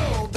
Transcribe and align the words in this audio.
What 0.00 0.29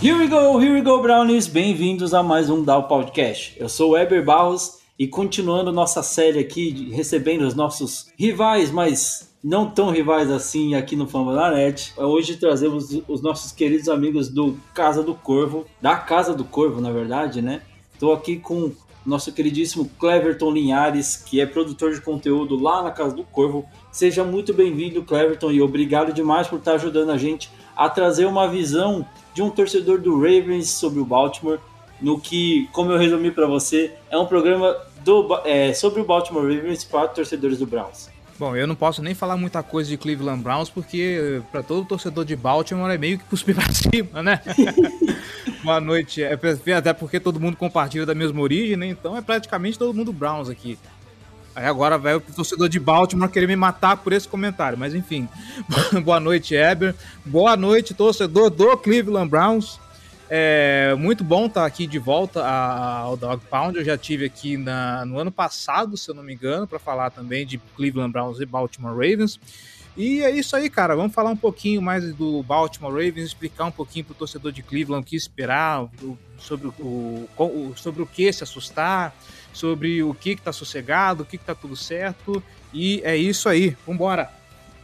Here 0.00 0.16
we 0.16 0.28
go, 0.28 0.60
here 0.60 0.74
we 0.74 0.80
go, 0.80 1.02
Brownies! 1.02 1.48
Bem-vindos 1.48 2.14
a 2.14 2.22
mais 2.22 2.48
um 2.48 2.62
Dow 2.62 2.84
Podcast. 2.84 3.56
Eu 3.58 3.68
sou 3.68 3.90
o 3.90 3.92
Weber 3.94 4.24
Barros 4.24 4.78
e 4.96 5.08
continuando 5.08 5.72
nossa 5.72 6.04
série 6.04 6.38
aqui, 6.38 6.88
recebendo 6.92 7.42
os 7.42 7.52
nossos 7.52 8.06
rivais, 8.16 8.70
mas 8.70 9.28
não 9.42 9.68
tão 9.68 9.90
rivais 9.90 10.30
assim 10.30 10.76
aqui 10.76 10.94
no 10.94 11.08
Fambonanet. 11.08 11.92
Hoje 11.96 12.36
trazemos 12.36 12.96
os 13.08 13.20
nossos 13.20 13.50
queridos 13.50 13.88
amigos 13.88 14.28
do 14.28 14.56
Casa 14.72 15.02
do 15.02 15.16
Corvo, 15.16 15.66
da 15.82 15.96
Casa 15.96 16.32
do 16.32 16.44
Corvo, 16.44 16.80
na 16.80 16.92
verdade, 16.92 17.42
né? 17.42 17.62
Estou 17.92 18.12
aqui 18.12 18.36
com 18.36 18.66
o 18.66 18.76
nosso 19.04 19.32
queridíssimo 19.32 19.90
Cleverton 19.98 20.52
Linhares, 20.52 21.16
que 21.16 21.40
é 21.40 21.46
produtor 21.46 21.92
de 21.92 22.00
conteúdo 22.00 22.56
lá 22.56 22.84
na 22.84 22.92
Casa 22.92 23.16
do 23.16 23.24
Corvo. 23.24 23.66
Seja 23.90 24.22
muito 24.22 24.54
bem-vindo, 24.54 25.02
Cleverton, 25.02 25.50
e 25.50 25.60
obrigado 25.60 26.12
demais 26.12 26.46
por 26.46 26.60
estar 26.60 26.74
ajudando 26.74 27.10
a 27.10 27.18
gente 27.18 27.50
a 27.76 27.88
trazer 27.88 28.26
uma 28.26 28.48
visão 28.48 29.04
de 29.38 29.42
um 29.42 29.50
torcedor 29.50 30.00
do 30.00 30.16
Ravens 30.16 30.68
sobre 30.68 30.98
o 30.98 31.04
Baltimore, 31.04 31.60
no 32.00 32.18
que, 32.18 32.68
como 32.72 32.90
eu 32.90 32.98
resumi 32.98 33.30
para 33.30 33.46
você, 33.46 33.92
é 34.10 34.18
um 34.18 34.26
programa 34.26 34.76
do, 35.04 35.28
é, 35.44 35.72
sobre 35.72 36.00
o 36.00 36.04
Baltimore 36.04 36.42
Ravens 36.42 36.82
para 36.82 37.06
torcedores 37.06 37.60
do 37.60 37.64
Browns. 37.66 38.10
Bom, 38.36 38.56
eu 38.56 38.66
não 38.66 38.74
posso 38.74 39.00
nem 39.00 39.14
falar 39.14 39.36
muita 39.36 39.62
coisa 39.62 39.90
de 39.90 39.96
Cleveland 39.96 40.42
Browns, 40.42 40.68
porque 40.68 41.40
para 41.52 41.62
todo 41.62 41.86
torcedor 41.86 42.24
de 42.24 42.34
Baltimore 42.34 42.90
é 42.90 42.98
meio 42.98 43.16
que 43.16 43.24
cuspir 43.26 43.54
pra 43.54 43.70
cima, 43.70 44.24
né? 44.24 44.40
Boa 45.62 45.80
noite. 45.80 46.20
É, 46.20 46.36
até 46.76 46.92
porque 46.92 47.20
todo 47.20 47.38
mundo 47.38 47.56
compartilha 47.56 48.04
da 48.04 48.16
mesma 48.16 48.40
origem, 48.40 48.76
né? 48.76 48.88
Então 48.88 49.16
é 49.16 49.22
praticamente 49.22 49.78
todo 49.78 49.94
mundo 49.94 50.12
Browns 50.12 50.48
aqui. 50.48 50.76
Aí 51.54 51.64
agora 51.66 51.98
vai 51.98 52.14
o 52.14 52.20
torcedor 52.20 52.68
de 52.68 52.78
Baltimore 52.78 53.28
querer 53.30 53.46
me 53.48 53.56
matar 53.56 53.96
por 53.96 54.12
esse 54.12 54.28
comentário, 54.28 54.78
mas 54.78 54.94
enfim. 54.94 55.28
Boa 56.04 56.20
noite, 56.20 56.54
Eber. 56.54 56.94
Boa 57.24 57.56
noite, 57.56 57.94
torcedor 57.94 58.48
do 58.50 58.76
Cleveland 58.76 59.28
Browns. 59.28 59.80
É 60.30 60.94
muito 60.96 61.24
bom 61.24 61.46
estar 61.46 61.64
aqui 61.64 61.86
de 61.86 61.98
volta 61.98 62.46
ao 62.46 63.16
Dog 63.16 63.42
Pound. 63.50 63.78
Eu 63.78 63.84
já 63.84 63.96
tive 63.96 64.26
aqui 64.26 64.56
na- 64.58 65.04
no 65.06 65.18
ano 65.18 65.32
passado, 65.32 65.96
se 65.96 66.10
eu 66.10 66.14
não 66.14 66.22
me 66.22 66.34
engano, 66.34 66.66
para 66.66 66.78
falar 66.78 67.10
também 67.10 67.46
de 67.46 67.58
Cleveland 67.76 68.12
Browns 68.12 68.38
e 68.38 68.44
Baltimore 68.46 68.92
Ravens. 68.92 69.40
E 69.96 70.22
é 70.22 70.30
isso 70.30 70.54
aí, 70.54 70.68
cara. 70.70 70.94
Vamos 70.94 71.12
falar 71.14 71.30
um 71.30 71.36
pouquinho 71.36 71.80
mais 71.82 72.14
do 72.14 72.40
Baltimore 72.44 72.92
Ravens, 72.92 73.26
explicar 73.28 73.64
um 73.64 73.70
pouquinho 73.72 74.04
para 74.04 74.12
o 74.12 74.16
torcedor 74.16 74.52
de 74.52 74.62
Cleveland 74.62 75.02
o 75.02 75.04
que 75.04 75.16
esperar, 75.16 75.86
sobre 76.38 76.68
o- 76.78 77.72
sobre 77.74 78.02
o 78.02 78.06
que 78.06 78.30
se 78.32 78.44
assustar, 78.44 79.12
sobre 79.52 80.02
o 80.02 80.14
que 80.14 80.30
está 80.30 80.52
sossegado, 80.52 81.22
o 81.22 81.26
que 81.26 81.36
está 81.36 81.54
tudo 81.54 81.76
certo. 81.76 82.42
E 82.72 83.00
é 83.04 83.16
isso 83.16 83.48
aí. 83.48 83.76
Vambora! 83.86 84.30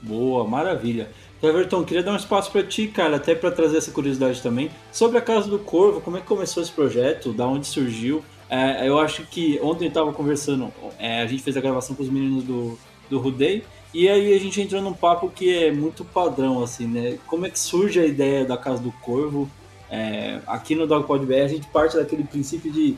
Boa, 0.02 0.46
maravilha. 0.46 1.08
Cleverton, 1.40 1.84
queria 1.84 2.02
dar 2.02 2.12
um 2.12 2.16
espaço 2.16 2.50
para 2.50 2.62
ti, 2.62 2.88
cara, 2.88 3.16
até 3.16 3.34
para 3.34 3.50
trazer 3.50 3.78
essa 3.78 3.90
curiosidade 3.90 4.40
também. 4.40 4.70
Sobre 4.90 5.18
a 5.18 5.20
Casa 5.20 5.48
do 5.48 5.58
Corvo, 5.58 6.00
como 6.00 6.16
é 6.16 6.20
que 6.20 6.26
começou 6.26 6.62
esse 6.62 6.72
projeto, 6.72 7.32
da 7.32 7.46
onde 7.46 7.66
surgiu? 7.66 8.24
É, 8.48 8.88
eu 8.88 8.98
acho 8.98 9.24
que 9.24 9.58
ontem 9.62 9.84
eu 9.84 9.88
estava 9.88 10.12
conversando, 10.12 10.72
é, 10.98 11.22
a 11.22 11.26
gente 11.26 11.42
fez 11.42 11.56
a 11.56 11.60
gravação 11.60 11.96
com 11.96 12.02
os 12.02 12.08
meninos 12.08 12.44
do, 12.44 12.78
do 13.10 13.18
Rudei, 13.18 13.64
e 13.92 14.08
aí 14.08 14.34
a 14.34 14.40
gente 14.40 14.60
entrou 14.60 14.80
num 14.82 14.92
papo 14.92 15.30
que 15.30 15.54
é 15.54 15.72
muito 15.72 16.04
padrão, 16.04 16.62
assim, 16.62 16.86
né? 16.86 17.18
Como 17.26 17.46
é 17.46 17.50
que 17.50 17.58
surge 17.58 18.00
a 18.00 18.04
ideia 18.06 18.44
da 18.44 18.56
Casa 18.56 18.82
do 18.82 18.90
Corvo? 18.90 19.48
É, 19.90 20.40
aqui 20.46 20.74
no 20.74 20.86
Dogpod 20.86 21.24
BR 21.24 21.44
a 21.44 21.48
gente 21.48 21.66
parte 21.68 21.96
daquele 21.96 22.24
princípio 22.24 22.72
de, 22.72 22.96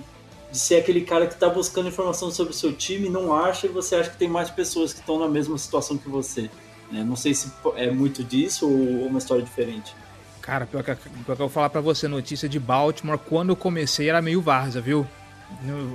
de 0.50 0.58
ser 0.58 0.76
aquele 0.76 1.00
cara 1.02 1.26
que 1.26 1.34
está 1.34 1.48
buscando 1.48 1.88
informação 1.88 2.30
sobre 2.30 2.52
o 2.52 2.56
seu 2.56 2.72
time, 2.72 3.08
não 3.08 3.34
acha, 3.34 3.66
e 3.66 3.70
você 3.70 3.96
acha 3.96 4.10
que 4.10 4.16
tem 4.16 4.28
mais 4.28 4.50
pessoas 4.50 4.92
que 4.92 5.00
estão 5.00 5.18
na 5.18 5.28
mesma 5.28 5.58
situação 5.58 5.98
que 5.98 6.08
você. 6.08 6.50
né? 6.90 7.02
Não 7.04 7.16
sei 7.16 7.34
se 7.34 7.52
é 7.76 7.90
muito 7.90 8.22
disso 8.22 8.68
ou 8.68 9.06
uma 9.06 9.18
história 9.18 9.42
diferente. 9.42 9.94
Cara, 10.40 10.64
pior 10.64 10.84
que, 10.84 10.94
pior 10.94 11.24
que 11.24 11.30
eu 11.30 11.36
vou 11.36 11.48
falar 11.48 11.70
pra 11.70 11.80
você, 11.80 12.06
notícia 12.06 12.48
de 12.48 12.58
Baltimore, 12.60 13.18
quando 13.18 13.50
eu 13.50 13.56
comecei 13.56 14.08
era 14.08 14.22
meio 14.22 14.40
várzea, 14.40 14.80
viu? 14.80 15.06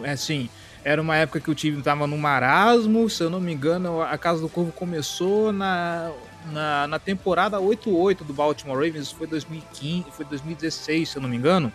É 0.03 0.11
assim, 0.11 0.49
era 0.83 1.01
uma 1.01 1.15
época 1.15 1.39
que 1.39 1.49
o 1.49 1.55
time 1.55 1.81
tava 1.81 2.05
no 2.05 2.17
marasmo, 2.17 3.09
se 3.09 3.23
eu 3.23 3.29
não 3.29 3.39
me 3.39 3.53
engano, 3.53 4.01
a 4.01 4.17
Casa 4.17 4.41
do 4.41 4.49
Corvo 4.49 4.71
começou 4.71 5.53
na, 5.53 6.11
na, 6.51 6.87
na 6.87 6.99
temporada 6.99 7.57
8-8 7.59 8.23
do 8.23 8.33
Baltimore 8.33 8.75
Ravens, 8.75 9.11
foi 9.11 9.27
2015, 9.27 10.05
foi 10.11 10.25
2016, 10.25 11.09
se 11.09 11.17
eu 11.17 11.21
não 11.21 11.29
me 11.29 11.37
engano. 11.37 11.71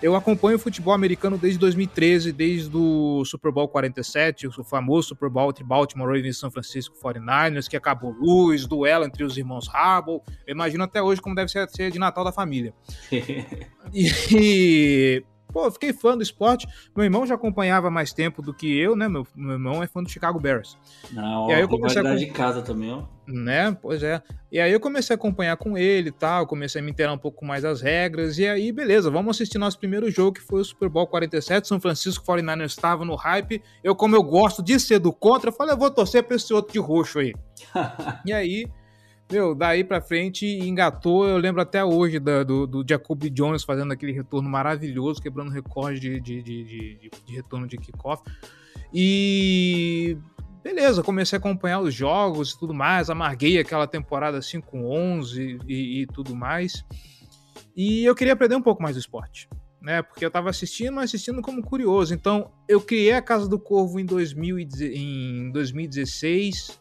Eu 0.00 0.14
acompanho 0.14 0.56
o 0.56 0.60
futebol 0.60 0.94
americano 0.94 1.36
desde 1.36 1.58
2013, 1.58 2.32
desde 2.32 2.76
o 2.76 3.24
Super 3.24 3.50
Bowl 3.50 3.66
47, 3.66 4.46
o 4.46 4.64
famoso 4.64 5.08
Super 5.08 5.28
Bowl 5.28 5.50
entre 5.50 5.64
Baltimore 5.64 6.06
Ravens 6.06 6.36
e 6.36 6.38
São 6.38 6.50
Francisco 6.50 6.94
49ers, 7.02 7.68
que 7.68 7.76
acabou 7.76 8.12
luz, 8.12 8.64
duelo 8.64 9.04
entre 9.04 9.24
os 9.24 9.36
irmãos 9.36 9.68
Harbaugh. 9.74 10.22
Eu 10.46 10.54
imagino 10.54 10.84
até 10.84 11.02
hoje 11.02 11.20
como 11.20 11.34
deve 11.34 11.50
ser 11.50 11.58
a 11.58 11.68
ceia 11.68 11.90
de 11.90 11.98
Natal 11.98 12.24
da 12.24 12.32
família. 12.32 12.72
E, 13.90 15.24
pô, 15.52 15.70
fiquei 15.70 15.92
fã 15.92 16.16
do 16.16 16.22
esporte. 16.22 16.66
Meu 16.96 17.04
irmão 17.04 17.26
já 17.26 17.34
acompanhava 17.34 17.90
mais 17.90 18.12
tempo 18.12 18.42
do 18.42 18.52
que 18.54 18.78
eu, 18.78 18.94
né? 18.94 19.08
Meu, 19.08 19.26
meu 19.34 19.52
irmão 19.52 19.82
é 19.82 19.86
fã 19.86 20.02
do 20.02 20.08
Chicago 20.08 20.38
Bears, 20.38 20.76
Não, 21.12 21.50
E 21.50 21.54
aí 21.54 21.60
eu 21.60 21.68
comecei 21.68 22.06
a 22.06 22.14
de 22.14 22.26
casa 22.26 22.62
também, 22.62 22.92
ó. 22.92 23.02
né? 23.26 23.76
Pois 23.80 24.02
é. 24.02 24.22
E 24.50 24.58
aí 24.58 24.72
eu 24.72 24.80
comecei 24.80 25.14
a 25.14 25.16
acompanhar 25.16 25.56
com 25.56 25.76
ele 25.76 26.08
e 26.08 26.12
tal, 26.12 26.46
comecei 26.46 26.80
a 26.80 26.84
me 26.84 26.90
inteirar 26.90 27.12
um 27.12 27.18
pouco 27.18 27.44
mais 27.44 27.62
das 27.62 27.80
regras. 27.80 28.38
E 28.38 28.46
aí, 28.48 28.72
beleza, 28.72 29.10
vamos 29.10 29.36
assistir 29.36 29.58
nosso 29.58 29.78
primeiro 29.78 30.10
jogo, 30.10 30.32
que 30.32 30.40
foi 30.40 30.60
o 30.60 30.64
Super 30.64 30.88
Bowl 30.88 31.06
47. 31.06 31.68
São 31.68 31.80
Francisco 31.80 32.24
49ers 32.24 32.64
estava 32.66 33.04
no 33.04 33.14
hype. 33.14 33.62
Eu, 33.84 33.94
como 33.94 34.16
eu 34.16 34.22
gosto 34.22 34.62
de 34.62 34.78
ser 34.80 34.98
do 34.98 35.12
contra, 35.12 35.50
eu 35.50 35.54
falei, 35.54 35.74
eu 35.74 35.78
vou 35.78 35.90
torcer 35.90 36.22
pra 36.22 36.36
esse 36.36 36.52
outro 36.54 36.72
de 36.72 36.78
roxo 36.78 37.18
aí. 37.18 37.34
E 38.24 38.32
aí, 38.32 38.66
meu, 39.30 39.54
daí 39.54 39.84
pra 39.84 40.00
frente 40.00 40.46
engatou. 40.46 41.26
Eu 41.28 41.36
lembro 41.38 41.60
até 41.60 41.84
hoje 41.84 42.18
da- 42.18 42.42
do, 42.42 42.66
do 42.66 42.84
Jacoby 42.88 43.30
Jones 43.30 43.62
fazendo 43.64 43.92
aquele 43.92 44.12
retorno 44.12 44.48
maravilhoso, 44.48 45.20
quebrando 45.20 45.50
recorde 45.50 46.00
de, 46.00 46.20
de, 46.20 46.42
de, 46.42 46.64
de- 46.64 47.10
de 47.26 47.34
retorno 47.34 47.66
de 47.66 47.76
kickoff. 47.76 48.22
E 48.92 50.16
beleza, 50.62 51.02
comecei 51.02 51.36
a 51.36 51.38
acompanhar 51.40 51.80
os 51.80 51.94
jogos 51.94 52.52
e 52.52 52.58
tudo 52.58 52.72
mais. 52.74 53.10
Amarguei 53.10 53.58
aquela 53.58 53.86
temporada 53.86 54.40
5-11 54.40 55.60
e, 55.68 56.02
e 56.02 56.06
tudo 56.06 56.34
mais. 56.34 56.84
E 57.76 58.04
eu 58.04 58.14
queria 58.14 58.32
aprender 58.32 58.56
um 58.56 58.62
pouco 58.62 58.82
mais 58.82 58.96
do 58.96 59.00
esporte. 59.00 59.48
Né, 59.80 60.02
porque 60.02 60.24
eu 60.26 60.30
tava 60.30 60.50
assistindo, 60.50 60.94
mas 60.94 61.04
assistindo 61.04 61.40
como 61.40 61.62
curioso. 61.62 62.12
Então, 62.12 62.50
eu 62.68 62.80
criei 62.80 63.12
a 63.12 63.22
Casa 63.22 63.48
do 63.48 63.60
Corvo 63.60 64.00
em, 64.00 64.04
2000 64.04 64.58
e 64.58 64.64
deze- 64.64 64.92
em 64.92 65.52
2016, 65.52 66.80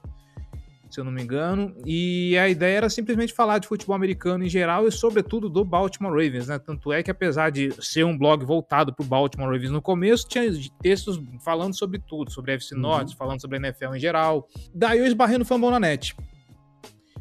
se 0.98 1.02
eu 1.02 1.06
não 1.06 1.12
me 1.12 1.22
engano. 1.22 1.76
E 1.86 2.36
a 2.40 2.50
ideia 2.50 2.78
era 2.78 2.90
simplesmente 2.90 3.32
falar 3.32 3.60
de 3.60 3.68
futebol 3.68 3.96
americano 3.96 4.44
em 4.44 4.50
geral 4.50 4.88
e, 4.88 4.92
sobretudo, 4.92 5.48
do 5.48 5.64
Baltimore 5.64 6.12
Ravens, 6.12 6.48
né? 6.48 6.58
Tanto 6.58 6.92
é 6.92 7.04
que, 7.04 7.12
apesar 7.12 7.52
de 7.52 7.72
ser 7.80 8.04
um 8.04 8.18
blog 8.18 8.44
voltado 8.44 8.92
para 8.92 9.04
o 9.04 9.08
Baltimore 9.08 9.52
Ravens 9.52 9.70
no 9.70 9.80
começo, 9.80 10.28
tinha 10.28 10.52
textos 10.82 11.22
falando 11.46 11.78
sobre 11.78 12.00
tudo, 12.00 12.32
sobre 12.32 12.52
a 12.52 12.56
FC 12.56 12.74
Norte, 12.74 13.16
falando 13.16 13.40
sobre 13.40 13.58
a 13.58 13.60
NFL 13.60 13.94
em 13.94 14.00
geral. 14.00 14.48
Daí 14.74 14.98
eu 14.98 15.06
esbarrei 15.06 15.38
no 15.38 15.46
Fambonanet. 15.46 16.16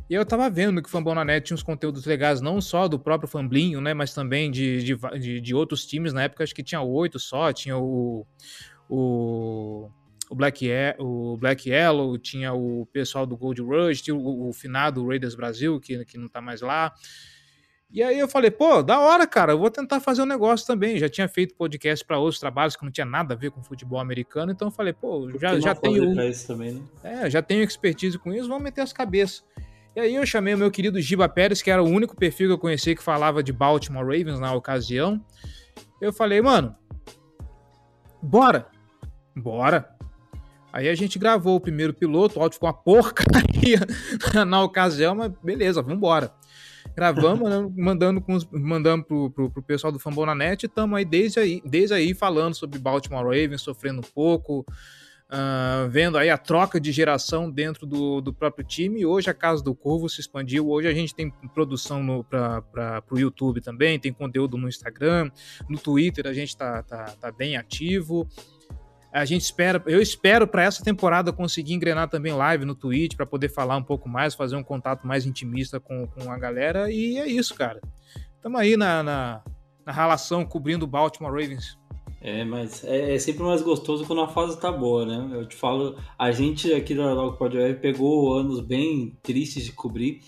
E 0.08 0.14
eu 0.14 0.24
tava 0.24 0.48
vendo 0.48 0.80
que 0.80 0.88
o 0.88 0.90
Fambão 0.90 1.14
na 1.14 1.24
Net 1.24 1.46
tinha 1.46 1.54
uns 1.54 1.64
conteúdos 1.64 2.06
legais, 2.06 2.40
não 2.40 2.60
só 2.60 2.86
do 2.86 2.98
próprio 2.98 3.28
Famblinho, 3.28 3.80
né? 3.80 3.92
Mas 3.92 4.14
também 4.14 4.50
de, 4.50 4.82
de, 4.82 4.96
de, 5.18 5.40
de 5.40 5.54
outros 5.54 5.84
times. 5.84 6.12
Na 6.12 6.22
época 6.22 6.44
acho 6.44 6.54
que 6.54 6.62
tinha 6.62 6.80
oito 6.80 7.18
só, 7.18 7.52
tinha 7.52 7.76
o. 7.76 8.24
o 8.88 9.90
o 10.28 10.34
Black, 10.34 10.68
o 10.98 11.36
Black 11.36 11.70
Yellow, 11.70 12.18
tinha 12.18 12.52
o 12.52 12.86
pessoal 12.92 13.26
do 13.26 13.36
Gold 13.36 13.62
Rush, 13.62 14.02
tinha 14.02 14.14
o, 14.14 14.48
o 14.48 14.52
finado 14.52 15.06
Raiders 15.06 15.34
Brasil, 15.34 15.80
que, 15.80 16.04
que 16.04 16.18
não 16.18 16.28
tá 16.28 16.40
mais 16.40 16.60
lá. 16.60 16.92
E 17.90 18.02
aí 18.02 18.18
eu 18.18 18.28
falei, 18.28 18.50
pô, 18.50 18.82
da 18.82 18.98
hora, 18.98 19.26
cara, 19.26 19.52
eu 19.52 19.58
vou 19.58 19.70
tentar 19.70 20.00
fazer 20.00 20.20
um 20.20 20.26
negócio 20.26 20.66
também. 20.66 20.98
Já 20.98 21.08
tinha 21.08 21.28
feito 21.28 21.54
podcast 21.54 22.04
para 22.04 22.18
outros 22.18 22.40
trabalhos 22.40 22.74
que 22.74 22.84
não 22.84 22.90
tinha 22.90 23.04
nada 23.04 23.34
a 23.34 23.36
ver 23.36 23.50
com 23.50 23.62
futebol 23.62 24.00
americano, 24.00 24.50
então 24.50 24.68
eu 24.68 24.72
falei, 24.72 24.92
pô, 24.92 25.30
já, 25.38 25.58
já 25.60 25.74
tenho. 25.74 26.14
Também, 26.46 26.74
né? 26.74 26.82
É, 27.04 27.30
já 27.30 27.40
tenho 27.40 27.62
expertise 27.62 28.18
com 28.18 28.32
isso, 28.32 28.48
vamos 28.48 28.64
meter 28.64 28.80
as 28.80 28.92
cabeças. 28.92 29.44
E 29.94 30.00
aí 30.00 30.14
eu 30.14 30.26
chamei 30.26 30.52
o 30.52 30.58
meu 30.58 30.70
querido 30.70 31.00
Giba 31.00 31.28
Pérez, 31.28 31.62
que 31.62 31.70
era 31.70 31.82
o 31.82 31.88
único 31.88 32.14
perfil 32.16 32.48
que 32.48 32.52
eu 32.52 32.58
conhecia 32.58 32.94
que 32.94 33.02
falava 33.02 33.42
de 33.42 33.52
Baltimore 33.52 34.04
Ravens 34.04 34.38
na 34.38 34.52
ocasião. 34.52 35.24
Eu 36.00 36.12
falei, 36.12 36.42
mano, 36.42 36.76
bora, 38.20 38.66
bora. 39.34 39.95
Aí 40.76 40.90
a 40.90 40.94
gente 40.94 41.18
gravou 41.18 41.56
o 41.56 41.60
primeiro 41.60 41.94
piloto, 41.94 42.38
o 42.38 42.42
áudio 42.42 42.56
ficou 42.56 42.68
uma 42.68 42.74
porcaria 42.74 43.80
na 44.46 44.62
ocasião, 44.62 45.14
mas 45.14 45.32
beleza, 45.42 45.80
vamos 45.80 45.96
embora. 45.96 46.30
Gravamos, 46.94 47.72
mandando, 47.74 48.20
com 48.20 48.34
os, 48.34 48.44
mandando 48.44 49.02
pro, 49.02 49.30
pro, 49.30 49.50
pro 49.50 49.62
pessoal 49.62 49.90
do 49.90 49.98
Fambonanet 49.98 50.64
e 50.64 50.66
estamos 50.66 50.98
aí 50.98 51.04
desde, 51.06 51.40
aí 51.40 51.62
desde 51.64 51.94
aí 51.94 52.12
falando 52.12 52.54
sobre 52.54 52.78
Baltimore 52.78 53.24
Ravens, 53.24 53.62
sofrendo 53.62 54.00
um 54.00 54.12
pouco, 54.14 54.66
Uh, 55.28 55.88
vendo 55.90 56.16
aí 56.16 56.30
a 56.30 56.38
troca 56.38 56.80
de 56.80 56.92
geração 56.92 57.50
dentro 57.50 57.84
do, 57.84 58.20
do 58.20 58.32
próprio 58.32 58.64
time. 58.64 59.04
Hoje 59.04 59.28
a 59.28 59.34
Casa 59.34 59.60
do 59.60 59.74
Corvo 59.74 60.08
se 60.08 60.20
expandiu. 60.20 60.70
Hoje 60.70 60.86
a 60.86 60.94
gente 60.94 61.12
tem 61.12 61.32
produção 61.52 62.24
para 62.30 63.02
o 63.10 63.18
YouTube 63.18 63.60
também, 63.60 63.98
tem 63.98 64.12
conteúdo 64.12 64.56
no 64.56 64.68
Instagram, 64.68 65.28
no 65.68 65.80
Twitter 65.80 66.28
a 66.28 66.32
gente 66.32 66.50
está 66.50 66.80
tá, 66.84 67.06
tá 67.20 67.32
bem 67.32 67.56
ativo. 67.56 68.28
A 69.16 69.24
gente 69.24 69.40
espera, 69.42 69.82
eu 69.86 70.02
espero 70.02 70.46
para 70.46 70.62
essa 70.62 70.84
temporada 70.84 71.32
conseguir 71.32 71.72
engrenar 71.72 72.06
também 72.06 72.34
live 72.34 72.66
no 72.66 72.74
Twitch 72.74 73.16
para 73.16 73.24
poder 73.24 73.48
falar 73.48 73.78
um 73.78 73.82
pouco 73.82 74.10
mais, 74.10 74.34
fazer 74.34 74.56
um 74.56 74.62
contato 74.62 75.06
mais 75.06 75.24
intimista 75.24 75.80
com, 75.80 76.06
com 76.06 76.30
a 76.30 76.38
galera. 76.38 76.92
E 76.92 77.16
é 77.16 77.26
isso, 77.26 77.54
cara. 77.54 77.80
Estamos 78.34 78.60
aí 78.60 78.76
na, 78.76 79.02
na, 79.02 79.42
na 79.86 79.92
relação 79.92 80.44
cobrindo 80.44 80.84
o 80.84 80.88
Baltimore 80.88 81.32
Ravens. 81.32 81.78
É, 82.20 82.44
mas 82.44 82.84
é, 82.84 83.14
é, 83.14 83.18
sempre 83.18 83.42
mais 83.42 83.62
gostoso 83.62 84.04
quando 84.04 84.20
a 84.20 84.28
fase 84.28 84.60
tá 84.60 84.70
boa, 84.70 85.06
né? 85.06 85.30
Eu 85.32 85.46
te 85.46 85.56
falo, 85.56 85.96
a 86.18 86.30
gente 86.30 86.70
aqui 86.74 86.94
da 86.94 87.14
Logo 87.14 87.38
Pod 87.38 87.56
pegou 87.80 88.34
anos 88.34 88.60
bem 88.60 89.16
tristes 89.22 89.64
de 89.64 89.72
cobrir. 89.72 90.20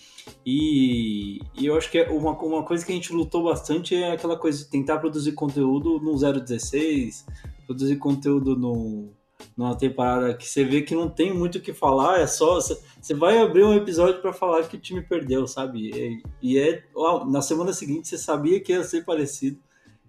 E, 0.45 1.41
e, 1.55 1.67
eu 1.67 1.77
acho 1.77 1.91
que 1.91 1.99
é 1.99 2.11
uma, 2.11 2.33
uma 2.33 2.63
coisa 2.63 2.85
que 2.85 2.93
a 2.93 2.95
gente 2.95 3.13
lutou 3.13 3.45
bastante 3.45 3.95
é 3.95 4.13
aquela 4.13 4.37
coisa 4.37 4.59
de 4.59 4.71
tentar 4.71 4.99
produzir 4.99 5.33
conteúdo 5.33 6.01
no 6.01 6.17
016, 6.17 7.27
produzir 7.67 7.97
conteúdo 7.97 8.57
no, 8.57 9.11
numa 9.57 9.77
temporada 9.77 10.35
que 10.35 10.49
você 10.49 10.65
vê 10.65 10.83
que 10.83 10.95
não 10.95 11.09
tem 11.09 11.35
muito 11.35 11.59
o 11.59 11.61
que 11.61 11.73
falar, 11.73 12.21
é 12.21 12.27
só. 12.27 12.61
Você 12.61 13.15
vai 13.15 13.39
abrir 13.39 13.65
um 13.65 13.75
episódio 13.75 14.21
para 14.21 14.33
falar 14.33 14.67
que 14.69 14.77
o 14.77 14.81
time 14.81 15.03
perdeu, 15.03 15.47
sabe? 15.47 15.91
E, 15.91 16.23
e 16.41 16.59
é. 16.59 16.85
Na 17.29 17.43
semana 17.43 17.73
seguinte 17.73 18.09
você 18.09 18.19
sabia 18.19 18.61
que 18.61 18.73
ia 18.73 18.85
ser 18.85 19.05
parecido. 19.05 19.59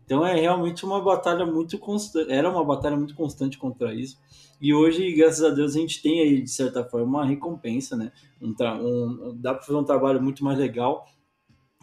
Então 0.10 0.26
é 0.26 0.34
realmente 0.34 0.84
uma 0.84 1.00
batalha 1.00 1.46
muito 1.46 1.78
constante, 1.78 2.32
era 2.32 2.50
uma 2.50 2.66
batalha 2.66 2.98
muito 2.98 3.14
constante 3.14 3.60
contra 3.60 3.94
isso. 3.94 4.18
E 4.60 4.74
hoje, 4.74 5.14
graças 5.14 5.44
a 5.44 5.52
Deus, 5.52 5.76
a 5.76 5.80
gente 5.80 6.02
tem 6.02 6.20
aí, 6.20 6.42
de 6.42 6.50
certa 6.50 6.84
forma, 6.84 7.20
uma 7.20 7.26
recompensa, 7.26 7.96
né? 7.96 8.12
Um, 8.42 8.50
um 8.50 9.38
dá 9.40 9.54
para 9.54 9.62
fazer 9.62 9.78
um 9.78 9.84
trabalho 9.84 10.20
muito 10.20 10.44
mais 10.44 10.58
legal, 10.58 11.06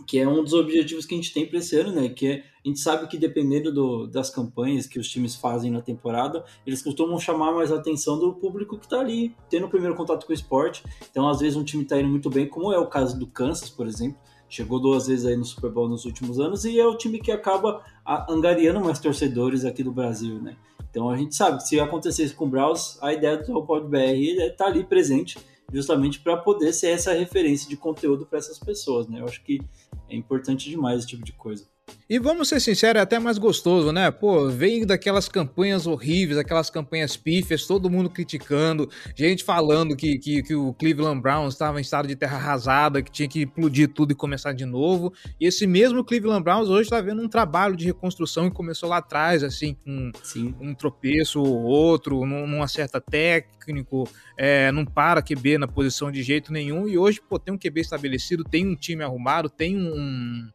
que 0.08 0.18
é 0.18 0.26
um 0.26 0.42
dos 0.42 0.54
objetivos 0.54 1.06
que 1.06 1.14
a 1.14 1.16
gente 1.18 1.32
tem 1.32 1.46
para 1.46 1.60
esse 1.60 1.78
ano, 1.78 1.92
né? 1.92 2.08
Que 2.08 2.26
é, 2.26 2.44
a 2.64 2.68
gente 2.68 2.80
sabe 2.80 3.06
que 3.06 3.16
dependendo 3.16 3.72
do, 3.72 4.08
das 4.08 4.28
campanhas 4.28 4.88
que 4.88 4.98
os 4.98 5.08
times 5.08 5.36
fazem 5.36 5.70
na 5.70 5.80
temporada, 5.80 6.44
eles 6.66 6.82
costumam 6.82 7.20
chamar 7.20 7.52
mais 7.52 7.70
a 7.70 7.76
atenção 7.76 8.18
do 8.18 8.34
público 8.34 8.76
que 8.76 8.86
está 8.86 8.98
ali, 8.98 9.36
tendo 9.48 9.66
o 9.66 9.70
primeiro 9.70 9.94
contato 9.94 10.26
com 10.26 10.32
o 10.32 10.34
esporte. 10.34 10.82
Então, 11.08 11.28
às 11.28 11.38
vezes, 11.38 11.56
um 11.56 11.62
time 11.62 11.84
está 11.84 11.96
indo 11.96 12.08
muito 12.08 12.28
bem, 12.28 12.48
como 12.48 12.72
é 12.72 12.78
o 12.78 12.88
caso 12.88 13.16
do 13.16 13.28
Kansas, 13.28 13.70
por 13.70 13.86
exemplo 13.86 14.18
chegou 14.48 14.80
duas 14.80 15.06
vezes 15.06 15.26
aí 15.26 15.36
no 15.36 15.44
Super 15.44 15.70
Bowl 15.70 15.88
nos 15.88 16.04
últimos 16.04 16.38
anos 16.38 16.64
e 16.64 16.78
é 16.78 16.86
o 16.86 16.96
time 16.96 17.18
que 17.18 17.32
acaba 17.32 17.82
angariando 18.28 18.80
mais 18.80 18.98
torcedores 18.98 19.64
aqui 19.64 19.82
do 19.82 19.92
Brasil, 19.92 20.40
né? 20.40 20.56
Então 20.90 21.10
a 21.10 21.16
gente 21.16 21.34
sabe 21.34 21.58
que 21.58 21.68
se 21.68 21.78
acontecesse 21.78 22.34
com 22.34 22.46
o 22.46 22.48
Browns, 22.48 22.98
a 23.02 23.12
ideia 23.12 23.36
do 23.36 23.62
Pod 23.62 23.86
BR 23.86 23.96
é 23.96 24.46
estar 24.48 24.66
ali 24.66 24.84
presente 24.84 25.38
justamente 25.72 26.20
para 26.20 26.36
poder 26.36 26.72
ser 26.72 26.88
essa 26.88 27.12
referência 27.12 27.68
de 27.68 27.76
conteúdo 27.76 28.24
para 28.24 28.38
essas 28.38 28.58
pessoas, 28.58 29.06
né? 29.08 29.20
Eu 29.20 29.24
acho 29.24 29.42
que 29.42 29.60
é 30.08 30.16
importante 30.16 30.70
demais 30.70 31.00
esse 31.00 31.08
tipo 31.08 31.24
de 31.24 31.32
coisa. 31.32 31.66
E 32.08 32.20
vamos 32.20 32.48
ser 32.48 32.60
sinceros, 32.60 33.00
é 33.00 33.02
até 33.02 33.18
mais 33.18 33.36
gostoso, 33.36 33.90
né? 33.90 34.12
Pô, 34.12 34.48
vem 34.48 34.86
daquelas 34.86 35.28
campanhas 35.28 35.88
horríveis, 35.88 36.38
aquelas 36.38 36.70
campanhas 36.70 37.16
pífias, 37.16 37.66
todo 37.66 37.90
mundo 37.90 38.08
criticando, 38.08 38.88
gente 39.14 39.42
falando 39.42 39.96
que, 39.96 40.16
que, 40.18 40.40
que 40.40 40.54
o 40.54 40.72
Cleveland 40.72 41.20
Browns 41.20 41.54
estava 41.54 41.78
em 41.78 41.82
estado 41.82 42.06
de 42.06 42.14
terra 42.14 42.36
arrasada, 42.36 43.02
que 43.02 43.10
tinha 43.10 43.28
que 43.28 43.42
implodir 43.42 43.92
tudo 43.92 44.12
e 44.12 44.14
começar 44.14 44.52
de 44.52 44.64
novo. 44.64 45.12
E 45.40 45.46
esse 45.46 45.66
mesmo 45.66 46.04
Cleveland 46.04 46.44
Browns 46.44 46.68
hoje 46.68 46.82
está 46.82 47.00
vendo 47.00 47.20
um 47.22 47.28
trabalho 47.28 47.74
de 47.74 47.86
reconstrução 47.86 48.48
que 48.48 48.56
começou 48.56 48.88
lá 48.88 48.98
atrás, 48.98 49.42
assim, 49.42 49.74
com 49.74 50.12
Sim. 50.22 50.54
um 50.60 50.74
tropeço 50.74 51.42
ou 51.42 51.64
outro, 51.64 52.24
num, 52.24 52.46
num 52.46 52.62
acerta 52.62 53.00
técnico, 53.00 54.08
é, 54.38 54.70
não 54.70 54.84
para 54.84 55.22
QB 55.22 55.58
na 55.58 55.66
posição 55.66 56.12
de 56.12 56.22
jeito 56.22 56.52
nenhum. 56.52 56.86
E 56.86 56.96
hoje, 56.96 57.20
pô, 57.28 57.36
tem 57.36 57.52
um 57.52 57.58
QB 57.58 57.80
estabelecido, 57.80 58.44
tem 58.44 58.64
um 58.64 58.76
time 58.76 59.02
arrumado, 59.02 59.50
tem 59.50 59.76
um 59.76 60.48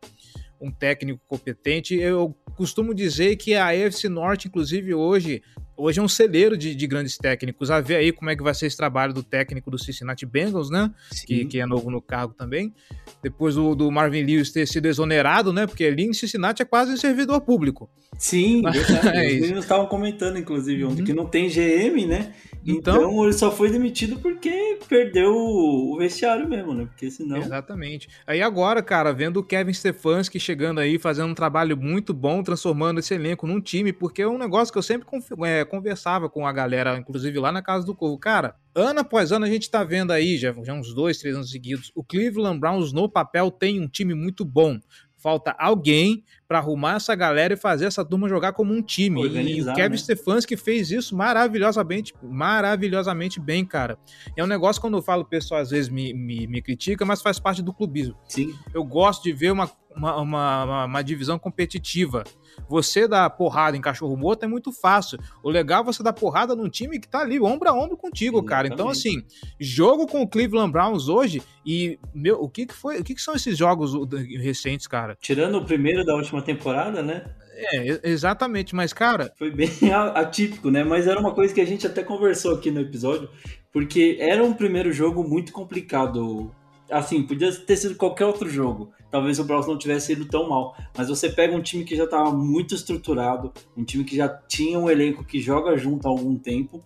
um 0.62 0.72
técnico 0.72 1.20
competente. 1.28 1.96
Eu 1.96 2.36
costumo 2.56 2.94
dizer 2.94 3.36
que 3.36 3.56
a 3.56 3.70
AFC 3.70 4.08
Norte, 4.08 4.48
inclusive 4.48 4.94
hoje, 4.94 5.42
hoje 5.82 6.00
é 6.00 6.04
um 6.04 6.08
celeiro 6.08 6.56
de, 6.56 6.76
de, 6.76 6.88
grandes 6.88 7.18
técnicos. 7.18 7.72
A 7.72 7.82
ver 7.82 7.96
aí 7.96 8.12
como 8.12 8.30
é 8.30 8.36
que 8.36 8.44
vai 8.44 8.54
ser 8.54 8.68
esse 8.68 8.78
trabalho 8.78 9.14
do 9.14 9.24
técnico 9.24 9.72
do 9.72 9.80
Cincinnati 9.80 10.26
Bengals, 10.26 10.70
né? 10.70 10.92
Que, 11.26 11.46
que, 11.46 11.60
é 11.60 11.66
novo 11.66 11.90
no 11.90 12.02
cargo 12.02 12.34
também. 12.34 12.74
Depois 13.22 13.56
do, 13.56 13.76
do, 13.76 13.92
Marvin 13.92 14.24
Lewis 14.24 14.52
ter 14.52 14.68
sido 14.68 14.86
exonerado, 14.86 15.52
né? 15.52 15.66
Porque 15.66 15.84
ali 15.86 16.04
em 16.04 16.14
Cincinnati 16.14 16.62
é 16.62 16.66
quase 16.66 16.94
um 16.94 16.98
servidor 16.98 17.42
público. 17.42 17.90
Sim, 18.18 18.62
é 19.14 19.28
Os 19.28 19.42
meninos 19.42 19.64
estavam 19.64 19.88
comentando, 19.88 20.38
inclusive, 20.38 20.84
ontem, 20.86 21.00
uhum. 21.00 21.06
que 21.06 21.14
não 21.14 21.26
tem 21.26 21.48
GM, 21.48 22.06
né? 22.08 22.34
Então, 22.66 22.96
então, 22.96 23.24
ele 23.24 23.34
só 23.34 23.52
foi 23.52 23.72
demitido 23.72 24.20
porque 24.20 24.78
perdeu 24.88 25.34
o 25.34 25.98
vestiário 25.98 26.48
mesmo, 26.48 26.74
né? 26.74 26.86
Porque 26.86 27.10
senão. 27.10 27.38
Exatamente. 27.38 28.08
Aí 28.28 28.42
agora, 28.42 28.84
cara, 28.84 29.12
vendo 29.12 29.38
o 29.38 29.44
Kevin 29.44 29.74
Stefanski 29.74 30.40
chegando 30.40 30.80
aí, 30.80 31.00
fazendo 31.00 31.32
um 31.32 31.34
trabalho 31.34 31.76
muito 31.76 32.14
bom, 32.14 32.44
transformando 32.44 33.00
esse 33.00 33.14
elenco 33.16 33.48
num 33.48 33.60
time, 33.60 33.92
porque 33.92 34.22
é 34.22 34.28
um 34.28 34.38
negócio 34.38 34.72
que 34.72 34.78
eu 34.78 34.84
sempre 34.84 35.08
é, 35.44 35.66
conversava 35.72 36.30
com 36.30 36.46
a 36.46 36.52
galera, 36.52 36.98
inclusive 36.98 37.40
lá 37.40 37.50
na 37.50 37.62
casa 37.62 37.86
do 37.86 37.96
Corvo. 37.96 38.18
Cara, 38.20 38.56
ano 38.76 39.00
após 39.00 39.32
ano 39.32 39.46
a 39.46 39.48
gente 39.48 39.72
tá 39.72 39.86
vendo 39.86 40.12
aí, 40.12 40.38
já, 40.38 40.54
já 40.64 40.74
uns 40.74 40.94
dois, 40.94 41.18
três 41.18 41.34
anos 41.34 41.50
seguidos, 41.50 41.92
o 41.96 42.04
Cleveland 42.04 42.60
Browns 42.60 42.92
no 42.92 43.08
papel 43.08 43.50
tem 43.50 43.80
um 43.80 43.88
time 43.88 44.14
muito 44.14 44.44
bom. 44.44 44.78
Falta 45.18 45.56
alguém 45.60 46.24
para 46.48 46.58
arrumar 46.58 46.96
essa 46.96 47.14
galera 47.14 47.54
e 47.54 47.58
fazer 47.58 47.86
essa 47.86 48.04
turma 48.04 48.28
jogar 48.28 48.54
como 48.54 48.74
um 48.74 48.82
time. 48.82 49.22
E 49.22 49.62
o 49.62 49.74
Kevin 49.76 49.92
né? 49.92 49.98
Stefanski 49.98 50.58
fez 50.58 50.90
isso 50.90 51.16
maravilhosamente, 51.16 52.12
maravilhosamente 52.24 53.40
bem, 53.40 53.64
cara. 53.64 54.00
É 54.36 54.44
um 54.44 54.48
negócio 54.48 54.82
quando 54.82 54.98
eu 54.98 55.02
falo, 55.02 55.22
o 55.22 55.26
pessoal 55.26 55.62
às 55.62 55.70
vezes 55.70 55.90
me, 55.90 56.12
me, 56.12 56.48
me 56.48 56.60
critica, 56.60 57.06
mas 57.06 57.22
faz 57.22 57.40
parte 57.40 57.62
do 57.62 57.72
clubismo. 57.72 58.18
Sim. 58.28 58.56
Eu 58.74 58.84
gosto 58.84 59.22
de 59.22 59.32
ver 59.32 59.52
uma, 59.52 59.70
uma, 59.96 60.16
uma, 60.22 60.86
uma 60.86 61.02
divisão 61.02 61.38
competitiva. 61.38 62.24
Você 62.68 63.08
dar 63.08 63.30
porrada 63.30 63.76
em 63.76 63.82
cachorro 63.82 64.16
morto 64.16 64.44
é 64.44 64.48
muito 64.48 64.72
fácil. 64.72 65.20
O 65.44 65.50
legal 65.50 65.82
é 65.82 65.86
você 65.86 66.04
dar 66.04 66.14
porrada 66.14 66.56
num 66.56 66.70
time 66.70 67.00
que 67.00 67.08
tá 67.08 67.20
ali 67.20 67.40
ombro 67.40 67.70
a 67.70 67.74
ombro 67.74 67.98
contigo, 67.98 68.38
Exatamente. 68.38 68.50
cara. 68.50 68.68
Então, 68.68 68.90
assim, 68.90 69.24
jogo 69.60 70.08
com 70.08 70.22
o 70.22 70.28
Cleveland 70.28 70.72
Browns 70.72 71.08
hoje 71.08 71.42
e, 71.66 72.00
meu, 72.14 72.42
o 72.42 72.50
que 72.50 72.66
que 72.66 72.74
foi, 72.74 73.00
o 73.00 73.04
que 73.04 73.16
que 73.16 73.22
são 73.22 73.34
esses 73.34 73.58
jogos 73.58 73.94
recentes, 74.42 74.88
cara? 74.88 75.18
Tirando 75.20 75.58
o 75.58 75.66
primeiro 75.66 76.06
da 76.06 76.16
última 76.16 76.42
temporada, 76.42 77.02
né? 77.02 77.26
É, 77.56 78.10
exatamente, 78.10 78.74
mas 78.76 78.92
cara. 78.94 79.32
Foi 79.38 79.52
bem 79.52 79.70
atípico, 80.16 80.72
né? 80.72 80.84
Mas 80.84 81.08
era 81.08 81.20
uma 81.20 81.34
coisa 81.34 81.54
que 81.54 81.62
a 81.62 81.66
gente 81.66 81.86
até 81.86 82.04
conversou 82.04 82.56
aqui 82.56 82.72
no 82.72 82.82
episódio, 82.82 83.30
porque 83.72 84.18
era 84.20 84.44
um 84.44 84.54
primeiro 84.54 84.92
jogo 84.92 85.24
muito 85.24 85.52
complicado. 85.52 86.52
Assim, 86.90 87.24
podia 87.24 87.54
ter 87.54 87.78
sido 87.78 87.96
qualquer 87.96 88.26
outro 88.26 88.50
jogo 88.50 88.92
talvez 89.12 89.38
o 89.38 89.44
Browns 89.44 89.68
não 89.68 89.78
tivesse 89.78 90.14
ido 90.14 90.26
tão 90.26 90.50
mal. 90.50 90.76
Mas 90.98 91.10
você 91.10 91.30
pega 91.30 91.56
um 91.56 91.62
time 91.62 91.84
que 91.84 91.96
já 91.96 92.06
estava 92.06 92.32
muito 92.32 92.74
estruturado, 92.74 93.52
um 93.76 93.84
time 93.84 94.04
que 94.04 94.16
já 94.16 94.30
tinha 94.30 94.80
um 94.80 94.90
elenco 94.90 95.24
que 95.24 95.40
joga 95.40 95.78
junto 95.78 96.08
há 96.08 96.10
algum 96.10 96.38
tempo, 96.38 96.84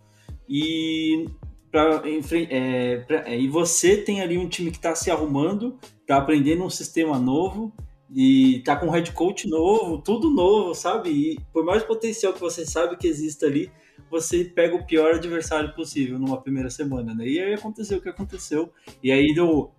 e, 0.50 1.28
pra, 1.72 2.02
é, 2.50 2.98
pra, 2.98 3.30
é, 3.30 3.40
e 3.40 3.48
você 3.48 3.98
tem 3.98 4.22
ali 4.22 4.38
um 4.38 4.50
time 4.50 4.72
que 4.72 4.78
está 4.78 4.96
se 4.96 5.12
arrumando, 5.12 5.78
está 6.02 6.18
aprendendo 6.18 6.64
um 6.64 6.70
sistema 6.70 7.18
novo, 7.20 7.72
e 8.14 8.62
tá 8.64 8.76
com 8.76 8.88
um 8.88 8.92
head 8.92 9.12
coach 9.12 9.48
novo, 9.48 9.98
tudo 9.98 10.30
novo, 10.30 10.74
sabe? 10.74 11.10
E 11.10 11.40
por 11.52 11.66
mais 11.66 11.84
potencial 11.84 12.34
que 12.34 12.40
você 12.40 12.66
sabe 12.66 12.98
que 12.98 13.08
exista 13.08 13.46
ali, 13.46 13.72
você 14.16 14.46
pega 14.46 14.76
o 14.76 14.86
pior 14.86 15.16
adversário 15.16 15.76
possível 15.76 16.18
numa 16.18 16.42
primeira 16.42 16.70
semana, 16.70 17.14
né? 17.14 17.28
E 17.28 17.40
aí 17.40 17.54
aconteceu 17.54 17.98
o 17.98 18.02
que 18.02 18.08
aconteceu. 18.08 18.72
E 19.04 19.12
aí, 19.12 19.36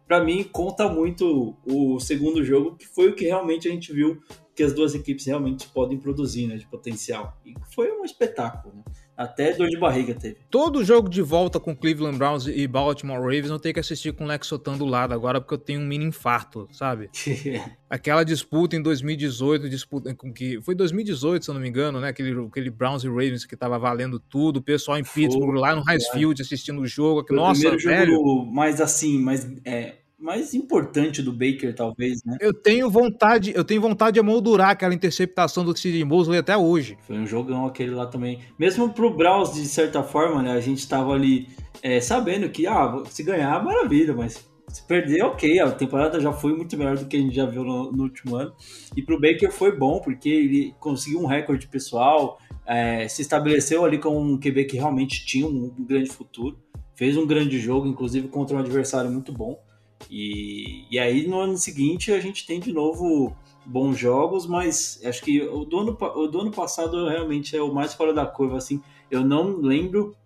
para 0.07 0.23
mim, 0.23 0.45
conta 0.45 0.88
muito 0.88 1.57
o 1.66 1.99
segundo 1.99 2.45
jogo, 2.45 2.76
que 2.76 2.87
foi 2.87 3.09
o 3.09 3.14
que 3.14 3.25
realmente 3.25 3.66
a 3.66 3.71
gente 3.71 3.93
viu 3.93 4.21
que 4.57 4.63
as 4.63 4.73
duas 4.73 4.95
equipes 4.95 5.27
realmente 5.27 5.69
podem 5.69 5.99
produzir, 5.99 6.47
né, 6.47 6.57
de 6.57 6.67
potencial. 6.67 7.39
E 7.45 7.55
foi 7.75 7.93
um 7.93 8.05
espetáculo, 8.05 8.75
né? 8.75 8.83
Até 9.15 9.55
dor 9.55 9.69
de 9.69 9.79
barriga 9.79 10.15
teve. 10.15 10.37
Todo 10.51 10.85
jogo 10.85 11.09
de 11.09 11.23
volta 11.23 11.59
com 11.59 11.75
Cleveland 11.75 12.19
Browns 12.19 12.47
e 12.47 12.67
Baltimore 12.67 13.19
Ravens 13.19 13.49
eu 13.49 13.59
tenho 13.59 13.73
que 13.73 13.81
assistir 13.81 14.13
com 14.13 14.25
o 14.25 14.27
Lex 14.27 14.47
Sotan 14.47 14.77
do 14.77 14.85
lado 14.85 15.15
agora 15.15 15.41
porque 15.41 15.55
eu 15.55 15.59
tenho 15.59 15.81
um 15.81 15.87
mini 15.87 16.05
infarto, 16.05 16.69
sabe? 16.71 17.09
Aquela 17.89 18.25
disputa 18.25 18.77
em 18.77 18.83
2018, 18.83 19.71
disputa 19.71 20.15
com 20.15 20.31
que 20.33 20.61
foi 20.61 20.75
2018, 20.75 21.45
se 21.45 21.51
eu 21.51 21.55
não 21.55 21.63
me 21.63 21.69
engano, 21.69 21.99
né? 21.99 22.09
Aquele, 22.09 22.39
aquele 22.47 22.69
Browns 22.69 23.05
e 23.05 23.09
Ravens 23.09 23.47
que 23.47 23.57
tava 23.57 23.79
valendo 23.79 24.19
tudo, 24.19 24.59
o 24.59 24.63
pessoal 24.63 24.99
em 24.99 25.05
Pittsburgh 25.05 25.61
lá 25.61 25.75
no 25.75 25.83
High 25.83 26.01
Field 26.13 26.43
assistindo 26.43 26.83
o 26.83 26.87
jogo, 26.87 27.25
que, 27.25 27.35
nossa, 27.35 27.61
primeiro 27.61 27.83
velho. 27.83 28.13
jogo 28.13 28.47
mais 28.47 28.83
assim, 28.83 29.19
mais 29.19 29.47
é, 29.65 29.95
mais 30.19 30.55
importante 30.55 31.23
do 31.23 31.33
Baker, 31.33 31.75
talvez, 31.75 32.25
né? 32.25 32.39
Eu 32.41 32.53
tenho 32.53 32.91
vontade, 32.91 33.53
eu 33.55 33.63
tenho 33.63 33.81
vontade 33.81 34.15
de 34.15 34.21
emoldurar 34.21 34.71
aquela 34.71 34.95
interceptação 34.95 35.65
do 35.65 35.77
Sid 35.77 36.03
Mosley 36.05 36.39
até 36.39 36.57
hoje. 36.57 36.97
Foi 37.03 37.17
um 37.17 37.27
jogão 37.27 37.67
aquele 37.67 37.91
lá 37.91 38.07
também. 38.07 38.41
Mesmo 38.59 38.93
pro 38.93 39.15
Browns, 39.15 39.53
de 39.55 39.67
certa 39.67 40.03
forma, 40.03 40.43
né? 40.43 40.53
A 40.53 40.61
gente 40.61 40.89
tava 40.89 41.13
ali 41.13 41.49
é, 41.83 42.01
sabendo 42.01 42.49
que, 42.49 42.67
ah, 42.67 43.03
se 43.11 43.23
ganhar, 43.23 43.63
maravilha, 43.63 44.15
mas 44.15 44.49
se 44.69 44.87
perder, 44.87 45.23
ok. 45.23 45.61
A 45.61 45.71
temporada 45.71 46.19
já 46.19 46.33
foi 46.33 46.57
muito 46.57 46.77
melhor 46.77 46.97
do 46.97 47.07
que 47.07 47.17
a 47.17 47.21
gente 47.21 47.35
já 47.35 47.45
viu 47.45 47.63
no, 47.63 47.93
no 47.93 48.05
último 48.05 48.37
ano. 48.37 48.55
E 48.97 49.03
pro 49.03 49.21
Baker 49.21 49.53
foi 49.53 49.77
bom, 49.77 50.01
porque 50.01 50.29
ele 50.29 50.75
conseguiu 50.81 51.21
um 51.21 51.27
recorde 51.27 51.69
pessoal, 51.69 52.39
é, 52.67 53.07
se 53.07 53.21
estabeleceu 53.21 53.85
ali 53.85 53.99
com 53.99 54.19
um 54.19 54.39
QB 54.39 54.65
que 54.65 54.77
realmente 54.77 55.27
tinha 55.27 55.47
um 55.47 55.69
grande 55.79 56.11
futuro. 56.11 56.59
Fez 56.95 57.17
um 57.19 57.27
grande 57.27 57.59
jogo, 57.59 57.87
inclusive 57.87 58.29
contra 58.29 58.57
um 58.57 58.61
adversário 58.61 59.11
muito 59.11 59.31
bom. 59.31 59.61
E, 60.11 60.85
e 60.91 60.99
aí 60.99 61.27
no 61.27 61.41
ano 61.41 61.57
seguinte 61.57 62.13
a 62.13 62.21
gente 62.21 62.47
tem 62.47 62.61
de 62.61 62.73
novo 62.73 63.37
bons 63.65 63.99
jogos, 63.99 64.47
mas 64.47 65.01
acho 65.05 65.23
que 65.23 65.43
o 65.43 65.65
do 65.65 65.79
ano, 65.79 65.99
o 66.01 66.27
do 66.27 66.41
ano 66.41 66.51
passado 66.51 67.09
realmente 67.09 67.57
é 67.57 67.63
o 67.63 67.73
mais 67.73 67.95
fora 67.95 68.15
da 68.15 68.25
curva. 68.25 68.57
Assim, 68.57 68.81
eu 69.11 69.25
não 69.25 69.57
lembro 69.57 70.17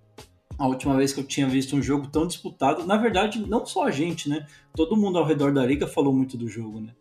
a 0.58 0.66
última 0.66 0.96
vez 0.96 1.12
que 1.12 1.20
eu 1.20 1.24
tinha 1.24 1.48
visto 1.48 1.74
um 1.74 1.82
jogo 1.82 2.06
tão 2.08 2.26
disputado. 2.26 2.86
Na 2.86 2.96
verdade, 2.96 3.40
não 3.46 3.64
só 3.64 3.84
a 3.84 3.90
gente, 3.90 4.28
né? 4.28 4.46
Todo 4.74 4.96
mundo 4.96 5.18
ao 5.18 5.24
redor 5.24 5.52
da 5.52 5.64
liga 5.64 5.86
falou 5.86 6.12
muito 6.12 6.36
do 6.36 6.46
jogo, 6.46 6.80
né? 6.80 6.92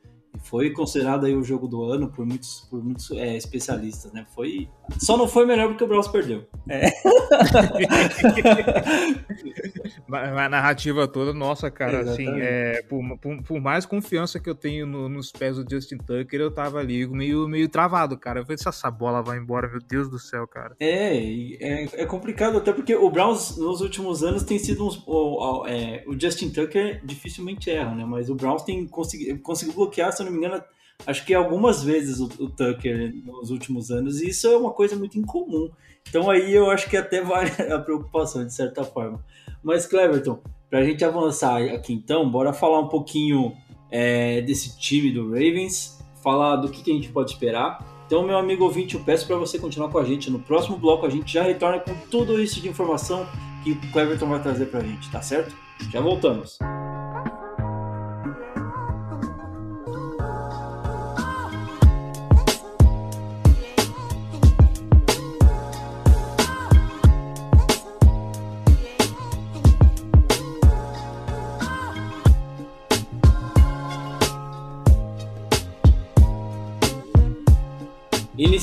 Foi 0.50 0.72
considerado 0.72 1.28
aí 1.28 1.36
o 1.36 1.44
jogo 1.44 1.68
do 1.68 1.84
ano 1.84 2.10
por 2.10 2.26
muitos, 2.26 2.62
por 2.70 2.84
muitos 2.84 3.12
é, 3.12 3.38
especialistas, 3.38 4.12
né? 4.12 4.26
Foi 4.34 4.68
só 4.98 5.16
não 5.16 5.28
foi 5.28 5.46
melhor 5.46 5.68
porque 5.68 5.84
o 5.84 5.88
Browns 5.88 6.08
perdeu. 6.08 6.48
É. 6.68 6.90
a 10.12 10.50
narrativa 10.50 11.08
toda, 11.08 11.32
nossa, 11.34 11.70
cara, 11.70 12.00
assim, 12.00 12.24
Exatamente. 12.24 12.42
assim, 12.42 12.42
é, 12.42 12.82
por, 12.84 13.18
por, 13.20 13.44
por, 13.44 13.62
mais 13.62 13.86
confiança 13.86 14.40
que 14.40 14.50
eu 14.50 14.56
tenho 14.56 14.88
no, 14.88 15.08
nos 15.08 15.32
pés 15.32 15.58
do 15.58 15.66
Justin 15.70 15.98
Tucker, 15.98 16.40
eu 16.40 16.52
tava 16.52 16.80
ali 16.80 17.08
meio, 17.08 17.48
meio 17.48 17.70
travado, 17.70 18.18
cara. 18.18 18.40
Eu 18.40 18.46
falei, 18.46 18.58
se 18.58 18.68
essa 18.68 18.90
bola 18.90 19.22
vai 19.22 19.38
embora, 19.38 19.68
meu 19.68 19.80
Deus 19.80 20.10
do 20.10 20.18
céu, 20.18 20.48
cara. 20.48 20.76
É, 20.80 21.16
é, 21.60 21.88
é 21.94 22.06
complicado, 22.06 22.58
até 22.58 22.74
porque 22.74 22.96
o 22.96 23.10
Browns 23.10 23.58
nos 23.58 23.82
últimos 23.82 24.24
anos 24.24 24.44
tem 24.44 24.58
sido 24.58 24.88
uns. 24.88 25.04
O, 25.06 25.66
é, 25.68 26.04
o 26.08 26.20
Justin 26.20 26.50
Tucker 26.50 27.06
dificilmente 27.06 27.70
erra, 27.70 27.94
né? 27.94 28.06
Mas 28.06 28.30
o 28.30 28.36
Browns 28.36 28.64
tem 28.64 28.88
conseguido, 28.88 29.40
conseguiu 29.42 29.76
bloquear, 29.76 30.12
se 30.12 30.22
eu 30.22 30.26
não 30.26 30.34
me 30.34 30.39
engano, 30.40 30.64
acho 31.06 31.26
que 31.26 31.34
algumas 31.34 31.84
vezes 31.84 32.20
o, 32.20 32.26
o, 32.26 32.50
Tucker 32.50 33.14
nos 33.24 33.50
últimos 33.50 33.92
anos, 33.92 34.22
e 34.22 34.30
isso 34.30 34.48
é 34.48 34.58
uma 34.58 34.72
coisa 34.72 34.96
muito 34.96 35.18
incomum. 35.18 35.70
Então 36.08 36.30
aí 36.30 36.54
eu 36.54 36.70
acho 36.70 36.90
que 36.90 36.98
até 36.98 37.22
vale 37.22 37.52
a 37.72 37.80
preocupação, 37.80 38.46
de 38.46 38.54
certa 38.54 38.84
forma. 38.84 39.24
Mas, 39.64 39.86
Cleverton, 39.86 40.42
para 40.70 40.80
a 40.80 40.84
gente 40.84 41.04
avançar 41.04 41.62
aqui 41.64 41.94
então, 41.94 42.30
bora 42.30 42.54
falar 42.54 42.80
um 42.80 42.88
pouquinho 42.88 43.54
é, 43.92 44.42
desse 44.42 44.78
time 44.80 45.12
do 45.12 45.30
Ravens, 45.30 46.00
falar 46.24 46.58
do 46.58 46.70
que, 46.70 46.84
que 46.84 46.92
a 46.92 46.94
gente 46.94 47.10
pode 47.10 47.32
esperar. 47.32 47.86
Então, 48.06 48.24
meu 48.24 48.38
amigo 48.38 48.64
ouvinte, 48.64 48.96
eu 48.96 49.02
peço 49.02 49.28
para 49.28 49.36
você 49.36 49.60
continuar 49.60 49.90
com 49.90 50.00
a 50.00 50.04
gente. 50.04 50.32
No 50.32 50.40
próximo 50.40 50.78
bloco 50.78 51.06
a 51.06 51.10
gente 51.10 51.32
já 51.32 51.44
retorna 51.44 51.80
com 51.80 51.94
tudo 52.10 52.42
isso 52.42 52.60
de 52.60 52.68
informação 52.68 53.28
que 53.64 53.72
o 53.72 53.92
Cleverton 53.92 54.28
vai 54.28 54.42
trazer 54.42 54.66
para 54.68 54.80
a 54.80 54.84
gente, 54.84 55.12
tá 55.12 55.22
certo? 55.22 55.56
Já 55.92 56.02
voltamos. 56.02 56.58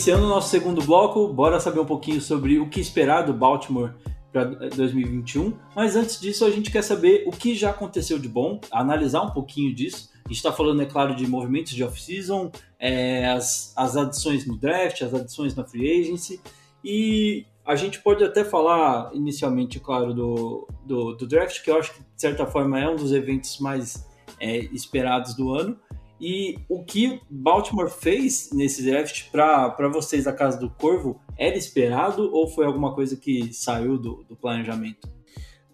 Iniciando 0.06 0.26
o 0.26 0.28
nosso 0.28 0.50
segundo 0.50 0.80
bloco, 0.84 1.26
bora 1.26 1.58
saber 1.58 1.80
um 1.80 1.84
pouquinho 1.84 2.20
sobre 2.20 2.60
o 2.60 2.70
que 2.70 2.78
esperar 2.78 3.22
do 3.22 3.34
Baltimore 3.34 3.90
para 4.32 4.44
2021. 4.44 5.52
Mas 5.74 5.96
antes 5.96 6.20
disso, 6.20 6.44
a 6.44 6.50
gente 6.50 6.70
quer 6.70 6.82
saber 6.82 7.24
o 7.26 7.32
que 7.32 7.56
já 7.56 7.70
aconteceu 7.70 8.16
de 8.16 8.28
bom, 8.28 8.60
analisar 8.70 9.22
um 9.22 9.30
pouquinho 9.30 9.74
disso. 9.74 10.12
A 10.24 10.28
gente 10.28 10.36
está 10.36 10.52
falando, 10.52 10.80
é 10.80 10.86
claro, 10.86 11.16
de 11.16 11.26
movimentos 11.26 11.72
de 11.72 11.82
off-season, 11.82 12.52
é, 12.78 13.26
as, 13.26 13.72
as 13.76 13.96
adições 13.96 14.46
no 14.46 14.56
draft, 14.56 15.02
as 15.02 15.12
adições 15.12 15.56
na 15.56 15.64
free 15.64 16.00
agency. 16.00 16.40
E 16.84 17.44
a 17.66 17.74
gente 17.74 18.00
pode 18.00 18.22
até 18.22 18.44
falar 18.44 19.10
inicialmente, 19.12 19.80
claro, 19.80 20.14
do, 20.14 20.68
do, 20.84 21.16
do 21.16 21.26
draft, 21.26 21.64
que 21.64 21.68
eu 21.68 21.78
acho 21.80 21.92
que, 21.92 21.98
de 21.98 22.20
certa 22.20 22.46
forma, 22.46 22.78
é 22.78 22.88
um 22.88 22.94
dos 22.94 23.10
eventos 23.10 23.58
mais 23.58 24.06
é, 24.38 24.56
esperados 24.66 25.34
do 25.34 25.52
ano. 25.52 25.76
E 26.20 26.58
o 26.68 26.82
que 26.82 27.20
Baltimore 27.28 27.90
fez 27.90 28.50
nesse 28.52 28.82
draft 28.82 29.30
para 29.30 29.88
vocês 29.88 30.24
da 30.24 30.32
Casa 30.32 30.58
do 30.58 30.70
Corvo 30.70 31.20
era 31.38 31.56
esperado 31.56 32.30
ou 32.32 32.48
foi 32.48 32.64
alguma 32.64 32.94
coisa 32.94 33.16
que 33.16 33.52
saiu 33.52 33.98
do, 33.98 34.24
do 34.24 34.34
planejamento? 34.36 35.08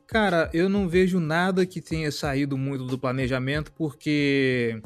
Cara, 0.07 0.51
eu 0.53 0.69
não 0.69 0.89
vejo 0.89 1.19
nada 1.21 1.65
que 1.65 1.81
tenha 1.81 2.11
saído 2.11 2.59
muito 2.59 2.85
do 2.85 2.99
planejamento, 2.99 3.73
porque 3.73 4.83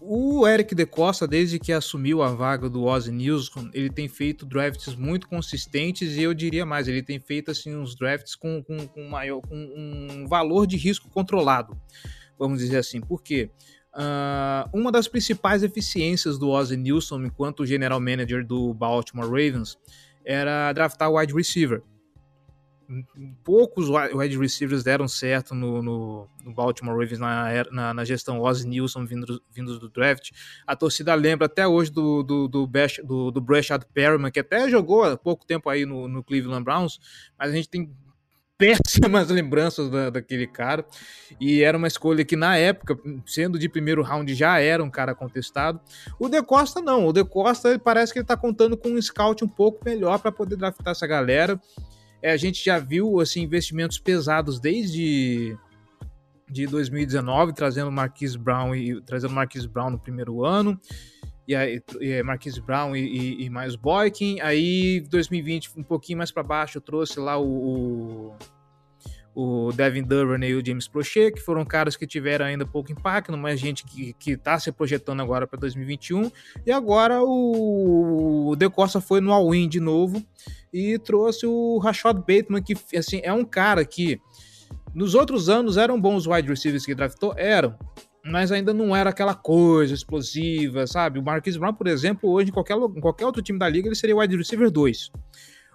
o 0.00 0.46
Eric 0.46 0.74
De 0.74 0.84
Costa, 0.84 1.26
desde 1.26 1.58
que 1.58 1.72
assumiu 1.72 2.22
a 2.22 2.28
vaga 2.28 2.68
do 2.68 2.84
Ozzy 2.84 3.10
Newsom, 3.10 3.70
ele 3.72 3.90
tem 3.90 4.08
feito 4.08 4.44
drafts 4.44 4.94
muito 4.94 5.28
consistentes 5.28 6.16
e 6.16 6.22
eu 6.22 6.34
diria 6.34 6.66
mais, 6.66 6.88
ele 6.88 7.02
tem 7.02 7.18
feito 7.18 7.50
assim 7.50 7.74
uns 7.74 7.96
drafts 7.96 8.34
com, 8.34 8.62
com, 8.62 8.86
com, 8.86 9.08
maior, 9.08 9.40
com 9.40 9.56
um 9.56 10.26
valor 10.26 10.66
de 10.66 10.76
risco 10.76 11.08
controlado, 11.10 11.80
vamos 12.38 12.58
dizer 12.58 12.78
assim. 12.78 13.00
Por 13.00 13.22
quê? 13.22 13.50
Uh, 13.94 14.68
uma 14.72 14.92
das 14.92 15.08
principais 15.08 15.62
eficiências 15.62 16.38
do 16.38 16.50
Ozzy 16.50 16.76
Newsom 16.76 17.24
enquanto 17.24 17.66
general 17.66 18.00
manager 18.00 18.46
do 18.46 18.72
Baltimore 18.74 19.26
Ravens 19.26 19.78
era 20.24 20.72
draftar 20.72 21.10
wide 21.10 21.32
receiver. 21.32 21.82
Poucos 23.44 23.86
wide 24.14 24.38
receivers 24.38 24.82
deram 24.82 25.06
certo 25.06 25.54
no, 25.54 25.82
no, 25.82 26.28
no 26.42 26.54
Baltimore 26.54 26.94
Ravens 26.94 27.18
na, 27.18 27.64
na, 27.70 27.94
na, 27.94 28.04
gestão 28.04 28.40
Ozzy 28.40 28.66
Newsom 28.66 29.04
vindo, 29.04 29.42
vindo 29.50 29.78
do 29.78 29.90
draft. 29.90 30.30
A 30.66 30.74
torcida 30.74 31.14
lembra 31.14 31.46
até 31.46 31.66
hoje 31.66 31.90
do, 31.90 32.22
do, 32.22 32.48
do, 32.48 32.66
Bash, 32.66 33.00
do, 33.04 33.30
do 33.30 33.42
Brashad 33.42 33.84
Perryman, 33.92 34.30
que 34.30 34.40
até 34.40 34.70
jogou 34.70 35.04
há 35.04 35.18
pouco 35.18 35.44
tempo 35.44 35.68
aí 35.68 35.84
no, 35.84 36.08
no 36.08 36.24
Cleveland 36.24 36.64
Browns, 36.64 36.98
mas 37.38 37.50
a 37.50 37.54
gente 37.54 37.68
tem 37.68 37.94
péssimas 38.58 39.28
lembranças 39.30 39.88
da, 39.88 40.10
daquele 40.10 40.46
cara. 40.46 40.84
E 41.40 41.62
era 41.62 41.78
uma 41.78 41.86
escolha 41.86 42.24
que, 42.24 42.36
na 42.36 42.56
época, 42.56 42.98
sendo 43.24 43.58
de 43.58 43.68
primeiro 43.68 44.02
round, 44.02 44.34
já 44.34 44.58
era 44.58 44.82
um 44.82 44.90
cara 44.90 45.14
contestado. 45.14 45.80
O 46.18 46.28
De 46.28 46.42
Costa, 46.42 46.80
não. 46.82 47.06
O 47.06 47.12
De 47.12 47.24
Costa 47.24 47.70
ele 47.70 47.78
parece 47.78 48.12
que 48.12 48.18
ele 48.18 48.26
tá 48.26 48.36
contando 48.36 48.76
com 48.76 48.88
um 48.88 49.00
scout 49.00 49.44
um 49.44 49.48
pouco 49.48 49.82
melhor 49.84 50.18
para 50.18 50.32
poder 50.32 50.56
draftar 50.56 50.90
essa 50.90 51.06
galera. 51.06 51.58
É, 52.20 52.32
a 52.32 52.36
gente 52.36 52.62
já 52.64 52.80
viu 52.80 53.20
assim, 53.20 53.42
investimentos 53.42 53.98
pesados 53.98 54.58
desde 54.58 55.56
de 56.50 56.66
2019, 56.66 57.52
trazendo 57.52 57.92
Marquis 57.92 58.34
Brown 58.34 58.74
e 58.74 59.00
trazendo 59.02 59.34
Marquis 59.34 59.66
Brown 59.66 59.90
no 59.90 59.98
primeiro 59.98 60.44
ano 60.44 60.80
e 61.48 61.56
aí 61.56 61.82
e 61.98 62.22
Marquise 62.22 62.60
Brown 62.60 62.94
e, 62.94 63.40
e, 63.40 63.46
e 63.46 63.76
Boykin. 63.78 64.38
Aí 64.40 65.00
2020 65.08 65.70
um 65.78 65.82
pouquinho 65.82 66.18
mais 66.18 66.30
para 66.30 66.42
baixo 66.42 66.76
eu 66.76 66.82
trouxe 66.82 67.18
lá 67.18 67.38
o, 67.38 68.34
o, 69.34 69.68
o 69.68 69.72
Devin 69.72 70.02
Duvernay 70.02 70.50
e 70.50 70.54
o 70.56 70.64
James 70.64 70.86
Prochet, 70.86 71.32
que 71.32 71.40
foram 71.40 71.64
caras 71.64 71.96
que 71.96 72.06
tiveram 72.06 72.44
ainda 72.44 72.66
pouco 72.66 72.92
impacto, 72.92 73.34
mas 73.34 73.58
gente 73.58 73.82
que, 73.84 74.12
que 74.12 74.36
tá 74.36 74.58
se 74.58 74.70
projetando 74.70 75.22
agora 75.22 75.46
para 75.46 75.58
2021. 75.58 76.30
E 76.66 76.70
agora 76.70 77.22
o, 77.22 78.50
o 78.50 78.56
De 78.56 78.68
Costa 78.68 79.00
foi 79.00 79.22
no 79.22 79.32
all-in 79.32 79.70
de 79.70 79.80
novo 79.80 80.22
e 80.70 80.98
trouxe 80.98 81.46
o 81.46 81.78
Rashad 81.78 82.18
Bateman, 82.18 82.62
que 82.62 82.76
assim, 82.94 83.22
é 83.24 83.32
um 83.32 83.44
cara 83.44 83.86
que 83.86 84.20
nos 84.94 85.14
outros 85.14 85.48
anos 85.48 85.78
eram 85.78 85.98
bons 85.98 86.26
wide 86.26 86.46
receivers 86.46 86.84
que 86.84 86.94
draftou, 86.94 87.32
eram, 87.38 87.74
mas 88.24 88.52
ainda 88.52 88.74
não 88.74 88.94
era 88.94 89.10
aquela 89.10 89.34
coisa 89.34 89.94
explosiva, 89.94 90.86
sabe? 90.86 91.18
O 91.18 91.22
Marquis 91.22 91.56
Brown, 91.56 91.74
por 91.74 91.86
exemplo, 91.86 92.30
hoje 92.30 92.50
em 92.50 92.52
qualquer, 92.52 92.76
em 92.76 93.00
qualquer 93.00 93.26
outro 93.26 93.42
time 93.42 93.58
da 93.58 93.68
liga, 93.68 93.88
ele 93.88 93.94
seria 93.94 94.16
wide 94.16 94.36
receiver 94.36 94.70
2. 94.70 95.10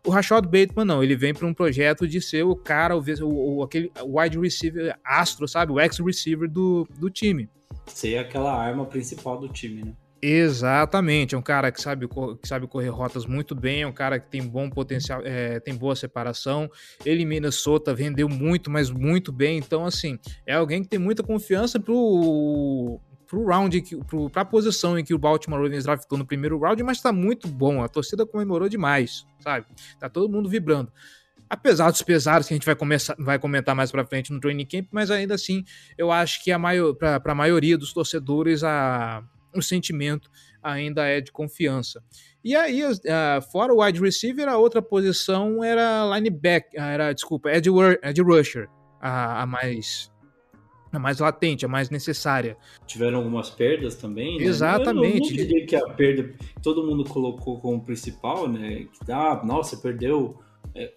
O 0.06 0.10
Rashad 0.10 0.44
Bateman 0.46 0.86
não, 0.86 1.02
ele 1.02 1.16
vem 1.16 1.34
para 1.34 1.48
um 1.48 1.54
projeto 1.54 2.06
de 2.06 2.22
ser 2.22 2.44
o 2.44 2.56
cara, 2.56 2.96
o, 2.96 3.02
o, 3.22 3.58
o 3.58 3.64
aquele 3.64 3.92
wide 4.06 4.38
receiver 4.38 4.98
astro, 5.04 5.48
sabe? 5.48 5.72
O 5.72 5.80
ex-receiver 5.80 6.50
do, 6.50 6.88
do 7.00 7.10
time. 7.10 7.50
Ser 7.88 8.18
aquela 8.18 8.54
arma 8.54 8.86
principal 8.86 9.40
do 9.40 9.48
time, 9.48 9.84
né? 9.84 9.94
Exatamente, 10.26 11.36
é 11.36 11.38
um 11.38 11.42
cara 11.42 11.70
que 11.70 11.82
sabe, 11.82 12.08
que 12.08 12.48
sabe 12.48 12.66
correr 12.66 12.88
rotas 12.88 13.26
muito 13.26 13.54
bem, 13.54 13.82
é 13.82 13.88
um 13.88 13.92
cara 13.92 14.18
que 14.18 14.30
tem 14.30 14.42
bom 14.42 14.70
potencial, 14.70 15.20
é, 15.22 15.60
tem 15.60 15.76
boa 15.76 15.98
separação. 15.98 16.72
Ele 17.06 17.24
em 17.24 17.26
Minnesota 17.26 17.94
vendeu 17.94 18.30
muito, 18.30 18.72
mas 18.72 18.90
muito 18.90 19.34
bem. 19.34 19.58
Então, 19.58 19.86
assim, 19.86 20.18
é 20.48 20.54
alguém 20.54 20.82
que 20.82 20.88
tem 20.88 20.98
muita 20.98 21.24
confiança 21.24 21.78
pro, 21.78 23.02
pro 23.28 23.46
round, 23.46 23.84
pro, 24.08 24.30
pra 24.30 24.46
posição 24.46 24.98
em 24.98 25.04
que 25.04 25.14
o 25.14 25.20
Baltimore 25.20 25.62
Ravens 25.62 25.84
draftou 25.84 26.18
no 26.18 26.26
primeiro 26.26 26.58
round, 26.58 26.82
mas 26.84 27.02
tá 27.02 27.12
muito 27.12 27.46
bom. 27.46 27.84
A 27.84 27.90
torcida 27.90 28.26
comemorou 28.26 28.70
demais, 28.70 29.26
sabe? 29.42 29.66
Tá 30.00 30.08
todo 30.08 30.32
mundo 30.32 30.48
vibrando 30.48 30.90
apesar 31.50 31.92
dos 31.92 32.02
pesares 32.02 32.48
que 32.48 32.54
a 32.54 32.58
gente 32.58 32.66
vai, 32.66 32.76
começar, 32.76 33.16
vai 33.20 33.38
comentar 33.38 33.76
mais 33.76 33.92
para 33.92 34.04
frente 34.04 34.34
no 34.34 34.40
training 34.40 34.66
camp, 34.66 34.88
mas 34.92 35.12
ainda 35.12 35.36
assim 35.36 35.64
eu 35.96 36.12
acho 36.12 36.44
que 36.44 36.52
a 36.52 36.58
maior, 36.58 36.96
para 36.96 37.22
a 37.24 37.36
maioria 37.36 37.78
dos 37.78 37.94
torcedores 37.94 38.64
a, 38.64 39.24
o 39.56 39.62
sentimento 39.62 40.30
ainda 40.62 41.06
é 41.06 41.22
de 41.22 41.32
confiança. 41.32 42.04
E 42.44 42.56
aí, 42.56 42.84
uh, 42.84 42.98
fora 43.52 43.74
o 43.74 43.84
wide 43.84 44.00
receiver, 44.00 44.48
a 44.48 44.58
outra 44.58 44.82
posição 44.82 45.64
era 45.64 46.06
linebacker, 46.16 46.82
ah, 46.82 46.92
era, 46.92 47.14
desculpa, 47.14 47.50
edge, 47.52 47.70
edge 48.02 48.22
rusher, 48.22 48.70
a, 49.00 49.44
a 49.44 49.46
mais 49.46 50.12
a 50.92 51.00
mais 51.00 51.18
latente, 51.18 51.66
a 51.66 51.68
mais 51.68 51.90
necessária. 51.90 52.56
Tiveram 52.86 53.18
algumas 53.18 53.50
perdas 53.50 53.96
também, 53.96 54.38
né? 54.38 54.46
Exatamente. 54.46 55.34
Eu 55.34 55.38
não 55.38 55.46
diria 55.46 55.66
que 55.66 55.76
a 55.76 55.90
perda 55.90 56.32
todo 56.62 56.86
mundo 56.86 57.04
colocou 57.04 57.60
como 57.60 57.84
principal, 57.84 58.48
né? 58.48 58.86
Que, 58.92 59.12
ah, 59.12 59.42
nossa, 59.44 59.76
perdeu 59.78 60.40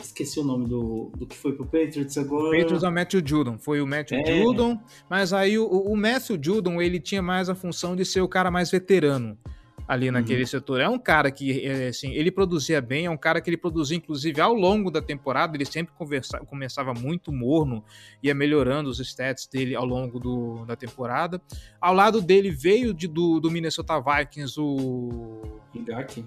esqueci 0.01 0.41
o 0.41 0.45
nome 0.45 0.67
do, 0.67 1.11
do 1.17 1.27
que 1.27 1.37
foi 1.37 1.53
pro 1.53 1.65
Patriots 1.65 2.17
agora. 2.17 2.49
O 2.49 2.61
Patriots 2.61 2.83
é 2.83 2.89
o 2.89 2.93
Matthew 2.93 3.23
Judon. 3.25 3.59
Foi 3.59 3.81
o 3.81 3.87
Matthew 3.87 4.19
é. 4.19 4.43
Judon, 4.43 4.81
mas 5.09 5.33
aí 5.33 5.59
o, 5.59 5.67
o 5.67 5.97
Matthew 5.97 6.39
Judon, 6.41 6.81
ele 6.81 6.99
tinha 6.99 7.23
mais 7.23 7.49
a 7.49 7.55
função 7.55 7.95
de 7.95 8.05
ser 8.05 8.21
o 8.21 8.29
cara 8.29 8.51
mais 8.51 8.71
veterano 8.71 9.39
ali 9.87 10.11
naquele 10.11 10.41
uhum. 10.41 10.47
setor. 10.47 10.81
É 10.81 10.89
um 10.89 10.99
cara 10.99 11.31
que, 11.31 11.65
é, 11.65 11.89
assim, 11.89 12.13
ele 12.13 12.31
produzia 12.31 12.81
bem, 12.81 13.07
é 13.07 13.11
um 13.11 13.17
cara 13.17 13.41
que 13.41 13.49
ele 13.49 13.57
produzia, 13.57 13.97
inclusive, 13.97 14.41
ao 14.41 14.53
longo 14.53 14.91
da 14.91 15.01
temporada, 15.01 15.57
ele 15.57 15.65
sempre 15.65 15.95
conversa, 15.95 16.39
começava 16.41 16.93
muito 16.93 17.31
morno, 17.33 17.85
ia 18.23 18.35
melhorando 18.35 18.91
os 18.91 18.99
stats 18.99 19.47
dele 19.47 19.75
ao 19.75 19.85
longo 19.85 20.19
do, 20.19 20.65
da 20.65 20.75
temporada. 20.75 21.41
Ao 21.81 21.95
lado 21.95 22.21
dele 22.21 22.51
veio 22.51 22.93
de, 22.93 23.07
do, 23.07 23.39
do 23.39 23.51
Minnesota 23.51 24.01
Vikings 24.01 24.61
o... 24.61 25.61
Ngakwe. 25.75 26.25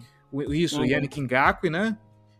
Isso, 0.49 0.79
uhum. 0.79 0.85
Yannick 0.85 1.19
Ngakwe, 1.19 1.69
né? 1.69 1.97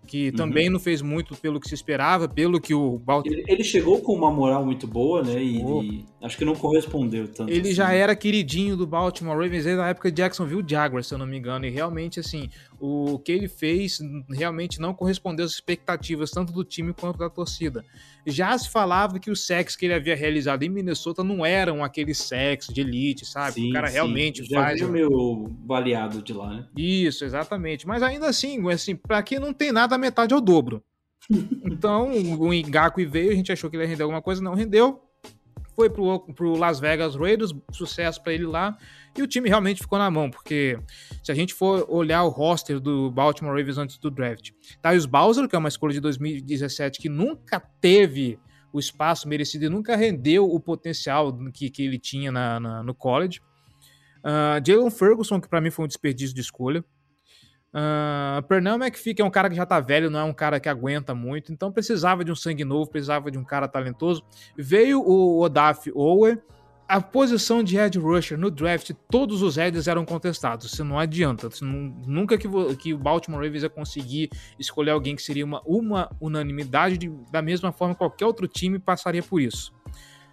Que 0.10 0.30
uhum. 0.30 0.36
também 0.36 0.72
não 0.72 0.80
fez 0.80 1.04
muito 1.04 1.36
pelo 1.36 1.60
que 1.60 1.68
se 1.68 1.75
esperava, 1.75 2.28
pelo 2.28 2.60
que 2.60 2.74
o 2.74 2.98
Baltimore... 2.98 3.42
Ele, 3.42 3.51
ele, 3.51 3.63
chegou 3.63 4.01
com 4.01 4.12
uma 4.12 4.32
moral 4.32 4.66
muito 4.66 4.88
boa, 4.88 5.22
né? 5.22 5.39
E, 5.39 5.62
e 5.62 6.06
acho 6.20 6.36
que 6.36 6.44
não 6.44 6.56
correspondeu 6.56 7.28
tanto. 7.28 7.51
Ele 7.51 7.62
assim. 7.62 7.74
já 7.74 7.94
era 7.94 8.16
queridinho 8.16 8.75
do 8.75 8.88
Baltimore 8.88 9.38
Ravens 9.38 9.66
desde 9.66 9.80
a 9.80 9.88
época 9.88 10.12
de 10.12 10.18
Jacksonville 10.18 10.66
Jaguars, 10.68 11.06
se 11.06 11.13
eu 11.13 11.20
não 11.20 11.28
me 11.28 11.38
engano. 11.38 11.68
E 11.68 11.70
realmente, 11.70 12.20
assim, 12.20 12.50
o 12.80 13.20
que 13.20 13.32
ele 13.32 13.48
fez 13.48 14.00
realmente 14.30 14.80
não 14.80 14.94
correspondeu 14.94 15.46
às 15.46 15.52
expectativas 15.52 16.32
tanto 16.32 16.54
do 16.54 16.64
time 16.64 16.94
quanto 16.94 17.18
da 17.18 17.30
torcida. 17.30 17.84
Já 18.26 18.58
se 18.58 18.70
falava 18.70 19.20
que 19.20 19.30
os 19.30 19.46
sacks 19.46 19.76
que 19.76 19.86
ele 19.86 19.94
havia 19.94 20.16
realizado 20.16 20.64
em 20.64 20.70
Minnesota 20.70 21.24
não 21.24 21.46
eram 21.46 21.84
aqueles 21.84 22.18
sacks 22.18 22.68
de 22.68 22.82
elite, 22.82 23.26
sabe? 23.26 23.56
Sim, 23.56 23.70
o 23.70 23.74
cara 23.74 23.88
sim. 23.88 23.94
realmente 23.94 24.46
Já 24.46 24.62
faz. 24.62 24.80
Já 24.80 24.88
meio 24.88 25.48
baleado 25.50 26.22
de 26.22 26.34
lá, 26.34 26.50
né? 26.54 26.68
Isso, 26.78 27.26
exatamente. 27.26 27.86
Mas 27.86 28.02
ainda 28.02 28.28
assim, 28.28 28.70
assim, 28.72 28.96
para 28.96 29.22
quem 29.22 29.40
não 29.40 29.54
tem 29.54 29.72
nada, 29.72 29.96
a 29.96 29.98
metade 29.98 30.34
é 30.34 30.38
o 30.38 30.42
dobro. 30.42 30.84
então, 31.66 32.12
o 32.12 32.54
Ngaku 32.54 33.08
veio, 33.10 33.32
a 33.32 33.36
gente 33.36 33.52
achou 33.52 33.70
que 33.70 33.76
ele 33.76 33.84
ia 33.84 33.90
render 33.90 34.04
alguma 34.04 34.22
coisa, 34.22 34.42
não 34.42 34.54
rendeu 34.54 35.09
foi 35.80 35.90
pro, 35.90 36.20
pro 36.34 36.58
Las 36.58 36.78
Vegas 36.78 37.16
Raiders, 37.16 37.56
sucesso 37.72 38.22
para 38.22 38.34
ele 38.34 38.46
lá, 38.46 38.78
e 39.18 39.22
o 39.22 39.28
time 39.28 39.48
realmente 39.48 39.82
ficou 39.82 39.98
na 39.98 40.12
mão, 40.12 40.30
porque 40.30 40.78
se 41.24 41.32
a 41.32 41.36
gente 41.36 41.54
for 41.54 41.86
olhar 41.88 42.22
o 42.24 42.28
roster 42.28 42.82
do 42.82 43.10
Baltimore 43.10 43.56
Ravens 43.56 43.78
antes 43.78 43.98
do 43.98 44.12
draft, 44.12 44.52
os 44.94 45.06
Bowser, 45.06 45.48
que 45.48 45.56
é 45.56 45.60
uma 45.60 45.70
escolha 45.70 45.94
de 45.94 46.02
2017 46.02 47.00
que 47.00 47.08
nunca 47.08 47.62
teve 47.80 48.38
o 48.74 48.80
espaço 48.80 49.26
merecido 49.26 49.65
e 49.65 49.70
nunca 49.70 49.96
rendeu 49.96 50.46
o 50.46 50.60
potencial 50.60 51.34
que, 51.54 51.70
que 51.70 51.84
ele 51.84 51.98
tinha 51.98 52.30
na, 52.30 52.60
na 52.60 52.84
no 52.84 52.94
college. 52.94 53.39
Uh, 54.20 54.60
Jalen 54.65 54.92
Ferguson, 54.92 55.39
que 55.39 55.48
para 55.48 55.62
mim 55.62 55.72
foi 55.72 55.86
um 55.86 55.88
desperdício 55.88 56.36
de 56.36 56.42
escolha. 56.42 56.84
Uh, 57.71 58.41
Pernell 58.47 58.75
McPhee, 58.75 59.13
que 59.13 59.21
é 59.21 59.25
um 59.25 59.29
cara 59.29 59.49
que 59.49 59.55
já 59.55 59.65
tá 59.65 59.79
velho, 59.79 60.10
não 60.10 60.19
é 60.19 60.23
um 60.23 60.34
cara 60.34 60.60
que 60.60 60.67
aguenta 60.67 61.13
muito, 61.13 61.53
então 61.53 61.71
precisava 61.71 62.25
de 62.25 62.32
um 62.32 62.36
sangue 62.36 62.65
novo, 62.65 62.89
precisava 62.89 63.29
de 63.29 63.38
um 63.38 63.43
cara 63.43 63.67
talentoso. 63.67 64.23
Veio 64.58 65.01
o 65.01 65.39
Odaf 65.39 65.91
Owe, 65.93 66.39
a 66.88 66.99
posição 66.99 67.63
de 67.63 67.77
Ed 67.77 67.99
rusher 67.99 68.36
no 68.36 68.49
draft, 68.49 68.91
todos 69.12 69.43
os 69.43 69.58
heads 69.58 69.88
eram 69.88 70.03
contestados. 70.03 70.73
Isso 70.73 70.84
não 70.84 70.97
adianta. 70.97 71.47
Isso 71.47 71.63
não, 71.63 71.95
nunca 72.08 72.36
que, 72.36 72.47
que, 72.77 72.95
o 72.95 72.97
Baltimore 72.97 73.43
Ravens 73.43 73.62
ia 73.62 73.69
conseguir 73.69 74.32
escolher 74.58 74.89
alguém 74.89 75.15
que 75.15 75.21
seria 75.21 75.45
uma, 75.45 75.62
uma 75.63 76.10
unanimidade, 76.19 76.97
de, 76.97 77.08
da 77.32 77.43
mesma 77.43 77.71
forma 77.71 77.93
qualquer 77.93 78.25
outro 78.25 78.47
time 78.47 78.79
passaria 78.79 79.21
por 79.21 79.39
isso. 79.39 79.71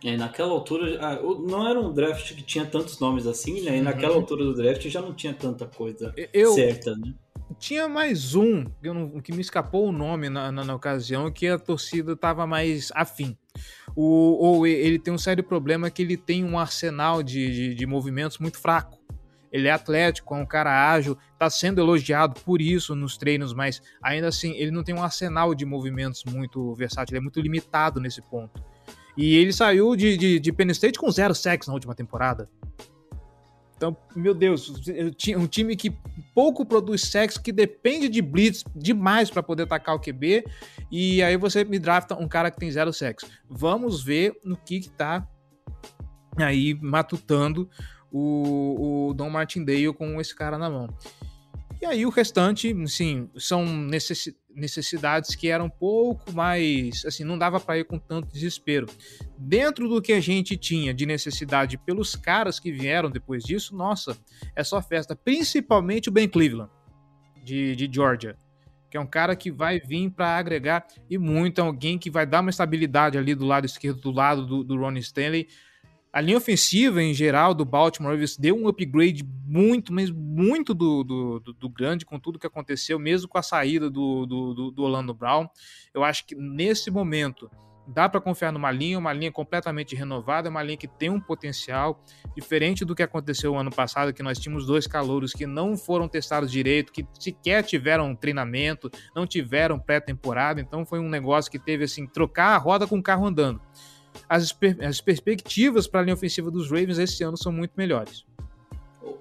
É, 0.02 0.16
naquela 0.16 0.52
altura, 0.52 0.98
ah, 1.00 1.20
não 1.46 1.68
era 1.68 1.78
um 1.78 1.92
draft 1.92 2.34
que 2.34 2.42
tinha 2.42 2.64
tantos 2.64 2.98
nomes 3.00 3.26
assim, 3.26 3.60
né? 3.62 3.76
E 3.76 3.82
naquela 3.82 4.14
uhum. 4.14 4.20
altura 4.20 4.44
do 4.44 4.54
draft 4.54 4.88
já 4.88 5.02
não 5.02 5.12
tinha 5.12 5.34
tanta 5.34 5.66
coisa 5.66 6.14
eu, 6.32 6.52
certa, 6.52 6.96
né? 6.96 7.12
Tinha 7.58 7.88
mais 7.88 8.34
um 8.34 8.64
que, 8.64 8.92
não, 8.92 9.20
que 9.20 9.32
me 9.32 9.40
escapou 9.40 9.88
o 9.88 9.92
nome 9.92 10.28
na, 10.28 10.50
na, 10.50 10.64
na, 10.64 10.74
ocasião, 10.74 11.30
que 11.30 11.46
a 11.46 11.58
torcida 11.58 12.12
estava 12.12 12.46
mais 12.46 12.90
afim. 12.94 13.36
O, 13.94 14.04
ou 14.04 14.66
ele 14.66 14.98
tem 14.98 15.14
um 15.14 15.18
sério 15.18 15.42
problema 15.42 15.88
que 15.88 16.02
ele 16.02 16.16
tem 16.16 16.44
um 16.44 16.58
arsenal 16.58 17.22
de, 17.22 17.50
de, 17.52 17.74
de 17.74 17.86
movimentos 17.86 18.38
muito 18.38 18.58
fraco. 18.58 18.98
Ele 19.50 19.68
é 19.68 19.70
atlético, 19.70 20.34
é 20.34 20.38
um 20.38 20.44
cara 20.44 20.92
ágil, 20.92 21.16
está 21.32 21.48
sendo 21.48 21.80
elogiado 21.80 22.40
por 22.42 22.60
isso 22.60 22.94
nos 22.94 23.16
treinos, 23.16 23.54
mas 23.54 23.80
ainda 24.02 24.28
assim 24.28 24.52
ele 24.56 24.70
não 24.70 24.82
tem 24.82 24.94
um 24.94 25.02
arsenal 25.02 25.54
de 25.54 25.64
movimentos 25.64 26.24
muito 26.24 26.74
versátil, 26.74 27.14
ele 27.14 27.20
é 27.20 27.22
muito 27.22 27.40
limitado 27.40 28.00
nesse 28.00 28.20
ponto. 28.20 28.62
E 29.16 29.34
ele 29.36 29.52
saiu 29.52 29.96
de, 29.96 30.16
de, 30.16 30.38
de 30.38 30.52
Penn 30.52 30.70
State 30.72 30.98
com 30.98 31.10
zero 31.10 31.34
sacks 31.34 31.68
na 31.68 31.74
última 31.74 31.94
temporada. 31.94 32.50
Então, 33.76 33.94
meu 34.14 34.32
Deus, 34.32 34.72
um 35.36 35.46
time 35.46 35.76
que 35.76 35.94
pouco 36.34 36.64
produz 36.64 37.02
sexo, 37.02 37.42
que 37.42 37.52
depende 37.52 38.08
de 38.08 38.22
blitz 38.22 38.64
demais 38.74 39.30
para 39.30 39.42
poder 39.42 39.64
atacar 39.64 39.94
o 39.94 40.00
QB, 40.00 40.44
e 40.90 41.22
aí 41.22 41.36
você 41.36 41.62
me 41.62 41.78
drafta 41.78 42.14
um 42.14 42.26
cara 42.26 42.50
que 42.50 42.58
tem 42.58 42.70
zero 42.70 42.92
sexo. 42.92 43.26
Vamos 43.48 44.02
ver 44.02 44.34
no 44.42 44.56
que, 44.56 44.80
que 44.80 44.88
tá 44.88 45.28
aí 46.38 46.74
matutando 46.80 47.68
o, 48.10 49.08
o 49.08 49.14
Don 49.14 49.28
Martindale 49.28 49.92
com 49.92 50.18
esse 50.20 50.34
cara 50.34 50.56
na 50.56 50.70
mão. 50.70 50.88
E 51.80 51.84
aí 51.84 52.06
o 52.06 52.10
restante, 52.10 52.74
sim, 52.88 53.28
são 53.36 53.66
necessidades 53.66 54.45
que 55.38 55.48
eram 55.48 55.66
um 55.66 55.70
pouco 55.70 56.32
mais, 56.32 57.04
assim, 57.04 57.24
não 57.24 57.36
dava 57.36 57.60
para 57.60 57.78
ir 57.78 57.84
com 57.84 57.98
tanto 57.98 58.32
desespero. 58.32 58.86
Dentro 59.36 59.88
do 59.88 60.00
que 60.00 60.12
a 60.12 60.20
gente 60.20 60.56
tinha 60.56 60.94
de 60.94 61.04
necessidade 61.04 61.76
pelos 61.76 62.16
caras 62.16 62.58
que 62.58 62.72
vieram 62.72 63.10
depois 63.10 63.44
disso, 63.44 63.76
nossa, 63.76 64.16
é 64.54 64.64
só 64.64 64.80
festa, 64.80 65.14
principalmente 65.14 66.08
o 66.08 66.12
Ben 66.12 66.28
Cleveland 66.28 66.70
de, 67.44 67.76
de 67.76 67.88
Georgia, 67.92 68.36
que 68.90 68.96
é 68.96 69.00
um 69.00 69.06
cara 69.06 69.36
que 69.36 69.50
vai 69.50 69.78
vir 69.78 70.10
para 70.10 70.36
agregar 70.36 70.86
e 71.08 71.18
muito, 71.18 71.60
é 71.60 71.64
alguém 71.64 71.98
que 71.98 72.10
vai 72.10 72.24
dar 72.24 72.40
uma 72.40 72.50
estabilidade 72.50 73.18
ali 73.18 73.34
do 73.34 73.44
lado 73.44 73.66
esquerdo, 73.66 74.00
do 74.00 74.10
lado 74.10 74.46
do, 74.46 74.64
do 74.64 74.76
Ronnie 74.76 75.00
Stanley 75.00 75.48
a 76.16 76.20
linha 76.22 76.38
ofensiva 76.38 77.02
em 77.02 77.12
geral 77.12 77.52
do 77.52 77.62
Baltimore 77.62 78.12
Ravens 78.12 78.38
deu 78.38 78.56
um 78.56 78.68
upgrade 78.68 79.22
muito, 79.44 79.92
mas 79.92 80.10
muito 80.10 80.72
do, 80.72 81.04
do, 81.04 81.40
do, 81.40 81.52
do 81.52 81.68
grande 81.68 82.06
com 82.06 82.18
tudo 82.18 82.38
que 82.38 82.46
aconteceu, 82.46 82.98
mesmo 82.98 83.28
com 83.28 83.36
a 83.36 83.42
saída 83.42 83.90
do, 83.90 84.24
do, 84.24 84.70
do 84.70 84.82
Orlando 84.82 85.12
Brown. 85.12 85.46
Eu 85.92 86.02
acho 86.02 86.26
que 86.26 86.34
nesse 86.34 86.90
momento 86.90 87.50
dá 87.86 88.08
para 88.08 88.18
confiar 88.18 88.50
numa 88.50 88.70
linha, 88.70 88.98
uma 88.98 89.12
linha 89.12 89.30
completamente 89.30 89.94
renovada, 89.94 90.48
uma 90.48 90.62
linha 90.62 90.78
que 90.78 90.88
tem 90.88 91.10
um 91.10 91.20
potencial 91.20 92.02
diferente 92.34 92.82
do 92.82 92.94
que 92.94 93.02
aconteceu 93.02 93.54
ano 93.54 93.70
passado, 93.70 94.14
que 94.14 94.22
nós 94.22 94.38
tínhamos 94.38 94.64
dois 94.64 94.86
calouros 94.86 95.34
que 95.34 95.46
não 95.46 95.76
foram 95.76 96.08
testados 96.08 96.50
direito, 96.50 96.94
que 96.94 97.06
sequer 97.20 97.62
tiveram 97.62 98.16
treinamento, 98.16 98.90
não 99.14 99.26
tiveram 99.26 99.78
pré-temporada, 99.78 100.62
então 100.62 100.86
foi 100.86 100.98
um 100.98 101.10
negócio 101.10 101.50
que 101.50 101.58
teve 101.58 101.84
assim 101.84 102.06
trocar 102.06 102.54
a 102.54 102.56
roda 102.56 102.86
com 102.86 102.98
o 102.98 103.02
carro 103.02 103.26
andando 103.26 103.60
as, 104.28 104.52
per 104.52 104.76
as 104.84 105.00
perspectivas 105.00 105.86
para 105.86 106.00
a 106.00 106.02
linha 106.02 106.14
ofensiva 106.14 106.50
dos 106.50 106.70
Ravens 106.70 106.98
esse 106.98 107.22
ano 107.22 107.36
são 107.36 107.52
muito 107.52 107.72
melhores. 107.76 108.24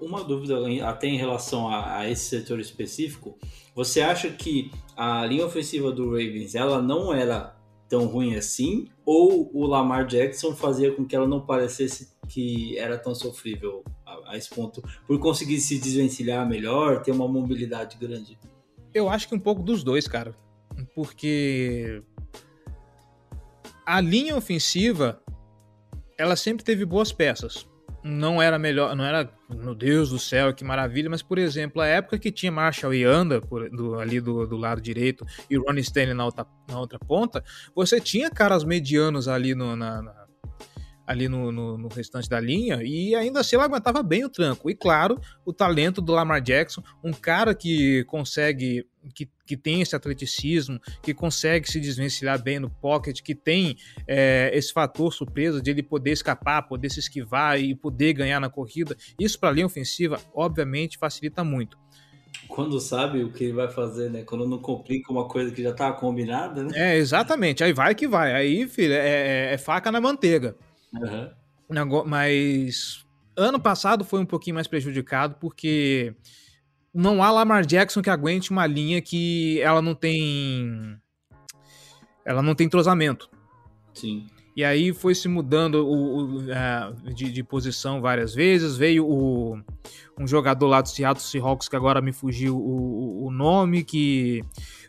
Uma 0.00 0.22
dúvida 0.22 0.56
até 0.86 1.06
em 1.06 1.16
relação 1.16 1.68
a, 1.68 1.98
a, 1.98 2.10
esse 2.10 2.24
setor 2.24 2.60
específico, 2.60 3.38
você 3.74 4.00
acha 4.00 4.30
que 4.30 4.70
a 4.96 5.24
linha 5.24 5.46
ofensiva 5.46 5.92
do 5.92 6.10
Ravens 6.10 6.54
ela 6.54 6.82
não 6.82 7.14
era 7.14 7.56
tão 7.88 8.06
ruim 8.06 8.34
assim, 8.34 8.88
ou 9.04 9.48
o 9.54 9.64
Lamar 9.64 10.06
Jackson 10.06 10.54
fazia 10.54 10.92
com 10.92 11.04
que 11.04 11.14
ela 11.14 11.28
não 11.28 11.40
parecesse 11.40 12.10
que 12.28 12.76
era 12.76 12.98
tão 12.98 13.14
sofrível 13.14 13.84
a, 14.04 14.32
a 14.32 14.36
esse 14.36 14.50
ponto, 14.50 14.82
por 15.06 15.18
conseguir 15.20 15.60
se 15.60 15.78
desvencilhar 15.78 16.48
melhor, 16.48 17.02
ter 17.02 17.12
uma 17.12 17.28
mobilidade 17.28 17.96
grande? 17.96 18.36
Eu 18.92 19.08
acho 19.08 19.28
que 19.28 19.34
um 19.34 19.38
pouco 19.38 19.62
dos 19.62 19.84
dois, 19.84 20.08
cara. 20.08 20.34
porque 20.94 22.02
a 23.86 24.00
linha 24.00 24.36
ofensiva 24.36 25.22
ela 26.18 26.34
sempre 26.34 26.64
teve 26.64 26.84
boas 26.84 27.12
peças. 27.12 27.66
Não 28.02 28.40
era 28.40 28.58
melhor, 28.58 28.94
não 28.94 29.04
era, 29.04 29.28
meu 29.50 29.74
Deus 29.74 30.10
do 30.10 30.18
céu, 30.18 30.54
que 30.54 30.64
maravilha, 30.64 31.10
mas 31.10 31.22
por 31.22 31.38
exemplo, 31.38 31.82
a 31.82 31.86
época 31.86 32.18
que 32.18 32.30
tinha 32.30 32.52
Marshall 32.52 32.94
e 32.94 33.04
Anda 33.04 33.40
por, 33.40 33.68
do, 33.68 33.98
ali 33.98 34.20
do, 34.20 34.46
do, 34.46 34.56
lado 34.56 34.80
direito 34.80 35.26
e 35.50 35.56
Ronnie 35.56 35.80
Stanley 35.82 36.14
na 36.14 36.24
outra, 36.24 36.46
na 36.68 36.78
outra 36.78 36.98
ponta, 37.00 37.42
você 37.74 38.00
tinha 38.00 38.30
caras 38.30 38.62
medianos 38.62 39.26
ali 39.26 39.56
no, 39.56 39.74
na, 39.74 40.02
na 40.02 40.25
ali 41.06 41.28
no, 41.28 41.52
no, 41.52 41.78
no, 41.78 41.88
restante 41.88 42.28
da 42.28 42.40
linha 42.40 42.82
e 42.82 43.14
ainda 43.14 43.40
assim 43.40 43.56
ela 43.56 43.64
aguentava 43.64 44.02
bem 44.02 44.24
o 44.24 44.28
tranco. 44.28 44.68
E 44.68 44.74
claro, 44.74 45.20
o 45.44 45.52
talento 45.52 46.00
do 46.00 46.12
Lamar 46.12 46.40
Jackson, 46.40 46.82
um 47.02 47.12
cara 47.12 47.54
que 47.54 48.04
consegue, 48.04 48.84
que, 49.14 49.28
que 49.46 49.56
tem 49.56 49.80
esse 49.80 49.94
atleticismo, 49.94 50.80
que 51.02 51.14
consegue 51.14 51.70
se 51.70 51.78
desvencilhar 51.78 52.42
bem 52.42 52.58
no 52.58 52.68
pocket, 52.68 53.22
que 53.22 53.34
tem 53.34 53.76
é, 54.06 54.50
esse 54.52 54.72
fator 54.72 55.12
surpresa 55.12 55.62
de 55.62 55.70
ele 55.70 55.82
poder 55.82 56.10
escapar, 56.10 56.62
poder 56.62 56.90
se 56.90 56.98
esquivar 56.98 57.60
e 57.60 57.74
poder 57.74 58.12
ganhar 58.12 58.40
na 58.40 58.50
corrida. 58.50 58.96
Isso 59.18 59.38
para 59.38 59.50
a 59.50 59.52
linha 59.52 59.66
ofensiva, 59.66 60.20
obviamente, 60.34 60.98
facilita 60.98 61.44
muito 61.44 61.78
quando 62.48 62.78
sabe 62.80 63.22
o 63.22 63.30
que 63.30 63.44
ele 63.44 63.52
vai 63.52 63.68
fazer, 63.68 64.10
né? 64.10 64.22
Quando 64.22 64.46
não 64.46 64.58
complica 64.58 65.12
uma 65.12 65.26
coisa 65.26 65.52
que 65.52 65.62
já 65.62 65.70
estava 65.70 65.96
combinada, 65.96 66.62
né? 66.62 66.70
É, 66.74 66.96
exatamente. 66.96 67.64
Aí 67.64 67.72
vai 67.72 67.94
que 67.94 68.06
vai. 68.06 68.34
Aí, 68.34 68.68
filho, 68.68 68.92
é, 68.92 69.50
é, 69.50 69.54
é 69.54 69.58
faca 69.58 69.90
na 69.90 70.00
manteiga. 70.00 70.56
Uhum. 70.92 72.04
Mas 72.06 73.04
ano 73.36 73.60
passado 73.60 74.04
foi 74.04 74.20
um 74.20 74.26
pouquinho 74.26 74.54
mais 74.54 74.66
prejudicado 74.66 75.36
porque 75.40 76.14
não 76.94 77.22
há 77.22 77.30
Lamar 77.30 77.66
Jackson 77.66 78.00
que 78.00 78.08
aguente 78.08 78.50
uma 78.50 78.66
linha 78.66 79.02
que 79.02 79.60
ela 79.60 79.82
não 79.82 79.94
tem 79.94 80.98
ela 82.24 82.42
não 82.42 82.54
tem 82.54 82.66
entrosamento. 82.66 83.30
Sim. 83.94 84.26
E 84.56 84.64
aí 84.64 84.90
foi 84.90 85.14
se 85.14 85.28
mudando 85.28 85.86
o, 85.86 86.18
o 86.18 86.38
uh, 86.38 87.14
de, 87.14 87.30
de, 87.30 87.44
posição 87.44 88.00
várias 88.00 88.34
vezes. 88.34 88.74
Veio 88.74 89.06
o, 89.06 89.60
um 90.18 90.26
jogador 90.26 90.66
lá 90.66 90.80
do 90.80 90.88
Seattle 90.88 91.22
Seahawks, 91.22 91.68
que 91.68 91.76
agora 91.76 92.00
me 92.00 92.10
fugiu 92.10 92.56
o, 92.56 93.26
o 93.26 93.30
nome, 93.30 93.84
que 93.84 94.42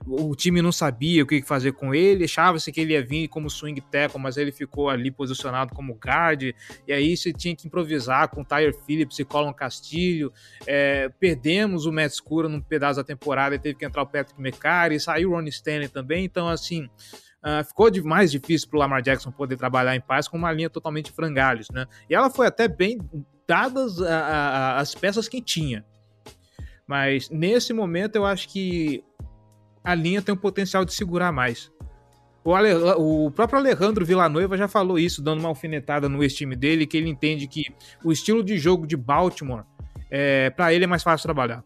o 0.06 0.34
time 0.36 0.62
não 0.62 0.72
sabia 0.72 1.22
o 1.22 1.28
que 1.28 1.42
fazer 1.42 1.74
com 1.74 1.94
ele, 1.94 2.24
achava-se 2.24 2.72
que 2.72 2.80
ele 2.80 2.94
ia 2.94 3.04
vir 3.04 3.28
como 3.28 3.50
swing 3.50 3.82
tackle, 3.82 4.22
mas 4.22 4.38
ele 4.38 4.54
ficou 4.54 4.90
ali 4.90 5.12
posicionado 5.12 5.76
como 5.76 5.94
guard, 5.96 6.44
e 6.88 6.94
aí 6.94 7.18
você 7.18 7.34
tinha 7.34 7.54
que 7.54 7.68
improvisar 7.68 8.30
com 8.30 8.46
Tyre 8.46 8.74
Phillips 8.86 9.20
e 9.20 9.26
Colin 9.26 9.52
Castilho, 9.52 10.32
é, 10.66 11.10
perdemos 11.20 11.86
o 11.86 11.92
Matt 11.92 12.14
Scura 12.14 12.48
num 12.48 12.62
pedaço 12.62 12.98
da 12.98 13.04
temporada, 13.04 13.56
e 13.56 13.60
teve 13.60 13.78
que 13.78 13.86
entrar 13.86 14.04
o 14.04 14.08
Patrick 14.08 14.40
McCarry, 14.40 14.98
saiu 14.98 15.32
o 15.32 15.34
Ronnie 15.34 15.50
Stanley 15.50 15.90
também, 15.90 16.24
então 16.24 16.48
assim... 16.48 16.90
Uh, 17.44 17.64
ficou 17.64 17.90
de, 17.90 18.02
mais 18.02 18.32
difícil 18.32 18.68
para 18.68 18.78
o 18.78 18.80
Lamar 18.80 19.02
Jackson 19.02 19.32
poder 19.32 19.58
trabalhar 19.58 19.96
em 19.96 20.02
paz 20.02 20.28
com 20.28 20.38
uma 20.38 20.52
linha 20.52 20.70
totalmente 20.70 21.12
frangalhos, 21.12 21.70
né? 21.70 21.86
E 22.10 22.16
ela 22.16 22.30
foi 22.30 22.48
até 22.48 22.68
bem 22.68 23.00
dadas 23.48 24.02
a, 24.02 24.20
a, 24.20 24.78
as 24.80 24.94
peças 24.94 25.28
que 25.28 25.42
tinha. 25.42 25.86
Mas 26.86 27.30
nesse 27.30 27.74
momento 27.74 28.16
eu 28.16 28.26
acho 28.26 28.50
que 28.50 29.04
a 29.84 29.94
linha 29.94 30.22
tem 30.22 30.34
o 30.34 30.38
potencial 30.38 30.84
de 30.84 30.94
segurar 30.94 31.32
mais. 31.32 31.72
O, 32.44 32.56
Ale, 32.56 32.74
o 32.98 33.30
próprio 33.32 33.60
Alejandro 33.60 34.06
Villanueva 34.06 34.58
já 34.58 34.68
falou 34.68 34.98
isso, 34.98 35.22
dando 35.22 35.40
uma 35.40 35.50
alfinetada 35.50 36.08
no 36.08 36.24
ex-time 36.24 36.56
dele, 36.56 36.88
que 36.88 36.96
ele 36.96 37.10
entende 37.10 37.46
que 37.46 37.66
o 38.04 38.12
estilo 38.12 38.42
de 38.42 38.58
jogo 38.58 38.88
de 38.88 38.96
Baltimore, 38.96 39.64
é, 40.10 40.50
para 40.50 40.74
ele 40.74 40.86
é 40.86 40.88
mais 40.88 41.04
fácil 41.04 41.24
trabalhar. 41.24 41.64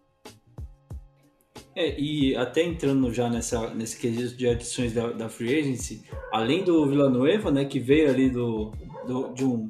É, 1.76 2.00
e 2.00 2.36
até 2.36 2.64
entrando 2.64 3.14
já 3.14 3.30
nessa, 3.30 3.74
nesse 3.74 3.98
quesito 3.98 4.36
de 4.36 4.48
adições 4.48 4.94
da, 4.94 5.12
da 5.12 5.30
Free 5.30 5.60
Agency, 5.60 6.04
além 6.32 6.64
do 6.64 6.86
Villanueva, 6.86 7.50
né, 7.50 7.64
que 7.64 7.80
veio 7.80 8.10
ali 8.10 8.30
do, 8.30 8.72
do, 9.08 9.34
de, 9.34 9.46
um, 9.46 9.70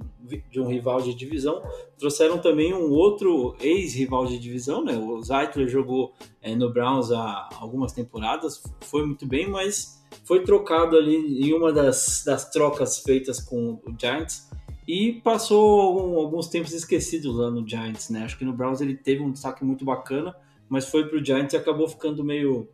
de 0.49 0.59
um 0.59 0.67
rival 0.67 1.01
de 1.01 1.13
divisão, 1.13 1.61
trouxeram 1.99 2.39
também 2.39 2.73
um 2.73 2.89
outro 2.89 3.55
ex-rival 3.59 4.25
de 4.25 4.39
divisão, 4.39 4.83
né? 4.83 4.97
O 4.97 5.21
Zeitler 5.21 5.67
jogou 5.67 6.13
é, 6.41 6.55
no 6.55 6.71
Browns 6.71 7.11
há 7.11 7.49
algumas 7.59 7.93
temporadas, 7.93 8.63
foi 8.81 9.05
muito 9.05 9.27
bem, 9.27 9.47
mas 9.47 10.01
foi 10.23 10.43
trocado 10.43 10.97
ali 10.97 11.47
em 11.47 11.53
uma 11.53 11.71
das, 11.71 12.23
das 12.25 12.49
trocas 12.49 12.99
feitas 12.99 13.39
com 13.39 13.79
o 13.85 13.95
Giants 13.97 14.49
e 14.87 15.21
passou 15.23 16.17
alguns 16.19 16.47
tempos 16.47 16.73
esquecidos 16.73 17.35
lá 17.35 17.51
no 17.51 17.67
Giants, 17.67 18.09
né? 18.09 18.23
Acho 18.23 18.37
que 18.37 18.45
no 18.45 18.53
Browns 18.53 18.81
ele 18.81 18.95
teve 18.95 19.21
um 19.21 19.31
destaque 19.31 19.63
muito 19.63 19.85
bacana, 19.85 20.35
mas 20.71 20.85
foi 20.85 21.05
pro 21.05 21.23
Giants 21.23 21.53
e 21.53 21.57
acabou 21.57 21.85
ficando 21.85 22.23
meio. 22.23 22.69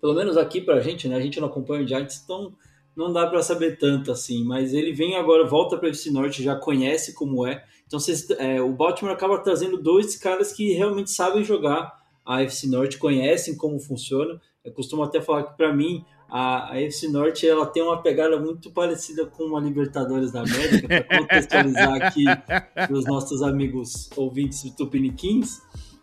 Pelo 0.00 0.14
menos 0.14 0.36
aqui 0.36 0.60
pra 0.60 0.78
gente, 0.78 1.08
né? 1.08 1.16
A 1.16 1.20
gente 1.20 1.40
não 1.40 1.48
acompanha 1.48 1.82
o 1.82 1.86
Giants, 1.86 2.22
então 2.22 2.54
não 2.96 3.12
dá 3.12 3.26
para 3.26 3.42
saber 3.42 3.78
tanto 3.78 4.12
assim, 4.12 4.44
mas 4.44 4.72
ele 4.72 4.92
vem 4.92 5.16
agora, 5.16 5.44
volta 5.44 5.76
para 5.76 5.88
esse 5.88 6.08
norte, 6.08 6.40
já 6.40 6.54
conhece 6.54 7.14
como 7.14 7.44
é. 7.44 7.64
Então 7.84 7.98
vocês, 7.98 8.30
é, 8.30 8.62
o 8.62 8.72
Baltimore 8.72 9.12
acaba 9.12 9.38
trazendo 9.38 9.76
dois 9.76 10.14
caras 10.16 10.52
que 10.52 10.72
realmente 10.72 11.10
sabem 11.10 11.42
jogar 11.42 12.00
a 12.24 12.42
FC 12.42 12.68
Norte, 12.68 12.96
conhecem 12.96 13.56
como 13.56 13.80
funciona. 13.80 14.40
Eu 14.64 14.72
costumo 14.72 15.02
até 15.02 15.20
falar 15.20 15.42
que 15.42 15.56
para 15.56 15.74
mim 15.74 16.04
a, 16.28 16.74
a 16.74 16.80
FC 16.80 17.08
Norte 17.08 17.48
ela 17.48 17.66
tem 17.66 17.82
uma 17.82 18.00
pegada 18.00 18.38
muito 18.38 18.70
parecida 18.70 19.26
com 19.26 19.42
uma 19.44 19.60
Libertadores 19.60 20.30
da 20.30 20.42
América, 20.42 20.86
para 20.86 21.18
contextualizar 21.18 22.02
aqui 22.02 22.24
para 22.72 22.92
os 22.92 23.04
nossos 23.04 23.42
amigos 23.42 24.10
ouvintes 24.16 24.62
do 24.62 24.70
Tupiniquins, 24.76 25.60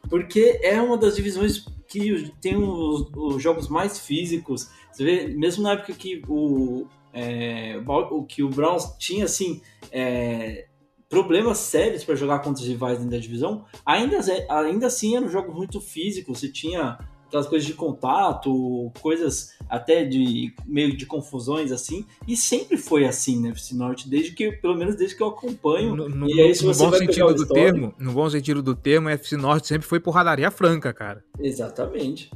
porque 0.09 0.59
é 0.61 0.81
uma 0.81 0.97
das 0.97 1.15
divisões 1.15 1.65
que 1.87 2.31
tem 2.41 2.55
os, 2.55 3.11
os 3.15 3.41
jogos 3.41 3.67
mais 3.67 3.99
físicos 3.99 4.69
você 4.93 5.03
vê, 5.03 5.27
mesmo 5.27 5.63
na 5.63 5.71
época 5.71 5.93
que 5.93 6.21
o, 6.27 6.85
é, 7.11 7.81
o 7.85 8.23
que 8.23 8.43
o 8.43 8.49
Browns 8.49 8.95
tinha 8.99 9.25
assim 9.25 9.59
é, 9.91 10.67
problemas 11.09 11.57
sérios 11.57 12.03
para 12.03 12.15
jogar 12.15 12.39
contra 12.39 12.61
os 12.61 12.67
rivais 12.67 12.99
dentro 12.99 13.11
da 13.11 13.17
divisão, 13.17 13.65
ainda, 13.83 14.19
ainda 14.49 14.85
assim 14.85 15.15
era 15.15 15.25
um 15.25 15.29
jogo 15.29 15.51
muito 15.51 15.81
físico. 15.81 16.33
Você 16.33 16.47
tinha 16.47 16.99
aquelas 17.33 17.47
coisas 17.47 17.67
de 17.67 17.73
contato, 17.73 18.91
coisas 19.01 19.53
até 19.67 20.05
de 20.05 20.53
meio 20.67 20.95
de 20.95 21.05
confusões 21.07 21.71
assim, 21.71 22.05
e 22.27 22.37
sempre 22.37 22.77
foi 22.77 23.05
assim, 23.05 23.41
né, 23.41 23.49
FC 23.49 23.75
Norte, 23.75 24.07
desde 24.07 24.33
que, 24.33 24.51
pelo 24.51 24.75
menos 24.75 24.95
desde 24.95 25.15
que 25.15 25.23
eu 25.23 25.27
acompanho. 25.27 25.95
No, 25.95 26.07
no, 26.07 26.29
e 26.29 26.39
aí, 26.39 26.53
se 26.53 26.63
no 26.63 26.73
bom 26.75 26.93
sentido 26.93 27.33
do 27.33 27.47
termo, 27.47 27.93
no 27.97 28.11
bom 28.11 28.29
sentido 28.29 28.61
do 28.61 28.75
termo, 28.75 29.09
FC 29.09 29.35
Norte 29.35 29.67
sempre 29.67 29.87
foi 29.87 29.99
porradaria 29.99 30.51
franca, 30.51 30.93
cara. 30.93 31.23
Exatamente. 31.39 32.29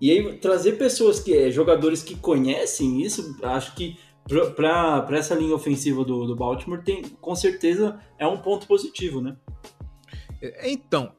E 0.00 0.10
aí, 0.10 0.38
trazer 0.38 0.72
pessoas 0.72 1.18
que, 1.18 1.36
é, 1.36 1.50
jogadores 1.50 2.02
que 2.02 2.14
conhecem 2.14 3.02
isso, 3.02 3.36
acho 3.42 3.74
que 3.74 3.96
para 4.54 5.06
essa 5.10 5.34
linha 5.34 5.54
ofensiva 5.54 6.04
do, 6.04 6.26
do 6.26 6.36
Baltimore, 6.36 6.82
tem, 6.82 7.02
com 7.02 7.34
certeza 7.34 7.98
é 8.18 8.26
um 8.26 8.38
ponto 8.38 8.66
positivo, 8.68 9.20
né? 9.20 9.36
É, 10.40 10.70
então, 10.70 11.12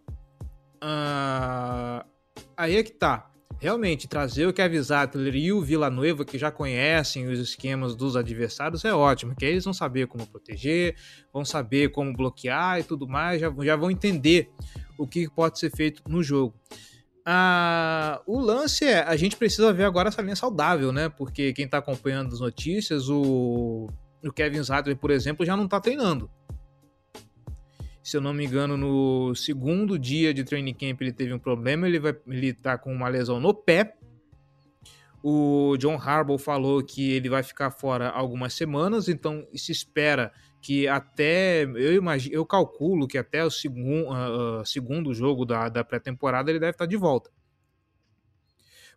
uh, 0.78 2.15
aí 2.58 2.76
é 2.78 2.84
que 2.84 2.92
tá. 2.92 3.32
Realmente, 3.58 4.08
trazer 4.08 4.48
o 4.48 4.54
Kevin 4.54 4.82
Zattler 4.82 5.34
e 5.34 5.54
o 5.54 5.62
Villanueva, 5.62 6.26
que 6.26 6.38
já 6.38 6.52
conhecem 6.52 7.28
os 7.28 7.40
esquemas 7.40 7.96
dos 7.96 8.18
adversários, 8.18 8.84
é 8.84 8.94
ótimo, 8.94 9.34
que 9.36 9.46
eles 9.46 9.64
vão 9.64 9.74
saber 9.74 10.08
como 10.08 10.28
proteger, 10.28 10.96
vão 11.32 11.46
saber 11.46 11.90
como 11.90 12.14
bloquear 12.14 12.80
e 12.80 12.84
tudo 12.84 13.08
mais, 13.08 13.40
já, 13.40 13.54
já 13.62 13.76
vão 13.76 13.90
entender 13.90 14.50
o 14.98 15.08
que 15.08 15.30
pode 15.30 15.58
ser 15.58 15.72
feito 15.72 16.04
no 16.08 16.22
jogo. 16.22 16.54
Ah, 17.26 18.22
o 18.28 18.40
lance 18.40 18.86
é, 18.86 19.00
a 19.00 19.16
gente 19.16 19.36
precisa 19.36 19.74
ver 19.74 19.86
agora 19.86 20.10
essa 20.10 20.22
linha 20.22 20.36
saudável, 20.36 20.92
né? 20.92 21.10
Porque 21.10 21.54
quem 21.54 21.68
tá 21.68 21.80
acompanhando 21.80 22.34
as 22.34 22.40
notícias, 22.40 23.10
o, 23.10 23.90
o 24.24 24.32
Kevin 24.34 24.62
Zadler, 24.62 24.98
por 24.98 25.10
exemplo, 25.10 25.46
já 25.46 25.58
não 25.58 25.68
tá 25.68 25.80
treinando. 25.80 26.30
Se 28.06 28.18
eu 28.18 28.22
não 28.22 28.36
me 28.36 28.46
engano, 28.46 28.78
no 28.78 29.34
segundo 29.34 29.98
dia 29.98 30.32
de 30.32 30.44
training 30.44 30.76
camp 30.76 31.02
ele 31.02 31.12
teve 31.12 31.34
um 31.34 31.40
problema, 31.40 31.88
ele, 31.88 31.98
vai, 31.98 32.16
ele 32.28 32.54
tá 32.54 32.78
com 32.78 32.94
uma 32.94 33.08
lesão 33.08 33.40
no 33.40 33.52
pé. 33.52 33.98
O 35.24 35.76
John 35.80 35.96
Harbaugh 35.96 36.38
falou 36.38 36.84
que 36.84 37.14
ele 37.14 37.30
vai 37.30 37.42
ficar 37.42 37.72
fora 37.72 38.10
algumas 38.10 38.54
semanas, 38.54 39.10
então 39.10 39.48
se 39.56 39.72
espera 39.72 40.32
que 40.62 40.88
até 40.88 41.64
eu 41.64 41.96
imagino, 41.96 42.36
eu 42.36 42.46
calculo 42.46 43.08
que 43.08 43.18
até 43.18 43.44
o 43.44 43.50
segundo, 43.50 44.12
uh, 44.12 44.62
uh, 44.62 44.66
segundo 44.68 45.12
jogo 45.12 45.44
da, 45.44 45.68
da 45.68 45.84
pré-temporada 45.84 46.52
ele 46.52 46.60
deve 46.60 46.74
estar 46.74 46.86
de 46.86 46.98
volta. 46.98 47.32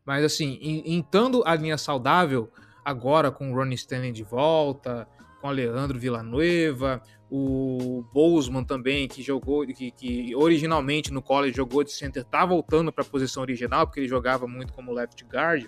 Mas 0.05 0.23
assim, 0.23 0.59
entando 0.61 1.43
a 1.47 1.55
linha 1.55 1.79
saudável, 1.79 2.53
agora 2.85 3.31
com 3.31 3.51
o 3.51 3.55
Ronnie 3.55 3.75
Stanley 3.75 4.13
de 4.13 4.23
volta, 4.23 5.09
com 5.41 5.47
o 5.47 5.51
Alejandro 5.51 5.99
Villanueva, 5.99 7.03
o 7.31 8.05
Bozeman 8.13 8.65
também, 8.65 9.07
que 9.07 9.23
jogou, 9.23 9.67
que, 9.67 9.91
que 9.91 10.35
originalmente 10.35 11.13
no 11.13 11.23
college 11.23 11.57
jogou 11.57 11.85
de 11.85 11.93
center, 11.93 12.25
tá 12.25 12.45
voltando 12.45 12.93
para 12.93 13.05
a 13.05 13.07
posição 13.07 13.43
original, 13.43 13.87
porque 13.87 14.01
ele 14.01 14.09
jogava 14.09 14.47
muito 14.47 14.73
como 14.73 14.93
left 14.93 15.25
guard 15.25 15.67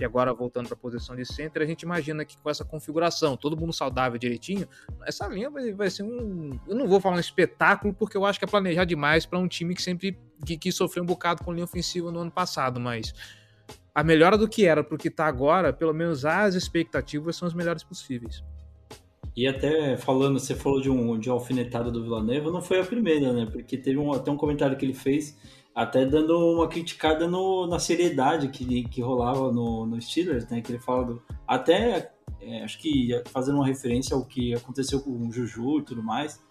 e 0.00 0.04
agora 0.04 0.32
voltando 0.32 0.66
para 0.66 0.74
a 0.74 0.80
posição 0.80 1.14
de 1.14 1.26
center, 1.26 1.62
a 1.62 1.66
gente 1.66 1.82
imagina 1.82 2.24
que 2.24 2.36
com 2.38 2.48
essa 2.48 2.64
configuração, 2.64 3.36
todo 3.36 3.56
mundo 3.56 3.72
saudável 3.72 4.18
direitinho, 4.18 4.66
essa 5.06 5.26
linha 5.28 5.50
vai, 5.50 5.72
vai 5.72 5.90
ser 5.90 6.04
um. 6.04 6.58
Eu 6.66 6.74
não 6.74 6.88
vou 6.88 7.00
falar 7.00 7.16
um 7.16 7.20
espetáculo, 7.20 7.92
porque 7.92 8.16
eu 8.16 8.24
acho 8.24 8.38
que 8.38 8.44
é 8.46 8.48
planejar 8.48 8.84
demais 8.84 9.26
para 9.26 9.38
um 9.38 9.46
time 9.46 9.74
que 9.74 9.82
sempre 9.82 10.18
que, 10.44 10.56
que, 10.56 10.72
sofreu 10.72 11.02
um 11.02 11.06
bocado 11.06 11.44
com 11.44 11.52
linha 11.52 11.64
ofensiva 11.64 12.10
no 12.10 12.20
ano 12.20 12.30
passado, 12.30 12.80
mas 12.80 13.12
a 13.94 14.02
melhora 14.02 14.38
do 14.38 14.48
que 14.48 14.64
era 14.64 14.82
pro 14.82 14.96
que 14.96 15.10
tá 15.10 15.26
agora, 15.26 15.70
pelo 15.70 15.92
menos 15.92 16.24
as 16.24 16.54
expectativas 16.54 17.36
são 17.36 17.46
as 17.46 17.52
melhores 17.52 17.84
possíveis. 17.84 18.42
E 19.36 19.46
até 19.46 19.96
falando, 19.96 20.38
você 20.38 20.54
falou 20.54 20.80
de 20.80 20.90
um 20.90 21.18
de 21.18 21.28
uma 21.28 21.36
alfinetada 21.36 21.90
do 21.90 22.02
Villanova, 22.02 22.50
não 22.50 22.60
foi 22.60 22.80
a 22.80 22.84
primeira, 22.84 23.32
né? 23.32 23.46
Porque 23.50 23.76
teve 23.76 23.98
um, 23.98 24.12
até 24.12 24.30
um 24.30 24.36
comentário 24.36 24.76
que 24.76 24.84
ele 24.84 24.94
fez, 24.94 25.38
até 25.74 26.04
dando 26.04 26.36
uma 26.36 26.68
criticada 26.68 27.28
no, 27.28 27.66
na 27.66 27.78
seriedade 27.78 28.48
que, 28.48 28.84
que 28.84 29.00
rolava 29.00 29.52
no, 29.52 29.86
no 29.86 30.00
Steelers, 30.00 30.48
né? 30.48 30.60
Que 30.60 30.72
ele 30.72 30.80
fala 30.80 31.04
do, 31.04 31.22
até 31.46 32.12
é, 32.40 32.62
acho 32.62 32.78
que 32.78 33.10
fazendo 33.26 33.56
uma 33.56 33.66
referência 33.66 34.16
ao 34.16 34.24
que 34.24 34.54
aconteceu 34.54 35.00
com 35.00 35.10
o 35.10 35.32
Juju 35.32 35.80
e 35.80 35.82
tudo 35.82 36.02
mais, 36.02 36.42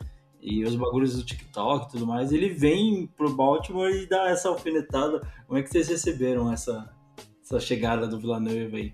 e 0.42 0.63
os 0.63 0.76
bagulhos 0.76 1.15
do 1.15 1.26
TikTok 1.26 1.88
e 1.88 1.92
tudo 1.92 2.08
mais, 2.08 2.32
ele 2.32 2.50
vem 2.50 3.08
pro 3.08 3.36
Baltimore 3.36 3.92
e 3.92 4.08
dá 4.08 4.30
essa 4.30 4.50
alfinetada. 4.50 5.22
Como 5.46 5.60
é 5.60 5.63
que 5.63 5.70
vocês 5.70 5.89
receberam 5.89 6.52
essa, 6.52 6.89
essa 7.44 7.60
chegada 7.60 8.08
do 8.08 8.20
Villanova 8.20 8.78
aí? 8.78 8.94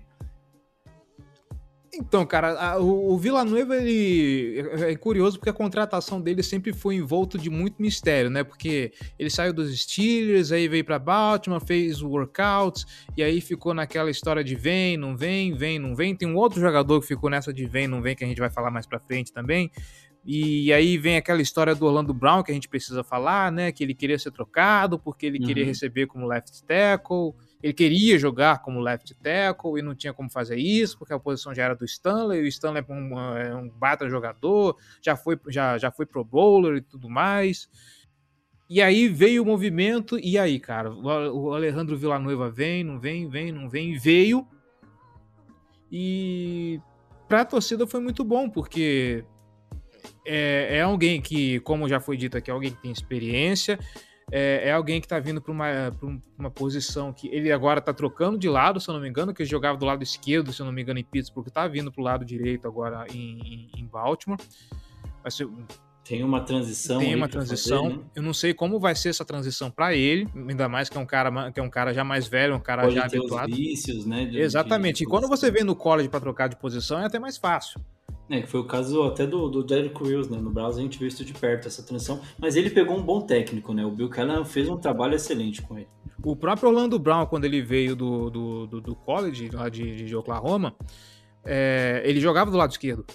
Então, 1.98 2.26
cara, 2.26 2.52
a, 2.52 2.78
o, 2.78 3.14
o 3.14 3.18
Villanueva, 3.18 3.76
ele 3.76 4.60
é, 4.60 4.92
é 4.92 4.96
curioso 4.96 5.38
porque 5.38 5.50
a 5.50 5.52
contratação 5.52 6.20
dele 6.20 6.42
sempre 6.42 6.72
foi 6.72 6.96
envolto 6.96 7.38
de 7.38 7.48
muito 7.48 7.80
mistério, 7.80 8.30
né? 8.30 8.44
Porque 8.44 8.92
ele 9.18 9.30
saiu 9.30 9.52
dos 9.52 9.76
Steelers, 9.80 10.52
aí 10.52 10.68
veio 10.68 10.84
para 10.84 10.98
Baltimore, 10.98 11.64
fez 11.64 12.02
workouts, 12.02 12.84
e 13.16 13.22
aí 13.22 13.40
ficou 13.40 13.72
naquela 13.72 14.10
história 14.10 14.44
de 14.44 14.54
vem, 14.54 14.96
não 14.96 15.16
vem, 15.16 15.54
vem, 15.54 15.78
não 15.78 15.94
vem. 15.94 16.14
Tem 16.14 16.28
um 16.28 16.36
outro 16.36 16.60
jogador 16.60 17.00
que 17.00 17.06
ficou 17.06 17.30
nessa 17.30 17.52
de 17.52 17.66
vem, 17.66 17.88
não 17.88 18.02
vem, 18.02 18.14
que 18.14 18.24
a 18.24 18.26
gente 18.26 18.40
vai 18.40 18.50
falar 18.50 18.70
mais 18.70 18.86
pra 18.86 19.00
frente 19.00 19.32
também. 19.32 19.70
E 20.28 20.72
aí 20.72 20.98
vem 20.98 21.16
aquela 21.16 21.40
história 21.40 21.72
do 21.72 21.86
Orlando 21.86 22.12
Brown 22.12 22.42
que 22.42 22.50
a 22.50 22.54
gente 22.54 22.68
precisa 22.68 23.04
falar, 23.04 23.52
né? 23.52 23.70
Que 23.70 23.84
ele 23.84 23.94
queria 23.94 24.18
ser 24.18 24.32
trocado 24.32 24.98
porque 24.98 25.24
ele 25.24 25.38
uhum. 25.38 25.46
queria 25.46 25.64
receber 25.64 26.08
como 26.08 26.26
left 26.26 26.64
tackle. 26.64 27.32
Ele 27.62 27.72
queria 27.72 28.18
jogar 28.18 28.62
como 28.62 28.80
left 28.80 29.14
tackle 29.14 29.78
e 29.78 29.82
não 29.82 29.94
tinha 29.94 30.12
como 30.12 30.30
fazer 30.30 30.56
isso, 30.56 30.98
porque 30.98 31.14
a 31.14 31.18
posição 31.18 31.54
já 31.54 31.64
era 31.64 31.74
do 31.74 31.84
Stanley, 31.84 32.42
o 32.42 32.46
Stanley 32.46 32.84
é 32.86 32.92
um, 32.92 33.18
é 33.38 33.54
um 33.54 33.68
bata 33.68 34.08
jogador, 34.08 34.76
já 35.02 35.16
foi, 35.16 35.38
já, 35.48 35.78
já 35.78 35.90
foi 35.90 36.04
pro 36.04 36.24
bowler 36.24 36.76
e 36.76 36.82
tudo 36.82 37.08
mais. 37.08 37.68
E 38.68 38.82
aí 38.82 39.08
veio 39.08 39.42
o 39.42 39.46
movimento, 39.46 40.18
e 40.18 40.36
aí, 40.36 40.58
cara, 40.58 40.92
o 40.92 41.54
Alejandro 41.54 41.96
Villanueva 41.96 42.50
vem, 42.50 42.82
não 42.82 42.98
vem, 42.98 43.28
vem, 43.28 43.52
não 43.52 43.68
vem, 43.68 43.96
veio. 43.96 44.46
E 45.90 46.80
pra 47.28 47.44
torcida 47.44 47.86
foi 47.86 48.00
muito 48.00 48.24
bom, 48.24 48.50
porque 48.50 49.24
é, 50.24 50.78
é 50.78 50.82
alguém 50.82 51.22
que, 51.22 51.60
como 51.60 51.88
já 51.88 52.00
foi 52.00 52.16
dito 52.16 52.36
aqui, 52.36 52.50
é 52.50 52.54
alguém 52.54 52.72
que 52.72 52.82
tem 52.82 52.90
experiência, 52.90 53.78
é, 54.30 54.68
é 54.68 54.72
alguém 54.72 55.00
que 55.00 55.06
está 55.06 55.18
vindo 55.18 55.40
para 55.40 55.52
uma, 55.52 55.66
uma 56.36 56.50
posição 56.50 57.12
que 57.12 57.28
ele 57.28 57.52
agora 57.52 57.78
está 57.78 57.92
trocando 57.92 58.38
de 58.38 58.48
lado, 58.48 58.80
se 58.80 58.88
eu 58.88 58.94
não 58.94 59.00
me 59.00 59.08
engano, 59.08 59.32
que 59.32 59.42
ele 59.42 59.48
jogava 59.48 59.78
do 59.78 59.86
lado 59.86 60.02
esquerdo, 60.02 60.52
se 60.52 60.60
eu 60.60 60.66
não 60.66 60.72
me 60.72 60.82
engano, 60.82 60.98
em 60.98 61.04
Pittsburgh, 61.04 61.46
está 61.46 61.68
vindo 61.68 61.92
para 61.92 62.00
o 62.00 62.04
lado 62.04 62.24
direito 62.24 62.66
agora 62.66 63.06
em, 63.12 63.70
em, 63.74 63.80
em 63.80 63.86
Baltimore. 63.86 64.38
Tem 66.04 66.22
uma 66.22 66.40
transição. 66.40 66.98
Tem 66.98 67.14
uma 67.16 67.28
transição. 67.28 67.84
Fazer, 67.84 67.96
né? 67.96 68.04
Eu 68.14 68.22
não 68.22 68.32
sei 68.32 68.54
como 68.54 68.78
vai 68.78 68.94
ser 68.94 69.08
essa 69.08 69.24
transição 69.24 69.70
para 69.70 69.94
ele, 69.94 70.28
ainda 70.34 70.68
mais 70.68 70.88
que 70.88 70.96
é 70.96 71.00
um 71.00 71.06
cara 71.06 71.50
que 71.50 71.58
é 71.58 71.62
um 71.62 71.70
cara 71.70 71.92
já 71.92 72.04
mais 72.04 72.28
velho, 72.28 72.54
um 72.54 72.60
cara 72.60 72.82
Pode 72.82 72.94
já 72.94 73.08
ter 73.08 73.18
habituado. 73.18 73.50
Os 73.50 73.56
vícios, 73.56 74.06
né? 74.06 74.24
De, 74.24 74.38
Exatamente. 74.38 74.98
De, 74.98 74.98
de 74.98 75.04
e 75.04 75.06
quando 75.06 75.26
você 75.26 75.50
vem 75.50 75.64
no 75.64 75.74
college 75.74 76.08
para 76.08 76.20
trocar 76.20 76.48
de 76.48 76.56
posição, 76.56 77.00
é 77.00 77.06
até 77.06 77.18
mais 77.18 77.36
fácil. 77.36 77.80
É, 78.28 78.40
que 78.42 78.48
foi 78.48 78.60
o 78.60 78.64
caso 78.64 79.04
até 79.04 79.24
do, 79.24 79.48
do 79.48 79.62
Derrick 79.62 80.02
Wills, 80.02 80.30
né? 80.30 80.38
No 80.38 80.50
Browns 80.50 80.76
a 80.76 80.80
gente 80.80 80.98
viu 80.98 81.06
isso 81.06 81.24
de 81.24 81.32
perto, 81.32 81.68
essa 81.68 81.82
transição. 81.82 82.20
Mas 82.38 82.56
ele 82.56 82.70
pegou 82.70 82.96
um 82.96 83.02
bom 83.02 83.20
técnico, 83.20 83.72
né? 83.72 83.84
O 83.84 83.90
Bill 83.90 84.08
Callahan 84.08 84.44
fez 84.44 84.68
um 84.68 84.76
trabalho 84.76 85.14
excelente 85.14 85.62
com 85.62 85.78
ele. 85.78 85.88
O 86.24 86.34
próprio 86.34 86.68
Orlando 86.68 86.98
Brown, 86.98 87.26
quando 87.26 87.44
ele 87.44 87.62
veio 87.62 87.94
do, 87.94 88.28
do, 88.28 88.66
do, 88.66 88.80
do 88.80 88.96
college, 88.96 89.50
lá 89.52 89.68
de, 89.68 90.04
de 90.04 90.16
Oklahoma, 90.16 90.74
é, 91.44 92.02
ele 92.04 92.18
jogava 92.18 92.50
do 92.50 92.56
lado 92.56 92.72
esquerdo. 92.72 93.06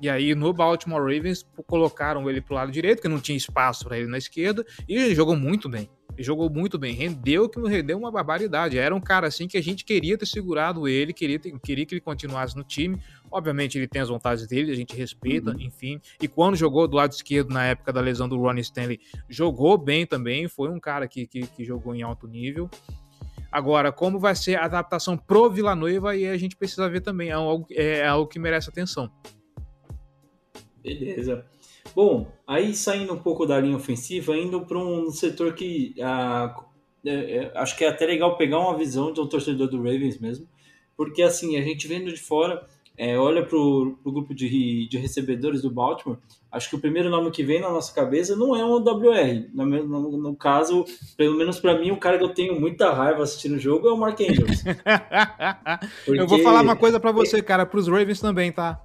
E 0.00 0.10
aí 0.10 0.34
no 0.34 0.52
Baltimore 0.52 1.00
Ravens 1.00 1.46
colocaram 1.64 2.28
ele 2.28 2.40
pro 2.40 2.56
lado 2.56 2.72
direito, 2.72 3.00
que 3.00 3.06
não 3.06 3.20
tinha 3.20 3.36
espaço 3.36 3.84
para 3.84 3.96
ele 3.96 4.08
na 4.08 4.18
esquerda, 4.18 4.66
e 4.88 4.96
ele 4.96 5.14
jogou 5.14 5.36
muito 5.36 5.68
bem 5.68 5.88
jogou 6.18 6.50
muito 6.50 6.78
bem, 6.78 6.94
rendeu 6.94 7.48
que 7.48 7.60
rendeu 7.60 7.98
uma 7.98 8.10
barbaridade. 8.10 8.78
Era 8.78 8.94
um 8.94 9.00
cara 9.00 9.26
assim 9.26 9.46
que 9.46 9.56
a 9.56 9.62
gente 9.62 9.84
queria 9.84 10.16
ter 10.16 10.26
segurado 10.26 10.86
ele, 10.88 11.12
queria, 11.12 11.38
ter, 11.38 11.58
queria 11.60 11.86
que 11.86 11.94
ele 11.94 12.00
continuasse 12.00 12.56
no 12.56 12.64
time. 12.64 13.00
Obviamente 13.30 13.78
ele 13.78 13.88
tem 13.88 14.02
as 14.02 14.08
vontades 14.08 14.46
dele, 14.46 14.72
a 14.72 14.76
gente 14.76 14.94
respeita, 14.96 15.50
uhum. 15.50 15.60
enfim. 15.60 16.00
E 16.20 16.28
quando 16.28 16.56
jogou 16.56 16.86
do 16.86 16.96
lado 16.96 17.12
esquerdo 17.12 17.52
na 17.52 17.64
época 17.64 17.92
da 17.92 18.00
lesão 18.00 18.28
do 18.28 18.38
Ronnie 18.38 18.62
Stanley, 18.62 19.00
jogou 19.28 19.78
bem 19.78 20.06
também, 20.06 20.48
foi 20.48 20.68
um 20.68 20.80
cara 20.80 21.08
que, 21.08 21.26
que, 21.26 21.46
que 21.46 21.64
jogou 21.64 21.94
em 21.94 22.02
alto 22.02 22.26
nível. 22.26 22.68
Agora, 23.50 23.92
como 23.92 24.18
vai 24.18 24.34
ser 24.34 24.56
a 24.56 24.64
adaptação 24.64 25.16
pro 25.16 25.50
Villanueva, 25.50 26.12
aí 26.12 26.26
a 26.26 26.36
gente 26.38 26.56
precisa 26.56 26.88
ver 26.88 27.02
também, 27.02 27.28
é 27.28 27.32
algo, 27.32 27.66
é 27.70 28.06
algo 28.06 28.26
que 28.26 28.38
merece 28.38 28.70
atenção. 28.70 29.10
Beleza. 30.82 31.44
Bom, 31.94 32.26
aí 32.46 32.74
saindo 32.74 33.12
um 33.12 33.18
pouco 33.18 33.46
da 33.46 33.60
linha 33.60 33.76
ofensiva, 33.76 34.36
indo 34.36 34.60
para 34.62 34.78
um 34.78 35.10
setor 35.10 35.54
que 35.54 35.94
ah, 36.00 36.54
é, 37.04 37.10
é, 37.10 37.52
acho 37.56 37.76
que 37.76 37.84
é 37.84 37.88
até 37.88 38.06
legal 38.06 38.36
pegar 38.36 38.58
uma 38.58 38.76
visão 38.76 39.12
de 39.12 39.20
um 39.20 39.26
torcedor 39.26 39.68
do 39.68 39.78
Ravens 39.78 40.18
mesmo, 40.18 40.46
porque 40.96 41.22
assim, 41.22 41.56
a 41.56 41.62
gente 41.62 41.88
vendo 41.88 42.12
de 42.12 42.20
fora, 42.20 42.64
é, 42.96 43.18
olha 43.18 43.44
para 43.44 43.58
o 43.58 43.96
grupo 44.04 44.34
de, 44.34 44.86
de 44.88 44.98
recebedores 44.98 45.62
do 45.62 45.70
Baltimore, 45.70 46.18
acho 46.50 46.70
que 46.70 46.76
o 46.76 46.80
primeiro 46.80 47.10
nome 47.10 47.30
que 47.30 47.42
vem 47.42 47.60
na 47.60 47.70
nossa 47.70 47.92
cabeça 47.92 48.36
não 48.36 48.54
é 48.54 48.64
um 48.64 48.76
WR. 48.76 49.48
No, 49.52 49.64
no, 49.64 50.18
no 50.18 50.36
caso, 50.36 50.84
pelo 51.16 51.36
menos 51.36 51.58
para 51.58 51.78
mim, 51.78 51.90
o 51.90 51.96
cara 51.96 52.18
que 52.18 52.24
eu 52.24 52.34
tenho 52.34 52.60
muita 52.60 52.92
raiva 52.92 53.22
assistindo 53.22 53.56
o 53.56 53.58
jogo 53.58 53.88
é 53.88 53.92
o 53.92 53.96
Mark 53.96 54.20
Andrews. 54.20 54.62
Porque... 56.04 56.20
Eu 56.20 56.26
vou 56.26 56.38
falar 56.40 56.62
uma 56.62 56.76
coisa 56.76 57.00
para 57.00 57.12
você, 57.12 57.42
cara, 57.42 57.66
para 57.66 57.80
os 57.80 57.88
Ravens 57.88 58.20
também, 58.20 58.52
tá? 58.52 58.80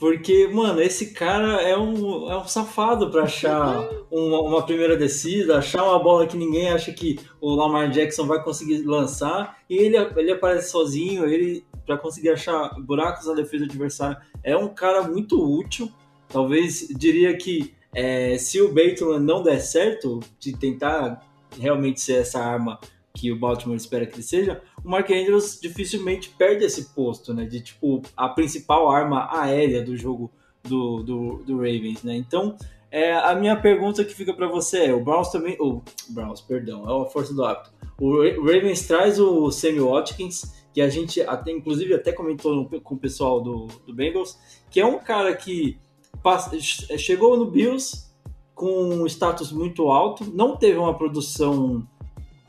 Porque, 0.00 0.48
mano, 0.48 0.80
esse 0.80 1.12
cara 1.12 1.60
é 1.60 1.76
um, 1.76 2.30
é 2.30 2.36
um 2.38 2.48
safado 2.48 3.10
para 3.10 3.24
achar 3.24 3.86
uma, 4.10 4.40
uma, 4.40 4.64
primeira 4.64 4.96
descida, 4.96 5.58
achar 5.58 5.84
uma 5.84 5.98
bola 5.98 6.26
que 6.26 6.38
ninguém 6.38 6.70
acha 6.70 6.90
que 6.90 7.20
o 7.38 7.54
Lamar 7.54 7.90
Jackson 7.90 8.26
vai 8.26 8.42
conseguir 8.42 8.78
lançar, 8.78 9.58
e 9.68 9.76
ele, 9.76 9.98
ele 10.16 10.32
aparece 10.32 10.70
sozinho, 10.70 11.26
ele 11.26 11.62
para 11.84 11.98
conseguir 11.98 12.30
achar 12.30 12.70
buracos 12.80 13.26
na 13.26 13.34
defesa 13.34 13.66
adversária. 13.66 14.16
É 14.42 14.56
um 14.56 14.68
cara 14.68 15.02
muito 15.02 15.38
útil. 15.38 15.92
Talvez 16.28 16.88
diria 16.88 17.36
que 17.36 17.74
é, 17.94 18.38
se 18.38 18.58
o 18.60 18.68
Bateman 18.68 19.18
não 19.18 19.42
der 19.42 19.60
certo, 19.60 20.20
de 20.38 20.56
tentar 20.56 21.20
realmente 21.58 22.00
ser 22.00 22.20
essa 22.22 22.40
arma 22.40 22.78
que 23.14 23.32
o 23.32 23.38
Baltimore 23.38 23.76
espera 23.76 24.06
que 24.06 24.14
ele 24.14 24.22
seja, 24.22 24.62
o 24.84 24.88
Mark 24.88 25.10
Andrews 25.10 25.58
dificilmente 25.60 26.30
perde 26.30 26.64
esse 26.64 26.94
posto, 26.94 27.34
né? 27.34 27.44
De 27.44 27.60
tipo 27.60 28.02
a 28.16 28.28
principal 28.28 28.88
arma 28.88 29.28
aérea 29.30 29.82
do 29.82 29.96
jogo 29.96 30.30
do, 30.62 31.02
do, 31.02 31.42
do 31.44 31.56
Ravens, 31.56 32.02
né? 32.02 32.16
Então, 32.16 32.56
é, 32.90 33.12
a 33.12 33.34
minha 33.34 33.56
pergunta 33.56 34.04
que 34.04 34.14
fica 34.14 34.32
para 34.32 34.48
você 34.48 34.86
é: 34.86 34.94
o 34.94 35.02
Browns 35.02 35.30
também. 35.30 35.56
O 35.60 35.82
Browns, 36.08 36.40
perdão, 36.40 36.88
é 36.88 37.02
a 37.02 37.10
força 37.10 37.34
do 37.34 37.44
hábito. 37.44 37.72
O 38.00 38.22
Ravens 38.46 38.86
traz 38.86 39.20
o 39.20 39.50
Sammy 39.50 39.80
Watkins, 39.80 40.64
que 40.72 40.80
a 40.80 40.88
gente 40.88 41.20
até, 41.20 41.50
inclusive, 41.50 41.94
até 41.94 42.12
comentou 42.12 42.68
com 42.82 42.94
o 42.94 42.98
pessoal 42.98 43.40
do, 43.40 43.66
do 43.86 43.94
Bengals, 43.94 44.38
que 44.70 44.80
é 44.80 44.86
um 44.86 44.98
cara 44.98 45.34
que 45.34 45.78
passa, 46.22 46.58
chegou 46.60 47.36
no 47.36 47.50
Bills 47.50 48.10
com 48.54 48.88
um 48.88 49.06
status 49.06 49.52
muito 49.52 49.88
alto, 49.88 50.24
não 50.34 50.56
teve 50.56 50.78
uma 50.78 50.96
produção 50.96 51.86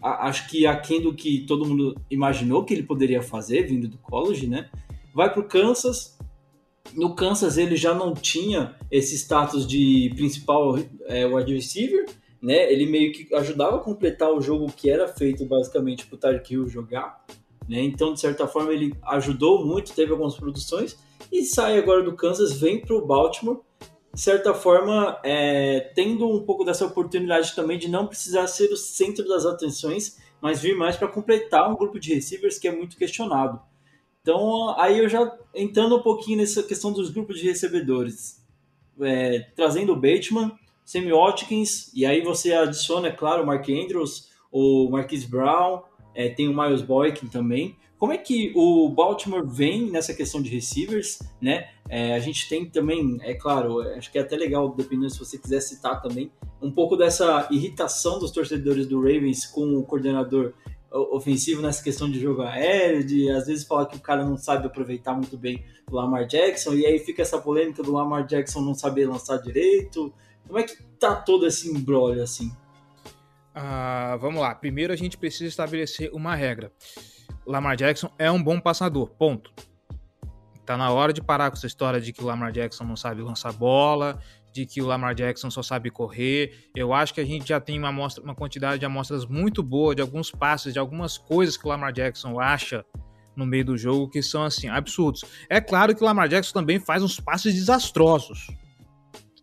acho 0.01 0.49
que 0.49 0.65
aquém 0.65 1.01
do 1.01 1.13
que 1.13 1.45
todo 1.45 1.65
mundo 1.65 1.95
imaginou 2.09 2.63
que 2.63 2.73
ele 2.73 2.83
poderia 2.83 3.21
fazer, 3.21 3.63
vindo 3.63 3.87
do 3.87 3.97
college, 3.97 4.47
né? 4.47 4.69
Vai 5.13 5.31
para 5.31 5.41
o 5.41 5.47
Kansas. 5.47 6.17
No 6.93 7.15
Kansas 7.15 7.57
ele 7.57 7.75
já 7.75 7.93
não 7.93 8.13
tinha 8.13 8.75
esse 8.89 9.15
status 9.15 9.67
de 9.67 10.11
principal 10.15 10.77
é, 11.05 11.25
wide 11.25 11.53
receiver, 11.53 12.05
né? 12.41 12.71
Ele 12.71 12.85
meio 12.85 13.11
que 13.11 13.33
ajudava 13.35 13.77
a 13.77 13.79
completar 13.79 14.31
o 14.31 14.41
jogo 14.41 14.71
que 14.71 14.89
era 14.89 15.07
feito 15.07 15.45
basicamente 15.45 16.05
para 16.05 16.15
o 16.15 16.19
Tyreek 16.19 16.53
Hill 16.53 16.67
jogar, 16.67 17.23
né? 17.69 17.81
Então, 17.81 18.13
de 18.13 18.19
certa 18.19 18.47
forma, 18.47 18.73
ele 18.73 18.93
ajudou 19.03 19.65
muito, 19.65 19.93
teve 19.93 20.11
algumas 20.11 20.35
produções 20.35 20.97
e 21.31 21.43
sai 21.43 21.77
agora 21.77 22.03
do 22.03 22.15
Kansas, 22.15 22.59
vem 22.59 22.81
para 22.81 22.95
o 22.95 23.05
Baltimore 23.05 23.59
de 24.13 24.19
certa 24.19 24.53
forma, 24.53 25.19
é, 25.23 25.91
tendo 25.95 26.27
um 26.29 26.43
pouco 26.43 26.65
dessa 26.65 26.85
oportunidade 26.85 27.55
também 27.55 27.77
de 27.77 27.89
não 27.89 28.07
precisar 28.07 28.47
ser 28.47 28.71
o 28.71 28.77
centro 28.77 29.27
das 29.27 29.45
atenções, 29.45 30.17
mas 30.41 30.61
vir 30.61 30.75
mais 30.75 30.97
para 30.97 31.07
completar 31.07 31.71
um 31.71 31.75
grupo 31.75 31.99
de 31.99 32.13
receivers 32.13 32.57
que 32.57 32.67
é 32.67 32.75
muito 32.75 32.97
questionado. 32.97 33.61
Então, 34.21 34.77
aí 34.77 34.99
eu 34.99 35.09
já 35.09 35.35
entrando 35.55 35.97
um 35.97 36.01
pouquinho 36.01 36.37
nessa 36.37 36.61
questão 36.61 36.91
dos 36.91 37.09
grupos 37.09 37.39
de 37.39 37.47
recebedores, 37.47 38.43
é, 38.99 39.47
trazendo 39.55 39.93
o 39.93 39.95
Bateman, 39.95 40.51
Sammy 40.83 41.11
Watkins, 41.11 41.91
e 41.93 42.05
aí 42.05 42.21
você 42.21 42.53
adiciona, 42.53 43.07
é 43.07 43.11
claro, 43.11 43.43
o 43.43 43.45
Mark 43.45 43.67
Andrews, 43.69 44.29
o 44.51 44.89
Marquise 44.89 45.27
Brown, 45.27 45.83
é, 46.13 46.29
tem 46.29 46.47
o 46.47 46.55
Miles 46.55 46.81
Boykin 46.81 47.27
também. 47.27 47.77
Como 48.01 48.13
é 48.13 48.17
que 48.17 48.51
o 48.55 48.89
Baltimore 48.89 49.45
vem 49.45 49.91
nessa 49.91 50.11
questão 50.11 50.41
de 50.41 50.49
receivers, 50.49 51.19
né? 51.39 51.69
É, 51.87 52.15
a 52.15 52.19
gente 52.19 52.49
tem 52.49 52.67
também, 52.67 53.19
é 53.21 53.35
claro, 53.35 53.79
acho 53.95 54.11
que 54.11 54.17
é 54.17 54.21
até 54.21 54.35
legal, 54.35 54.73
dependendo 54.73 55.11
se 55.11 55.19
você 55.19 55.37
quiser 55.37 55.61
citar 55.61 56.01
também, 56.01 56.31
um 56.59 56.71
pouco 56.71 56.97
dessa 56.97 57.47
irritação 57.51 58.17
dos 58.17 58.31
torcedores 58.31 58.87
do 58.87 58.99
Ravens 58.99 59.45
com 59.45 59.77
o 59.77 59.83
coordenador 59.83 60.53
ofensivo 60.91 61.61
nessa 61.61 61.83
questão 61.83 62.09
de 62.09 62.19
jogo 62.19 62.41
aéreo, 62.41 63.05
de 63.05 63.29
às 63.29 63.45
vezes 63.45 63.67
falar 63.67 63.85
que 63.85 63.97
o 63.97 64.01
cara 64.01 64.25
não 64.25 64.35
sabe 64.35 64.65
aproveitar 64.65 65.13
muito 65.13 65.37
bem 65.37 65.63
o 65.87 65.95
Lamar 65.95 66.25
Jackson, 66.25 66.73
e 66.73 66.87
aí 66.87 66.97
fica 66.97 67.21
essa 67.21 67.37
polêmica 67.37 67.83
do 67.83 67.93
Lamar 67.93 68.25
Jackson 68.25 68.61
não 68.61 68.73
saber 68.73 69.07
lançar 69.07 69.37
direito. 69.37 70.11
Como 70.47 70.57
é 70.57 70.63
que 70.63 70.75
tá 70.99 71.13
todo 71.13 71.45
esse 71.45 71.69
embrólio 71.69 72.23
assim? 72.23 72.51
Ah, 73.53 74.17
vamos 74.19 74.41
lá. 74.41 74.55
Primeiro 74.55 74.91
a 74.91 74.95
gente 74.95 75.19
precisa 75.19 75.47
estabelecer 75.47 76.09
uma 76.11 76.33
regra. 76.33 76.71
Lamar 77.45 77.75
Jackson 77.75 78.11
é 78.17 78.29
um 78.31 78.41
bom 78.41 78.59
passador, 78.59 79.09
ponto. 79.09 79.51
Tá 80.65 80.77
na 80.77 80.91
hora 80.91 81.11
de 81.11 81.21
parar 81.21 81.49
com 81.49 81.57
essa 81.57 81.67
história 81.67 81.99
de 81.99 82.13
que 82.13 82.23
o 82.23 82.25
Lamar 82.25 82.51
Jackson 82.51 82.83
não 82.83 82.95
sabe 82.95 83.21
lançar 83.21 83.51
bola, 83.51 84.19
de 84.53 84.65
que 84.65 84.81
o 84.81 84.85
Lamar 84.85 85.15
Jackson 85.15 85.49
só 85.49 85.63
sabe 85.63 85.89
correr. 85.89 86.69
Eu 86.75 86.93
acho 86.93 87.13
que 87.13 87.21
a 87.21 87.25
gente 87.25 87.49
já 87.49 87.59
tem 87.59 87.79
uma, 87.79 87.89
amostra, 87.89 88.23
uma 88.23 88.35
quantidade 88.35 88.79
de 88.79 88.85
amostras 88.85 89.25
muito 89.25 89.63
boa 89.63 89.95
de 89.95 90.01
alguns 90.01 90.31
passes, 90.31 90.73
de 90.73 90.79
algumas 90.79 91.17
coisas 91.17 91.57
que 91.57 91.65
o 91.65 91.69
Lamar 91.69 91.91
Jackson 91.91 92.39
acha 92.39 92.85
no 93.35 93.45
meio 93.45 93.65
do 93.65 93.77
jogo 93.77 94.09
que 94.09 94.21
são 94.21 94.43
assim 94.43 94.67
absurdos. 94.67 95.23
É 95.49 95.59
claro 95.59 95.95
que 95.95 96.01
o 96.01 96.05
Lamar 96.05 96.27
Jackson 96.27 96.53
também 96.53 96.79
faz 96.79 97.01
uns 97.01 97.19
passes 97.19 97.53
desastrosos. 97.53 98.47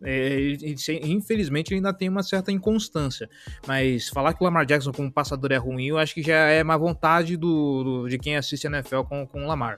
É, 0.03 0.55
infelizmente 1.03 1.69
ele 1.69 1.79
ainda 1.79 1.93
tem 1.93 2.07
uma 2.07 2.23
certa 2.23 2.51
inconstância, 2.51 3.29
mas 3.67 4.07
falar 4.07 4.33
que 4.33 4.41
o 4.41 4.45
Lamar 4.45 4.65
Jackson 4.65 4.93
como 4.93 5.11
passador 5.11 5.51
é 5.51 5.57
ruim, 5.57 5.87
eu 5.87 5.97
acho 5.97 6.13
que 6.13 6.23
já 6.23 6.47
é 6.47 6.63
má 6.63 6.77
vontade 6.77 7.35
do, 7.35 7.83
do 7.83 8.07
de 8.07 8.17
quem 8.17 8.37
assiste 8.37 8.65
a 8.67 8.69
NFL 8.69 9.01
com, 9.01 9.27
com 9.27 9.43
o 9.43 9.47
Lamar. 9.47 9.77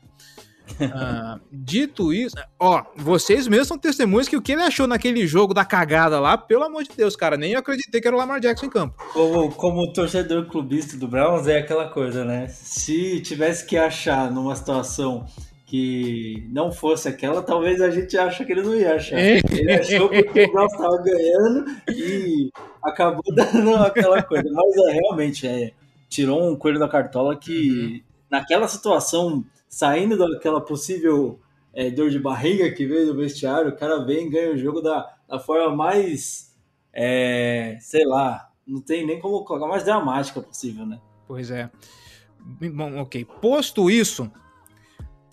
Uh, 0.79 1.41
dito 1.51 2.13
isso, 2.13 2.35
ó, 2.59 2.83
vocês 2.95 3.47
mesmos 3.47 3.67
são 3.67 3.77
testemunhas 3.79 4.27
que 4.27 4.37
o 4.37 4.41
que 4.41 4.51
ele 4.51 4.61
achou 4.61 4.85
naquele 4.85 5.25
jogo 5.25 5.53
da 5.53 5.65
cagada 5.65 6.19
lá, 6.19 6.37
pelo 6.37 6.63
amor 6.63 6.83
de 6.83 6.91
Deus, 6.95 7.15
cara, 7.15 7.35
nem 7.35 7.53
eu 7.53 7.59
acreditei 7.59 7.99
que 7.99 8.07
era 8.07 8.15
o 8.15 8.19
Lamar 8.19 8.39
Jackson 8.39 8.67
em 8.67 8.69
campo. 8.69 8.95
Como, 9.11 9.51
como 9.51 9.91
torcedor 9.91 10.45
clubista 10.45 10.95
do 10.95 11.07
Browns, 11.07 11.47
é 11.47 11.57
aquela 11.57 11.89
coisa, 11.89 12.23
né? 12.23 12.47
Se 12.47 13.19
tivesse 13.21 13.65
que 13.65 13.75
achar 13.75 14.31
numa 14.31 14.55
situação 14.55 15.25
que 15.71 16.49
não 16.49 16.69
fosse 16.69 17.07
aquela, 17.07 17.41
talvez 17.41 17.79
a 17.79 17.89
gente 17.89 18.17
ache 18.17 18.43
que 18.43 18.51
ele 18.51 18.61
não 18.61 18.75
ia 18.75 18.95
achar. 18.95 19.17
É. 19.17 19.39
Ele 19.49 19.71
achou 19.71 20.09
que 20.09 20.19
o 20.19 20.51
Browns 20.51 20.73
estava 20.73 20.97
ganhando 21.01 21.65
e 21.87 22.51
acabou 22.83 23.23
dando 23.33 23.75
aquela 23.77 24.21
coisa. 24.21 24.51
Mas 24.51 24.75
é, 24.75 24.91
realmente, 24.91 25.47
é, 25.47 25.71
tirou 26.09 26.45
um 26.45 26.57
coelho 26.57 26.77
da 26.77 26.89
cartola 26.89 27.37
que 27.37 27.69
uhum. 27.71 28.01
naquela 28.29 28.67
situação, 28.67 29.45
saindo 29.69 30.17
daquela 30.17 30.59
possível 30.59 31.39
é, 31.73 31.89
dor 31.89 32.09
de 32.09 32.19
barriga 32.19 32.69
que 32.73 32.85
veio 32.85 33.05
do 33.05 33.15
vestiário, 33.15 33.69
o 33.69 33.77
cara 33.77 34.03
vem 34.03 34.27
e 34.27 34.29
ganha 34.29 34.51
o 34.51 34.57
jogo 34.57 34.81
da, 34.81 35.09
da 35.25 35.39
forma 35.39 35.73
mais, 35.73 36.53
é, 36.91 37.77
sei 37.79 38.05
lá, 38.05 38.49
não 38.67 38.81
tem 38.81 39.07
nem 39.07 39.21
como 39.21 39.45
colocar, 39.45 39.67
mais 39.67 39.85
dramática 39.85 40.41
possível, 40.41 40.85
né? 40.85 40.99
Pois 41.25 41.49
é. 41.49 41.71
Bom, 42.73 42.97
ok. 42.97 43.23
Posto 43.39 43.89
isso, 43.89 44.29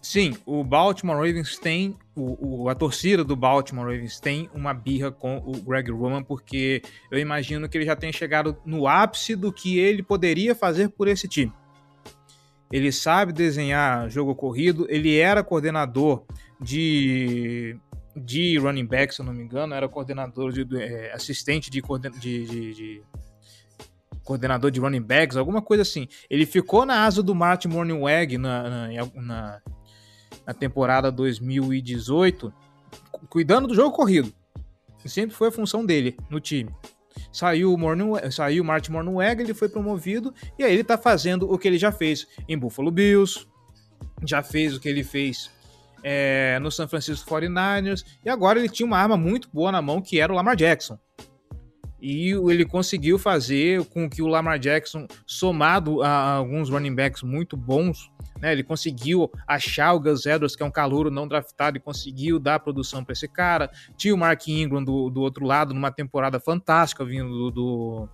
Sim, 0.01 0.37
o 0.47 0.63
Baltimore 0.63 1.17
Ravens 1.17 1.59
tem, 1.59 1.97
o, 2.15 2.63
o, 2.63 2.69
a 2.69 2.75
torcida 2.75 3.25
do 3.25 3.35
Baltimore 3.35 3.85
Ravens 3.85 4.21
tem 4.21 4.49
uma 4.55 4.73
birra 4.73 5.11
com 5.11 5.39
o 5.39 5.53
Greg 5.61 5.91
Roman, 5.91 6.23
porque 6.23 6.83
eu 7.11 7.19
imagino 7.19 7.69
que 7.69 7.77
ele 7.77 7.85
já 7.85 7.97
tenha 7.97 8.13
chegado 8.13 8.57
no 8.65 8.87
ápice 8.87 9.35
do 9.35 9.53
que 9.53 9.79
ele 9.79 10.03
poderia 10.03 10.55
fazer 10.55 10.89
por 10.91 11.09
esse 11.09 11.27
time. 11.27 11.53
Ele 12.71 12.93
sabe 12.93 13.33
desenhar 13.33 14.09
jogo 14.09 14.35
corrido, 14.35 14.87
ele 14.89 15.17
era 15.19 15.43
coordenador 15.43 16.25
de, 16.61 17.77
de 18.15 18.57
running 18.59 18.87
back, 18.87 19.15
se 19.15 19.21
eu 19.21 19.27
não 19.27 19.33
me 19.33 19.43
engano, 19.43 19.75
era 19.75 19.89
coordenador 19.89 20.53
de, 20.53 20.65
é, 20.77 21.13
assistente 21.13 21.71
de, 21.71 21.83
de, 22.21 22.47
de, 22.47 22.75
de 22.75 23.03
coordenador 24.23 24.71
de 24.71 24.79
running 24.79 25.03
backs, 25.03 25.37
alguma 25.37 25.63
coisa 25.63 25.83
assim. 25.83 26.07
Ele 26.29 26.45
ficou 26.45 26.85
na 26.85 27.05
asa 27.05 27.23
do 27.23 27.35
Martin 27.35 27.69
Morningweg 27.69 28.37
na, 28.37 28.63
na, 28.69 28.89
na, 29.17 29.63
na 30.49 30.55
temporada 30.55 31.13
2018, 31.13 32.51
cuidando 33.29 33.69
do 33.69 33.75
jogo 33.75 33.95
corrido. 33.95 34.33
Sempre 35.05 35.37
foi 35.37 35.49
a 35.49 35.53
função 35.53 35.85
dele 35.85 36.17
no 36.31 36.41
time. 36.41 36.75
Saiu 37.31 37.75
o, 37.75 37.77
Morning, 37.77 38.13
saiu 38.31 38.63
o 38.63 38.67
Martin 38.67 38.93
Mornweg, 38.93 39.43
ele 39.43 39.53
foi 39.53 39.69
promovido 39.69 40.33
e 40.59 40.65
aí 40.65 40.73
ele 40.73 40.83
tá 40.83 40.97
fazendo 40.97 41.53
o 41.53 41.59
que 41.59 41.69
ele 41.69 41.77
já 41.77 41.93
fez 41.93 42.27
em 42.49 42.57
Buffalo 42.57 42.91
Bills, 42.91 43.47
já 44.25 44.43
fez 44.43 44.75
o 44.75 44.81
que 44.81 44.89
ele 44.89 45.05
fez 45.05 45.51
é, 46.03 46.59
no 46.63 46.71
San 46.71 46.89
Francisco 46.89 47.29
49ers 47.29 48.03
e 48.25 48.31
agora 48.31 48.59
ele 48.59 48.71
tinha 48.71 48.87
uma 48.87 48.99
arma 48.99 49.19
muito 49.19 49.51
boa 49.53 49.71
na 49.71 49.83
mão 49.83 50.01
que 50.01 50.19
era 50.19 50.33
o 50.33 50.37
Lamar 50.37 50.57
Jackson. 50.57 50.99
E 52.01 52.31
ele 52.31 52.65
conseguiu 52.65 53.19
fazer 53.19 53.85
com 53.87 54.09
que 54.09 54.23
o 54.23 54.27
Lamar 54.27 54.59
Jackson, 54.59 55.07
somado 55.27 56.03
a 56.03 56.33
alguns 56.35 56.71
running 56.71 56.95
backs 56.95 57.23
muito 57.23 57.57
bons, 57.57 58.11
né, 58.41 58.53
ele 58.53 58.63
conseguiu 58.63 59.31
achar 59.47 59.93
o 59.95 60.01
Gus 60.01 60.25
Edwards, 60.25 60.55
que 60.55 60.63
é 60.63 60.67
um 60.67 60.71
calouro 60.71 61.11
não 61.11 61.27
draftado, 61.27 61.77
e 61.77 61.81
conseguiu 61.81 62.39
dar 62.39 62.61
produção 62.61 63.03
para 63.03 63.13
esse 63.13 63.27
cara. 63.27 63.69
Tinha 63.97 64.15
o 64.15 64.19
Mark 64.19 64.47
Ingram 64.47 64.85
do, 64.85 65.11
do 65.11 65.21
outro 65.21 65.45
lado, 65.45 65.75
numa 65.75 65.91
temporada 65.91 66.39
fantástica, 66.39 67.05
vindo 67.05 67.29
do, 67.29 67.51
do, 67.51 68.09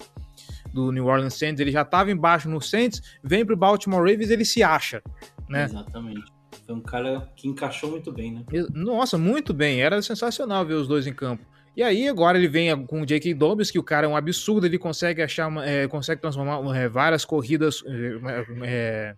do 0.72 0.92
New 0.92 1.06
Orleans 1.06 1.34
Saints. 1.34 1.60
Ele 1.60 1.70
já 1.70 1.82
estava 1.82 2.10
embaixo 2.10 2.48
no 2.48 2.60
Saints, 2.60 3.02
vem 3.22 3.44
para 3.44 3.54
o 3.54 3.58
Baltimore 3.58 4.00
Ravens, 4.00 4.30
ele 4.30 4.46
se 4.46 4.62
acha. 4.62 5.02
Né? 5.46 5.64
Exatamente. 5.64 6.32
Foi 6.64 6.74
um 6.74 6.80
cara 6.80 7.30
que 7.36 7.46
encaixou 7.46 7.90
muito 7.90 8.10
bem, 8.10 8.32
né? 8.32 8.44
Nossa, 8.72 9.18
muito 9.18 9.52
bem. 9.52 9.82
Era 9.82 10.00
sensacional 10.00 10.64
ver 10.64 10.74
os 10.74 10.88
dois 10.88 11.06
em 11.06 11.12
campo. 11.12 11.44
E 11.76 11.82
aí 11.82 12.08
agora 12.08 12.38
ele 12.38 12.46
vem 12.46 12.86
com 12.86 13.02
o 13.02 13.06
J.K. 13.06 13.34
Dobbs, 13.34 13.70
que 13.70 13.78
o 13.78 13.82
cara 13.82 14.06
é 14.06 14.08
um 14.08 14.16
absurdo, 14.16 14.66
ele 14.66 14.78
consegue 14.78 15.22
achar, 15.22 15.50
é, 15.66 15.88
consegue 15.88 16.20
transformar 16.20 16.60
é, 16.76 16.88
várias 16.88 17.24
corridas, 17.24 17.82
é, 17.86 18.46
é, 18.62 19.16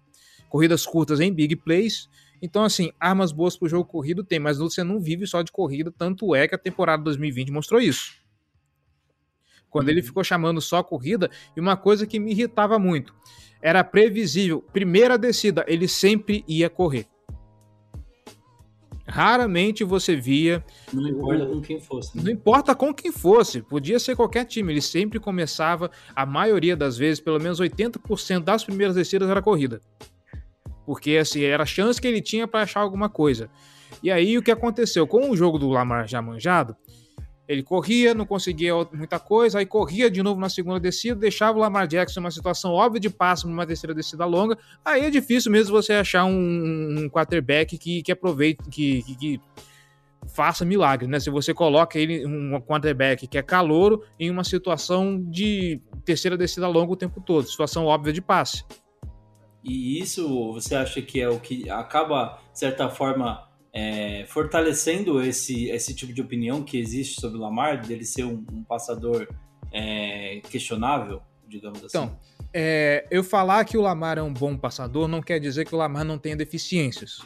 corridas 0.48 0.86
curtas 0.86 1.20
em 1.20 1.32
big 1.32 1.56
plays. 1.56 2.08
Então, 2.40 2.64
assim, 2.64 2.92
armas 2.98 3.30
boas 3.30 3.56
para 3.56 3.66
o 3.66 3.68
jogo 3.68 3.84
corrido 3.84 4.24
tem, 4.24 4.38
mas 4.38 4.58
você 4.58 4.82
não 4.82 5.00
vive 5.00 5.26
só 5.26 5.42
de 5.42 5.52
corrida, 5.52 5.92
tanto 5.96 6.34
é 6.34 6.48
que 6.48 6.54
a 6.54 6.58
temporada 6.58 7.02
2020 7.02 7.50
mostrou 7.50 7.80
isso. 7.80 8.14
Quando 9.68 9.90
ele 9.90 10.00
uhum. 10.00 10.06
ficou 10.06 10.24
chamando 10.24 10.60
só 10.60 10.82
corrida, 10.82 11.30
e 11.54 11.60
uma 11.60 11.76
coisa 11.76 12.06
que 12.06 12.18
me 12.18 12.30
irritava 12.30 12.78
muito, 12.78 13.14
era 13.60 13.84
previsível, 13.84 14.62
primeira 14.72 15.18
descida, 15.18 15.64
ele 15.68 15.88
sempre 15.88 16.44
ia 16.48 16.70
correr. 16.70 17.06
Raramente 19.06 19.84
você 19.84 20.16
via. 20.16 20.64
Não 20.92 21.08
importa 21.08 21.46
com 21.46 21.60
quem 21.60 21.80
fosse. 21.80 22.16
Né? 22.16 22.22
Não 22.24 22.30
importa 22.32 22.74
com 22.74 22.94
quem 22.94 23.12
fosse, 23.12 23.62
podia 23.62 23.98
ser 23.98 24.16
qualquer 24.16 24.44
time. 24.44 24.72
Ele 24.72 24.80
sempre 24.80 25.20
começava, 25.20 25.90
a 26.14 26.26
maioria 26.26 26.76
das 26.76 26.98
vezes, 26.98 27.20
pelo 27.20 27.40
menos 27.40 27.60
80% 27.60 28.40
das 28.40 28.64
primeiras 28.64 28.96
descidas 28.96 29.30
era 29.30 29.40
corrida. 29.40 29.80
Porque 30.84 31.16
assim, 31.16 31.42
era 31.42 31.62
a 31.62 31.66
chance 31.66 32.00
que 32.00 32.06
ele 32.06 32.20
tinha 32.20 32.46
para 32.46 32.62
achar 32.62 32.80
alguma 32.80 33.08
coisa. 33.08 33.48
E 34.02 34.10
aí 34.10 34.36
o 34.36 34.42
que 34.42 34.50
aconteceu? 34.50 35.06
Com 35.06 35.30
o 35.30 35.36
jogo 35.36 35.58
do 35.58 35.68
Lamar 35.68 36.06
já 36.08 36.20
manjado, 36.20 36.76
ele 37.48 37.62
corria, 37.62 38.12
não 38.12 38.26
conseguia 38.26 38.72
muita 38.92 39.18
coisa, 39.18 39.58
aí 39.58 39.66
corria 39.66 40.10
de 40.10 40.22
novo 40.22 40.40
na 40.40 40.48
segunda 40.48 40.80
descida, 40.80 41.14
deixava 41.14 41.56
o 41.56 41.60
Lamar 41.60 41.86
Jackson 41.86 42.20
numa 42.20 42.30
situação 42.30 42.72
óbvia 42.72 43.00
de 43.00 43.10
passo 43.10 43.48
numa 43.48 43.66
terceira 43.66 43.94
descida 43.94 44.24
longa. 44.24 44.58
Aí 44.84 45.04
é 45.04 45.10
difícil 45.10 45.52
mesmo 45.52 45.70
você 45.70 45.92
achar 45.92 46.24
um, 46.24 47.04
um 47.04 47.08
quarterback 47.08 47.78
que, 47.78 48.02
que 48.02 48.10
aproveite, 48.10 48.62
que, 48.68 49.02
que, 49.02 49.16
que 49.16 49.40
faça 50.26 50.64
milagre, 50.64 51.06
né? 51.06 51.20
Se 51.20 51.30
você 51.30 51.54
coloca 51.54 51.98
ele, 51.98 52.26
um 52.26 52.60
quarterback 52.60 53.26
que 53.26 53.38
é 53.38 53.42
calouro, 53.42 54.02
em 54.18 54.30
uma 54.30 54.42
situação 54.42 55.22
de 55.22 55.80
terceira 56.04 56.36
descida 56.36 56.66
longa 56.66 56.92
o 56.92 56.96
tempo 56.96 57.20
todo, 57.20 57.48
situação 57.48 57.86
óbvia 57.86 58.12
de 58.12 58.20
passe. 58.20 58.64
E 59.62 60.00
isso 60.00 60.52
você 60.52 60.74
acha 60.74 61.02
que 61.02 61.20
é 61.20 61.28
o 61.28 61.40
que 61.40 61.68
acaba, 61.68 62.38
de 62.52 62.58
certa 62.58 62.88
forma, 62.88 63.48
é, 63.76 64.24
fortalecendo 64.24 65.20
esse, 65.20 65.68
esse 65.68 65.94
tipo 65.94 66.10
de 66.10 66.22
opinião 66.22 66.62
que 66.62 66.78
existe 66.78 67.20
sobre 67.20 67.36
o 67.36 67.42
Lamar, 67.42 67.86
dele 67.86 68.06
ser 68.06 68.24
um, 68.24 68.42
um 68.50 68.64
passador 68.64 69.28
é, 69.70 70.40
questionável, 70.48 71.20
digamos 71.46 71.84
assim? 71.84 71.98
Então, 71.98 72.18
é, 72.54 73.06
eu 73.10 73.22
falar 73.22 73.66
que 73.66 73.76
o 73.76 73.82
Lamar 73.82 74.16
é 74.16 74.22
um 74.22 74.32
bom 74.32 74.56
passador 74.56 75.06
não 75.06 75.20
quer 75.20 75.38
dizer 75.38 75.66
que 75.66 75.74
o 75.74 75.78
Lamar 75.78 76.06
não 76.06 76.16
tenha 76.16 76.34
deficiências. 76.34 77.18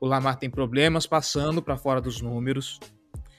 O 0.00 0.08
Lamar 0.08 0.36
tem 0.40 0.50
problemas 0.50 1.06
passando 1.06 1.62
para 1.62 1.76
fora 1.76 2.00
dos 2.00 2.20
números, 2.20 2.80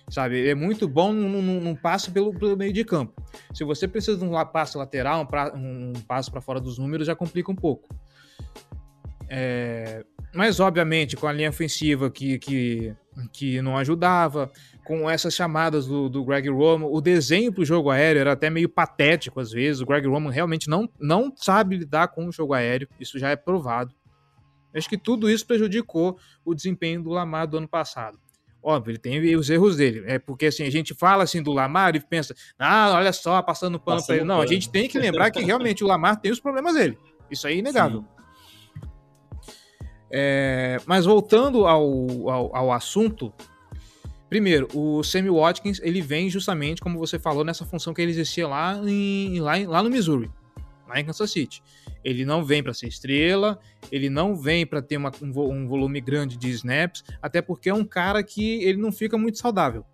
sabe? 0.09 0.39
Ele 0.39 0.51
é 0.51 0.55
muito 0.55 0.87
bom 0.87 1.11
num, 1.11 1.75
passe 1.75 2.11
pelo, 2.11 2.33
pelo, 2.33 2.55
meio 2.55 2.71
de 2.71 2.85
campo. 2.85 3.21
Se 3.53 3.65
você 3.65 3.89
precisa 3.89 4.17
de 4.17 4.23
um 4.23 4.45
passe 4.45 4.77
lateral, 4.77 5.23
um, 5.23 5.25
pra, 5.25 5.51
um 5.53 5.91
passe 6.07 6.31
para 6.31 6.39
fora 6.39 6.61
dos 6.61 6.77
números, 6.77 7.07
já 7.07 7.15
complica 7.15 7.51
um 7.51 7.55
pouco. 7.55 7.93
É, 9.33 10.03
mas, 10.33 10.59
obviamente, 10.59 11.15
com 11.15 11.25
a 11.25 11.31
linha 11.31 11.49
ofensiva 11.49 12.11
que, 12.11 12.37
que 12.37 12.93
que 13.31 13.61
não 13.61 13.77
ajudava, 13.77 14.51
com 14.83 15.09
essas 15.09 15.33
chamadas 15.33 15.85
do, 15.85 16.09
do 16.09 16.23
Greg 16.23 16.49
Roman, 16.49 16.87
o 16.87 17.01
desenho 17.01 17.51
para 17.51 17.61
o 17.61 17.65
jogo 17.65 17.89
aéreo 17.89 18.21
era 18.21 18.31
até 18.31 18.49
meio 18.49 18.69
patético 18.69 19.39
às 19.39 19.51
vezes, 19.51 19.81
o 19.81 19.85
Greg 19.85 20.07
Roman 20.07 20.31
realmente 20.31 20.69
não, 20.69 20.89
não 20.99 21.31
sabe 21.35 21.77
lidar 21.77 22.09
com 22.09 22.27
o 22.27 22.31
jogo 22.31 22.53
aéreo, 22.53 22.87
isso 22.99 23.19
já 23.19 23.29
é 23.29 23.35
provado. 23.35 23.93
Acho 24.73 24.87
que 24.87 24.97
tudo 24.97 25.29
isso 25.29 25.45
prejudicou 25.45 26.17
o 26.45 26.55
desempenho 26.55 27.03
do 27.03 27.09
Lamar 27.09 27.47
do 27.47 27.57
ano 27.57 27.67
passado. 27.67 28.17
Óbvio, 28.63 28.91
ele 28.91 28.99
tem 28.99 29.35
os 29.35 29.49
erros 29.49 29.75
dele. 29.75 30.03
É 30.05 30.19
porque 30.19 30.45
assim, 30.45 30.63
a 30.63 30.69
gente 30.69 30.93
fala 30.93 31.23
assim 31.23 31.41
do 31.43 31.51
Lamar 31.51 31.95
e 31.95 31.99
pensa, 31.99 32.33
ah, 32.57 32.93
olha 32.95 33.11
só, 33.11 33.41
passando 33.41 33.79
pano 33.79 34.05
para 34.05 34.15
ele. 34.15 34.23
Não, 34.23 34.39
a 34.39 34.45
gente 34.45 34.69
tem 34.69 34.87
que 34.87 34.97
lembrar 34.97 35.31
que 35.31 35.41
realmente 35.41 35.83
o 35.83 35.87
Lamar 35.87 36.21
tem 36.21 36.31
os 36.31 36.39
problemas 36.39 36.75
dele. 36.75 36.97
Isso 37.29 37.47
aí 37.47 37.55
é 37.55 37.57
inegável. 37.57 38.05
É, 40.11 40.77
mas 40.85 41.05
voltando 41.05 41.65
ao, 41.65 42.29
ao, 42.29 42.55
ao, 42.55 42.71
assunto, 42.73 43.33
primeiro, 44.29 44.67
o 44.73 45.01
Sammy 45.03 45.29
Watkins 45.29 45.79
ele 45.81 46.01
vem 46.01 46.29
justamente, 46.29 46.81
como 46.81 46.99
você 46.99 47.17
falou, 47.17 47.45
nessa 47.45 47.65
função 47.65 47.93
que 47.93 48.01
ele 48.01 48.11
exercia 48.11 48.47
lá, 48.47 48.77
em, 48.85 49.39
lá, 49.39 49.53
lá 49.65 49.81
no 49.81 49.89
Missouri, 49.89 50.29
lá 50.87 50.99
em 50.99 51.05
Kansas 51.05 51.31
City. 51.31 51.63
Ele 52.03 52.25
não 52.25 52.43
vem 52.43 52.61
para 52.61 52.73
ser 52.73 52.87
estrela, 52.87 53.57
ele 53.89 54.09
não 54.09 54.35
vem 54.35 54.65
para 54.65 54.81
ter 54.81 54.97
uma, 54.97 55.11
um, 55.21 55.29
um, 55.29 55.67
volume 55.67 56.01
grande 56.01 56.35
de 56.35 56.49
snaps, 56.49 57.03
até 57.21 57.41
porque 57.41 57.69
é 57.69 57.73
um 57.73 57.85
cara 57.85 58.21
que 58.21 58.63
ele 58.63 58.81
não 58.81 58.91
fica 58.91 59.17
muito 59.17 59.37
saudável. 59.37 59.85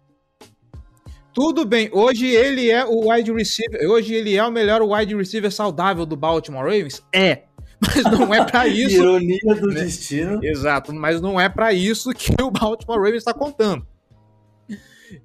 Tudo 1.32 1.64
bem, 1.64 1.90
hoje 1.94 2.26
ele 2.26 2.72
é 2.72 2.84
o 2.84 3.12
wide 3.12 3.32
receiver, 3.32 3.88
hoje 3.88 4.16
ele 4.16 4.36
é 4.36 4.44
o 4.44 4.52
melhor 4.52 4.82
wide 4.82 5.16
receiver 5.16 5.52
saudável 5.52 6.04
do 6.04 6.16
Baltimore 6.16 6.64
Ravens? 6.64 7.06
É, 7.14 7.44
mas 7.82 8.04
não 8.04 8.34
é 8.34 8.44
para 8.46 8.68
isso. 8.68 8.96
Ironia 8.96 9.56
do 9.56 9.68
né? 9.68 9.82
destino. 9.82 10.44
Exato, 10.44 10.94
mas 10.94 11.22
não 11.22 11.40
é 11.40 11.48
para 11.48 11.74
isso 11.74 12.12
que 12.12 12.34
o 12.42 12.52
Baltimore 12.52 12.98
Ravens 12.98 13.18
está 13.18 13.34
contando. 13.34 13.86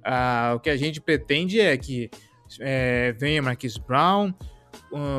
Ah, 0.03 0.53
o 0.55 0.59
que 0.59 0.69
a 0.69 0.77
gente 0.77 1.01
pretende 1.01 1.59
é 1.59 1.75
que 1.77 2.09
é, 2.59 3.13
venha 3.13 3.41
Marquis 3.41 3.77
Brown, 3.77 4.33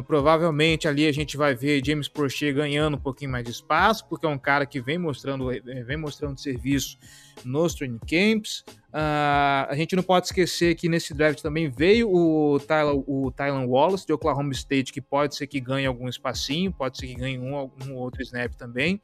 Provavelmente 0.07 0.87
ali 0.87 1.07
a 1.07 1.13
gente 1.13 1.37
vai 1.37 1.55
ver 1.55 1.85
James 1.85 2.09
Prochet 2.09 2.53
ganhando 2.53 2.97
um 2.97 3.01
pouquinho 3.01 3.33
mais 3.33 3.45
de 3.45 3.51
espaço, 3.51 4.07
porque 4.09 4.25
é 4.25 4.29
um 4.29 4.39
cara 4.39 4.65
que 4.65 4.81
vem 4.81 4.99
mostrando, 4.99 5.51
eh, 5.51 5.61
vem 5.85 5.97
mostrando 5.97 6.39
serviço 6.39 6.97
nos 7.45 7.75
training 7.75 7.99
camps. 7.99 8.65
Uh, 8.91 9.67
a 9.69 9.75
gente 9.75 9.97
não 9.97 10.03
pode 10.05 10.27
esquecer 10.27 10.77
que 10.77 10.89
nesse 10.89 11.13
draft 11.13 11.43
também 11.43 11.69
veio 11.69 12.09
o 12.09 12.61
Tyler, 12.61 12.95
o 13.07 13.33
Tylan 13.33 13.67
Wallace 13.67 14.07
de 14.07 14.13
Oklahoma 14.13 14.53
State, 14.53 14.93
que 14.93 15.01
pode 15.01 15.35
ser 15.35 15.49
que 15.49 15.59
ganhe 15.59 15.87
algum 15.87 16.09
espacinho, 16.09 16.73
pode 16.73 16.97
ser 16.97 17.09
que 17.09 17.15
ganhe 17.17 17.37
um, 17.37 17.69
um 17.85 17.97
outro 17.97 18.23
snap 18.23 18.55
também. 18.55 19.01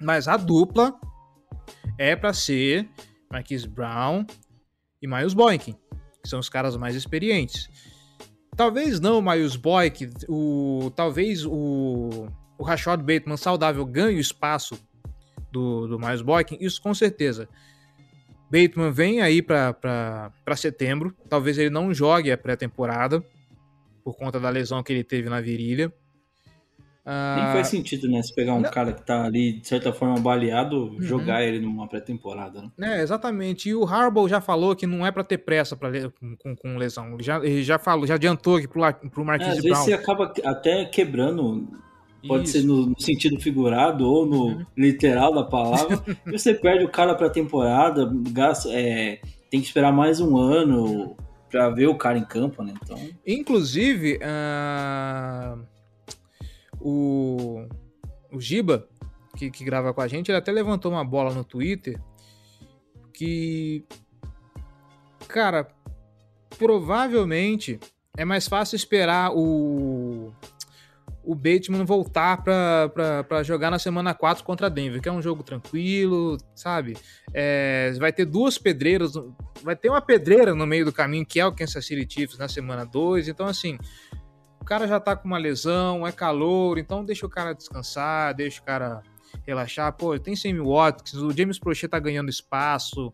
Mas 0.00 0.26
a 0.26 0.36
dupla 0.36 0.98
é 1.96 2.16
para 2.16 2.32
ser 2.32 2.88
Marquise 3.30 3.68
Brown 3.68 4.26
e 5.00 5.06
Miles 5.06 5.34
Boykin, 5.34 5.76
que 6.22 6.28
são 6.28 6.40
os 6.40 6.48
caras 6.48 6.76
mais 6.76 6.96
experientes. 6.96 7.70
Talvez 8.56 9.00
não 9.00 9.22
Miles 9.22 9.56
Boyk, 9.56 10.10
o, 10.28 10.92
talvez 10.94 11.46
o, 11.46 12.28
o 12.58 12.62
Rashad 12.62 13.00
Bateman 13.00 13.36
saudável 13.36 13.86
ganhe 13.86 14.18
o 14.18 14.20
espaço 14.20 14.78
do, 15.50 15.86
do 15.86 15.98
Miles 15.98 16.22
Boykin, 16.22 16.58
isso 16.60 16.80
com 16.82 16.92
certeza. 16.92 17.48
Bateman 18.50 18.90
vem 18.90 19.20
aí 19.20 19.40
para 19.40 20.32
setembro, 20.56 21.14
talvez 21.28 21.56
ele 21.56 21.70
não 21.70 21.94
jogue 21.94 22.32
a 22.32 22.36
pré-temporada, 22.36 23.24
por 24.04 24.16
conta 24.16 24.40
da 24.40 24.50
lesão 24.50 24.82
que 24.82 24.92
ele 24.92 25.04
teve 25.04 25.28
na 25.28 25.40
virilha. 25.40 25.92
Nem 27.04 27.52
faz 27.52 27.68
sentido, 27.68 28.08
né? 28.08 28.22
Se 28.22 28.34
pegar 28.34 28.54
um 28.54 28.60
não. 28.60 28.70
cara 28.70 28.92
que 28.92 29.02
tá 29.02 29.24
ali, 29.24 29.54
de 29.54 29.66
certa 29.66 29.92
forma, 29.92 30.20
baleado, 30.20 30.88
uhum. 30.88 31.02
jogar 31.02 31.42
ele 31.42 31.58
numa 31.58 31.88
pré-temporada, 31.88 32.70
né? 32.76 32.98
É, 32.98 33.02
exatamente. 33.02 33.68
E 33.70 33.74
o 33.74 33.84
Harbaugh 33.84 34.28
já 34.28 34.40
falou 34.40 34.76
que 34.76 34.86
não 34.86 35.06
é 35.06 35.10
para 35.10 35.24
ter 35.24 35.38
pressa 35.38 35.76
pra, 35.76 35.90
com, 36.38 36.54
com, 36.54 36.76
lesão. 36.76 37.14
Ele 37.14 37.22
já, 37.22 37.36
ele 37.38 37.62
já 37.62 37.78
falou, 37.78 38.06
já 38.06 38.14
adiantou 38.14 38.56
aqui 38.56 38.68
pro, 38.68 38.82
pro 39.10 39.24
Marquinhos 39.24 39.54
é, 39.54 39.58
às 39.58 39.64
Brown. 39.64 39.72
Às 39.72 39.86
vezes 39.86 39.98
você 39.98 40.02
acaba 40.02 40.32
até 40.44 40.84
quebrando, 40.84 41.68
pode 42.28 42.44
Isso. 42.44 42.52
ser 42.52 42.64
no, 42.64 42.94
sentido 43.00 43.40
figurado 43.40 44.06
ou 44.06 44.26
no 44.26 44.44
uhum. 44.48 44.66
literal 44.76 45.34
da 45.34 45.44
palavra, 45.44 46.02
e 46.26 46.32
você 46.32 46.52
perde 46.52 46.84
o 46.84 46.90
cara 46.90 47.14
pra 47.14 47.30
temporada, 47.30 48.10
gasta, 48.30 48.68
é, 48.70 49.20
tem 49.50 49.60
que 49.60 49.66
esperar 49.66 49.90
mais 49.90 50.20
um 50.20 50.36
ano 50.36 51.16
pra 51.50 51.70
ver 51.70 51.86
o 51.86 51.96
cara 51.96 52.18
em 52.18 52.24
campo, 52.24 52.62
né? 52.62 52.74
Então... 52.82 52.96
Inclusive, 53.26 54.18
uh 54.18 55.69
o, 56.80 57.66
o 58.32 58.40
Giba, 58.40 58.88
que, 59.36 59.50
que 59.50 59.64
grava 59.64 59.92
com 59.92 60.00
a 60.00 60.08
gente, 60.08 60.30
ele 60.30 60.38
até 60.38 60.50
levantou 60.50 60.90
uma 60.90 61.04
bola 61.04 61.32
no 61.32 61.44
Twitter 61.44 62.00
que, 63.12 63.84
cara, 65.28 65.68
provavelmente 66.58 67.78
é 68.16 68.24
mais 68.24 68.48
fácil 68.48 68.76
esperar 68.76 69.30
o, 69.34 70.32
o 71.22 71.34
Bateman 71.34 71.84
voltar 71.84 72.42
para 72.42 73.42
jogar 73.42 73.70
na 73.70 73.78
semana 73.78 74.14
4 74.14 74.42
contra 74.42 74.70
Denver, 74.70 75.02
que 75.02 75.08
é 75.08 75.12
um 75.12 75.22
jogo 75.22 75.42
tranquilo, 75.42 76.38
sabe? 76.54 76.96
É, 77.34 77.92
vai 77.98 78.12
ter 78.12 78.24
duas 78.24 78.56
pedreiras, 78.56 79.12
vai 79.62 79.76
ter 79.76 79.90
uma 79.90 80.00
pedreira 80.00 80.54
no 80.54 80.66
meio 80.66 80.84
do 80.84 80.92
caminho, 80.92 81.26
que 81.26 81.38
é 81.38 81.46
o 81.46 81.52
Kansas 81.52 81.84
City 81.84 82.06
Chiefs 82.10 82.38
na 82.38 82.48
semana 82.48 82.84
2, 82.84 83.28
então 83.28 83.46
assim, 83.46 83.78
cara 84.70 84.86
já 84.86 85.00
tá 85.00 85.16
com 85.16 85.26
uma 85.26 85.36
lesão, 85.36 86.06
é 86.06 86.12
calor, 86.12 86.78
então 86.78 87.04
deixa 87.04 87.26
o 87.26 87.28
cara 87.28 87.52
descansar, 87.52 88.32
deixa 88.32 88.60
o 88.60 88.64
cara 88.64 89.02
relaxar. 89.44 89.92
Pô, 89.92 90.16
tem 90.16 90.36
Sammy 90.36 90.60
Watkins, 90.60 91.14
o 91.14 91.32
James 91.32 91.58
Prochet 91.58 91.88
tá 91.90 91.98
ganhando 91.98 92.30
espaço. 92.30 93.12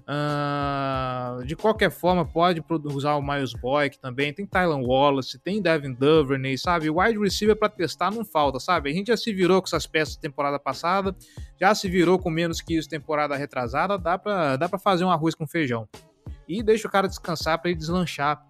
Uh, 0.00 1.42
de 1.46 1.56
qualquer 1.56 1.90
forma, 1.90 2.26
pode 2.26 2.62
usar 2.94 3.14
o 3.14 3.22
Miles 3.22 3.54
Boyk 3.54 3.98
também. 3.98 4.34
Tem 4.34 4.44
Tylan 4.44 4.82
Wallace, 4.82 5.38
tem 5.38 5.62
Devin 5.62 5.94
Duvernay, 5.94 6.58
sabe? 6.58 6.90
Wide 6.90 7.18
receiver 7.18 7.56
para 7.56 7.70
testar 7.70 8.10
não 8.10 8.22
falta, 8.22 8.60
sabe? 8.60 8.90
A 8.90 8.92
gente 8.92 9.06
já 9.06 9.16
se 9.16 9.32
virou 9.32 9.62
com 9.62 9.66
essas 9.66 9.86
peças 9.86 10.14
temporada 10.14 10.58
passada, 10.58 11.16
já 11.58 11.74
se 11.74 11.88
virou 11.88 12.18
com 12.18 12.28
menos 12.28 12.60
que 12.60 12.76
isso 12.76 12.86
temporada 12.86 13.34
retrasada. 13.34 13.96
Dá 13.96 14.18
pra, 14.18 14.56
dá 14.56 14.68
pra 14.68 14.78
fazer 14.78 15.06
um 15.06 15.10
arroz 15.10 15.34
com 15.34 15.46
feijão. 15.46 15.88
E 16.46 16.62
deixa 16.62 16.86
o 16.86 16.90
cara 16.90 17.08
descansar 17.08 17.58
para 17.58 17.70
ele 17.70 17.78
deslanchar 17.78 18.42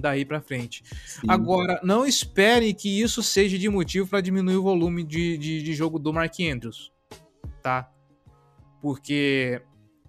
daí 0.00 0.24
para 0.24 0.40
frente. 0.40 0.82
Sim. 1.06 1.26
Agora, 1.28 1.80
não 1.82 2.06
espere 2.06 2.72
que 2.74 3.00
isso 3.00 3.22
seja 3.22 3.58
de 3.58 3.68
motivo 3.68 4.08
para 4.08 4.20
diminuir 4.20 4.56
o 4.56 4.62
volume 4.62 5.04
de, 5.04 5.36
de, 5.38 5.62
de, 5.62 5.74
jogo 5.74 5.98
do 5.98 6.12
Mark 6.12 6.34
Andrews, 6.40 6.92
tá? 7.62 7.90
Porque 8.80 9.62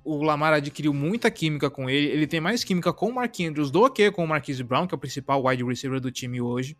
o 0.04 0.22
Lamar 0.24 0.54
adquiriu 0.54 0.94
muita 0.94 1.32
química 1.32 1.70
com 1.70 1.90
ele, 1.90 2.08
ele 2.08 2.28
tem 2.28 2.42
mais 2.42 2.64
química 2.64 2.92
com 2.92 3.10
o 3.10 3.16
Mark 3.16 3.40
Andrews 3.40 3.72
do 3.72 3.90
que 3.90 4.12
com 4.12 4.24
o 4.24 4.28
Marquise 4.28 4.64
Brown, 4.64 4.86
que 4.86 4.94
é 4.94 4.98
o 4.98 5.00
principal 5.00 5.46
wide 5.46 5.64
receiver 5.64 6.00
do 6.00 6.12
time 6.12 6.42
hoje. 6.42 6.78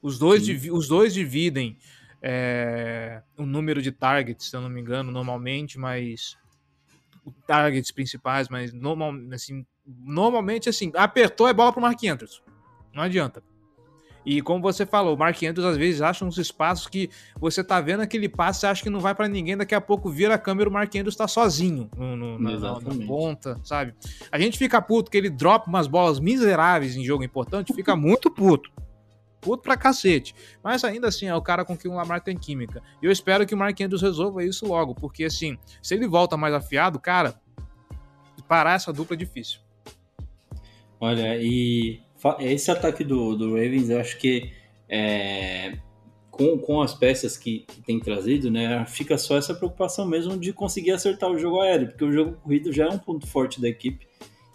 Os 0.00 0.18
dois, 0.18 0.48
os 0.70 0.88
dois 0.88 1.14
dividem 1.14 1.76
é, 2.20 3.22
o 3.36 3.44
número 3.44 3.82
de 3.82 3.92
targets, 3.92 4.48
se 4.48 4.56
eu 4.56 4.60
não 4.60 4.68
me 4.68 4.80
engano, 4.80 5.12
normalmente, 5.12 5.78
mas 5.78 6.36
targets 7.46 7.90
principais, 7.90 8.48
mas 8.48 8.72
normal, 8.72 9.12
assim, 9.32 9.64
normalmente, 9.86 10.68
assim, 10.68 10.90
apertou 10.94 11.48
é 11.48 11.52
bola 11.52 11.72
pro 11.72 11.80
Mark 11.80 12.02
Andrews. 12.04 12.42
Não 12.94 13.02
adianta. 13.02 13.42
E 14.24 14.40
como 14.40 14.62
você 14.62 14.86
falou, 14.86 15.14
o 15.14 15.18
Mark 15.18 15.42
Andrews 15.42 15.66
às 15.66 15.76
vezes 15.76 16.00
acha 16.00 16.24
uns 16.24 16.38
espaços 16.38 16.86
que 16.86 17.10
você 17.38 17.62
tá 17.62 17.80
vendo 17.80 18.00
aquele 18.00 18.28
passe, 18.28 18.66
acha 18.66 18.82
que 18.82 18.90
não 18.90 19.00
vai 19.00 19.14
para 19.14 19.28
ninguém, 19.28 19.56
daqui 19.56 19.74
a 19.74 19.80
pouco 19.80 20.08
vira 20.08 20.34
a 20.34 20.38
câmera 20.38 20.70
o 20.70 20.72
Mark 20.72 20.94
Andrews 20.94 21.16
tá 21.16 21.26
sozinho 21.26 21.90
no, 21.96 22.16
no, 22.16 22.38
na, 22.38 22.56
na, 22.56 22.80
na, 22.80 23.06
ponta, 23.06 23.60
sabe? 23.64 23.94
A 24.30 24.38
gente 24.38 24.56
fica 24.56 24.80
puto 24.80 25.10
que 25.10 25.16
ele 25.16 25.28
dropa 25.28 25.68
umas 25.68 25.88
bolas 25.88 26.20
miseráveis 26.20 26.96
em 26.96 27.04
jogo 27.04 27.24
importante, 27.24 27.74
fica 27.74 27.96
muito 27.96 28.30
puto. 28.30 28.70
Puto 29.40 29.64
pra 29.64 29.76
cacete. 29.76 30.36
Mas 30.62 30.84
ainda 30.84 31.08
assim, 31.08 31.26
é 31.26 31.34
o 31.34 31.42
cara 31.42 31.64
com 31.64 31.76
quem 31.76 31.90
o 31.90 31.94
Lamar 31.94 32.20
tem 32.20 32.36
química. 32.36 32.80
E 33.02 33.06
eu 33.06 33.10
espero 33.10 33.44
que 33.44 33.56
o 33.56 33.58
Mark 33.58 33.80
Andrews 33.80 34.00
resolva 34.00 34.44
isso 34.44 34.66
logo, 34.66 34.94
porque 34.94 35.24
assim, 35.24 35.58
se 35.82 35.94
ele 35.96 36.06
volta 36.06 36.36
mais 36.36 36.54
afiado, 36.54 37.00
cara, 37.00 37.34
parar 38.46 38.74
essa 38.74 38.92
dupla 38.92 39.16
é 39.16 39.18
difícil. 39.18 39.58
Olha, 41.02 41.36
e 41.36 42.00
esse 42.38 42.70
ataque 42.70 43.02
do, 43.02 43.34
do 43.34 43.54
Ravens, 43.54 43.90
eu 43.90 43.98
acho 43.98 44.16
que 44.18 44.52
é, 44.88 45.76
com, 46.30 46.56
com 46.58 46.80
as 46.80 46.94
peças 46.94 47.36
que, 47.36 47.64
que 47.66 47.82
tem 47.82 47.98
trazido, 47.98 48.52
né, 48.52 48.86
fica 48.86 49.18
só 49.18 49.36
essa 49.36 49.52
preocupação 49.52 50.06
mesmo 50.06 50.38
de 50.38 50.52
conseguir 50.52 50.92
acertar 50.92 51.28
o 51.28 51.36
jogo 51.36 51.60
aéreo, 51.60 51.88
porque 51.88 52.04
o 52.04 52.12
jogo 52.12 52.34
corrido 52.34 52.72
já 52.72 52.86
é 52.86 52.88
um 52.88 52.98
ponto 52.98 53.26
forte 53.26 53.60
da 53.60 53.68
equipe. 53.68 54.06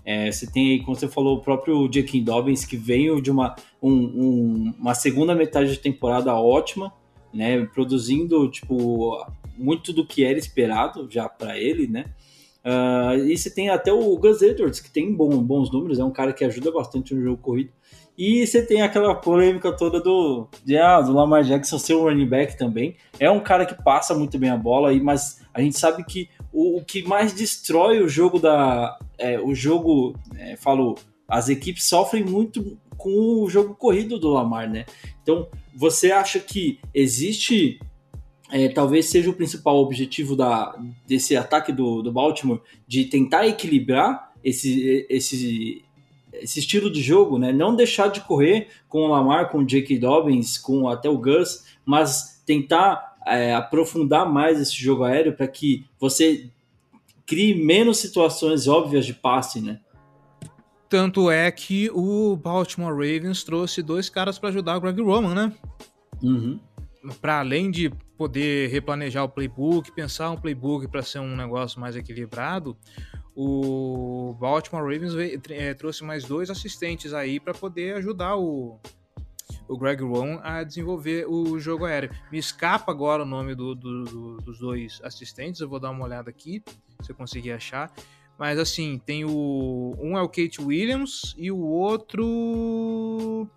É, 0.05 0.31
você 0.31 0.49
tem 0.49 0.71
aí, 0.71 0.79
como 0.79 0.95
você 0.95 1.09
falou, 1.09 1.35
o 1.35 1.41
próprio 1.41 1.89
Jaquim 1.91 2.23
Dobbins, 2.23 2.63
que 2.63 2.77
veio 2.77 3.21
de 3.21 3.29
uma, 3.29 3.53
um, 3.83 3.91
um, 3.91 4.73
uma 4.79 4.93
segunda 4.93 5.35
metade 5.35 5.71
de 5.71 5.79
temporada 5.79 6.33
ótima, 6.33 6.93
né, 7.33 7.65
produzindo 7.65 8.49
tipo 8.49 9.21
muito 9.57 9.91
do 9.91 10.07
que 10.07 10.23
era 10.23 10.39
esperado 10.39 11.09
já 11.11 11.27
para 11.27 11.59
ele, 11.59 11.87
né? 11.87 12.05
Uh, 12.67 13.25
e 13.25 13.37
você 13.37 13.49
tem 13.49 13.69
até 13.69 13.93
o 13.93 14.17
Gus 14.17 14.41
Edwards, 14.41 14.81
que 14.81 14.91
tem 14.91 15.13
bom, 15.13 15.41
bons 15.41 15.71
números, 15.71 15.99
é 15.99 16.03
um 16.03 16.11
cara 16.11 16.33
que 16.33 16.43
ajuda 16.43 16.69
bastante 16.69 17.15
no 17.15 17.23
jogo 17.23 17.41
corrido. 17.41 17.71
E 18.17 18.45
você 18.45 18.61
tem 18.65 18.81
aquela 18.81 19.15
polêmica 19.15 19.71
toda 19.71 20.01
do, 20.01 20.49
de, 20.65 20.75
ah, 20.75 20.99
do 20.99 21.13
Lamar 21.13 21.43
Jackson 21.43 21.79
ser 21.79 21.93
um 21.93 22.01
running 22.01 22.27
back 22.27 22.57
também. 22.57 22.97
É 23.17 23.31
um 23.31 23.39
cara 23.39 23.65
que 23.65 23.81
passa 23.81 24.13
muito 24.13 24.37
bem 24.37 24.49
a 24.49 24.57
bola, 24.57 24.93
mas 25.01 25.39
a 25.53 25.61
gente 25.61 25.79
sabe 25.79 26.03
que 26.03 26.27
o, 26.51 26.79
o 26.79 26.83
que 26.83 27.07
mais 27.07 27.31
destrói 27.31 28.01
o 28.01 28.09
jogo 28.09 28.37
da. 28.37 28.97
É, 29.17 29.39
o 29.39 29.55
jogo, 29.55 30.15
é, 30.35 30.57
falo, 30.57 30.95
as 31.27 31.47
equipes 31.47 31.85
sofrem 31.85 32.25
muito 32.25 32.77
com 32.97 33.43
o 33.43 33.49
jogo 33.49 33.75
corrido 33.75 34.19
do 34.19 34.29
Lamar, 34.29 34.69
né? 34.69 34.85
Então, 35.21 35.47
você 35.73 36.11
acha 36.11 36.39
que 36.39 36.79
existe 36.93 37.79
é, 38.51 38.69
talvez 38.69 39.07
seja 39.07 39.29
o 39.29 39.33
principal 39.33 39.77
objetivo 39.77 40.35
da, 40.35 40.77
desse 41.05 41.35
ataque 41.35 41.71
do, 41.71 42.01
do 42.01 42.11
Baltimore, 42.11 42.61
de 42.87 43.05
tentar 43.05 43.47
equilibrar 43.47 44.31
esse, 44.43 45.05
esse, 45.09 45.83
esse 46.33 46.59
estilo 46.59 46.89
de 46.89 47.01
jogo, 47.01 47.37
né? 47.37 47.51
Não 47.51 47.75
deixar 47.75 48.07
de 48.07 48.21
correr 48.21 48.67
com 48.87 48.99
o 48.99 49.07
Lamar, 49.07 49.49
com 49.49 49.59
o 49.59 49.65
J.K. 49.65 49.99
Dobbins, 49.99 50.57
com 50.57 50.87
até 50.87 51.09
o 51.09 51.17
Gus, 51.17 51.65
mas 51.85 52.41
tentar 52.45 53.17
é, 53.25 53.53
aprofundar 53.53 54.31
mais 54.31 54.59
esse 54.59 54.75
jogo 54.75 55.03
aéreo 55.03 55.33
para 55.33 55.47
que 55.47 55.85
você 55.99 56.49
crie 57.25 57.53
menos 57.53 57.97
situações 57.97 58.67
óbvias 58.67 59.05
de 59.05 59.13
passe, 59.13 59.59
né? 59.59 59.79
Tanto 60.89 61.29
é 61.29 61.51
que 61.51 61.89
o 61.93 62.37
Baltimore 62.37 62.93
Ravens 62.93 63.43
trouxe 63.43 63.81
dois 63.81 64.09
caras 64.09 64.39
para 64.39 64.47
ajudar 64.47 64.77
o 64.77 64.81
Greg 64.81 65.01
Roman, 65.01 65.35
né? 65.35 65.53
Uhum. 66.23 66.57
Para 67.19 67.39
além 67.39 67.69
de 67.69 67.91
poder 68.17 68.69
replanejar 68.69 69.23
o 69.23 69.29
playbook, 69.29 69.91
pensar 69.91 70.31
um 70.31 70.37
playbook 70.37 70.87
para 70.87 71.03
ser 71.03 71.19
um 71.19 71.35
negócio 71.35 71.79
mais 71.79 71.95
equilibrado, 71.95 72.75
o 73.35 74.35
Baltimore 74.39 74.81
Ravens 74.81 75.13
é, 75.51 75.73
trouxe 75.75 76.03
mais 76.03 76.23
dois 76.23 76.49
assistentes 76.49 77.13
aí 77.13 77.39
para 77.39 77.53
poder 77.53 77.95
ajudar 77.97 78.35
o, 78.35 78.79
o 79.67 79.77
Greg 79.77 80.01
Rowan 80.01 80.39
a 80.41 80.63
desenvolver 80.63 81.27
o 81.29 81.59
jogo 81.59 81.85
aéreo. 81.85 82.09
Me 82.31 82.39
escapa 82.39 82.91
agora 82.91 83.21
o 83.21 83.25
nome 83.27 83.53
do, 83.53 83.75
do, 83.75 84.03
do, 84.05 84.37
dos 84.37 84.57
dois 84.57 84.99
assistentes, 85.03 85.61
eu 85.61 85.69
vou 85.69 85.79
dar 85.79 85.91
uma 85.91 86.03
olhada 86.03 86.31
aqui, 86.31 86.63
se 87.03 87.11
eu 87.11 87.15
conseguir 87.15 87.51
achar. 87.51 87.93
Mas 88.39 88.57
assim, 88.59 88.99
tem 89.03 89.25
o. 89.25 89.95
Um 89.99 90.17
é 90.17 90.21
o 90.21 90.29
Kate 90.29 90.61
Williams 90.61 91.35
e 91.37 91.51
o 91.51 91.59
outro. 91.59 93.47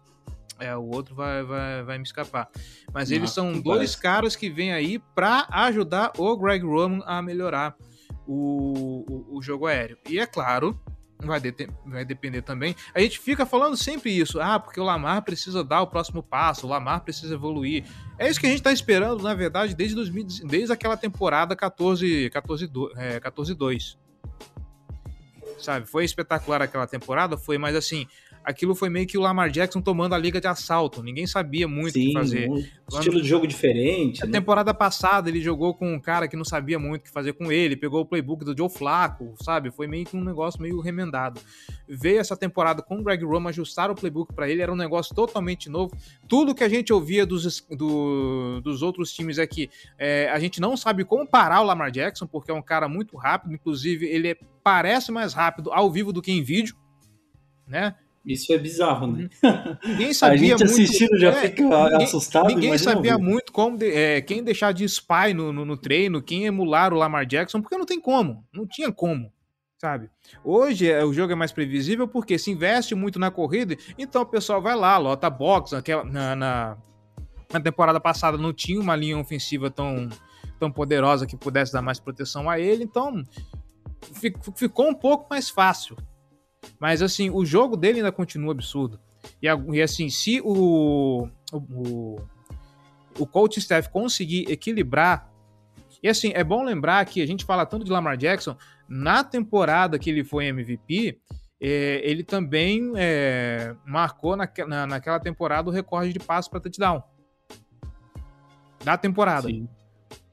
É, 0.61 0.77
o 0.77 0.85
outro 0.85 1.15
vai, 1.15 1.43
vai, 1.43 1.83
vai 1.83 1.99
me 1.99 2.05
escapar. 2.05 2.49
Mas 2.93 3.11
eles 3.11 3.31
são 3.31 3.53
dois 3.53 3.65
parece. 3.65 4.01
caras 4.01 4.37
que 4.37 4.51
vêm 4.51 4.73
aí 4.73 4.99
para 5.15 5.47
ajudar 5.51 6.13
o 6.19 6.37
Greg 6.37 6.65
Roman 6.65 7.03
a 7.07 7.23
melhorar 7.23 7.75
o, 8.27 9.05
o, 9.09 9.39
o, 9.39 9.43
jogo 9.43 9.67
aéreo. 9.67 9.97
E 10.09 10.19
é 10.19 10.27
claro, 10.27 10.79
vai, 11.19 11.41
de, 11.41 11.55
vai 11.87 12.05
depender 12.05 12.43
também. 12.43 12.77
A 12.95 13.01
gente 13.01 13.19
fica 13.19 13.45
falando 13.47 13.77
sempre 13.77 14.11
isso. 14.11 14.41
Ah, 14.41 14.59
porque 14.59 14.81
o 14.81 14.85
Lamar 14.85 15.23
precisa 15.23 15.65
dar 15.65 15.83
o 15.83 15.87
próximo 15.87 16.23
passo, 16.23 16.67
o 16.67 16.71
Lamar 16.71 17.01
precisa 17.01 17.35
evoluir. 17.35 17.85
É 18.19 18.29
isso 18.29 18.39
que 18.39 18.47
a 18.47 18.51
gente 18.51 18.61
está 18.61 18.73
esperando, 18.73 19.23
na 19.23 19.35
verdade, 19.35 19.75
desde, 19.75 19.95
2000, 19.95 20.27
desde 20.47 20.73
aquela 20.73 20.97
temporada 20.97 21.57
14-2. 21.57 22.31
14, 22.31 22.71
é, 22.97 23.19
14 23.19 23.57
sabe? 25.59 25.87
Foi 25.87 26.05
espetacular 26.05 26.63
aquela 26.63 26.87
temporada, 26.87 27.37
foi, 27.37 27.59
mas 27.59 27.77
assim, 27.77 28.07
aquilo 28.45 28.75
foi 28.75 28.89
meio 28.89 29.07
que 29.07 29.19
o 29.19 29.21
Lamar 29.21 29.51
Jackson 29.51 29.81
tomando 29.81 30.15
a 30.15 30.19
liga 30.19 30.41
de 30.41 30.47
assalto. 30.47 31.03
Ninguém 31.03 31.27
sabia 31.27 31.69
muito 31.69 31.91
o 31.91 32.01
que 32.01 32.13
fazer. 32.13 32.49
Um 32.49 32.65
estilo 32.89 33.21
de 33.21 33.29
jogo 33.29 33.47
diferente. 33.47 34.23
A 34.23 34.27
né? 34.27 34.33
temporada 34.33 34.73
passada 34.75 35.29
ele 35.29 35.41
jogou 35.41 35.75
com 35.75 35.95
um 35.95 36.01
cara 36.01 36.27
que 36.27 36.37
não 36.37 36.45
sabia 36.45 36.79
muito 36.79 37.03
o 37.03 37.05
que 37.05 37.11
fazer 37.11 37.33
com 37.35 37.53
ele, 37.53 37.77
pegou 37.77 38.01
o 38.01 38.07
playbook 38.07 38.45
do 38.45 38.57
Joe 38.57 38.69
Flacco, 38.69 39.35
sabe? 39.43 39.71
Foi 39.71 39.87
meio 39.87 40.05
que 40.05 40.17
um 40.17 40.25
negócio 40.25 40.61
meio 40.61 40.81
remendado. 40.81 41.41
Veio 41.89 42.19
essa 42.19 42.37
temporada 42.37 42.83
com 42.83 42.99
o 42.99 43.03
Greg 43.03 43.25
Roman, 43.25 43.51
ajustaram 43.51 43.93
o 43.93 43.97
playbook 43.97 44.35
para 44.35 44.49
ele, 44.49 44.63
era 44.63 44.73
um 44.73 44.77
negócio 44.77 45.15
totalmente 45.15 45.69
novo. 45.69 45.97
Tudo 46.29 46.55
que 46.55 46.65
a 46.65 46.69
gente 46.69 46.93
ouvia 46.93 47.27
dos, 47.27 47.65
do, 47.71 48.61
dos 48.61 48.83
outros 48.83 49.13
times 49.13 49.39
é 49.39 49.47
que 49.47 49.71
é, 49.99 50.29
a 50.31 50.39
gente 50.39 50.61
não 50.61 50.77
sabe 50.77 51.05
como 51.05 51.27
parar 51.27 51.61
o 51.61 51.65
Lamar 51.65 51.91
Jackson, 51.91 52.27
porque 52.27 52.51
é 52.51 52.55
um 52.55 52.63
cara 52.63 52.89
muito 52.89 53.17
rápido, 53.17 53.55
inclusive 53.55 54.07
ele 54.07 54.29
é, 54.29 54.37
parece 54.63 55.13
mais 55.13 55.33
rápido 55.33 55.73
ao 55.73 55.91
vivo 55.91 56.13
do 56.13 56.23
que 56.23 56.33
em 56.33 56.43
vídeo, 56.43 56.77
né? 57.67 57.95
Isso 58.33 58.53
é 58.53 58.59
bizarro, 58.59 59.07
né? 59.07 59.29
Ninguém 59.85 60.13
sabia 60.15 60.55
a 60.55 60.59
gente 60.59 60.65
assistindo 60.65 61.19
já 61.19 61.31
é, 61.31 61.33
fica 61.33 61.63
ninguém, 61.63 62.05
assustado. 62.05 62.47
Ninguém 62.47 62.79
sabia 62.79 63.19
muito 63.19 63.53
como 63.53 63.77
de, 63.77 63.91
é, 63.91 64.21
quem 64.21 64.43
deixar 64.43 64.73
de 64.73 64.85
spy 64.85 65.35
no, 65.35 65.53
no, 65.53 65.65
no, 65.65 65.77
treino, 65.77 66.23
quem 66.23 66.47
emular 66.47 66.93
o 66.93 66.97
Lamar 66.97 67.27
Jackson, 67.27 67.61
porque 67.61 67.77
não 67.77 67.87
tem 67.87 68.01
como, 68.01 68.45
não 68.53 68.67
tinha 68.67 68.93
como, 68.93 69.33
sabe? 69.79 70.11
Hoje 70.45 70.91
é, 70.91 71.05
o 71.05 71.13
jogo 71.13 71.33
é 71.33 71.37
mais 71.37 71.53
previsível 71.53 72.07
porque 72.07 72.39
se 72.39 72.51
investe 72.51 72.95
muito 72.95 73.19
na 73.19 73.31
corrida, 73.31 73.77
então 73.99 74.23
o 74.23 74.27
pessoal 74.27 74.63
vai 74.63 74.77
lá, 74.77 74.97
lota 74.99 75.29
box, 75.29 75.75
aquela, 75.75 76.05
na, 76.05 76.37
na, 76.37 76.77
na 77.53 77.61
temporada 77.61 78.01
passada 78.01 78.39
não 78.39 78.53
tinha 78.53 78.81
uma 78.81 78.95
linha 78.95 79.19
ofensiva 79.19 79.71
tão, 79.71 80.09
tão 80.59 80.71
poderosa 80.71 81.27
que 81.27 81.37
pudesse 81.37 81.73
dar 81.73 81.83
mais 81.83 81.99
proteção 81.99 82.49
a 82.49 82.59
ele, 82.59 82.85
então 82.85 83.27
ficou 84.55 84.89
um 84.89 84.95
pouco 84.95 85.27
mais 85.29 85.49
fácil, 85.51 85.97
mas 86.79 87.03
assim, 87.03 87.31
o 87.31 87.45
jogo 87.45 87.77
dele 87.77 87.99
ainda 87.99 88.13
continua 88.13 88.53
absurdo. 88.53 88.99
E, 89.43 89.47
e 89.47 89.83
assim, 89.83 90.09
se 90.09 90.41
o, 90.43 91.29
o, 91.53 92.21
o 93.19 93.27
coach 93.27 93.59
staff 93.59 93.89
conseguir 93.91 94.51
equilibrar. 94.51 95.31
E 96.03 96.09
assim, 96.09 96.33
é 96.35 96.43
bom 96.43 96.65
lembrar 96.65 97.05
que 97.05 97.21
a 97.21 97.27
gente 97.27 97.45
fala 97.45 97.67
tanto 97.67 97.85
de 97.85 97.91
Lamar 97.91 98.17
Jackson, 98.17 98.57
na 98.89 99.23
temporada 99.23 99.99
que 99.99 100.09
ele 100.09 100.25
foi 100.25 100.47
MVP, 100.47 101.21
é, 101.61 102.01
ele 102.03 102.25
também 102.25 102.93
é, 102.97 103.75
marcou 103.85 104.35
naque, 104.35 104.65
na, 104.65 104.87
naquela 104.87 105.21
temporada 105.21 105.69
o 105.69 105.73
recorde 105.73 106.13
de 106.13 106.19
passos 106.19 106.49
para 106.49 106.61
touchdown. 106.61 107.03
Da 108.83 108.97
temporada. 108.97 109.49
Sim. 109.49 109.69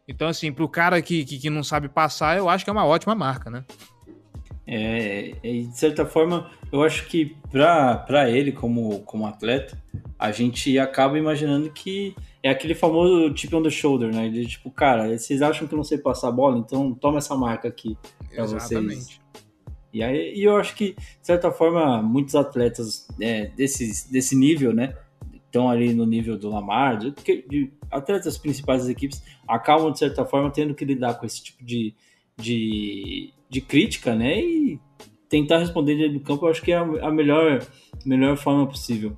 Então, 0.08 0.30
assim, 0.30 0.54
para 0.54 0.64
o 0.64 0.70
cara 0.70 1.02
que, 1.02 1.26
que, 1.26 1.38
que 1.38 1.50
não 1.50 1.64
sabe 1.64 1.90
passar, 1.90 2.38
eu 2.38 2.48
acho 2.48 2.64
que 2.64 2.70
é 2.70 2.74
uma 2.74 2.86
ótima 2.86 3.14
marca, 3.14 3.50
né? 3.50 3.66
É, 4.70 5.32
de 5.41 5.78
certa 5.78 6.05
forma, 6.05 6.51
eu 6.72 6.84
acho 6.84 7.07
que 7.07 7.38
para 7.49 8.30
ele, 8.30 8.51
como, 8.51 8.99
como 9.01 9.26
atleta, 9.26 9.82
a 10.20 10.32
gente 10.32 10.78
acaba 10.78 11.18
imaginando 11.18 11.72
que 11.72 12.13
é 12.43 12.49
aquele 12.49 12.76
famoso 12.76 13.34
tip 13.34 13.53
on 13.53 13.63
the 13.63 13.70
shoulder, 13.70 14.13
né? 14.13 14.28
De 14.28 14.45
tipo, 14.45 14.70
cara, 14.70 15.18
vocês 15.18 15.41
acham 15.41 15.68
que 15.68 15.74
eu 15.74 15.78
não 15.78 15.84
sei 15.86 15.97
passar 15.97 16.28
a 16.28 16.32
bola, 16.32 16.57
então 16.57 16.93
toma 16.93 17.20
essa 17.20 17.36
marca 17.36 17.70
aqui 17.70 17.97
para 18.34 18.45
vocês. 18.45 19.22
E 19.93 20.03
aí 20.03 20.34
e 20.36 20.43
eu 20.43 20.57
acho 20.57 20.76
que, 20.76 20.93
de 20.93 21.26
certa 21.26 21.49
forma, 21.49 22.01
muitos 22.01 22.36
atletas 22.36 23.07
é, 23.22 23.47
desse, 23.47 24.11
desse 24.11 24.36
nível, 24.36 24.74
né? 24.74 24.93
Estão 25.45 25.70
ali 25.70 25.93
no 25.93 26.05
nível 26.05 26.38
do 26.38 26.49
Lamar, 26.49 26.97
de, 26.97 27.11
de 27.47 27.72
atletas 27.89 28.38
principais 28.38 28.82
das 28.82 28.89
equipes, 28.89 29.24
acabam, 29.47 29.93
de 29.93 29.99
certa 29.99 30.26
forma, 30.26 30.51
tendo 30.51 30.76
que 30.76 30.84
lidar 30.84 31.13
com 31.13 31.26
esse 31.26 31.41
tipo 31.41 31.63
de, 31.63 31.95
de 32.36 33.34
de 33.50 33.62
crítica, 33.62 34.16
né? 34.16 34.39
E 34.39 34.80
tentar 35.30 35.60
responder 35.60 35.95
dentro 35.95 36.14
do 36.14 36.20
campo, 36.22 36.45
eu 36.45 36.52
acho 36.52 36.62
que 36.62 36.72
é 36.72 36.78
a 36.78 37.12
melhor, 37.12 37.66
melhor 38.06 38.38
forma 38.38 38.68
possível. 38.68 39.16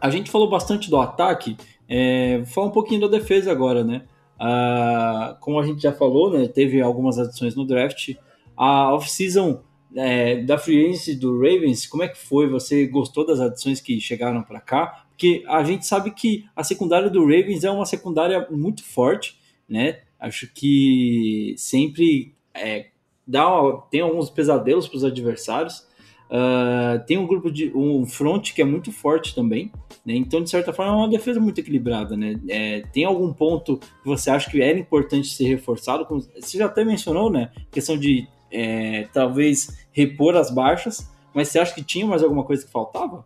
A 0.00 0.10
gente 0.10 0.30
falou 0.30 0.48
bastante 0.48 0.90
do 0.90 0.98
ataque, 0.98 1.56
é, 1.88 2.38
vou 2.38 2.46
falar 2.46 2.66
um 2.68 2.72
pouquinho 2.72 3.00
da 3.00 3.08
defesa 3.08 3.50
agora, 3.50 3.84
né? 3.84 4.02
Ah, 4.38 5.36
como 5.40 5.58
a 5.58 5.66
gente 5.66 5.80
já 5.80 5.92
falou, 5.92 6.30
né, 6.30 6.48
teve 6.48 6.80
algumas 6.80 7.18
adições 7.18 7.54
no 7.54 7.66
draft. 7.66 8.14
A 8.56 8.92
off-season 8.94 9.62
é, 9.96 10.42
da 10.42 10.58
free 10.58 10.84
agency 10.84 11.14
do 11.14 11.36
Ravens, 11.36 11.86
como 11.86 12.02
é 12.02 12.08
que 12.08 12.18
foi? 12.18 12.48
Você 12.48 12.86
gostou 12.86 13.26
das 13.26 13.40
adições 13.40 13.80
que 13.80 14.00
chegaram 14.00 14.42
para 14.42 14.60
cá? 14.60 15.06
Porque 15.08 15.44
a 15.46 15.62
gente 15.62 15.86
sabe 15.86 16.10
que 16.10 16.44
a 16.56 16.64
secundária 16.64 17.08
do 17.08 17.22
Ravens 17.22 17.64
é 17.64 17.70
uma 17.70 17.86
secundária 17.86 18.46
muito 18.50 18.84
forte, 18.84 19.38
né? 19.68 20.00
Acho 20.18 20.52
que 20.52 21.54
sempre 21.56 22.34
é, 22.52 22.86
dá 23.26 23.46
tem 23.90 24.00
alguns 24.00 24.30
pesadelos 24.30 24.88
para 24.88 24.96
os 24.96 25.04
adversários. 25.04 25.86
Uh, 26.24 27.04
tem 27.06 27.18
um 27.18 27.26
grupo 27.26 27.50
de 27.50 27.70
um 27.74 28.06
front 28.06 28.52
que 28.52 28.62
é 28.62 28.64
muito 28.64 28.90
forte 28.90 29.34
também, 29.34 29.70
né? 30.04 30.14
Então, 30.14 30.42
de 30.42 30.50
certa 30.50 30.72
forma, 30.72 30.92
é 30.92 30.96
uma 30.96 31.08
defesa 31.08 31.38
muito 31.38 31.60
equilibrada, 31.60 32.16
né? 32.16 32.34
É, 32.48 32.80
tem 32.92 33.04
algum 33.04 33.32
ponto 33.32 33.76
que 33.76 34.06
você 34.06 34.30
acha 34.30 34.50
que 34.50 34.60
era 34.60 34.78
importante 34.78 35.28
ser 35.28 35.44
reforçado? 35.44 36.04
Como, 36.06 36.20
você 36.20 36.58
já 36.58 36.66
até 36.66 36.84
mencionou, 36.84 37.30
né? 37.30 37.52
Questão 37.70 37.96
de 37.96 38.26
é, 38.50 39.06
talvez 39.12 39.86
repor 39.92 40.34
as 40.36 40.50
baixas, 40.50 41.10
mas 41.32 41.48
você 41.48 41.58
acha 41.58 41.74
que 41.74 41.84
tinha 41.84 42.06
mais 42.06 42.22
alguma 42.22 42.42
coisa 42.42 42.64
que 42.64 42.72
faltava? 42.72 43.24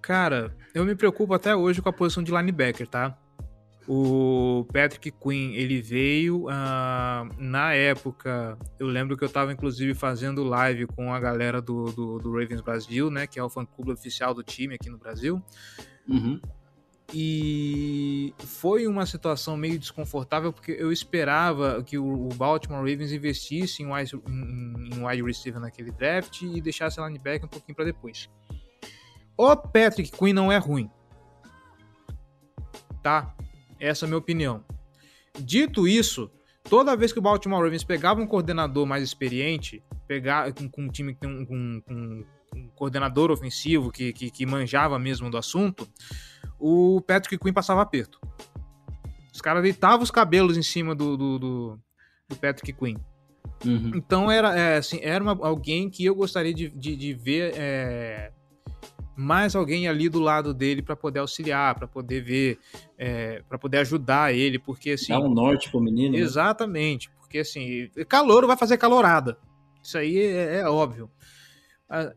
Cara, 0.00 0.54
eu 0.74 0.84
me 0.84 0.94
preocupo 0.94 1.32
até 1.32 1.54
hoje 1.54 1.80
com 1.80 1.88
a 1.88 1.92
posição 1.92 2.22
de 2.22 2.32
linebacker, 2.32 2.86
tá? 2.86 3.16
O 3.88 4.64
Patrick 4.72 5.10
Quinn, 5.10 5.54
ele 5.54 5.82
veio 5.82 6.46
uh, 6.46 7.28
na 7.36 7.74
época. 7.74 8.56
Eu 8.78 8.86
lembro 8.86 9.16
que 9.16 9.24
eu 9.24 9.26
estava 9.26 9.52
inclusive 9.52 9.92
fazendo 9.92 10.44
live 10.44 10.86
com 10.86 11.12
a 11.12 11.18
galera 11.18 11.60
do, 11.60 11.86
do, 11.86 12.18
do, 12.18 12.30
Ravens 12.32 12.60
Brasil, 12.60 13.10
né? 13.10 13.26
Que 13.26 13.40
é 13.40 13.42
o 13.42 13.50
fã-clube 13.50 13.90
oficial 13.90 14.34
do 14.34 14.42
time 14.42 14.76
aqui 14.76 14.88
no 14.88 14.98
Brasil. 14.98 15.42
Uhum. 16.08 16.40
E 17.12 18.32
foi 18.38 18.86
uma 18.86 19.04
situação 19.04 19.56
meio 19.56 19.78
desconfortável 19.78 20.52
porque 20.52 20.72
eu 20.72 20.90
esperava 20.90 21.82
que 21.82 21.98
o, 21.98 22.28
Baltimore 22.36 22.78
Ravens 22.78 23.12
investisse 23.12 23.82
em 23.82 23.92
wide, 23.92 24.14
em, 24.28 24.94
em 24.94 25.06
wide 25.06 25.22
receiver 25.22 25.60
naquele 25.60 25.90
draft 25.90 26.40
e 26.42 26.60
deixasse 26.60 27.00
a 27.00 27.06
linebacker 27.06 27.44
um 27.44 27.48
pouquinho 27.48 27.74
para 27.74 27.84
depois. 27.84 28.30
o 29.36 29.56
Patrick 29.56 30.10
Quinn 30.10 30.32
não 30.32 30.50
é 30.50 30.56
ruim. 30.56 30.88
Tá? 33.02 33.34
Essa 33.82 34.04
é 34.04 34.06
a 34.06 34.08
minha 34.08 34.18
opinião. 34.18 34.64
Dito 35.38 35.88
isso, 35.88 36.30
toda 36.68 36.96
vez 36.96 37.12
que 37.12 37.18
o 37.18 37.22
Baltimore 37.22 37.62
Ravens 37.62 37.82
pegava 37.84 38.20
um 38.20 38.26
coordenador 38.26 38.86
mais 38.86 39.02
experiente, 39.02 39.82
pegar 40.06 40.52
com, 40.52 40.68
com 40.68 40.82
um 40.82 40.88
time 40.88 41.14
que 41.14 41.20
tem 41.20 41.28
um, 41.30 41.44
com, 41.44 41.82
com 41.86 42.24
um 42.54 42.68
coordenador 42.76 43.30
ofensivo 43.30 43.90
que, 43.90 44.12
que, 44.12 44.30
que 44.30 44.46
manjava 44.46 44.98
mesmo 44.98 45.30
do 45.30 45.36
assunto, 45.36 45.88
o 46.58 47.00
Patrick 47.00 47.38
Quinn 47.38 47.52
passava 47.52 47.82
aperto. 47.82 48.20
Os 49.32 49.40
caras 49.40 49.62
deitavam 49.62 50.02
os 50.02 50.10
cabelos 50.10 50.56
em 50.56 50.62
cima 50.62 50.94
do, 50.94 51.16
do, 51.16 51.38
do, 51.38 51.80
do 52.28 52.36
Patrick 52.36 52.72
Quinn. 52.72 52.96
Uhum. 53.64 53.92
Então 53.94 54.30
era, 54.30 54.56
é, 54.56 54.76
assim, 54.76 54.98
era 55.02 55.22
uma- 55.24 55.46
alguém 55.46 55.88
que 55.88 56.04
eu 56.04 56.14
gostaria 56.14 56.52
de, 56.52 56.68
de, 56.68 56.94
de 56.94 57.14
ver 57.14 57.52
é, 57.56 58.32
mais 59.16 59.54
alguém 59.54 59.86
ali 59.88 60.08
do 60.08 60.18
lado 60.20 60.54
dele 60.54 60.82
para 60.82 60.96
poder 60.96 61.20
auxiliar, 61.20 61.74
para 61.74 61.86
poder 61.86 62.20
ver, 62.22 62.58
para 63.48 63.58
poder 63.58 63.78
ajudar 63.78 64.32
ele, 64.34 64.58
porque 64.58 64.92
assim. 64.92 65.12
Dá 65.12 65.20
um 65.20 65.32
norte 65.32 65.70
pro 65.70 65.80
menino. 65.80 66.14
né? 66.14 66.18
Exatamente, 66.20 67.10
porque 67.10 67.38
assim, 67.38 67.88
calor 68.08 68.46
vai 68.46 68.56
fazer 68.56 68.78
calorada. 68.78 69.38
Isso 69.82 69.98
aí 69.98 70.18
é, 70.18 70.60
é 70.60 70.68
óbvio. 70.68 71.10
Ah, 71.88 72.12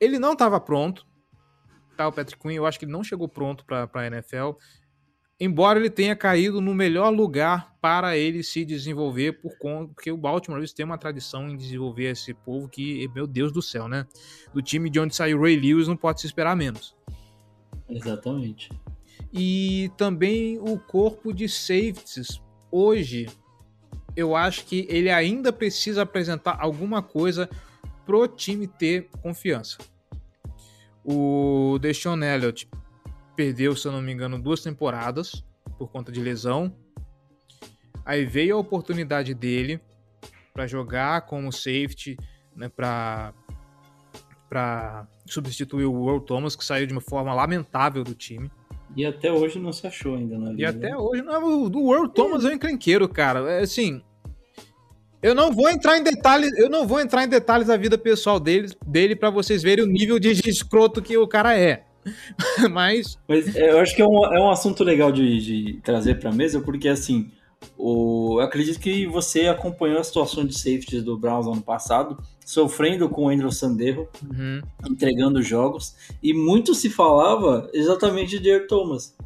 Ele 0.00 0.18
não 0.18 0.32
estava 0.32 0.60
pronto, 0.60 1.06
tá? 1.96 2.08
O 2.08 2.12
Patrick 2.12 2.40
Quinn, 2.42 2.54
eu 2.56 2.66
acho 2.66 2.78
que 2.78 2.84
ele 2.84 2.92
não 2.92 3.04
chegou 3.04 3.28
pronto 3.28 3.64
para 3.64 3.88
a 3.92 4.06
NFL. 4.06 4.50
Embora 5.40 5.78
ele 5.78 5.90
tenha 5.90 6.14
caído 6.14 6.60
no 6.60 6.74
melhor 6.74 7.10
lugar 7.10 7.74
para 7.80 8.16
ele 8.16 8.44
se 8.44 8.64
desenvolver, 8.64 9.40
por 9.40 9.58
conta 9.58 9.92
porque 9.92 10.12
o 10.12 10.16
Baltimore 10.16 10.64
tem 10.72 10.86
uma 10.86 10.96
tradição 10.96 11.48
em 11.48 11.56
desenvolver 11.56 12.10
esse 12.10 12.32
povo 12.32 12.68
que, 12.68 13.08
meu 13.12 13.26
Deus 13.26 13.50
do 13.50 13.60
céu, 13.60 13.88
né? 13.88 14.06
Do 14.54 14.62
time 14.62 14.88
de 14.88 15.00
onde 15.00 15.16
saiu 15.16 15.38
o 15.38 15.42
Ray 15.42 15.56
Lewis 15.56 15.88
não 15.88 15.96
pode 15.96 16.20
se 16.20 16.26
esperar 16.26 16.54
menos 16.54 16.94
Exatamente. 17.88 18.70
e 19.32 19.90
também 19.96 20.58
o 20.60 20.78
corpo 20.78 21.32
de 21.32 21.48
safeties. 21.48 22.40
Hoje, 22.70 23.28
eu 24.14 24.36
acho 24.36 24.64
que 24.66 24.86
ele 24.88 25.10
ainda 25.10 25.52
precisa 25.52 26.02
apresentar 26.02 26.56
alguma 26.60 27.02
coisa 27.02 27.48
pro 28.06 28.28
time 28.28 28.66
ter 28.66 29.08
confiança. 29.22 29.78
O 31.04 31.78
Deshaun 31.80 32.22
Elliott 32.22 32.68
perdeu, 33.36 33.74
se 33.76 33.86
eu 33.86 33.92
não 33.92 34.02
me 34.02 34.12
engano, 34.12 34.40
duas 34.40 34.62
temporadas 34.62 35.44
por 35.78 35.88
conta 35.90 36.10
de 36.12 36.20
lesão. 36.20 36.72
Aí 38.04 38.24
veio 38.24 38.56
a 38.56 38.60
oportunidade 38.60 39.34
dele 39.34 39.80
para 40.52 40.66
jogar 40.66 41.22
como 41.22 41.52
safety, 41.52 42.16
né, 42.54 42.68
para 42.68 43.32
para 44.48 45.06
substituir 45.24 45.86
o 45.86 46.06
Earl 46.10 46.20
Thomas, 46.20 46.54
que 46.54 46.62
saiu 46.62 46.86
de 46.86 46.92
uma 46.92 47.00
forma 47.00 47.32
lamentável 47.32 48.04
do 48.04 48.14
time. 48.14 48.50
E 48.94 49.06
até 49.06 49.32
hoje 49.32 49.58
não 49.58 49.72
se 49.72 49.86
achou 49.86 50.16
ainda 50.16 50.36
na 50.38 50.50
E 50.50 50.56
liga. 50.56 50.68
até 50.68 50.94
hoje, 50.94 51.22
não, 51.22 51.64
o 51.64 51.70
do 51.70 51.80
World 51.80 52.12
Thomas 52.12 52.44
é 52.44 52.48
um 52.48 52.52
encrenqueiro, 52.52 53.08
cara. 53.08 53.50
É 53.50 53.60
assim. 53.62 54.02
Eu 55.22 55.34
não 55.34 55.52
vou 55.52 55.70
entrar 55.70 55.96
em 55.96 56.02
detalhes, 56.02 56.52
eu 56.58 56.68
não 56.68 56.86
vou 56.86 57.00
entrar 57.00 57.24
em 57.24 57.28
detalhes 57.28 57.68
da 57.68 57.78
vida 57.78 57.96
pessoal 57.96 58.38
dele, 58.38 58.68
dele 58.86 59.16
para 59.16 59.30
vocês 59.30 59.62
verem 59.62 59.84
o 59.84 59.88
nível 59.88 60.18
de 60.18 60.32
escroto 60.46 61.00
que 61.00 61.16
o 61.16 61.26
cara 61.26 61.56
é. 61.56 61.86
Mas 62.70 63.18
Mas 63.28 63.54
é, 63.54 63.70
eu 63.70 63.80
acho 63.80 63.94
que 63.94 64.02
é 64.02 64.06
um, 64.06 64.24
é 64.26 64.40
um 64.40 64.50
assunto 64.50 64.84
legal 64.84 65.12
de, 65.12 65.40
de 65.40 65.80
trazer 65.82 66.18
pra 66.18 66.32
mesa, 66.32 66.60
porque 66.60 66.88
assim, 66.88 67.30
o, 67.76 68.38
eu 68.38 68.44
acredito 68.44 68.78
que 68.78 69.06
você 69.06 69.46
acompanhou 69.46 69.98
a 69.98 70.04
situação 70.04 70.44
de 70.44 70.54
safeties 70.54 71.02
do 71.02 71.16
Browns 71.16 71.46
ano 71.46 71.62
passado, 71.62 72.18
sofrendo 72.44 73.08
com 73.08 73.26
o 73.26 73.28
Andrew 73.28 73.50
Sandero, 73.50 74.08
uhum, 74.22 74.60
entregando 74.88 75.42
jogos, 75.42 75.94
e 76.22 76.32
muito 76.34 76.74
se 76.74 76.90
falava 76.90 77.70
exatamente 77.72 78.38
de 78.38 78.48
Earl 78.48 78.66
Thomas. 78.66 79.16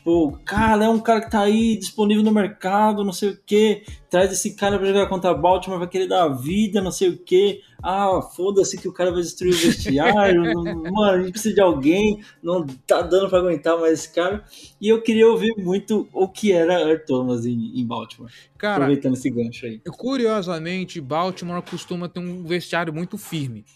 Tipo, 0.00 0.40
cara, 0.46 0.86
é 0.86 0.88
um 0.88 0.98
cara 0.98 1.20
que 1.20 1.30
tá 1.30 1.42
aí 1.42 1.76
disponível 1.76 2.24
no 2.24 2.32
mercado, 2.32 3.04
não 3.04 3.12
sei 3.12 3.30
o 3.30 3.40
que. 3.44 3.82
Traz 4.08 4.32
esse 4.32 4.56
cara 4.56 4.78
pra 4.78 4.86
jogar 4.86 5.06
contra 5.08 5.34
Baltimore, 5.34 5.78
vai 5.78 5.88
querer 5.88 6.08
dar 6.08 6.24
a 6.24 6.28
vida, 6.28 6.80
não 6.80 6.90
sei 6.90 7.10
o 7.10 7.18
que. 7.18 7.60
Ah, 7.82 8.22
foda-se 8.34 8.78
que 8.78 8.88
o 8.88 8.94
cara 8.94 9.12
vai 9.12 9.20
destruir 9.20 9.52
o 9.52 9.58
vestiário. 9.58 10.42
Mano, 10.64 11.04
a 11.04 11.20
gente 11.20 11.32
precisa 11.32 11.54
de 11.54 11.60
alguém, 11.60 12.24
não 12.42 12.66
tá 12.86 13.02
dando 13.02 13.28
pra 13.28 13.40
aguentar 13.40 13.78
mais 13.78 13.92
esse 13.92 14.14
cara. 14.14 14.42
E 14.80 14.88
eu 14.88 15.02
queria 15.02 15.28
ouvir 15.28 15.54
muito 15.58 16.08
o 16.14 16.26
que 16.26 16.50
era 16.50 16.80
Earl 16.80 17.04
Thomas 17.04 17.44
em, 17.44 17.78
em 17.78 17.86
Baltimore. 17.86 18.32
cara, 18.56 18.84
aproveitando 18.84 19.14
esse 19.14 19.28
gancho 19.28 19.66
aí. 19.66 19.82
curiosamente, 19.98 20.98
Baltimore 20.98 21.62
costuma 21.62 22.08
ter 22.08 22.20
um 22.20 22.42
vestiário 22.42 22.92
muito 22.92 23.18
firme, 23.18 23.66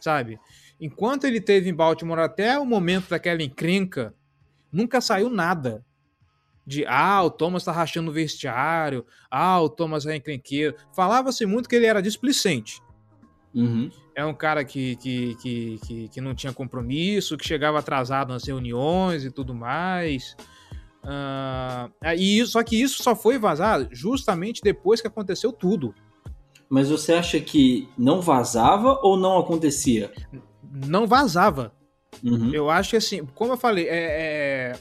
sabe? 0.00 0.38
Enquanto 0.80 1.24
ele 1.24 1.40
teve 1.40 1.68
em 1.68 1.74
Baltimore 1.74 2.20
até 2.20 2.56
o 2.58 2.64
momento 2.64 3.10
daquela 3.10 3.42
encrenca, 3.42 4.14
nunca 4.72 5.00
saiu 5.00 5.28
nada. 5.28 5.84
De, 6.64 6.84
ah, 6.86 7.20
o 7.24 7.30
Thomas 7.30 7.64
tá 7.64 7.72
rachando 7.72 8.10
o 8.10 8.14
vestiário, 8.14 9.04
ah, 9.30 9.60
o 9.60 9.68
Thomas 9.68 10.06
é 10.06 10.14
encrenqueiro. 10.16 10.76
Falava-se 10.94 11.44
muito 11.44 11.68
que 11.68 11.74
ele 11.74 11.86
era 11.86 12.00
displicente. 12.00 12.80
Uhum. 13.54 13.90
É 14.14 14.24
um 14.24 14.32
cara 14.32 14.64
que, 14.64 14.96
que, 14.96 15.34
que, 15.36 15.78
que, 15.84 16.08
que 16.08 16.20
não 16.20 16.34
tinha 16.34 16.52
compromisso, 16.52 17.36
que 17.36 17.46
chegava 17.46 17.78
atrasado 17.80 18.32
nas 18.32 18.44
reuniões 18.44 19.24
e 19.24 19.30
tudo 19.30 19.54
mais. 19.54 20.36
Ah, 21.02 21.90
e 22.16 22.38
isso- 22.38 22.52
só 22.52 22.62
que 22.62 22.80
isso 22.80 23.02
só 23.02 23.16
foi 23.16 23.38
vazar 23.38 23.88
justamente 23.90 24.62
depois 24.62 25.00
que 25.00 25.08
aconteceu 25.08 25.52
tudo. 25.52 25.92
Mas 26.68 26.88
você 26.88 27.12
acha 27.12 27.40
que 27.40 27.88
não 27.98 28.20
vazava 28.22 28.98
ou 29.02 29.16
não 29.16 29.36
acontecia? 29.38 30.12
Não 30.86 31.06
vazava. 31.06 31.74
Uhum. 32.22 32.52
Eu 32.54 32.70
acho 32.70 32.90
que 32.90 32.96
assim, 32.96 33.24
como 33.34 33.52
eu 33.52 33.56
falei, 33.56 33.86
é, 33.88 34.72
é- 34.74 34.78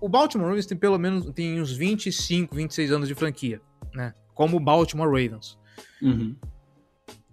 o 0.00 0.08
Baltimore 0.08 0.46
Ravens 0.48 0.66
tem 0.66 0.76
pelo 0.76 0.98
menos 0.98 1.30
tem 1.32 1.60
uns 1.60 1.72
25, 1.72 2.54
26 2.54 2.92
anos 2.92 3.08
de 3.08 3.14
franquia, 3.14 3.60
né? 3.94 4.12
Como 4.34 4.56
o 4.56 4.60
Baltimore 4.60 5.06
Ravens. 5.08 5.56
Uhum. 6.02 6.34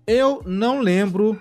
Eu 0.07 0.41
não 0.45 0.79
lembro 0.79 1.39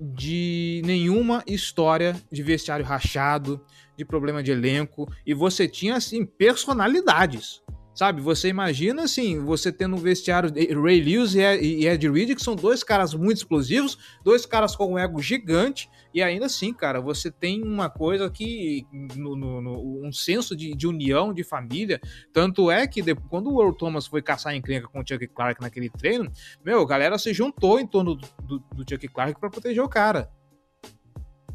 de 0.00 0.80
nenhuma 0.84 1.42
história 1.46 2.20
de 2.30 2.42
vestiário 2.42 2.84
rachado, 2.84 3.60
de 3.96 4.04
problema 4.04 4.42
de 4.42 4.52
elenco, 4.52 5.10
e 5.26 5.34
você 5.34 5.66
tinha 5.66 5.96
assim 5.96 6.24
personalidades. 6.24 7.60
Sabe, 7.94 8.20
você 8.22 8.46
imagina 8.48 9.02
assim, 9.02 9.40
você 9.40 9.72
tendo 9.72 9.96
um 9.96 9.98
vestiário 9.98 10.52
de 10.52 10.72
Ray 10.72 11.00
Lewis 11.00 11.34
e 11.34 11.40
Ed- 11.40 11.64
e 11.64 11.84
Ed 11.88 12.08
Reed, 12.08 12.36
que 12.36 12.42
são 12.42 12.54
dois 12.54 12.84
caras 12.84 13.12
muito 13.12 13.38
explosivos, 13.38 13.98
dois 14.22 14.46
caras 14.46 14.76
com 14.76 14.92
um 14.92 14.98
ego 14.98 15.20
gigante, 15.20 15.90
e 16.18 16.22
ainda 16.22 16.46
assim, 16.46 16.72
cara, 16.72 17.00
você 17.00 17.30
tem 17.30 17.62
uma 17.62 17.88
coisa 17.88 18.28
que. 18.30 18.84
no- 19.16 19.36
no- 19.36 19.60
no- 19.62 20.06
um 20.06 20.12
senso 20.12 20.56
de, 20.56 20.74
de 20.74 20.86
união, 20.86 21.32
de 21.32 21.42
família. 21.44 22.00
Tanto 22.32 22.70
é 22.70 22.86
que 22.86 23.00
depois, 23.02 23.26
quando 23.30 23.52
o 23.54 23.60
Earl 23.62 23.72
Thomas 23.72 24.06
foi 24.06 24.20
caçar 24.20 24.54
encrenca 24.54 24.88
com 24.88 25.00
o 25.00 25.04
Chuck 25.06 25.26
Clark 25.28 25.60
naquele 25.60 25.88
treino, 25.90 26.30
meu, 26.64 26.80
a 26.82 26.86
galera 26.86 27.18
se 27.18 27.32
juntou 27.32 27.78
em 27.80 27.86
torno 27.86 28.14
do, 28.14 28.28
do, 28.42 28.58
do 28.74 28.84
Chuck 28.88 29.06
Clark 29.08 29.38
pra 29.40 29.48
proteger 29.50 29.82
o 29.82 29.88
cara. 29.88 30.28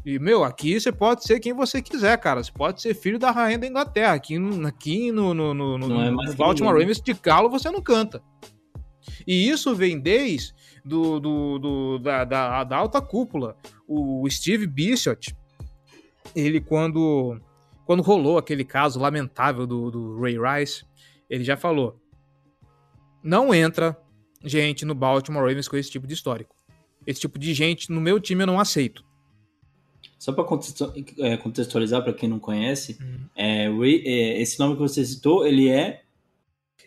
E, 0.06 0.18
meu, 0.18 0.44
aqui 0.44 0.78
você 0.78 0.92
pode 0.92 1.24
ser 1.24 1.40
quem 1.40 1.54
você 1.54 1.80
quiser, 1.80 2.18
cara. 2.18 2.42
Você 2.42 2.52
pode 2.52 2.82
ser 2.82 2.94
filho 2.94 3.18
da 3.18 3.30
rainha 3.30 3.58
da 3.58 3.66
Inglaterra. 3.66 4.12
Aqui, 4.12 4.38
no- 4.38 4.66
aqui 4.66 5.10
no, 5.10 5.32
no, 5.32 5.54
no, 5.54 5.78
no- 5.78 6.00
é 6.02 6.10
no 6.10 6.34
Baltimore 6.36 6.72
ninguém. 6.74 6.88
Ravens 6.88 7.00
de 7.00 7.12
galo 7.14 7.48
você 7.48 7.70
não 7.70 7.80
canta. 7.80 8.22
E 9.26 9.48
isso 9.48 9.74
vem 9.74 9.98
desde 9.98 10.52
do, 10.84 11.18
do, 11.20 11.58
do- 11.58 11.98
da, 11.98 12.24
da, 12.24 12.64
da 12.64 12.76
alta 12.76 13.00
cúpula. 13.00 13.56
O 13.88 14.28
Steve 14.30 14.66
Bishop, 14.66 15.34
ele 16.34 16.60
quando, 16.60 17.40
quando 17.86 18.02
rolou 18.02 18.36
aquele 18.38 18.64
caso 18.64 19.00
lamentável 19.00 19.66
do, 19.66 19.90
do 19.90 20.20
Ray 20.20 20.36
Rice, 20.38 20.84
ele 21.28 21.44
já 21.44 21.56
falou: 21.56 21.98
não 23.22 23.54
entra 23.54 23.96
gente 24.44 24.84
no 24.84 24.94
Baltimore 24.94 25.42
Ravens 25.46 25.68
com 25.68 25.76
esse 25.76 25.90
tipo 25.90 26.06
de 26.06 26.14
histórico. 26.14 26.54
Esse 27.06 27.20
tipo 27.20 27.38
de 27.38 27.52
gente 27.54 27.90
no 27.90 28.00
meu 28.00 28.18
time 28.20 28.42
eu 28.42 28.46
não 28.46 28.60
aceito. 28.60 29.04
Só 30.18 30.32
para 30.32 30.44
contextualizar 31.42 32.02
para 32.02 32.12
quem 32.14 32.28
não 32.28 32.38
conhece, 32.38 32.96
é, 33.36 33.68
Ray- 33.68 34.02
é, 34.06 34.40
esse 34.40 34.58
nome 34.58 34.74
que 34.74 34.80
você 34.80 35.04
citou, 35.04 35.46
ele 35.46 35.68
é 35.68 36.03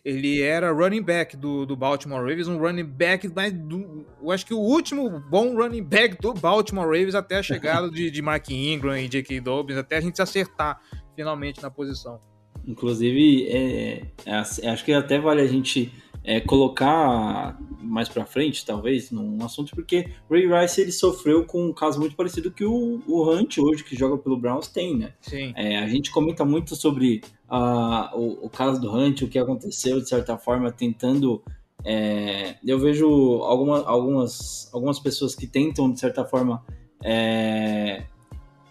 Ele 0.07 0.41
era 0.41 0.71
running 0.71 1.01
back 1.01 1.35
do, 1.35 1.65
do 1.65 1.75
Baltimore 1.75 2.21
Ravens, 2.21 2.47
um 2.47 2.57
running 2.57 2.85
back, 2.85 3.29
mas 3.35 3.51
do, 3.51 4.05
eu 4.23 4.31
acho 4.31 4.45
que 4.45 4.53
o 4.53 4.57
último 4.57 5.19
bom 5.29 5.53
running 5.53 5.83
back 5.83 6.17
do 6.21 6.33
Baltimore 6.33 6.85
Ravens 6.85 7.13
até 7.13 7.39
a 7.39 7.43
chegada 7.43 7.91
de, 7.91 8.09
de 8.09 8.21
Mark 8.21 8.49
Ingram 8.49 8.97
e 8.97 9.09
J.K. 9.09 9.41
Dobbins, 9.41 9.75
até 9.75 9.97
a 9.97 9.99
gente 9.99 10.15
se 10.15 10.21
acertar 10.21 10.81
finalmente 11.13 11.61
na 11.61 11.69
posição. 11.69 12.21
Inclusive, 12.65 13.47
é, 13.49 14.03
é, 14.25 14.69
acho 14.69 14.85
que 14.85 14.93
até 14.93 15.19
vale 15.19 15.41
a 15.41 15.47
gente 15.47 15.91
é, 16.27 16.41
colocar 16.41 17.57
mais 17.81 18.09
pra 18.09 18.25
frente, 18.25 18.65
talvez, 18.65 19.11
num 19.11 19.41
assunto, 19.45 19.73
porque 19.73 20.09
Ray 20.29 20.45
Rice 20.45 20.81
ele 20.81 20.91
sofreu 20.91 21.45
com 21.45 21.67
um 21.67 21.73
caso 21.73 21.97
muito 21.97 22.17
parecido 22.17 22.51
que 22.51 22.65
o, 22.65 23.01
o 23.07 23.31
Hunt, 23.31 23.57
hoje, 23.59 23.81
que 23.81 23.95
joga 23.95 24.17
pelo 24.17 24.37
Browns, 24.37 24.67
tem, 24.67 24.97
né? 24.97 25.13
Sim. 25.21 25.53
É, 25.55 25.77
a 25.77 25.87
gente 25.87 26.11
comenta 26.11 26.43
muito 26.43 26.75
sobre 26.75 27.21
ah, 27.49 28.11
o, 28.13 28.45
o 28.45 28.49
caso 28.49 28.81
do 28.81 28.93
Hunt, 28.93 29.21
o 29.21 29.29
que 29.29 29.39
aconteceu, 29.39 30.01
de 30.01 30.09
certa 30.09 30.37
forma, 30.37 30.69
tentando. 30.69 31.41
é, 31.85 32.57
eu 32.65 32.77
vejo 32.77 33.07
alguma, 33.43 33.85
algumas, 33.85 34.69
algumas 34.73 34.99
pessoas 34.99 35.33
que 35.33 35.47
tentam, 35.47 35.89
de 35.89 35.97
certa 35.97 36.25
forma, 36.25 36.61
é, 37.01 38.03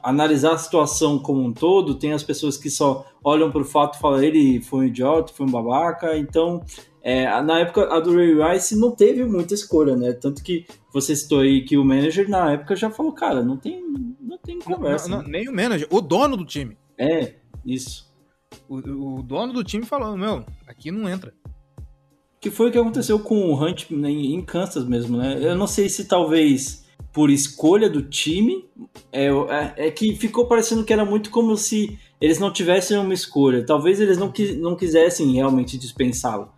analisar 0.02 0.52
a 0.52 0.58
situação 0.58 1.18
como 1.18 1.42
um 1.42 1.54
todo, 1.54 1.94
tem 1.94 2.12
as 2.12 2.22
pessoas 2.22 2.58
que 2.58 2.68
só 2.68 3.06
olham 3.24 3.50
para 3.50 3.62
o 3.62 3.64
fato 3.64 3.96
e 3.96 4.00
falam 4.00 4.22
ele 4.22 4.60
foi 4.60 4.80
um 4.80 4.88
idiota, 4.88 5.32
foi 5.32 5.46
um 5.46 5.50
babaca. 5.50 6.18
Então, 6.18 6.62
é, 7.08 7.40
na 7.40 7.60
época 7.60 7.84
a 7.94 8.00
do 8.00 8.12
Ray 8.16 8.34
Rice 8.34 8.76
não 8.76 8.90
teve 8.90 9.24
muita 9.24 9.54
escolha, 9.54 9.94
né? 9.94 10.12
Tanto 10.12 10.42
que 10.42 10.66
você 10.92 11.14
citou 11.14 11.38
aí 11.38 11.64
que 11.64 11.78
o 11.78 11.84
manager 11.84 12.28
na 12.28 12.50
época 12.50 12.74
já 12.74 12.90
falou, 12.90 13.12
cara, 13.12 13.44
não 13.44 13.56
tem, 13.56 13.80
não 14.20 14.36
tem 14.38 14.58
conversa. 14.58 15.08
Não, 15.08 15.18
não, 15.18 15.22
né? 15.22 15.38
nem 15.38 15.48
o 15.48 15.54
manager, 15.54 15.86
o 15.88 16.00
dono 16.00 16.36
do 16.36 16.44
time. 16.44 16.76
É, 16.98 17.34
isso. 17.64 18.12
O, 18.68 19.18
o 19.18 19.22
dono 19.22 19.52
do 19.52 19.62
time 19.62 19.86
falou, 19.86 20.16
meu, 20.16 20.44
aqui 20.66 20.90
não 20.90 21.08
entra. 21.08 21.32
Que 22.40 22.50
foi 22.50 22.70
o 22.70 22.72
que 22.72 22.78
aconteceu 22.78 23.20
com 23.20 23.52
o 23.52 23.54
Hunt 23.54 23.88
em 23.88 24.34
em 24.34 24.42
Kansas 24.42 24.84
mesmo, 24.84 25.16
né? 25.16 25.38
Eu 25.40 25.54
não 25.54 25.68
sei 25.68 25.88
se 25.88 26.06
talvez 26.06 26.88
por 27.12 27.30
escolha 27.30 27.88
do 27.88 28.02
time, 28.02 28.64
é, 29.12 29.28
é, 29.28 29.86
é 29.86 29.90
que 29.92 30.16
ficou 30.16 30.48
parecendo 30.48 30.84
que 30.84 30.92
era 30.92 31.04
muito 31.04 31.30
como 31.30 31.56
se 31.56 31.96
eles 32.20 32.40
não 32.40 32.52
tivessem 32.52 32.98
uma 32.98 33.14
escolha. 33.14 33.64
Talvez 33.64 34.00
eles 34.00 34.18
não, 34.18 34.32
não 34.58 34.74
quisessem 34.74 35.34
realmente 35.34 35.78
dispensá-lo. 35.78 36.55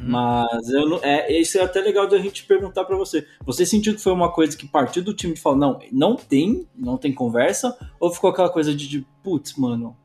Mas 0.00 0.68
eu 0.68 0.88
não, 0.88 0.98
é, 1.02 1.32
isso 1.32 1.58
é 1.58 1.62
até 1.62 1.80
legal 1.80 2.08
da 2.08 2.18
gente 2.18 2.44
perguntar 2.44 2.84
pra 2.84 2.96
você. 2.96 3.26
Você 3.44 3.64
sentiu 3.64 3.94
que 3.94 4.00
foi 4.00 4.12
uma 4.12 4.32
coisa 4.32 4.56
que 4.56 4.66
partiu 4.66 5.02
do 5.02 5.14
time 5.14 5.34
e 5.34 5.38
falou, 5.38 5.58
não, 5.58 5.78
não 5.92 6.16
tem, 6.16 6.68
não 6.74 6.96
tem 6.96 7.12
conversa? 7.12 7.76
Ou 7.98 8.12
ficou 8.12 8.30
aquela 8.30 8.50
coisa 8.50 8.74
de, 8.74 8.88
de 8.88 9.06
putz, 9.22 9.56
mano, 9.56 9.96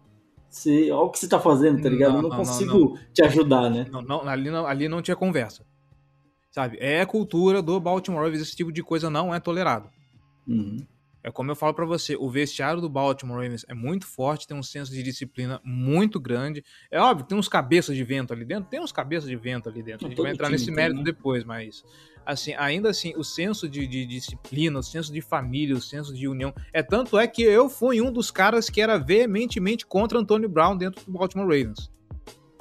você, 0.50 0.92
olha 0.92 1.04
o 1.04 1.10
que 1.10 1.20
você 1.20 1.28
tá 1.28 1.40
fazendo, 1.40 1.82
tá 1.82 1.90
ligado? 1.90 2.14
Não, 2.14 2.18
eu 2.18 2.22
não, 2.24 2.30
não, 2.30 2.38
não, 2.38 2.46
consigo 2.46 2.98
te 3.14 3.22
ajudar, 3.24 3.70
né? 3.70 3.86
Não, 3.92 4.02
não, 4.02 4.28
ali, 4.28 4.50
não, 4.50 4.66
ali 4.66 4.90
não 4.90 5.02
tinha 5.02 5.16
conversa. 5.16 5.64
Sabe? 6.52 6.78
É 6.80 7.06
cultura 7.06 7.62
do 7.62 7.80
Baltimore 7.80 8.34
esse 8.34 8.56
tipo 8.56 8.72
de 8.72 8.82
coisa 8.82 9.10
não 9.10 9.34
é 9.34 9.40
tolerado. 9.40 9.88
Uhum. 10.48 10.80
É 11.24 11.32
como 11.32 11.52
eu 11.52 11.56
falo 11.56 11.74
pra 11.74 11.86
você, 11.86 12.16
o 12.16 12.30
vestiário 12.30 12.82
do 12.82 12.90
Baltimore 12.90 13.42
Ravens 13.42 13.66
é 13.68 13.74
muito 13.74 14.06
forte, 14.06 14.48
tem 14.48 14.58
um 14.58 14.64
senso 14.64 14.92
de 14.92 15.04
disciplina 15.04 15.60
muito 15.64 16.20
grande. 16.20 16.64
É 16.90 17.00
óbvio 17.00 17.26
que 17.26 17.30
tem 17.30 17.38
uns 17.38 17.50
cabeças 17.50 17.96
de 17.96 18.04
vento 18.04 18.34
ali 18.34 18.46
dentro, 18.46 18.70
tem 18.70 18.80
uns 18.80 18.92
cabeças 18.92 19.30
de 19.30 19.36
vento 19.36 19.68
ali 19.68 19.84
dentro. 19.84 20.06
A 20.06 20.10
gente 20.10 20.22
vai 20.22 20.32
entrar 20.32 20.50
nesse 20.50 20.72
mérito 20.72 21.00
né? 21.00 21.04
depois, 21.04 21.44
mas 21.44 21.84
assim, 22.26 22.54
ainda 22.56 22.90
assim, 22.90 23.14
o 23.18 23.24
senso 23.24 23.68
de, 23.68 23.88
de 23.88 24.06
disciplina, 24.06 24.80
o 24.80 24.84
senso 24.84 25.12
de 25.12 25.22
família, 25.22 25.76
o 25.76 25.82
senso 25.82 26.14
de 26.14 26.28
união, 26.28 26.54
é 26.72 26.84
tanto 26.84 27.18
é 27.18 27.28
que 27.28 27.42
eu 27.42 27.70
fui 27.70 28.02
um 28.02 28.12
dos 28.12 28.32
caras 28.32 28.70
que 28.70 28.82
era 28.82 28.98
veementemente 28.98 29.86
contra 29.86 30.20
Antônio 30.20 30.48
Brown 30.48 30.78
dentro 30.78 31.04
do 31.04 31.12
Baltimore 31.12 31.48
Ravens. 31.48 31.92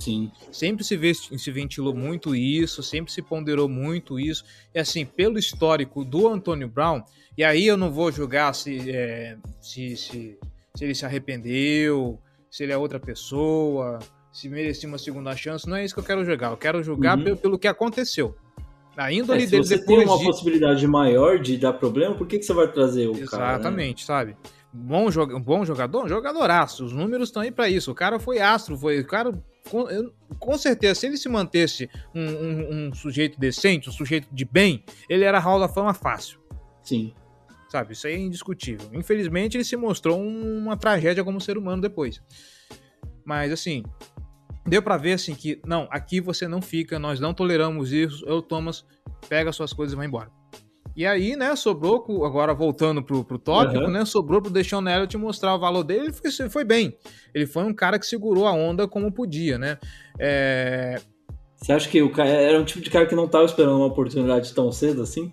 Sim. 0.01 0.30
Sempre 0.53 0.84
se, 0.84 0.96
vesti- 0.96 1.36
se 1.38 1.51
ventilou 1.51 1.94
muito 1.94 2.34
isso, 2.34 2.82
sempre 2.82 3.12
se 3.12 3.20
ponderou 3.20 3.68
muito 3.68 4.18
isso. 4.18 4.44
E 4.74 4.78
assim, 4.78 5.05
pelo 5.05 5.38
histórico 5.38 6.05
do 6.05 6.28
Antônio 6.28 6.68
Brown, 6.68 7.03
e 7.36 7.42
aí 7.42 7.66
eu 7.66 7.76
não 7.76 7.90
vou 7.90 8.11
julgar 8.12 8.55
se, 8.55 8.90
é, 8.90 9.36
se, 9.61 9.96
se, 9.96 10.38
se 10.76 10.84
ele 10.84 10.94
se 10.94 11.05
arrependeu, 11.05 12.18
se 12.51 12.62
ele 12.62 12.72
é 12.72 12.76
outra 12.76 13.01
pessoa, 13.01 13.99
se 14.32 14.49
merecia 14.49 14.88
uma 14.88 14.99
segunda 14.99 15.34
chance, 15.36 15.68
não 15.68 15.76
é 15.76 15.84
isso 15.84 15.94
que 15.94 16.01
eu 16.01 16.05
quero 16.05 16.24
julgar. 16.24 16.53
Eu 16.53 16.57
quero 16.57 16.82
julgar 16.82 17.18
Uhum. 17.18 17.24
pelo, 17.24 17.36
pelo 17.36 17.59
que 17.59 17.66
aconteceu. 17.68 18.36
A 18.96 19.12
índole 19.12 19.42
É, 19.42 19.44
se 19.46 19.51
dele 19.53 19.64
você 19.64 19.84
tem 19.84 20.05
uma 20.05 20.18
de- 20.18 20.24
possibilidade 20.24 20.86
maior 20.86 21.38
de 21.40 21.57
dar 21.57 21.72
problema, 21.72 22.14
por 22.16 22.26
que, 22.26 22.38
que 22.38 22.44
você 22.44 22.53
vai 22.53 22.70
trazer 22.70 23.09
o 23.09 23.12
cara? 23.26 23.46
né? 23.46 23.55
Exatamente, 23.55 24.05
sabe? 24.05 24.36
Bom, 24.72 25.11
joga- 25.11 25.38
bom 25.38 25.64
jogador, 25.64 26.09
jogadoraço. 26.09 26.84
Os 26.84 26.92
números 26.92 27.28
estão 27.28 27.42
aí 27.42 27.51
pra 27.51 27.68
isso. 27.68 27.90
O 27.90 27.94
cara 27.94 28.18
foi 28.18 28.38
astro, 28.40 28.76
foi. 28.76 29.01
O 29.01 29.07
cara, 29.07 29.32
com, 29.70 29.88
eu- 29.90 30.12
com 30.38 30.56
certeza, 30.58 31.00
se 31.00 31.06
ele 31.06 31.16
se 31.16 31.28
mantesse 31.28 31.88
um, 32.14 32.22
um- 32.24 32.88
um 32.88 32.94
sujeito 32.94 33.38
decente, 33.38 33.88
um 33.88 33.92
sujeito 33.92 34.28
de 34.32 34.44
bem, 34.44 34.84
ele 35.08 35.24
era 35.24 35.38
Hall 35.38 35.60
da 35.60 35.68
Fama 35.68 35.92
fácil. 35.94 36.40
Sim. 36.82 37.12
Sabe? 37.68 37.92
Isso 37.92 38.06
aí 38.06 38.14
é 38.14 38.18
indiscutível. 38.18 38.88
Infelizmente, 38.92 39.56
ele 39.56 39.64
se 39.64 39.76
mostrou 39.76 40.18
um- 40.18 40.58
uma 40.58 40.76
tragédia 40.76 41.22
como 41.22 41.40
ser 41.40 41.58
humano 41.58 41.82
depois. 41.82 42.22
Mas, 43.24 43.52
assim, 43.52 43.82
deu 44.66 44.82
pra 44.82 44.96
ver, 44.96 45.12
assim, 45.12 45.34
que, 45.34 45.60
não, 45.66 45.86
aqui 45.90 46.18
você 46.20 46.48
não 46.48 46.62
fica, 46.62 46.98
nós 46.98 47.20
não 47.20 47.34
toleramos 47.34 47.92
isso. 47.92 48.24
Eu, 48.26 48.40
Thomas, 48.40 48.86
pega 49.28 49.52
suas 49.52 49.72
coisas 49.72 49.92
e 49.92 49.96
vai 49.96 50.06
embora. 50.06 50.30
E 50.97 51.07
aí, 51.07 51.36
né, 51.36 51.55
sobrou, 51.55 52.24
agora 52.24 52.53
voltando 52.53 53.03
pro, 53.03 53.24
pro 53.24 53.39
tópico, 53.39 53.84
Aham. 53.84 53.91
né, 53.91 54.05
sobrou 54.05 54.43
pro 54.43 54.51
Deshaun 54.51 54.86
Elliott 54.89 55.16
mostrar 55.16 55.55
o 55.55 55.59
valor 55.59 55.84
dele, 55.84 56.07
ele 56.07 56.12
foi, 56.12 56.49
foi 56.49 56.64
bem. 56.64 56.97
Ele 57.34 57.47
foi 57.47 57.64
um 57.64 57.74
cara 57.74 57.99
que 57.99 58.07
segurou 58.07 58.47
a 58.47 58.53
onda 58.53 58.89
como 58.89 59.12
podia, 59.12 59.59
né. 59.59 59.78
É, 60.18 61.01
Você 61.57 61.72
acha 61.72 61.89
que 61.89 62.03
o 62.03 62.11
cara 62.11 62.28
era 62.28 62.59
um 62.59 62.64
tipo 62.64 62.80
de 62.80 62.91
cara 62.91 63.07
que 63.07 63.14
não 63.14 63.28
tava 63.28 63.45
esperando 63.45 63.76
uma 63.76 63.86
oportunidade 63.86 64.53
tão 64.55 64.72
cedo 64.72 65.03
assim? 65.03 65.32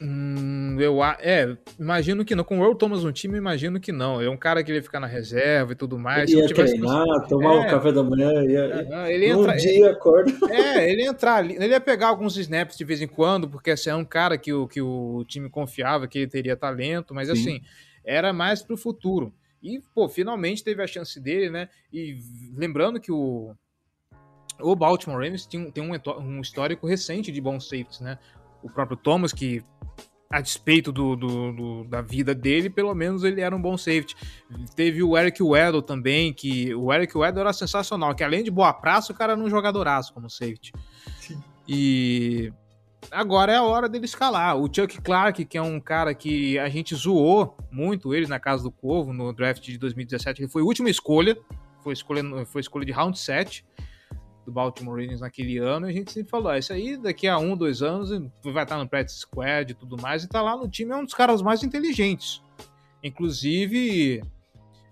Hum, 0.00 0.76
eu 0.78 1.02
é, 1.02 1.56
imagino 1.78 2.22
que 2.24 2.34
não. 2.34 2.44
Com 2.44 2.58
o 2.58 2.62
Earl 2.62 2.74
Thomas 2.74 3.02
no 3.02 3.10
time, 3.12 3.38
imagino 3.38 3.80
que 3.80 3.90
não. 3.92 4.20
É 4.20 4.28
um 4.28 4.36
cara 4.36 4.62
que 4.62 4.70
ele 4.70 4.78
ia 4.78 4.82
ficar 4.82 5.00
na 5.00 5.06
reserva 5.06 5.72
e 5.72 5.74
tudo 5.74 5.98
mais. 5.98 6.30
Ele 6.30 6.40
ia 6.40 6.46
não 6.46 6.54
treinar, 6.54 7.28
tomar 7.28 7.54
É. 7.54 7.58
um 7.60 7.70
café 7.70 7.92
da 7.92 8.02
manhã, 8.02 8.30
ia, 8.44 8.86
Ah, 8.92 9.10
ele 9.10 9.34
um 9.34 9.40
entra, 9.40 9.56
dia 9.56 9.90
acorda. 9.92 10.30
é, 10.50 10.90
ele 10.90 11.02
ia 11.02 11.08
entrar 11.08 11.36
ali, 11.36 11.54
ele 11.54 11.68
ia 11.68 11.80
pegar 11.80 12.08
alguns 12.08 12.36
snaps 12.36 12.76
de 12.76 12.84
vez 12.84 13.00
em 13.00 13.06
quando, 13.06 13.48
porque 13.48 13.70
assim, 13.70 13.88
é 13.88 13.94
um 13.94 14.04
cara 14.04 14.36
que 14.36 14.52
o, 14.52 14.68
que 14.68 14.82
o 14.82 15.24
time 15.26 15.48
confiava 15.48 16.06
que 16.06 16.18
ele 16.18 16.30
teria 16.30 16.56
talento, 16.56 17.14
mas 17.14 17.28
Sim. 17.28 17.32
assim, 17.32 17.60
era 18.04 18.32
mais 18.34 18.62
pro 18.62 18.76
futuro. 18.76 19.32
E, 19.62 19.80
pô, 19.94 20.08
finalmente 20.10 20.62
teve 20.62 20.82
a 20.82 20.86
chance 20.86 21.18
dele, 21.18 21.48
né? 21.48 21.68
E 21.90 22.18
lembrando 22.54 23.00
que 23.00 23.10
o, 23.10 23.54
o 24.60 24.76
Baltimore 24.76 25.18
Ravens 25.18 25.46
tem, 25.46 25.58
um- 25.58 25.70
tem 25.70 25.82
um, 25.82 26.20
um 26.20 26.40
histórico 26.42 26.86
recente 26.86 27.32
de 27.32 27.40
bons 27.40 27.64
safeties, 27.66 28.00
né? 28.00 28.18
O 28.62 28.70
próprio 28.70 28.96
Thomas, 28.96 29.32
que 29.32 29.62
a 30.30 30.40
despeito 30.40 30.90
do, 30.90 31.14
do- 31.14 31.52
do- 31.52 31.84
da 31.84 32.02
vida 32.02 32.34
dele, 32.34 32.68
pelo 32.68 32.94
menos 32.94 33.22
ele 33.24 33.40
era 33.40 33.54
um 33.54 33.60
bom 33.62 33.76
safety. 33.78 34.14
Teve 34.74 35.02
o 35.02 35.16
Eric 35.16 35.42
Weddle 35.42 35.82
também, 35.82 36.32
que 36.32 36.74
o 36.74 36.92
Eric 36.92 37.16
Weddle 37.16 37.40
era 37.42 37.52
sensacional, 37.52 38.14
que 38.14 38.24
além 38.24 38.42
de 38.42 38.50
boa 38.50 38.72
praça, 38.72 39.12
o 39.12 39.16
cara 39.16 39.32
era 39.34 39.40
um 39.40 39.48
jogadoraço 39.48 40.12
como 40.12 40.28
safety. 40.28 40.72
E 41.68 42.52
agora 43.10 43.52
é 43.52 43.56
a 43.56 43.62
hora 43.62 43.88
dele 43.88 44.04
escalar. 44.04 44.56
O 44.56 44.64
Chuck 44.72 45.00
Clark, 45.00 45.44
que 45.44 45.58
é 45.58 45.62
um 45.62 45.80
cara 45.80 46.14
que 46.14 46.58
a 46.58 46.68
gente 46.68 46.94
zoou 46.94 47.56
muito 47.70 48.14
ele 48.14 48.26
na 48.26 48.38
Casa 48.38 48.62
do 48.62 48.70
Corvo, 48.70 49.12
no 49.12 49.32
draft 49.32 49.62
de 49.64 49.78
2017, 49.78 50.42
ele 50.42 50.48
foi 50.50 50.62
a 50.62 50.64
última 50.64 50.90
escolha, 50.90 51.36
foi 51.82 51.92
escolha, 51.92 52.22
foi 52.46 52.60
escolha 52.60 52.84
de 52.84 52.92
round 52.92 53.18
7 53.18 53.64
do 54.46 54.52
Baltimore 54.52 54.98
Ravens 54.98 55.20
naquele 55.20 55.58
ano, 55.58 55.86
e 55.86 55.90
a 55.90 55.92
gente 55.92 56.12
sempre 56.12 56.30
falou, 56.30 56.48
ah, 56.48 56.58
isso 56.58 56.72
aí 56.72 56.96
daqui 56.96 57.26
a 57.26 57.36
um, 57.36 57.56
dois 57.56 57.82
anos 57.82 58.10
vai 58.44 58.62
estar 58.62 58.78
no 58.78 58.88
practice 58.88 59.18
squad 59.18 59.72
e 59.72 59.74
tudo 59.74 60.00
mais, 60.00 60.22
e 60.22 60.28
tá 60.28 60.40
lá 60.40 60.56
no 60.56 60.68
time, 60.68 60.92
é 60.92 60.96
um 60.96 61.04
dos 61.04 61.12
caras 61.12 61.42
mais 61.42 61.64
inteligentes. 61.64 62.40
Inclusive, 63.02 64.22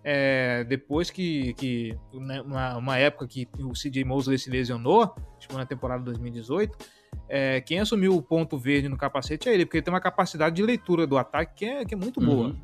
é, 0.03 0.65
depois 0.65 1.09
que, 1.09 1.55
que 1.55 1.97
né, 2.13 2.43
uma, 2.43 2.77
uma 2.77 2.99
época 2.99 3.29
que 3.29 3.49
o 3.61 3.73
CJ 3.73 4.05
Mosley 4.05 4.39
se 4.39 4.51
lesionou, 4.51 5.03
acho 5.39 5.47
que 5.47 5.53
foi 5.55 5.63
na 5.63 5.67
temporada 5.67 6.03
2018, 6.03 6.77
é, 7.29 7.61
quem 7.61 7.79
assumiu 7.79 8.17
o 8.17 8.23
ponto 8.23 8.59
verde 8.59 8.89
no 8.89 8.99
capacete 8.99 9.49
é 9.49 9.55
ele, 9.55 9.65
porque 9.65 9.79
ele 9.79 9.85
tem 9.85 9.95
uma 9.95 10.01
capacidade 10.01 10.57
de 10.57 10.63
leitura 10.63 11.07
do 11.07 11.17
ataque 11.17 11.55
que 11.55 11.65
é, 11.65 11.85
que 11.85 11.95
é 11.95 11.97
muito 11.97 12.21
boa. 12.21 12.49
Uhum. 12.49 12.61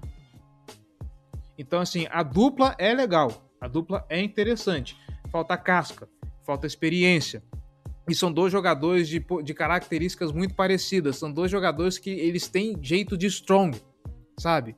Então, 1.56 1.80
assim, 1.80 2.06
a 2.10 2.22
dupla 2.22 2.74
é 2.78 2.92
legal, 2.92 3.48
a 3.60 3.68
dupla 3.68 4.04
é 4.08 4.20
interessante. 4.20 4.98
Falta 5.30 5.56
casca, 5.56 6.08
falta 6.50 6.66
experiência. 6.66 7.42
E 8.08 8.14
são 8.14 8.32
dois 8.32 8.50
jogadores 8.50 9.08
de, 9.08 9.24
de 9.44 9.54
características 9.54 10.32
muito 10.32 10.52
parecidas. 10.54 11.16
São 11.16 11.30
dois 11.32 11.48
jogadores 11.48 11.96
que 11.96 12.10
eles 12.10 12.48
têm 12.48 12.76
jeito 12.82 13.16
de 13.16 13.26
strong, 13.28 13.80
sabe? 14.36 14.74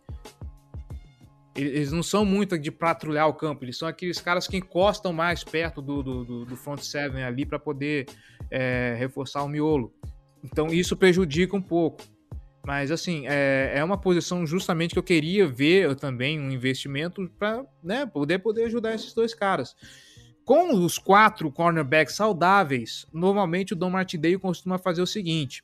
Eles 1.57 1.91
não 1.93 2.03
são 2.03 2.25
muito 2.27 2.59
de 2.59 2.71
patrulhar 2.71 3.29
o 3.29 3.35
campo, 3.35 3.65
eles 3.65 3.77
são 3.77 3.87
aqueles 3.89 4.19
caras 4.21 4.47
que 4.47 4.57
encostam 4.59 5.13
mais 5.13 5.45
perto 5.45 5.81
do, 5.83 6.03
do, 6.03 6.25
do- 6.25 6.45
do 6.47 6.57
front 6.57 6.81
seven 6.81 7.23
ali 7.23 7.45
para 7.47 7.59
poder 7.59 8.07
é, 8.51 8.95
reforçar 8.99 9.43
o 9.43 9.49
miolo. 9.49 9.95
Então 10.45 10.69
isso 10.69 10.95
prejudica 10.97 11.57
um 11.57 11.63
pouco. 11.63 12.03
Mas 12.67 12.91
assim, 12.91 13.27
é, 13.27 13.73
é 13.75 13.85
uma 13.85 13.99
posição 13.99 14.47
justamente 14.47 14.93
que 14.93 14.99
eu 14.99 15.03
queria 15.03 15.47
ver 15.47 15.85
eu 15.85 15.97
também 15.97 16.39
um 16.39 16.51
investimento 16.51 17.29
para 17.39 17.65
né, 17.83 18.07
poder, 18.07 18.39
poder 18.41 18.65
ajudar 18.65 18.95
esses 18.95 19.13
dois 19.15 19.35
caras. 19.35 19.75
Com 20.45 20.75
os 20.75 20.99
quatro 20.99 21.51
cornerbacks 21.51 22.17
saudáveis, 22.17 23.07
normalmente 23.13 23.73
o 23.73 23.77
Dom 23.77 23.91
Martindale 23.91 24.39
costuma 24.39 24.79
fazer 24.79 25.03
o 25.03 25.07
seguinte: 25.07 25.63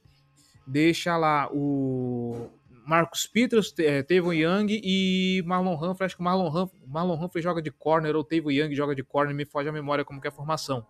deixa 0.66 1.16
lá 1.16 1.48
o 1.52 2.48
Marcus 2.86 3.26
Peters, 3.26 3.74
eh, 3.78 4.02
Tevon 4.02 4.32
Young 4.32 4.66
e 4.70 5.42
Marlon 5.44 5.74
Humphrey. 5.74 6.06
Acho 6.06 6.16
que 6.16 6.22
o 6.22 6.24
Marlon 6.24 6.48
Humphrey, 6.48 6.82
Marlon 6.86 7.22
Humphrey 7.22 7.42
joga 7.42 7.60
de 7.60 7.70
corner 7.70 8.14
ou 8.14 8.24
Tevon 8.24 8.50
Young 8.50 8.74
joga 8.74 8.94
de 8.94 9.02
corner, 9.02 9.34
me 9.34 9.44
foge 9.44 9.68
a 9.68 9.72
memória 9.72 10.04
como 10.04 10.20
que 10.20 10.26
é 10.26 10.30
a 10.30 10.32
formação. 10.32 10.86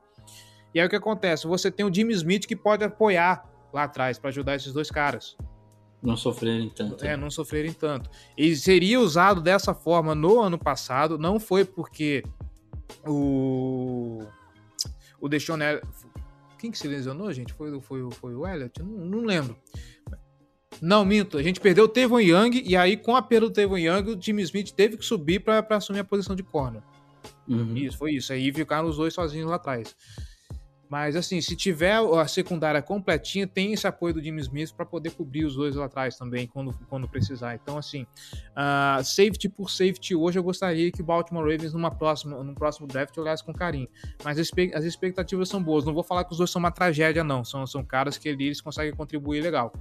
E 0.74 0.78
aí 0.78 0.86
o 0.86 0.90
que 0.90 0.96
acontece? 0.96 1.46
Você 1.46 1.70
tem 1.70 1.84
o 1.84 1.92
Jimmy 1.92 2.12
Smith 2.12 2.46
que 2.46 2.54
pode 2.54 2.84
apoiar 2.84 3.44
lá 3.72 3.84
atrás 3.84 4.18
para 4.18 4.28
ajudar 4.28 4.54
esses 4.54 4.72
dois 4.72 4.90
caras. 4.90 5.36
Não 6.02 6.16
sofrerem 6.16 6.70
tanto. 6.70 7.04
É, 7.04 7.16
não 7.16 7.30
sofrerem 7.30 7.72
tanto. 7.72 8.08
E 8.36 8.54
seria 8.54 9.00
usado 9.00 9.40
dessa 9.40 9.74
forma 9.74 10.14
no 10.14 10.40
ano 10.40 10.58
passado, 10.58 11.18
não 11.18 11.40
foi 11.40 11.64
porque 11.64 12.22
o 13.06 14.22
o 15.20 15.28
Deshaun 15.28 15.58
quem 16.58 16.70
que 16.70 16.78
se 16.78 16.88
lesionou, 16.88 17.32
gente? 17.32 17.52
Foi, 17.52 17.72
o- 17.72 17.80
foi, 17.80 18.08
foi 18.12 18.34
o 18.34 18.46
Elliott? 18.46 18.82
Não, 18.82 18.88
não 19.04 19.20
lembro. 19.24 19.56
Não, 20.80 21.04
minto. 21.04 21.38
A 21.38 21.42
gente 21.42 21.60
perdeu 21.60 21.84
o 21.84 21.88
Tevon 21.88 22.20
Young 22.20 22.62
e 22.64 22.76
aí, 22.76 22.96
com 22.96 23.14
a 23.16 23.22
perda 23.22 23.46
do 23.46 23.52
Tevon 23.52 23.78
Young, 23.78 24.10
o 24.14 24.20
Jimmy 24.20 24.42
Smith 24.42 24.70
teve 24.72 24.96
que 24.96 25.04
subir 25.04 25.40
para 25.40 25.64
assumir 25.76 26.00
a 26.00 26.04
posição 26.04 26.34
de 26.36 26.42
corner. 26.42 26.82
Uhum. 27.48 27.76
Isso, 27.76 27.96
foi 27.98 28.12
isso. 28.12 28.32
Aí 28.32 28.52
ficaram 28.52 28.88
os 28.88 28.96
dois 28.96 29.14
sozinhos 29.14 29.48
lá 29.48 29.56
atrás. 29.56 29.94
Mas 30.88 31.16
assim, 31.16 31.40
se 31.40 31.54
tiver 31.54 31.96
a 31.96 32.26
secundária 32.26 32.80
completinha, 32.80 33.46
tem 33.46 33.72
esse 33.72 33.86
apoio 33.86 34.14
do 34.14 34.22
Jimmy 34.22 34.40
Smith 34.40 34.72
para 34.74 34.86
poder 34.86 35.10
cobrir 35.10 35.44
os 35.44 35.54
dois 35.54 35.74
lá 35.74 35.84
atrás 35.84 36.16
também, 36.16 36.46
quando, 36.46 36.74
quando 36.88 37.06
precisar. 37.08 37.54
Então, 37.54 37.76
assim, 37.76 38.02
uh, 38.02 39.04
safety 39.04 39.48
por 39.48 39.70
safety, 39.70 40.14
hoje 40.14 40.38
eu 40.38 40.42
gostaria 40.42 40.90
que 40.90 41.02
o 41.02 41.04
Baltimore 41.04 41.42
Ravens, 41.44 41.74
numa 41.74 41.90
próxima, 41.90 42.42
no 42.42 42.54
próximo 42.54 42.86
draft, 42.86 43.16
olhasse 43.18 43.44
com 43.44 43.52
carinho. 43.52 43.88
Mas 44.24 44.38
as, 44.38 44.50
as 44.74 44.84
expectativas 44.84 45.48
são 45.48 45.62
boas. 45.62 45.84
Não 45.84 45.92
vou 45.92 46.02
falar 46.02 46.24
que 46.24 46.32
os 46.32 46.38
dois 46.38 46.50
são 46.50 46.60
uma 46.60 46.70
tragédia, 46.70 47.22
não. 47.22 47.44
São, 47.44 47.66
são 47.66 47.84
caras 47.84 48.16
que 48.16 48.28
eles 48.28 48.60
conseguem 48.60 48.94
contribuir 48.94 49.42
legal. 49.42 49.72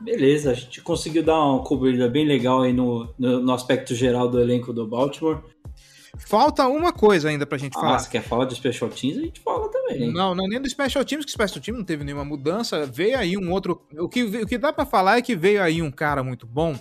Beleza, 0.00 0.50
a 0.50 0.54
gente 0.54 0.82
conseguiu 0.82 1.22
dar 1.22 1.38
uma 1.38 1.62
cobertura 1.62 2.08
bem 2.08 2.26
legal 2.26 2.62
aí 2.62 2.72
no, 2.72 3.14
no, 3.18 3.40
no 3.40 3.52
aspecto 3.52 3.94
geral 3.94 4.28
do 4.28 4.40
elenco 4.40 4.72
do 4.72 4.86
Baltimore. 4.86 5.42
Falta 6.16 6.66
uma 6.68 6.92
coisa 6.92 7.28
ainda 7.28 7.44
pra 7.44 7.58
gente 7.58 7.76
Ah, 7.76 7.80
falar. 7.80 7.98
você 7.98 8.08
quer 8.10 8.22
falar 8.22 8.44
de 8.44 8.54
Special 8.54 8.88
Teams? 8.90 9.18
A 9.18 9.22
gente 9.22 9.40
fala 9.40 9.68
também. 9.70 10.12
Não, 10.12 10.34
não 10.34 10.44
é 10.44 10.48
nem 10.48 10.60
do 10.60 10.68
Special 10.68 11.04
Teams, 11.04 11.24
que 11.24 11.30
o 11.30 11.32
Special 11.32 11.60
Team 11.62 11.76
não 11.78 11.84
teve 11.84 12.04
nenhuma 12.04 12.24
mudança. 12.24 12.86
Veio 12.86 13.18
aí 13.18 13.36
um 13.36 13.50
outro. 13.50 13.82
O 13.98 14.08
que, 14.08 14.22
o 14.22 14.46
que 14.46 14.56
dá 14.58 14.72
pra 14.72 14.86
falar 14.86 15.18
é 15.18 15.22
que 15.22 15.34
veio 15.34 15.62
aí 15.62 15.82
um 15.82 15.90
cara 15.90 16.22
muito 16.22 16.46
bom, 16.46 16.78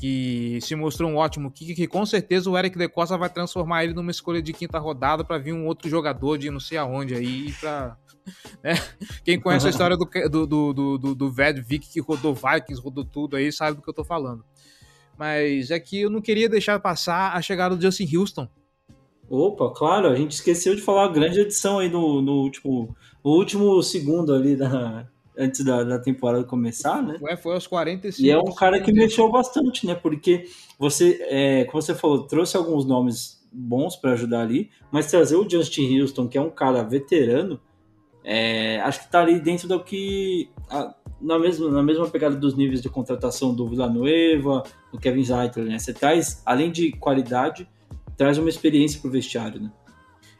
que 0.00 0.58
se 0.62 0.74
mostrou 0.74 1.10
um 1.10 1.16
ótimo 1.16 1.50
kick, 1.50 1.74
que 1.74 1.86
com 1.86 2.04
certeza 2.06 2.48
o 2.50 2.56
Eric 2.58 2.76
De 2.78 2.88
Costa 2.88 3.18
vai 3.18 3.28
transformar 3.28 3.84
ele 3.84 3.92
numa 3.92 4.10
escolha 4.10 4.40
de 4.40 4.52
quinta 4.54 4.78
rodada 4.78 5.22
pra 5.22 5.36
vir 5.38 5.52
um 5.52 5.66
outro 5.66 5.88
jogador 5.88 6.38
de 6.38 6.50
não 6.50 6.60
sei 6.60 6.78
aonde 6.78 7.14
aí 7.14 7.52
pra. 7.60 7.96
né? 8.64 8.72
Quem 9.24 9.38
conhece 9.38 9.66
a 9.66 9.70
história 9.70 9.96
do, 9.96 10.06
do, 10.06 10.46
do, 10.46 10.72
do, 10.72 10.98
do, 10.98 11.14
do 11.14 11.30
Ved 11.30 11.60
Vic 11.60 11.88
que 11.92 12.00
rodou 12.00 12.34
Vikings, 12.34 12.80
rodou 12.82 13.04
tudo 13.04 13.36
aí, 13.36 13.52
sabe 13.52 13.76
do 13.76 13.82
que 13.82 13.90
eu 13.90 13.94
tô 13.94 14.02
falando. 14.04 14.42
Mas 15.18 15.70
é 15.70 15.78
que 15.78 16.00
eu 16.00 16.10
não 16.10 16.22
queria 16.22 16.48
deixar 16.48 16.80
passar 16.80 17.36
a 17.36 17.42
chegada 17.42 17.76
do 17.76 17.82
Justin 17.82 18.16
Houston. 18.16 18.48
Opa, 19.34 19.70
claro, 19.70 20.08
a 20.08 20.14
gente 20.14 20.32
esqueceu 20.32 20.76
de 20.76 20.82
falar 20.82 21.06
a 21.06 21.08
grande 21.08 21.40
edição 21.40 21.78
aí 21.78 21.88
no, 21.88 22.20
no 22.20 22.42
último, 22.42 22.94
no 23.24 23.30
último 23.30 23.82
segundo 23.82 24.34
ali 24.34 24.54
da, 24.54 25.06
antes 25.38 25.64
da, 25.64 25.82
da 25.82 25.98
temporada 25.98 26.44
começar, 26.44 27.02
né? 27.02 27.16
Ué, 27.22 27.34
foi 27.34 27.54
aos 27.54 27.66
45. 27.66 28.26
E 28.26 28.30
é 28.30 28.38
um 28.38 28.54
cara 28.54 28.78
que 28.78 28.92
mexeu 28.92 29.30
bastante, 29.30 29.86
né? 29.86 29.94
Porque 29.94 30.44
você, 30.78 31.18
é, 31.30 31.64
como 31.64 31.80
você 31.80 31.94
falou, 31.94 32.24
trouxe 32.26 32.58
alguns 32.58 32.84
nomes 32.84 33.42
bons 33.50 33.96
para 33.96 34.12
ajudar 34.12 34.42
ali, 34.42 34.68
mas 34.90 35.10
trazer 35.10 35.36
o 35.36 35.48
Justin 35.48 35.98
Houston, 36.00 36.28
que 36.28 36.36
é 36.36 36.40
um 36.40 36.50
cara 36.50 36.82
veterano, 36.82 37.58
é, 38.22 38.80
acho 38.80 39.00
que 39.04 39.10
tá 39.10 39.20
ali 39.22 39.40
dentro 39.40 39.66
do 39.66 39.82
que. 39.82 40.50
a- 40.68 40.94
na, 41.20 41.38
mesma, 41.38 41.70
na 41.70 41.82
mesma 41.82 42.08
pegada 42.08 42.34
dos 42.34 42.56
níveis 42.56 42.82
de 42.82 42.88
contratação 42.88 43.54
do 43.54 43.66
Villanueva, 43.68 44.64
do 44.92 44.98
Kevin 44.98 45.24
Zeitler, 45.24 45.66
né? 45.66 45.78
Você 45.78 45.94
traz, 45.94 46.42
além 46.44 46.70
de 46.70 46.90
qualidade, 46.92 47.66
traz 48.16 48.38
uma 48.38 48.48
experiência 48.48 49.00
pro 49.00 49.10
vestiário, 49.10 49.60
né? 49.60 49.72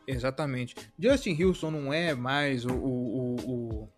Exatamente. 0.06 0.74
Justin 0.98 1.40
Houston 1.42 1.70
não 1.70 1.92
é 1.92 2.14
mais 2.14 2.64
o. 2.64 2.72
o, 2.72 3.36
o- 3.36 3.36
o- 3.50 3.88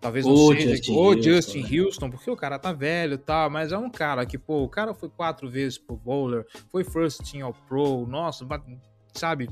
Talvez 0.00 0.26
não 0.26 0.34
O 0.34 0.52
seja 0.52 0.70
Justin 0.76 0.92
o 0.92 0.98
Houston, 0.98 1.22
Justin 1.22 1.62
né? 1.62 1.80
Houston, 1.80 2.10
porque 2.10 2.30
o 2.30 2.36
cara 2.36 2.58
tá 2.58 2.72
velho 2.72 3.14
e 3.14 3.18
tal, 3.18 3.48
mas 3.50 3.72
é 3.72 3.78
um 3.78 3.90
cara 3.90 4.24
que, 4.26 4.36
pô, 4.38 4.62
o 4.62 4.68
cara 4.68 4.92
foi 4.94 5.08
quatro 5.08 5.48
vezes 5.50 5.78
pro 5.78 5.96
bowler, 5.96 6.46
foi 6.70 6.84
first 6.84 7.20
team 7.30 7.46
ao 7.46 7.54
pro, 7.66 8.06
nossa, 8.06 8.46
sabe, 9.14 9.48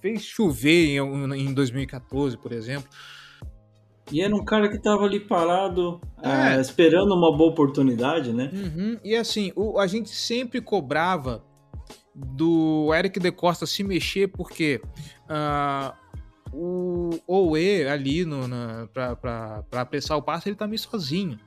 fez 0.00 0.22
chover 0.22 0.96
em, 0.96 1.34
em 1.48 1.52
2014, 1.52 2.38
por 2.38 2.52
exemplo. 2.52 2.88
E 4.10 4.22
era 4.22 4.34
um 4.34 4.44
cara 4.44 4.68
que 4.68 4.78
tava 4.78 5.04
ali 5.04 5.18
parado, 5.18 6.00
É. 6.22 6.56
é, 6.56 6.60
esperando 6.60 7.12
uma 7.12 7.36
boa 7.36 7.50
oportunidade, 7.50 8.32
né? 8.32 8.50
Uhum, 8.54 8.98
E 9.04 9.16
assim, 9.16 9.52
o- 9.56 9.78
a 9.80 9.86
gente 9.88 10.08
sempre 10.10 10.60
cobrava 10.60 11.44
do 12.16 12.94
Eric 12.94 13.20
De 13.20 13.30
Costa 13.30 13.66
se 13.66 13.84
mexer, 13.84 14.28
porque 14.28 14.80
ah, 15.28 15.94
o 16.52 17.10
Owe 17.26 17.86
ali 17.86 18.24
no, 18.24 18.48
na, 18.48 18.88
apressar 19.72 20.16
o 20.16 20.22
passe, 20.22 20.48
ele 20.48 20.56
tá 20.56 20.66
meio 20.66 20.78
sozinho. 20.78 21.38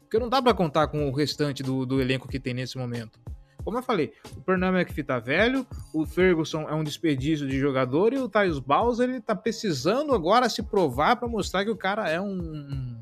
Porque 0.00 0.18
não 0.18 0.28
dá 0.28 0.40
pra 0.40 0.54
contar 0.54 0.86
com 0.88 1.08
o 1.08 1.12
restante 1.12 1.62
do, 1.62 1.84
do 1.84 2.00
elenco 2.00 2.28
que 2.28 2.40
tem 2.40 2.54
nesse 2.54 2.78
momento. 2.78 3.20
Como 3.62 3.76
eu 3.76 3.82
falei, 3.82 4.12
o 4.36 4.40
Pernambuco 4.42 4.78
McPhee 4.78 5.02
tá 5.02 5.18
velho, 5.18 5.66
o 5.92 6.06
Ferguson 6.06 6.68
é 6.68 6.74
um 6.74 6.84
desperdício 6.84 7.48
de 7.48 7.58
jogador 7.58 8.12
e 8.12 8.18
o 8.18 8.28
Tyus 8.28 8.60
Bowser 8.60 9.10
ele 9.10 9.20
tá 9.20 9.34
precisando 9.34 10.14
agora 10.14 10.48
se 10.48 10.62
provar 10.62 11.16
pra 11.16 11.26
mostrar 11.26 11.64
que 11.64 11.70
o 11.70 11.76
cara 11.76 12.08
é 12.08 12.20
um, 12.20 12.96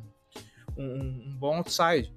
um, 0.78 0.82
um 0.82 1.36
bom 1.38 1.56
outside. 1.56 2.10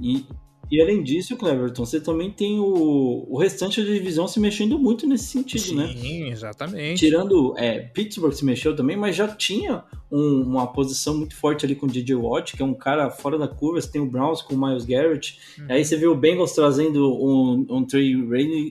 E, 0.00 0.24
e 0.70 0.80
além 0.80 1.02
disso, 1.02 1.36
Cleverton, 1.36 1.84
você 1.84 2.00
também 2.00 2.30
tem 2.30 2.58
o, 2.58 3.26
o 3.28 3.36
restante 3.38 3.82
da 3.82 3.92
divisão 3.92 4.26
se 4.26 4.40
mexendo 4.40 4.78
muito 4.78 5.06
nesse 5.06 5.24
sentido, 5.26 5.74
né? 5.74 5.94
Sim, 5.96 6.30
exatamente. 6.30 6.98
Tirando, 6.98 7.54
é, 7.58 7.78
Pittsburgh 7.80 8.32
se 8.32 8.44
mexeu 8.44 8.74
também, 8.74 8.96
mas 8.96 9.14
já 9.14 9.28
tinha 9.28 9.84
um- 10.10 10.42
uma 10.42 10.66
posição 10.66 11.16
muito 11.16 11.34
forte 11.36 11.66
ali 11.66 11.74
com 11.74 11.86
o 11.86 11.88
DJ 11.90 12.14
Watt, 12.16 12.56
que 12.56 12.62
é 12.62 12.64
um 12.64 12.74
cara 12.74 13.10
fora 13.10 13.36
da 13.38 13.46
curva. 13.48 13.80
Você 13.80 13.90
tem 13.92 14.00
o 14.00 14.06
Browns 14.06 14.40
com 14.40 14.54
o 14.54 14.58
Miles 14.66 14.84
Garrett. 14.86 15.38
Uhum. 15.58 15.66
Aí 15.68 15.84
você 15.84 15.96
vê 15.96 16.06
o 16.06 16.14
Bengals 16.14 16.52
trazendo 16.52 17.12
um, 17.22 17.66
um 17.68 17.84
Trey 17.84 18.14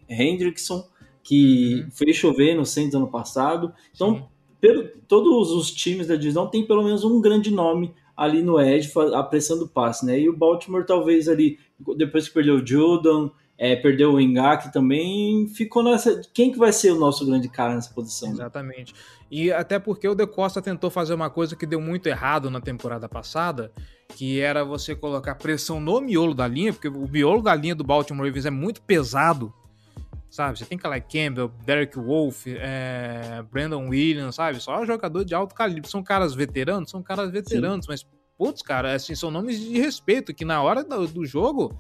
Hendrickson, 0.10 0.84
que 1.24 1.84
Uhum. 1.86 1.92
fez 1.92 2.16
chover 2.16 2.56
no 2.56 2.66
Saints 2.66 2.96
ano 2.96 3.08
passado. 3.08 3.72
Então, 3.94 4.16
Sim. 4.16 4.24
pelo- 4.60 4.88
todos 5.08 5.52
os 5.52 5.72
times 5.72 6.08
da 6.08 6.16
divisão 6.16 6.48
tem 6.48 6.66
pelo 6.66 6.84
menos 6.84 7.04
um 7.04 7.22
grande 7.22 7.52
nome 7.52 7.94
ali 8.22 8.44
no 8.44 8.62
Edge 8.62 8.92
apressando 9.16 9.66
o 9.66 9.68
passe, 9.68 10.06
né? 10.06 10.20
E 10.20 10.30
o 10.30 10.38
Baltimore 10.38 10.86
talvez 10.86 11.28
ali, 11.28 11.58
depois 11.98 12.28
que 12.28 12.34
perdeu 12.36 12.56
o 12.56 12.66
Jordan, 12.66 13.32
é, 13.58 13.76
perdeu 13.76 14.14
o 14.14 14.22
Engak 14.22 14.72
também, 14.72 15.48
ficou 15.48 15.84
nessa... 15.84 16.22
Quem 16.32 16.52
que 16.52 16.60
vai 16.60 16.72
ser 16.72 16.92
o 16.92 17.00
nosso 17.00 17.26
grande 17.26 17.50
cara 17.50 17.74
nessa 17.74 17.92
posição? 17.94 18.30
né? 18.30 18.36
Exatamente. 18.36 18.94
E 19.30 19.52
até 19.52 19.80
porque 19.80 20.08
o 20.08 20.14
De 20.14 20.28
Costa 20.28 20.62
tentou 20.62 20.92
fazer 20.92 21.16
uma 21.16 21.30
coisa 21.32 21.56
que 21.56 21.66
deu 21.66 21.82
muito 21.82 22.06
errado 22.08 22.52
na 22.52 22.62
temporada 22.62 23.10
passada, 23.10 23.72
que 24.10 24.40
era 24.40 24.64
você 24.64 24.96
colocar 24.96 25.36
pressão 25.36 25.80
no 25.80 26.00
miolo 26.00 26.36
da 26.36 26.48
linha, 26.48 26.74
porque 26.74 26.90
o 26.90 27.08
miolo 27.08 27.42
da 27.42 27.56
linha 27.56 27.74
do 27.74 27.84
Baltimore 27.84 28.28
Ravens 28.28 28.46
é 28.46 28.52
muito 28.52 28.82
pesado, 28.82 29.52
sabe? 30.32 30.58
Você 30.58 30.66
tem 30.66 30.78
Calais 30.78 31.04
Campbell, 31.04 31.52
Derek 31.64 32.00
Wolf, 32.00 32.48
é, 32.48 33.44
Brandon 33.52 33.88
Williams, 33.90 34.36
sabe? 34.36 34.60
Só 34.60 34.84
jogador 34.86 35.24
de 35.24 35.36
alto 35.36 35.54
calibre. 35.54 35.88
São 35.90 36.02
caras 36.02 36.34
veteranos? 36.34 36.90
São 36.90 37.04
caras 37.04 37.30
veteranos, 37.30 37.86
mas, 37.88 38.08
putz, 38.38 38.64
cara, 38.64 38.96
assim, 38.96 39.14
são 39.14 39.30
nomes 39.30 39.60
de 39.60 39.78
respeito, 39.80 40.34
que 40.34 40.46
na 40.46 40.64
hora 40.64 40.84
do, 40.84 41.06
do 41.08 41.26
jogo... 41.26 41.78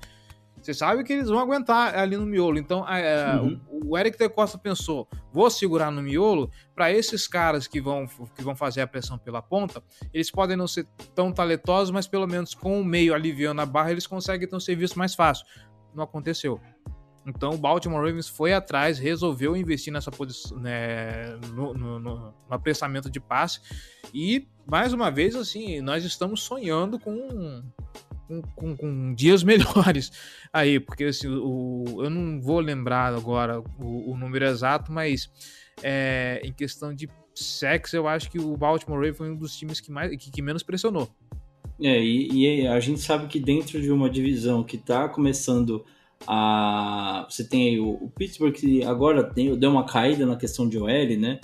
Você 0.62 0.76
sabe 0.76 1.04
que 1.04 1.12
eles 1.12 1.28
vão 1.28 1.40
aguentar 1.40 1.98
ali 1.98 2.16
no 2.16 2.24
miolo. 2.24 2.60
Então, 2.60 2.88
é, 2.88 3.36
Uhum. 3.42 3.60
o, 3.84 3.98
Eric 3.98 4.16
De 4.16 4.30
Costa 4.30 4.60
pensou: 4.60 5.08
vou 5.34 5.50
segurar 5.50 5.90
no 5.90 6.04
miolo 6.04 6.52
para 6.76 6.92
esses 6.92 7.28
caras 7.28 7.68
que 7.68 7.82
vão, 7.82 8.06
que 8.36 8.44
vão 8.44 8.56
fazer 8.56 8.82
a 8.82 8.86
pressão 8.86 9.18
pela 9.18 9.42
ponta. 9.42 9.82
Eles 10.14 10.30
podem 10.30 10.56
não 10.56 10.68
ser 10.68 10.86
tão 11.16 11.32
talentosos, 11.32 11.90
mas 11.90 12.08
pelo 12.08 12.28
menos 12.28 12.54
com 12.54 12.80
o 12.80 12.86
meio 12.86 13.16
aliviando 13.16 13.60
a 13.60 13.66
barra, 13.66 13.90
eles 13.92 14.06
conseguem 14.06 14.48
ter 14.48 14.56
um 14.56 14.60
serviço 14.60 15.00
mais 15.00 15.16
fácil. 15.16 15.48
Não 15.96 16.04
aconteceu. 16.04 16.60
Então 17.26 17.52
o 17.52 17.58
Baltimore 17.58 18.04
Ravens 18.04 18.28
foi 18.28 18.54
atrás, 18.54 18.98
resolveu 18.98 19.56
investir 19.56 19.94
nessa 19.94 20.10
posição, 20.10 20.58
né, 20.58 21.36
no, 21.54 21.74
no, 21.74 22.00
no, 22.00 22.34
apressamento 22.50 23.10
de 23.10 23.20
passe. 23.20 23.60
E, 24.14 24.48
mais 24.66 24.92
uma 24.92 25.12
vez, 25.12 25.36
assim, 25.36 25.82
nós 25.82 26.04
estamos 26.04 26.42
sonhando 26.42 27.00
com 27.00 27.64
com, 28.28 28.42
com- 28.56 28.78
com 28.78 29.14
dias 29.14 29.44
melhores 29.44 30.12
aí, 30.54 30.80
porque 30.80 31.06
assim, 31.06 31.28
o, 31.28 31.84
eu 32.00 32.10
não 32.10 32.42
vou 32.42 32.60
lembrar 32.60 33.14
agora 33.14 33.60
o, 33.60 34.12
o 34.12 34.18
número 34.18 34.46
exato, 34.46 34.92
mas 34.92 35.30
é, 35.84 36.42
em 36.44 36.54
questão 36.54 36.94
de 36.94 37.10
sexo, 37.36 37.96
eu 37.96 38.08
acho 38.08 38.30
que 38.30 38.40
o 38.40 38.56
Baltimore 38.56 38.98
Ravens 38.98 39.18
foi 39.18 39.32
um 39.32 39.36
dos 39.36 39.56
times 39.56 39.80
que, 39.80 39.92
mais, 39.92 40.12
que, 40.18 40.32
que 40.32 40.42
menos 40.42 40.64
pressionou. 40.64 41.10
É, 41.82 42.00
e, 42.00 42.62
e 42.62 42.68
a 42.68 42.80
gente 42.80 43.00
sabe 43.00 43.28
que 43.28 43.40
dentro 43.40 43.82
de 43.82 43.92
uma 43.92 44.10
divisão 44.10 44.64
que 44.64 44.76
está 44.76 45.10
começando 45.10 45.84
a. 46.28 47.26
Você 47.30 47.44
tem 47.44 47.70
aí 47.70 47.80
o, 47.80 47.90
o 47.90 48.12
Pittsburgh 48.16 48.54
que 48.54 48.84
agora 48.84 49.24
tem, 49.24 49.56
deu 49.58 49.72
uma 49.72 49.86
caída 49.86 50.26
na 50.26 50.36
questão 50.36 50.68
de 50.68 50.78
OL, 50.78 50.88
né? 50.88 51.40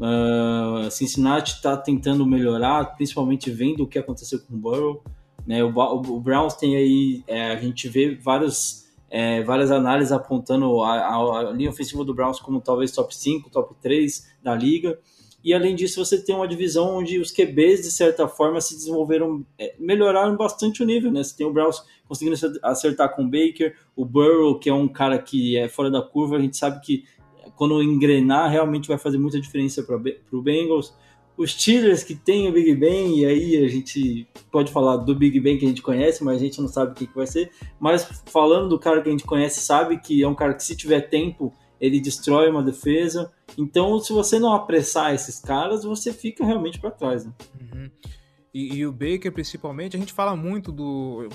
Uh, 0.00 0.90
Cincinnati 0.90 1.54
está 1.54 1.76
tentando 1.76 2.24
melhorar, 2.26 2.84
principalmente 2.96 3.50
vendo 3.50 3.84
o 3.84 3.86
que 3.86 3.98
aconteceu 3.98 4.38
com 4.40 4.54
o 4.54 4.58
Burrow. 4.58 5.02
Né? 5.46 5.62
O, 5.64 5.72
Ba- 5.72 5.92
o 5.92 6.20
Browns 6.20 6.54
tem 6.54 6.76
aí, 6.76 7.24
é, 7.26 7.52
a 7.52 7.56
gente 7.56 7.88
vê 7.88 8.14
vários, 8.14 8.84
é, 9.10 9.42
várias 9.42 9.70
análises 9.70 10.12
apontando 10.12 10.82
a, 10.82 10.96
a- 10.98 11.48
a 11.48 11.52
linha 11.52 11.70
ofensiva 11.70 12.04
do 12.04 12.14
Browns 12.14 12.38
como 12.40 12.60
talvez 12.60 12.92
top 12.92 13.14
5, 13.16 13.50
top 13.50 13.74
3 13.82 14.28
da 14.42 14.54
liga. 14.54 14.98
E 15.42 15.54
além 15.54 15.74
disso, 15.74 16.04
você 16.04 16.22
tem 16.22 16.34
uma 16.34 16.46
divisão 16.46 16.98
onde 16.98 17.18
os 17.18 17.30
QBs, 17.30 17.82
de 17.82 17.90
certa 17.90 18.28
forma, 18.28 18.60
se 18.60 18.74
desenvolveram, 18.74 19.44
é, 19.58 19.74
melhoraram 19.78 20.36
bastante 20.36 20.82
o 20.82 20.86
nível, 20.86 21.10
né? 21.10 21.22
Você 21.22 21.36
tem 21.36 21.46
o 21.46 21.52
Browns 21.52 21.82
conseguindo 22.06 22.36
acertar 22.62 23.14
com 23.14 23.22
o 23.22 23.30
Baker, 23.30 23.74
o 23.96 24.04
Burrow, 24.04 24.58
que 24.58 24.68
é 24.68 24.74
um 24.74 24.86
cara 24.86 25.18
que 25.18 25.56
é 25.56 25.68
fora 25.68 25.90
da 25.90 26.02
curva, 26.02 26.36
a 26.36 26.40
gente 26.40 26.56
sabe 26.56 26.80
que 26.80 27.04
quando 27.60 27.82
engrenar, 27.82 28.50
realmente 28.50 28.88
vai 28.88 28.96
fazer 28.96 29.18
muita 29.18 29.38
diferença 29.38 29.82
para 29.82 29.96
o 29.96 30.42
Bengals. 30.42 30.94
os 31.36 31.52
Steelers 31.52 32.02
que 32.02 32.14
tem 32.14 32.48
o 32.48 32.52
Big 32.52 32.74
Ben, 32.74 33.18
e 33.18 33.26
aí 33.26 33.64
a 33.64 33.68
gente 33.68 34.26
pode 34.50 34.72
falar 34.72 34.96
do 34.96 35.14
Big 35.14 35.38
Ben 35.40 35.58
que 35.58 35.66
a 35.66 35.68
gente 35.68 35.82
conhece, 35.82 36.24
mas 36.24 36.36
a 36.36 36.40
gente 36.40 36.58
não 36.58 36.68
sabe 36.68 36.92
o 36.92 36.94
que, 36.94 37.06
que 37.06 37.14
vai 37.14 37.26
ser. 37.26 37.50
Mas 37.78 38.22
falando 38.26 38.70
do 38.70 38.78
cara 38.78 39.02
que 39.02 39.08
a 39.08 39.12
gente 39.12 39.24
conhece, 39.24 39.60
sabe 39.60 39.98
que 39.98 40.22
é 40.22 40.26
um 40.26 40.34
cara 40.34 40.54
que 40.54 40.62
se 40.62 40.74
tiver 40.74 41.02
tempo, 41.02 41.52
ele 41.80 42.00
destrói 42.00 42.50
uma 42.50 42.62
defesa. 42.62 43.32
Então, 43.56 43.98
se 43.98 44.12
você 44.12 44.38
não 44.38 44.52
apressar 44.52 45.14
esses 45.14 45.40
caras, 45.40 45.82
você 45.82 46.12
fica 46.12 46.44
realmente 46.44 46.78
para 46.78 46.90
trás. 46.90 47.24
Né? 47.24 47.32
Uhum. 47.60 47.90
E, 48.52 48.74
e, 48.76 48.86
o 48.86 48.92
Baker, 48.92 49.32
principalmente, 49.32 49.96
a 49.96 50.00
gente 50.00 50.12
fala 50.12 50.36
muito 50.36 50.70
do. 50.70 51.28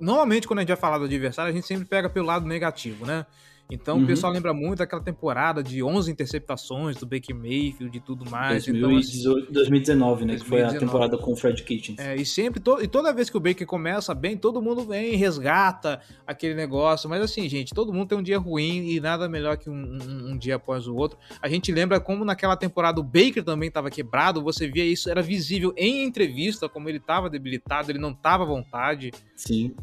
Normalmente, 0.00 0.48
quando 0.48 0.58
a 0.58 0.62
gente 0.62 0.68
vai 0.68 0.76
falar 0.76 0.98
do 0.98 1.04
adversário, 1.04 1.52
a 1.52 1.54
gente 1.54 1.66
sempre 1.66 1.84
pega 1.84 2.10
pelo 2.10 2.26
lado 2.26 2.46
negativo, 2.46 3.06
né? 3.06 3.24
Então 3.72 3.96
uhum. 3.96 4.04
o 4.04 4.06
pessoal 4.06 4.32
lembra 4.32 4.52
muito 4.52 4.78
daquela 4.78 5.02
temporada 5.02 5.62
de 5.62 5.82
11 5.82 6.10
interceptações 6.10 6.96
do 6.96 7.06
Baker 7.06 7.34
Mayfield 7.34 7.96
e 7.96 8.00
tudo 8.00 8.28
mais. 8.30 8.64
2018, 8.64 8.80
então, 9.28 9.42
assim, 9.48 9.52
2019, 9.52 10.24
né? 10.24 10.34
2019. 10.34 10.42
Que 10.42 10.48
foi 10.48 10.62
a 10.62 10.80
temporada 10.80 11.18
com 11.18 11.32
o 11.32 11.36
Fred 11.36 11.62
Kitchens. 11.62 11.98
É, 11.98 12.16
e 12.16 12.26
sempre, 12.26 12.60
to, 12.60 12.82
e 12.82 12.86
toda 12.86 13.12
vez 13.12 13.30
que 13.30 13.36
o 13.36 13.40
Baker 13.40 13.66
começa 13.66 14.14
bem, 14.14 14.36
todo 14.36 14.60
mundo 14.60 14.84
vem, 14.84 15.16
resgata 15.16 16.00
aquele 16.26 16.54
negócio. 16.54 17.08
Mas 17.08 17.22
assim, 17.22 17.48
gente, 17.48 17.72
todo 17.74 17.92
mundo 17.92 18.08
tem 18.08 18.18
um 18.18 18.22
dia 18.22 18.38
ruim 18.38 18.90
e 18.90 19.00
nada 19.00 19.28
melhor 19.28 19.56
que 19.56 19.70
um, 19.70 19.74
um, 19.74 20.32
um 20.32 20.38
dia 20.38 20.56
após 20.56 20.86
o 20.86 20.94
outro. 20.94 21.18
A 21.40 21.48
gente 21.48 21.72
lembra 21.72 21.98
como 22.00 22.24
naquela 22.24 22.56
temporada 22.56 23.00
o 23.00 23.04
Baker 23.04 23.42
também 23.42 23.68
estava 23.68 23.90
quebrado, 23.90 24.42
você 24.42 24.68
via 24.68 24.84
isso, 24.84 25.10
era 25.10 25.22
visível 25.22 25.72
em 25.76 26.04
entrevista, 26.04 26.68
como 26.68 26.88
ele 26.88 26.98
estava 26.98 27.30
debilitado, 27.30 27.90
ele 27.90 27.98
não 27.98 28.10
estava 28.10 28.44
à 28.44 28.46
vontade. 28.46 29.10
Sim. 29.34 29.74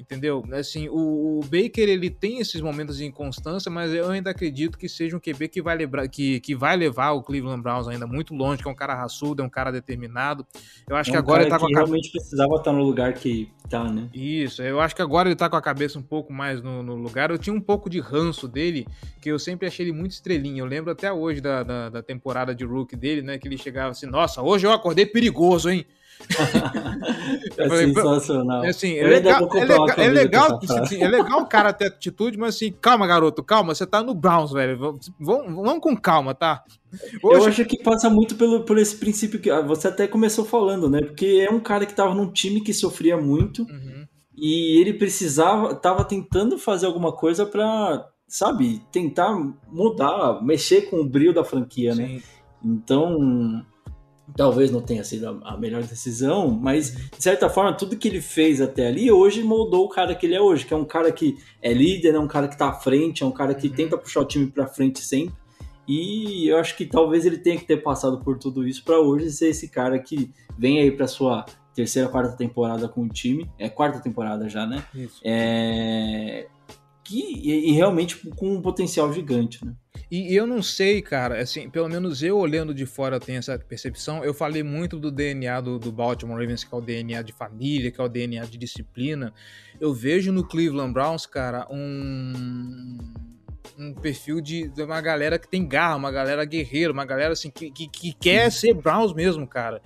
Entendeu? 0.00 0.42
Assim, 0.52 0.88
o, 0.88 1.38
o, 1.38 1.40
Baker 1.42 1.86
ele 1.86 2.08
tem 2.08 2.40
esses 2.40 2.62
momentos 2.62 2.96
de 2.96 3.04
inconstância, 3.04 3.70
mas 3.70 3.92
eu 3.92 4.08
ainda 4.08 4.30
acredito 4.30 4.78
que 4.78 4.88
seja 4.88 5.14
um 5.14 5.20
QB 5.20 5.48
que 5.48 5.60
vai, 5.60 5.76
levar, 5.76 6.08
que, 6.08 6.40
que 6.40 6.54
vai 6.54 6.74
levar 6.74 7.10
o 7.10 7.22
Cleveland 7.22 7.62
Browns 7.62 7.86
ainda 7.86 8.06
muito 8.06 8.34
longe, 8.34 8.62
que 8.62 8.68
é 8.68 8.72
um 8.72 8.74
cara 8.74 8.94
raçudo, 8.94 9.42
é 9.42 9.44
um 9.44 9.50
cara 9.50 9.70
determinado. 9.70 10.46
Eu 10.88 10.96
acho 10.96 11.10
é 11.10 11.12
um 11.12 11.14
que 11.14 11.18
agora 11.18 11.42
ele 11.42 11.50
tá 11.50 11.58
com 11.58 11.66
a 11.66 11.68
realmente 11.68 12.10
precisava 12.10 12.54
estar 12.54 12.72
no 12.72 12.82
lugar 12.82 13.12
que 13.12 13.52
tá, 13.68 13.84
né? 13.84 14.08
Isso, 14.14 14.62
eu 14.62 14.80
acho 14.80 14.96
que 14.96 15.02
agora 15.02 15.28
ele 15.28 15.36
tá 15.36 15.50
com 15.50 15.56
a 15.56 15.62
cabeça 15.62 15.98
um 15.98 16.02
pouco 16.02 16.32
mais 16.32 16.62
no, 16.62 16.82
no 16.82 16.94
lugar. 16.94 17.30
Eu 17.30 17.38
tinha 17.38 17.54
um 17.54 17.60
pouco 17.60 17.90
de 17.90 18.00
ranço 18.00 18.48
dele, 18.48 18.86
que 19.20 19.30
eu 19.30 19.38
sempre 19.38 19.68
achei 19.68 19.84
ele 19.84 19.92
muito 19.92 20.12
estrelinha. 20.12 20.62
Eu 20.62 20.66
lembro 20.66 20.90
até 20.90 21.12
hoje 21.12 21.42
da, 21.42 21.62
da, 21.62 21.88
da 21.90 22.02
temporada 22.02 22.54
de 22.54 22.64
rookie 22.64 22.96
dele, 22.96 23.20
né? 23.20 23.38
Que 23.38 23.46
ele 23.46 23.58
chegava 23.58 23.90
assim, 23.90 24.06
nossa, 24.06 24.40
hoje 24.40 24.66
eu 24.66 24.72
acordei 24.72 25.04
perigoso, 25.04 25.68
hein? 25.68 25.84
é 27.58 27.68
falei, 27.68 27.94
sensacional. 27.94 28.64
Assim, 28.64 28.96
é 28.96 29.06
legal, 29.06 29.48
é 29.54 29.64
legal, 29.64 29.90
é 29.96 30.08
legal, 30.08 30.60
assim, 30.82 31.02
é 31.02 31.08
legal 31.08 31.40
o 31.40 31.46
cara 31.46 31.72
ter 31.72 31.86
atitude, 31.86 32.38
mas 32.38 32.56
assim, 32.56 32.72
calma, 32.72 33.06
garoto, 33.06 33.42
calma, 33.42 33.74
você 33.74 33.86
tá 33.86 34.02
no 34.02 34.14
Browns, 34.14 34.52
velho. 34.52 34.78
Vamos, 35.18 35.54
vamos 35.54 35.80
com 35.80 35.96
calma, 35.96 36.34
tá? 36.34 36.62
Hoje... 37.22 37.40
Eu 37.40 37.46
acho 37.46 37.64
que 37.64 37.82
passa 37.82 38.10
muito 38.10 38.34
pelo, 38.34 38.64
por 38.64 38.78
esse 38.78 38.96
princípio 38.96 39.40
que 39.40 39.50
você 39.62 39.88
até 39.88 40.06
começou 40.06 40.44
falando, 40.44 40.88
né? 40.88 41.00
Porque 41.00 41.46
é 41.48 41.52
um 41.52 41.60
cara 41.60 41.86
que 41.86 41.94
tava 41.94 42.14
num 42.14 42.30
time 42.30 42.60
que 42.60 42.74
sofria 42.74 43.16
muito 43.16 43.62
uhum. 43.62 44.06
e 44.36 44.80
ele 44.80 44.94
precisava, 44.94 45.74
tava 45.74 46.04
tentando 46.04 46.58
fazer 46.58 46.86
alguma 46.86 47.12
coisa 47.12 47.46
para 47.46 48.06
sabe, 48.30 48.80
tentar 48.92 49.36
mudar, 49.66 50.40
mexer 50.40 50.82
com 50.82 51.00
o 51.00 51.08
brilho 51.08 51.34
da 51.34 51.44
franquia, 51.44 51.94
né? 51.94 52.06
Sim. 52.06 52.14
né? 52.14 52.22
Então, 52.62 53.64
talvez 54.36 54.70
não 54.70 54.80
tenha 54.80 55.04
sido 55.04 55.40
a 55.44 55.56
melhor 55.56 55.82
decisão, 55.82 56.50
mas 56.50 56.94
de 56.94 57.22
certa 57.22 57.48
forma 57.48 57.72
tudo 57.76 57.96
que 57.96 58.08
ele 58.08 58.20
fez 58.20 58.60
até 58.60 58.88
ali 58.88 59.10
hoje 59.10 59.42
moldou 59.42 59.84
o 59.84 59.88
cara 59.88 60.14
que 60.14 60.26
ele 60.26 60.34
é 60.34 60.40
hoje, 60.40 60.64
que 60.64 60.74
é 60.74 60.76
um 60.76 60.84
cara 60.84 61.10
que 61.12 61.38
é 61.62 61.72
líder, 61.72 62.14
é 62.14 62.18
um 62.18 62.28
cara 62.28 62.48
que 62.48 62.56
tá 62.56 62.68
à 62.68 62.72
frente, 62.72 63.22
é 63.22 63.26
um 63.26 63.32
cara 63.32 63.54
que 63.54 63.68
uhum. 63.68 63.74
tenta 63.74 63.98
puxar 63.98 64.20
o 64.20 64.24
time 64.24 64.46
para 64.46 64.66
frente 64.66 65.00
sempre. 65.00 65.34
E 65.86 66.46
eu 66.48 66.58
acho 66.58 66.76
que 66.76 66.86
talvez 66.86 67.26
ele 67.26 67.38
tenha 67.38 67.58
que 67.58 67.64
ter 67.64 67.78
passado 67.78 68.20
por 68.20 68.38
tudo 68.38 68.66
isso 68.66 68.84
para 68.84 69.00
hoje 69.00 69.30
ser 69.32 69.48
esse 69.48 69.68
cara 69.68 69.98
que 69.98 70.30
vem 70.56 70.78
aí 70.78 70.90
para 70.90 71.08
sua 71.08 71.44
terceira, 71.74 72.08
quarta 72.08 72.36
temporada 72.36 72.88
com 72.88 73.02
o 73.02 73.08
time, 73.08 73.50
é 73.58 73.68
quarta 73.68 73.98
temporada 73.98 74.48
já, 74.48 74.66
né? 74.66 74.84
Isso. 74.94 75.20
É 75.24 76.46
que 77.10 77.20
e, 77.20 77.70
e 77.70 77.72
realmente 77.72 78.16
com 78.36 78.54
um 78.54 78.62
potencial 78.62 79.12
gigante, 79.12 79.64
né? 79.64 79.74
E 80.08 80.34
eu 80.34 80.46
não 80.46 80.62
sei, 80.62 81.02
cara, 81.02 81.40
assim, 81.40 81.68
pelo 81.68 81.88
menos 81.88 82.22
eu 82.22 82.36
olhando 82.36 82.74
de 82.74 82.84
fora 82.86 83.20
tenho 83.20 83.38
essa 83.38 83.58
percepção. 83.58 84.24
Eu 84.24 84.34
falei 84.34 84.62
muito 84.62 84.98
do 84.98 85.10
DNA 85.10 85.60
do, 85.60 85.78
do 85.78 85.92
Baltimore 85.92 86.38
Ravens, 86.38 86.64
que 86.64 86.74
é 86.74 86.78
o 86.78 86.80
DNA 86.80 87.22
de 87.22 87.32
família, 87.32 87.90
que 87.90 88.00
é 88.00 88.04
o 88.04 88.08
DNA 88.08 88.44
de 88.44 88.58
disciplina. 88.58 89.32
Eu 89.80 89.94
vejo 89.94 90.32
no 90.32 90.46
Cleveland 90.46 90.92
Browns, 90.92 91.26
cara, 91.26 91.66
um 91.70 92.98
um 93.78 93.94
perfil 93.94 94.40
de, 94.42 94.68
de, 94.68 94.82
uma 94.82 95.00
galera 95.00 95.38
que 95.38 95.48
tem 95.48 95.66
garra, 95.66 95.96
uma 95.96 96.10
galera 96.10 96.44
guerreira, 96.44 96.92
uma 96.92 97.04
galera 97.04 97.32
assim 97.32 97.50
que, 97.50 97.70
que, 97.70 97.88
que 97.88 98.12
quer 98.12 98.52
ser 98.52 98.74
Browns 98.74 99.14
mesmo, 99.14 99.46
cara. 99.46 99.80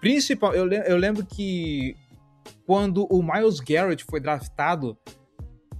Principal, 0.00 0.54
eu, 0.54 0.70
eu 0.70 0.96
lembro 0.96 1.24
que 1.24 1.96
quando 2.66 3.06
o 3.10 3.22
Miles 3.22 3.60
Garrett 3.60 4.04
foi 4.04 4.20
draftado, 4.20 4.98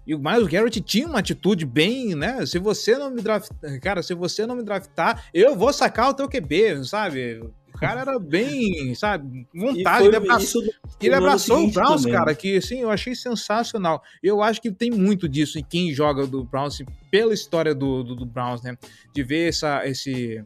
e 0.09 0.15
o 0.15 0.19
Miles 0.19 0.49
Garrett 0.49 0.81
tinha 0.81 1.07
uma 1.07 1.19
atitude 1.19 1.67
bem, 1.67 2.15
né? 2.15 2.47
Se 2.47 2.59
você 2.59 2.97
não 2.97 3.11
me 3.11 3.21
draftar, 3.21 3.79
cara, 3.79 4.03
se 4.03 4.15
você 4.15 4.47
não 4.47 4.57
me 4.57 4.63
draftar, 4.63 5.23
eu 5.35 5.55
vou 5.55 5.71
sacar 5.71 6.09
o 6.09 6.15
teu 6.15 6.27
QB, 6.27 6.83
sabe? 6.87 7.41
O 7.75 7.79
cara 7.79 8.01
era 8.01 8.19
bem, 8.19 8.95
sabe, 8.95 9.47
vontade. 9.55 10.07
Ele 10.07 10.17
abraçou, 10.17 10.63
ele 10.99 11.15
abraçou 11.15 11.63
o 11.63 11.71
Browns, 11.71 12.01
também. 12.01 12.17
cara, 12.17 12.35
que 12.35 12.57
assim, 12.57 12.81
eu 12.81 12.91
achei 12.91 13.15
sensacional. 13.15 14.03
Eu 14.23 14.43
acho 14.43 14.63
que 14.63 14.73
tem 14.73 14.91
muito 14.91 15.29
disso 15.29 15.59
em 15.59 15.63
quem 15.63 15.93
joga 15.93 16.27
do 16.27 16.43
Browns, 16.43 16.83
pela 17.11 17.35
história 17.35 17.75
do, 17.75 18.03
do, 18.03 18.17
do 18.17 18.25
Browns, 18.25 18.63
né? 18.63 18.79
De 19.15 19.23
ver 19.23 19.51
essa, 19.51 19.87
esse, 19.87 20.43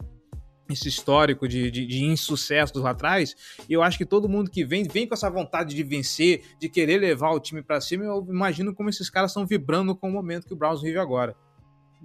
esse 0.72 0.88
histórico 0.88 1.46
de, 1.46 1.70
de, 1.70 1.86
de 1.86 2.04
insucessos 2.04 2.82
lá 2.82 2.90
atrás, 2.90 3.34
eu 3.68 3.82
acho 3.82 3.98
que 3.98 4.04
todo 4.04 4.28
mundo 4.28 4.50
que 4.50 4.64
vem, 4.64 4.84
vem 4.84 5.06
com 5.06 5.14
essa 5.14 5.30
vontade 5.30 5.74
de 5.74 5.82
vencer, 5.82 6.42
de 6.58 6.68
querer 6.68 6.98
levar 6.98 7.30
o 7.30 7.40
time 7.40 7.62
para 7.62 7.80
cima, 7.80 8.04
eu 8.04 8.26
imagino 8.28 8.74
como 8.74 8.88
esses 8.88 9.08
caras 9.08 9.30
estão 9.30 9.46
vibrando 9.46 9.94
com 9.94 10.08
o 10.08 10.12
momento 10.12 10.46
que 10.46 10.54
o 10.54 10.56
Browns 10.56 10.82
vive 10.82 10.98
agora. 10.98 11.36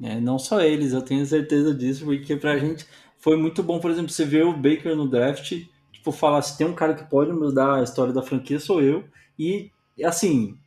É, 0.01 0.19
não 0.19 0.37
só 0.37 0.61
eles, 0.61 0.93
eu 0.93 1.01
tenho 1.01 1.25
certeza 1.25 1.73
disso, 1.73 2.05
porque 2.05 2.35
pra 2.35 2.57
gente 2.57 2.85
foi 3.17 3.35
muito 3.35 3.63
bom, 3.63 3.79
por 3.79 3.89
exemplo, 3.89 4.09
você 4.09 4.23
ver 4.23 4.45
o 4.45 4.53
Baker 4.53 4.95
no 4.95 5.07
draft, 5.07 5.53
tipo, 5.91 6.11
falar 6.11 6.41
se 6.41 6.57
tem 6.57 6.67
um 6.67 6.73
cara 6.73 6.93
que 6.93 7.03
pode 7.09 7.31
mudar 7.31 7.75
a 7.75 7.83
história 7.83 8.13
da 8.13 8.21
franquia, 8.21 8.59
sou 8.59 8.81
eu, 8.81 9.03
e 9.39 9.71
assim, 10.03 10.57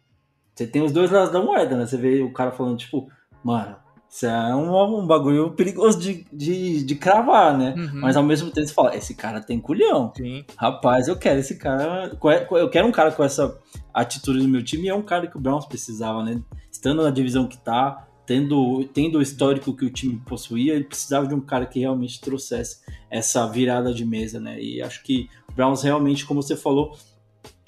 você 0.55 0.67
tem 0.67 0.83
os 0.83 0.93
dois 0.93 1.11
lados 1.11 1.33
da 1.33 1.41
moeda, 1.41 1.77
né? 1.77 1.87
Você 1.87 1.97
vê 1.97 2.21
o 2.21 2.33
cara 2.33 2.51
falando, 2.51 2.79
tipo, 2.79 3.11
mano, 3.43 3.77
isso 4.11 4.27
é 4.27 4.55
um, 4.57 4.99
um 4.99 5.07
bagulho 5.07 5.53
perigoso 5.53 6.01
de, 6.01 6.27
de, 6.33 6.83
de 6.83 6.95
cravar, 6.97 7.57
né? 7.57 7.75
Uhum. 7.77 8.01
Mas 8.01 8.17
ao 8.17 8.25
mesmo 8.25 8.51
tempo 8.51 8.67
você 8.67 8.75
fala, 8.75 8.97
esse 8.97 9.15
cara 9.15 9.41
tem 9.41 9.61
culhão. 9.61 10.13
Sim. 10.17 10.45
Rapaz, 10.57 11.07
eu 11.07 11.17
quero 11.17 11.39
esse 11.39 11.57
cara. 11.57 12.11
Eu 12.51 12.69
quero 12.69 12.89
um 12.89 12.93
cara 12.93 13.13
com 13.13 13.23
essa 13.23 13.57
atitude 13.95 14.43
no 14.43 14.49
meu 14.49 14.65
time 14.65 14.87
e 14.87 14.89
é 14.89 14.95
um 14.95 15.03
cara 15.03 15.29
que 15.29 15.37
o 15.37 15.41
Browns 15.41 15.65
precisava, 15.65 16.25
né? 16.25 16.43
Estando 16.73 17.05
na 17.05 17.11
divisão 17.11 17.47
que 17.47 17.57
tá, 17.57 18.09
tendo, 18.27 18.85
tendo 18.93 19.19
o 19.19 19.23
histórico 19.23 19.77
que 19.77 19.85
o 19.85 19.91
time 19.91 20.21
possuía, 20.27 20.75
ele 20.75 20.85
precisava 20.85 21.29
de 21.29 21.35
um 21.35 21.41
cara 21.41 21.65
que 21.65 21.79
realmente 21.79 22.21
trouxesse 22.21 22.81
essa 23.09 23.47
virada 23.47 23.95
de 23.95 24.05
mesa, 24.05 24.41
né? 24.41 24.61
E 24.61 24.83
acho 24.83 25.05
que 25.05 25.29
o 25.49 25.53
Browns 25.53 25.85
realmente, 25.85 26.27
como 26.27 26.43
você 26.43 26.57
falou, 26.57 26.97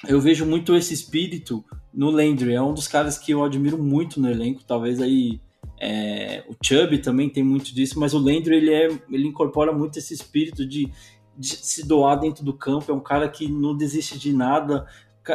eu 0.08 0.20
vejo 0.20 0.44
muito 0.44 0.74
esse 0.74 0.92
espírito 0.92 1.64
no 1.94 2.10
Landry. 2.10 2.54
É 2.54 2.60
um 2.60 2.74
dos 2.74 2.88
caras 2.88 3.16
que 3.16 3.30
eu 3.30 3.44
admiro 3.44 3.80
muito 3.80 4.20
no 4.20 4.28
elenco, 4.28 4.64
talvez 4.66 5.00
aí 5.00 5.40
é, 5.84 6.44
o 6.48 6.54
Chubb 6.64 6.96
também 6.98 7.28
tem 7.28 7.42
muito 7.42 7.74
disso, 7.74 7.98
mas 7.98 8.14
o 8.14 8.18
Landry 8.18 8.54
ele, 8.54 8.72
é, 8.72 8.88
ele 9.10 9.26
incorpora 9.26 9.72
muito 9.72 9.98
esse 9.98 10.14
espírito 10.14 10.64
de, 10.64 10.88
de, 11.36 11.48
se 11.48 11.84
doar 11.84 12.20
dentro 12.20 12.44
do 12.44 12.52
campo. 12.52 12.92
É 12.92 12.94
um 12.94 13.00
cara 13.00 13.28
que 13.28 13.50
não 13.50 13.76
desiste 13.76 14.16
de 14.16 14.32
nada, 14.32 14.86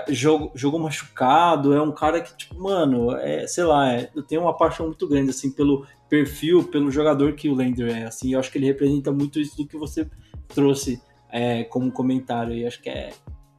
jogou, 0.08 0.50
jogou 0.56 0.80
machucado. 0.80 1.74
É 1.74 1.82
um 1.82 1.92
cara 1.92 2.22
que, 2.22 2.34
tipo, 2.38 2.58
mano, 2.58 3.12
é, 3.18 3.46
sei 3.46 3.66
lá, 3.66 3.92
é, 3.92 4.10
eu 4.16 4.24
tenho 4.24 4.42
uma 4.44 4.56
paixão 4.56 4.86
muito 4.86 5.06
grande 5.06 5.32
assim 5.32 5.52
pelo 5.52 5.86
perfil, 6.08 6.64
pelo 6.64 6.90
jogador 6.90 7.34
que 7.34 7.50
o 7.50 7.54
Landry 7.54 7.92
é. 7.92 8.06
Assim, 8.06 8.34
eu 8.34 8.40
acho 8.40 8.50
que 8.50 8.58
ele 8.58 8.68
representa 8.68 9.12
muito 9.12 9.42
isso 9.42 9.58
do 9.58 9.68
que 9.68 9.76
você 9.76 10.10
trouxe 10.48 11.02
é, 11.30 11.66
como 11.66 11.92
comentário. 11.92 12.54
E 12.54 12.66
acho 12.66 12.82
que 12.82 12.90
é 12.90 13.10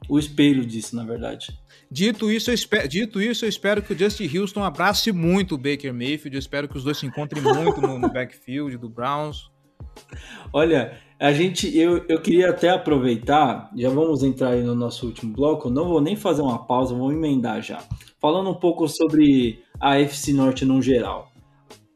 o 0.09 0.17
espelho 0.17 0.65
disso, 0.65 0.95
na 0.95 1.03
verdade. 1.03 1.47
Dito 1.89 2.31
isso, 2.31 2.49
eu 2.49 2.53
espero, 2.53 2.87
dito 2.87 3.21
isso, 3.21 3.45
eu 3.45 3.49
espero 3.49 3.81
que 3.81 3.93
o 3.93 3.97
Justin 3.97 4.37
Houston 4.37 4.63
abrace 4.63 5.11
muito 5.11 5.55
o 5.55 5.57
Baker 5.57 5.93
Mayfield. 5.93 6.35
Eu 6.35 6.39
espero 6.39 6.67
que 6.67 6.77
os 6.77 6.83
dois 6.83 6.97
se 6.97 7.05
encontrem 7.05 7.41
muito 7.41 7.79
no, 7.79 7.97
no 7.99 8.09
backfield 8.11 8.77
do 8.77 8.89
Browns. 8.89 9.49
Olha, 10.51 10.97
a 11.19 11.31
gente, 11.31 11.75
eu, 11.77 12.05
eu 12.07 12.21
queria 12.21 12.49
até 12.49 12.69
aproveitar, 12.69 13.69
já 13.75 13.89
vamos 13.89 14.23
entrar 14.23 14.49
aí 14.49 14.63
no 14.63 14.75
nosso 14.75 15.05
último 15.05 15.33
bloco, 15.33 15.69
não 15.69 15.87
vou 15.87 16.01
nem 16.01 16.15
fazer 16.15 16.41
uma 16.41 16.65
pausa, 16.65 16.95
vou 16.95 17.11
emendar 17.11 17.61
já. 17.61 17.83
Falando 18.19 18.49
um 18.49 18.55
pouco 18.55 18.87
sobre 18.87 19.63
a 19.79 19.99
FC 19.99 20.33
Norte 20.33 20.65
no 20.65 20.81
geral. 20.81 21.31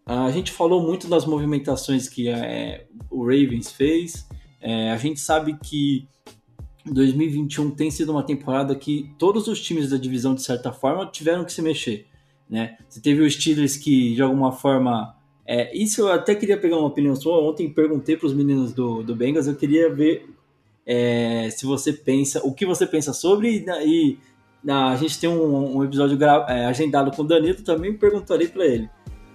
A 0.05 0.29
gente 0.31 0.51
falou 0.51 0.81
muito 0.81 1.07
das 1.07 1.25
movimentações 1.25 2.09
que 2.09 2.27
é, 2.27 2.85
o 3.09 3.23
Ravens 3.23 3.71
fez, 3.71 4.27
é, 4.59 4.91
a 4.91 4.97
gente 4.97 5.19
sabe 5.19 5.57
que 5.63 6.07
2021 6.85 7.71
tem 7.71 7.89
sido 7.89 8.11
uma 8.11 8.23
temporada 8.23 8.75
que 8.75 9.11
todos 9.17 9.47
os 9.47 9.61
times 9.61 9.89
da 9.89 9.97
divisão, 9.97 10.35
de 10.35 10.41
certa 10.41 10.71
forma, 10.71 11.05
tiveram 11.05 11.45
que 11.45 11.53
se 11.53 11.61
mexer. 11.61 12.07
Né? 12.49 12.77
Você 12.87 13.01
teve 13.01 13.21
o 13.21 13.29
Steelers 13.29 13.77
que, 13.77 14.13
de 14.15 14.21
alguma 14.21 14.51
forma. 14.51 15.15
É, 15.45 15.75
isso 15.75 16.01
eu 16.01 16.11
até 16.11 16.35
queria 16.35 16.57
pegar 16.57 16.77
uma 16.77 16.87
opinião 16.87 17.15
sua. 17.15 17.41
Ontem 17.41 17.69
perguntei 17.69 18.17
para 18.17 18.27
os 18.27 18.33
meninos 18.33 18.73
do, 18.73 19.03
do 19.03 19.15
Bengals, 19.15 19.47
eu 19.47 19.55
queria 19.55 19.93
ver 19.93 20.29
é, 20.85 21.49
se 21.49 21.65
você 21.65 21.93
pensa, 21.93 22.41
o 22.45 22.53
que 22.53 22.65
você 22.65 22.85
pensa 22.85 23.13
sobre 23.13 23.49
e, 23.49 23.65
e 23.85 24.17
a 24.69 24.95
gente 24.95 25.19
tem 25.19 25.29
um, 25.29 25.77
um 25.77 25.83
episódio 25.83 26.17
é, 26.47 26.65
agendado 26.65 27.11
com 27.11 27.21
o 27.21 27.27
Danilo 27.27 27.61
também 27.63 27.93
perguntarei 27.93 28.47
para 28.47 28.65
ele. 28.65 28.89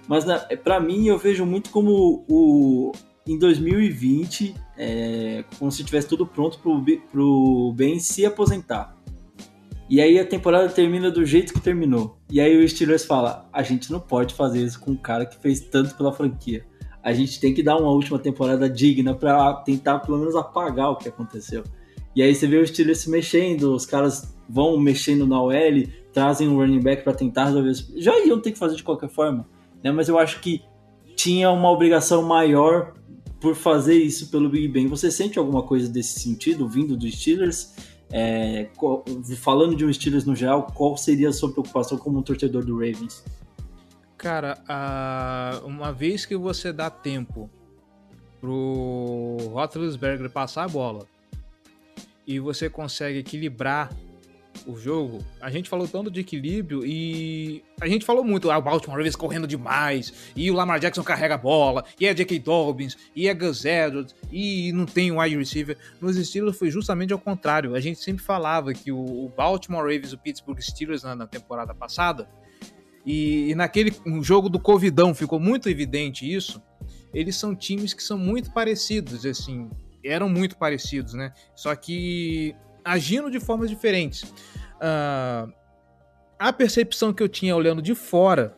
Mas 0.06 0.24
para 0.64 0.80
mim 0.80 1.06
eu 1.06 1.18
vejo 1.18 1.44
muito 1.44 1.70
como 1.70 2.24
o 2.28 2.92
em 3.28 3.38
2020, 3.38 4.54
é, 4.76 5.44
como 5.58 5.70
se 5.70 5.84
tivesse 5.84 6.08
tudo 6.08 6.26
pronto 6.26 6.58
pro, 6.60 6.82
pro 7.12 7.74
Ben 7.76 8.00
se 8.00 8.24
aposentar. 8.24 8.96
E 9.90 10.00
aí 10.00 10.18
a 10.18 10.26
temporada 10.26 10.68
termina 10.68 11.10
do 11.10 11.24
jeito 11.24 11.52
que 11.52 11.60
terminou. 11.60 12.18
E 12.30 12.40
aí 12.40 12.56
o 12.56 12.66
Steelers 12.68 13.04
fala: 13.04 13.48
a 13.52 13.62
gente 13.62 13.92
não 13.92 14.00
pode 14.00 14.34
fazer 14.34 14.62
isso 14.62 14.80
com 14.80 14.92
um 14.92 14.96
cara 14.96 15.26
que 15.26 15.36
fez 15.36 15.60
tanto 15.60 15.94
pela 15.94 16.12
franquia. 16.12 16.64
A 17.02 17.12
gente 17.12 17.38
tem 17.38 17.54
que 17.54 17.62
dar 17.62 17.76
uma 17.76 17.90
última 17.90 18.18
temporada 18.18 18.68
digna 18.68 19.14
para 19.14 19.54
tentar 19.62 20.00
pelo 20.00 20.18
menos 20.18 20.34
apagar 20.34 20.90
o 20.90 20.96
que 20.96 21.08
aconteceu. 21.08 21.64
E 22.14 22.22
aí 22.22 22.34
você 22.34 22.46
vê 22.46 22.56
o 22.58 22.66
Steelers 22.66 22.98
se 22.98 23.10
mexendo, 23.10 23.74
os 23.74 23.86
caras 23.86 24.34
vão 24.48 24.78
mexendo 24.78 25.26
na 25.26 25.40
OL, 25.40 25.52
trazem 26.12 26.48
um 26.48 26.56
running 26.56 26.80
back 26.80 27.04
para 27.04 27.14
tentar 27.14 27.46
resolver. 27.46 27.72
Já 27.96 28.18
iam 28.26 28.40
ter 28.40 28.52
que 28.52 28.58
fazer 28.58 28.76
de 28.76 28.82
qualquer 28.82 29.08
forma, 29.08 29.46
né? 29.82 29.92
Mas 29.92 30.08
eu 30.08 30.18
acho 30.18 30.40
que 30.40 30.62
tinha 31.14 31.50
uma 31.50 31.70
obrigação 31.70 32.22
maior 32.22 32.94
por 33.40 33.54
fazer 33.54 33.94
isso 33.94 34.30
pelo 34.30 34.48
Big 34.48 34.68
Ben. 34.68 34.86
Você 34.88 35.10
sente 35.10 35.38
alguma 35.38 35.62
coisa 35.62 35.88
desse 35.88 36.20
sentido 36.20 36.68
vindo 36.68 36.96
dos 36.96 37.14
Steelers? 37.14 37.74
É, 38.10 38.70
falando 39.36 39.76
de 39.76 39.84
um 39.84 39.92
Steelers 39.92 40.24
no 40.24 40.34
geral, 40.34 40.66
qual 40.74 40.96
seria 40.96 41.28
a 41.28 41.32
sua 41.32 41.52
preocupação 41.52 41.98
como 41.98 42.18
um 42.18 42.22
torcedor 42.22 42.64
do 42.64 42.74
Ravens? 42.74 43.22
Cara, 44.16 44.58
uma 45.64 45.92
vez 45.92 46.26
que 46.26 46.36
você 46.36 46.72
dá 46.72 46.90
tempo 46.90 47.48
pro 48.40 49.36
Roethlisberger 49.52 50.30
passar 50.30 50.64
a 50.64 50.68
bola 50.68 51.06
e 52.26 52.40
você 52.40 52.68
consegue 52.68 53.18
equilibrar 53.18 53.90
o 54.68 54.76
jogo, 54.76 55.24
a 55.40 55.50
gente 55.50 55.66
falou 55.66 55.88
tanto 55.88 56.10
de 56.10 56.20
equilíbrio 56.20 56.84
e 56.84 57.64
a 57.80 57.88
gente 57.88 58.04
falou 58.04 58.22
muito, 58.22 58.50
ah, 58.50 58.58
o 58.58 58.62
Baltimore 58.62 58.98
Ravens 58.98 59.16
correndo 59.16 59.46
demais, 59.46 60.32
e 60.36 60.50
o 60.50 60.54
Lamar 60.54 60.78
Jackson 60.78 61.02
carrega 61.02 61.36
a 61.36 61.38
bola, 61.38 61.84
e 61.98 62.06
é 62.06 62.12
J.K. 62.12 62.38
Dobbins, 62.40 62.94
e 63.16 63.28
é 63.28 63.32
Gus 63.32 63.64
Edwards, 63.64 64.14
e 64.30 64.70
não 64.72 64.84
tem 64.84 65.10
um 65.10 65.20
wide 65.20 65.38
receiver. 65.38 65.78
Nos 66.02 66.16
Steelers 66.16 66.58
foi 66.58 66.70
justamente 66.70 67.14
ao 67.14 67.18
contrário. 67.18 67.74
A 67.74 67.80
gente 67.80 67.98
sempre 67.98 68.22
falava 68.22 68.74
que 68.74 68.92
o 68.92 69.32
Baltimore 69.34 69.82
Ravens 69.82 70.12
o 70.12 70.18
Pittsburgh 70.18 70.60
Steelers 70.60 71.02
na, 71.02 71.16
na 71.16 71.26
temporada 71.26 71.74
passada, 71.74 72.28
e, 73.06 73.50
e 73.50 73.54
naquele 73.54 73.90
jogo 74.20 74.50
do 74.50 74.60
Covidão 74.60 75.14
ficou 75.14 75.40
muito 75.40 75.70
evidente 75.70 76.30
isso, 76.30 76.62
eles 77.14 77.36
são 77.36 77.56
times 77.56 77.94
que 77.94 78.02
são 78.02 78.18
muito 78.18 78.52
parecidos, 78.52 79.24
assim, 79.24 79.70
eram 80.04 80.28
muito 80.28 80.58
parecidos, 80.58 81.14
né? 81.14 81.32
Só 81.56 81.74
que 81.74 82.54
agindo 82.88 83.30
de 83.30 83.38
formas 83.38 83.68
diferentes. 83.68 84.22
Uh, 84.22 85.52
a 86.38 86.52
percepção 86.52 87.12
que 87.12 87.22
eu 87.22 87.28
tinha 87.28 87.54
olhando 87.54 87.82
de 87.82 87.94
fora, 87.94 88.56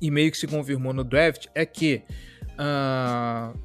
e 0.00 0.10
meio 0.10 0.30
que 0.30 0.36
se 0.36 0.46
confirmou 0.46 0.92
no 0.92 1.02
draft, 1.02 1.46
é 1.54 1.64
que 1.64 2.02
uh, 2.54 3.58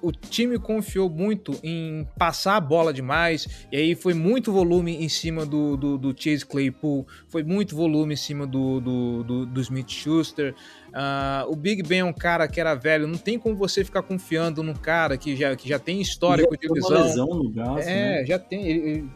o 0.00 0.10
time 0.10 0.58
confiou 0.58 1.10
muito 1.10 1.58
em 1.62 2.08
passar 2.18 2.56
a 2.56 2.60
bola 2.60 2.94
demais, 2.94 3.66
e 3.70 3.76
aí 3.76 3.94
foi 3.94 4.14
muito 4.14 4.50
volume 4.50 5.04
em 5.04 5.08
cima 5.08 5.44
do, 5.44 5.76
do, 5.76 5.98
do 5.98 6.14
Chase 6.16 6.46
Claypool, 6.46 7.06
foi 7.28 7.42
muito 7.42 7.76
volume 7.76 8.14
em 8.14 8.16
cima 8.16 8.46
do, 8.46 8.80
do, 8.80 9.22
do, 9.22 9.46
do 9.46 9.60
Smith 9.60 9.90
Schuster. 9.90 10.54
Uh, 10.96 11.52
o 11.52 11.54
Big 11.54 11.82
Ben 11.82 11.98
é 11.98 12.04
um 12.06 12.12
cara 12.12 12.48
que 12.48 12.58
era 12.58 12.74
velho, 12.74 13.06
não 13.06 13.18
tem 13.18 13.38
como 13.38 13.54
você 13.54 13.84
ficar 13.84 14.00
confiando 14.00 14.62
num 14.62 14.72
cara 14.72 15.18
que 15.18 15.36
já, 15.36 15.54
que 15.54 15.68
já 15.68 15.78
tem 15.78 16.00
histórico 16.00 16.56
de 16.56 16.66
lesão. 16.72 17.02
lesão 17.02 17.26
no 17.26 17.50
braço, 17.50 17.86
é, 17.86 18.20
né? 18.20 18.24
já 18.24 18.38
tem. 18.38 18.66
Ele, 18.66 19.10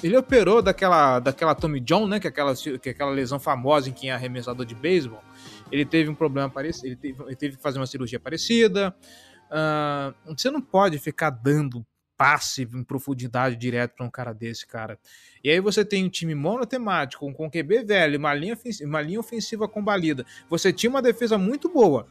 ele, 0.00 0.16
operou 0.16 0.62
daquela, 0.62 1.18
daquela 1.18 1.52
Tommy 1.52 1.80
John, 1.80 2.06
né? 2.06 2.20
Que 2.20 2.28
é 2.28 2.30
aquela, 2.30 2.54
que 2.54 2.88
é 2.88 2.92
aquela 2.92 3.10
lesão 3.10 3.40
famosa 3.40 3.88
em 3.88 3.92
quem 3.92 4.10
é 4.10 4.12
arremessador 4.12 4.64
de 4.64 4.76
beisebol. 4.76 5.18
Ele 5.72 5.84
teve 5.84 6.08
um 6.08 6.14
problema 6.14 6.48
parecido, 6.48 6.86
ele 6.86 6.96
teve, 6.96 7.20
ele 7.24 7.34
teve 7.34 7.56
que 7.56 7.62
fazer 7.62 7.80
uma 7.80 7.86
cirurgia 7.86 8.20
parecida. 8.20 8.94
Uh, 9.50 10.34
você 10.36 10.52
não 10.52 10.60
pode 10.60 11.00
ficar 11.00 11.30
dando 11.30 11.84
passe 12.16 12.62
em 12.62 12.84
profundidade 12.84 13.56
direto 13.56 13.94
para 13.96 14.06
um 14.06 14.10
cara 14.10 14.32
desse, 14.32 14.66
cara. 14.66 14.98
E 15.42 15.50
aí 15.50 15.60
você 15.60 15.84
tem 15.84 16.04
um 16.04 16.08
time 16.08 16.34
monotemático, 16.34 17.30
com 17.32 17.50
QB 17.50 17.84
velho, 17.84 18.18
uma 18.18 18.34
linha, 18.34 18.54
ofensiva, 18.54 18.88
uma 18.88 19.02
linha 19.02 19.20
ofensiva 19.20 19.68
combalida. 19.68 20.24
Você 20.48 20.72
tinha 20.72 20.90
uma 20.90 21.02
defesa 21.02 21.36
muito 21.36 21.68
boa. 21.68 22.06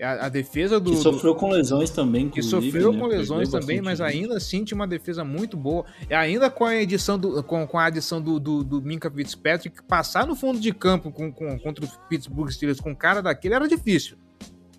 A, 0.00 0.26
a 0.26 0.28
defesa 0.28 0.78
do. 0.78 0.90
Que 0.90 0.96
sofreu 0.98 1.34
com 1.34 1.48
lesões 1.48 1.88
também. 1.90 2.28
Que 2.28 2.42
sofreu 2.42 2.92
né? 2.92 2.98
com 2.98 3.06
lesões 3.06 3.48
também, 3.48 3.80
mas 3.80 4.00
ainda 4.00 4.36
assim 4.36 4.62
tinha 4.62 4.76
uma 4.76 4.86
defesa 4.86 5.24
muito 5.24 5.56
boa. 5.56 5.86
E 6.10 6.14
ainda 6.14 6.50
com 6.50 6.66
a 6.66 6.76
edição 6.76 7.18
do, 7.18 7.42
com, 7.42 7.66
com 7.66 7.78
a 7.78 7.86
adição 7.86 8.20
do, 8.20 8.38
do, 8.38 8.62
do 8.62 8.82
Minka 8.82 9.10
Fitzpatrick, 9.10 9.82
passar 9.84 10.26
no 10.26 10.36
fundo 10.36 10.60
de 10.60 10.72
campo 10.72 11.10
com, 11.10 11.32
com, 11.32 11.58
contra 11.58 11.84
os 11.84 11.98
Pittsburgh 12.10 12.50
Steelers 12.50 12.80
com 12.80 12.90
um 12.90 12.94
cara 12.94 13.22
daquele 13.22 13.54
era 13.54 13.66
difícil. 13.66 14.18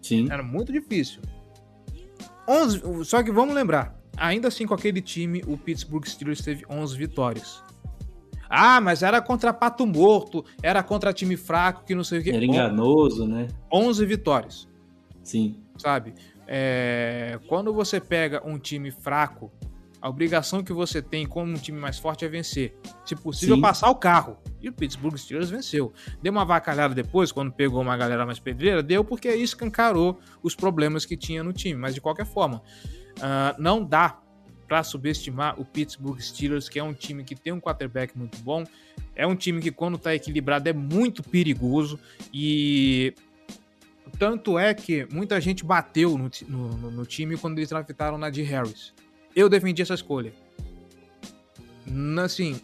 Sim. 0.01 0.27
Era 0.29 0.43
muito 0.43 0.71
difícil. 0.71 1.21
11, 2.47 3.05
só 3.05 3.21
que 3.21 3.31
vamos 3.31 3.53
lembrar, 3.53 3.99
ainda 4.15 4.47
assim 4.47 4.65
com 4.65 4.73
aquele 4.73 5.01
time, 5.01 5.43
o 5.47 5.57
Pittsburgh 5.57 6.05
Steelers 6.05 6.41
teve 6.41 6.63
11 6.69 6.97
vitórias. 6.97 7.61
Ah, 8.49 8.79
mas 8.79 9.03
era 9.03 9.21
contra 9.21 9.53
pato 9.53 9.85
morto, 9.85 10.45
era 10.63 10.81
contra 10.81 11.11
time 11.11 11.35
fraco, 11.35 11.83
que 11.83 11.93
não 11.93 12.03
sei 12.03 12.19
o 12.19 12.23
que. 12.23 12.31
Era 12.31 12.45
enganoso, 12.45 13.27
né? 13.27 13.47
11 13.71 14.05
vitórias. 14.05 14.67
Sim. 15.21 15.57
Sabe? 15.77 16.13
É, 16.47 17.37
quando 17.47 17.73
você 17.73 17.99
pega 17.99 18.41
um 18.47 18.57
time 18.57 18.89
fraco, 18.89 19.51
a 20.01 20.09
obrigação 20.09 20.63
que 20.63 20.71
você 20.71 21.01
tem 21.01 21.25
como 21.25 21.51
um 21.51 21.55
time 21.55 21.79
mais 21.79 21.97
forte 21.97 22.23
é 22.23 22.27
vencer. 22.27 22.75
Se 23.05 23.15
possível, 23.15 23.55
Sim. 23.55 23.61
passar 23.61 23.89
o 23.89 23.95
carro. 23.95 24.37
E 24.61 24.69
o 24.69 24.73
Pittsburgh 24.73 25.17
Steelers 25.17 25.49
venceu. 25.49 25.91
Deu 26.21 26.31
uma 26.31 26.45
vacalhada 26.45 26.93
depois, 26.93 27.31
quando 27.31 27.51
pegou 27.51 27.81
uma 27.81 27.97
galera 27.97 28.25
mais 28.25 28.39
pedreira, 28.39 28.83
deu 28.83 29.03
porque 29.03 29.29
isso 29.29 29.55
escancarou 29.55 30.19
os 30.43 30.55
problemas 30.55 31.05
que 31.05 31.17
tinha 31.17 31.43
no 31.43 31.51
time. 31.51 31.79
Mas 31.79 31.95
de 31.95 32.01
qualquer 32.01 32.25
forma, 32.25 32.57
uh, 33.17 33.59
não 33.59 33.83
dá 33.83 34.19
para 34.67 34.83
subestimar 34.83 35.59
o 35.59 35.65
Pittsburgh 35.65 36.19
Steelers, 36.19 36.67
que 36.67 36.77
é 36.77 36.83
um 36.83 36.93
time 36.93 37.23
que 37.23 37.35
tem 37.35 37.53
um 37.53 37.59
quarterback 37.59 38.17
muito 38.17 38.37
bom. 38.39 38.63
É 39.15 39.25
um 39.25 39.35
time 39.35 39.61
que, 39.61 39.71
quando 39.71 39.95
está 39.95 40.13
equilibrado, 40.13 40.67
é 40.69 40.73
muito 40.73 41.23
perigoso. 41.23 41.99
E 42.33 43.15
tanto 44.19 44.59
é 44.59 44.73
que 44.73 45.07
muita 45.11 45.39
gente 45.39 45.63
bateu 45.63 46.17
no, 46.17 46.29
no, 46.47 46.91
no 46.91 47.05
time 47.05 47.37
quando 47.37 47.57
eles 47.57 47.69
draftaram 47.69 48.17
Nadir 48.17 48.47
Harris. 48.47 48.93
Eu 49.37 49.47
defendi 49.47 49.83
essa 49.83 49.93
escolha. 49.93 50.33
Assim, 52.23 52.59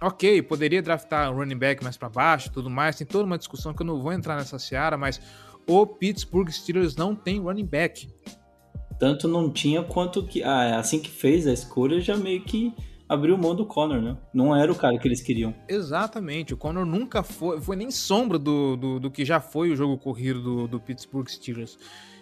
ok, 0.00 0.40
poderia 0.40 0.80
draftar 0.80 1.30
um 1.30 1.36
running 1.36 1.58
back 1.58 1.84
mais 1.84 1.98
para 1.98 2.08
baixo 2.08 2.50
tudo 2.50 2.70
mais. 2.70 2.96
Tem 2.96 3.06
toda 3.06 3.24
uma 3.24 3.36
discussão 3.36 3.74
que 3.74 3.82
eu 3.82 3.86
não 3.86 4.00
vou 4.00 4.10
entrar 4.10 4.36
nessa 4.36 4.58
seara, 4.58 4.96
mas 4.96 5.20
o 5.68 5.86
Pittsburgh 5.86 6.48
Steelers 6.48 6.96
não 6.96 7.14
tem 7.14 7.38
running 7.38 7.66
back. 7.66 8.08
Tanto 8.98 9.28
não 9.28 9.52
tinha 9.52 9.82
quanto 9.82 10.26
que. 10.26 10.42
Ah, 10.42 10.78
assim 10.78 10.98
que 10.98 11.10
fez 11.10 11.46
a 11.46 11.52
escolha, 11.52 12.00
já 12.00 12.16
meio 12.16 12.42
que 12.42 12.72
abriu 13.06 13.36
mão 13.36 13.54
do 13.54 13.66
Connor, 13.66 14.00
né? 14.00 14.16
Não 14.32 14.56
era 14.56 14.72
o 14.72 14.74
cara 14.74 14.98
que 14.98 15.06
eles 15.06 15.20
queriam. 15.20 15.54
Exatamente. 15.68 16.54
O 16.54 16.56
Connor 16.56 16.86
nunca 16.86 17.22
foi, 17.22 17.60
foi 17.60 17.76
nem 17.76 17.90
sombra 17.90 18.38
do, 18.38 18.76
do, 18.76 18.98
do 18.98 19.10
que 19.10 19.26
já 19.26 19.40
foi 19.40 19.70
o 19.70 19.76
jogo 19.76 19.98
corrido 19.98 20.42
do, 20.42 20.68
do 20.68 20.80
Pittsburgh 20.80 21.28
Steelers. 21.28 21.78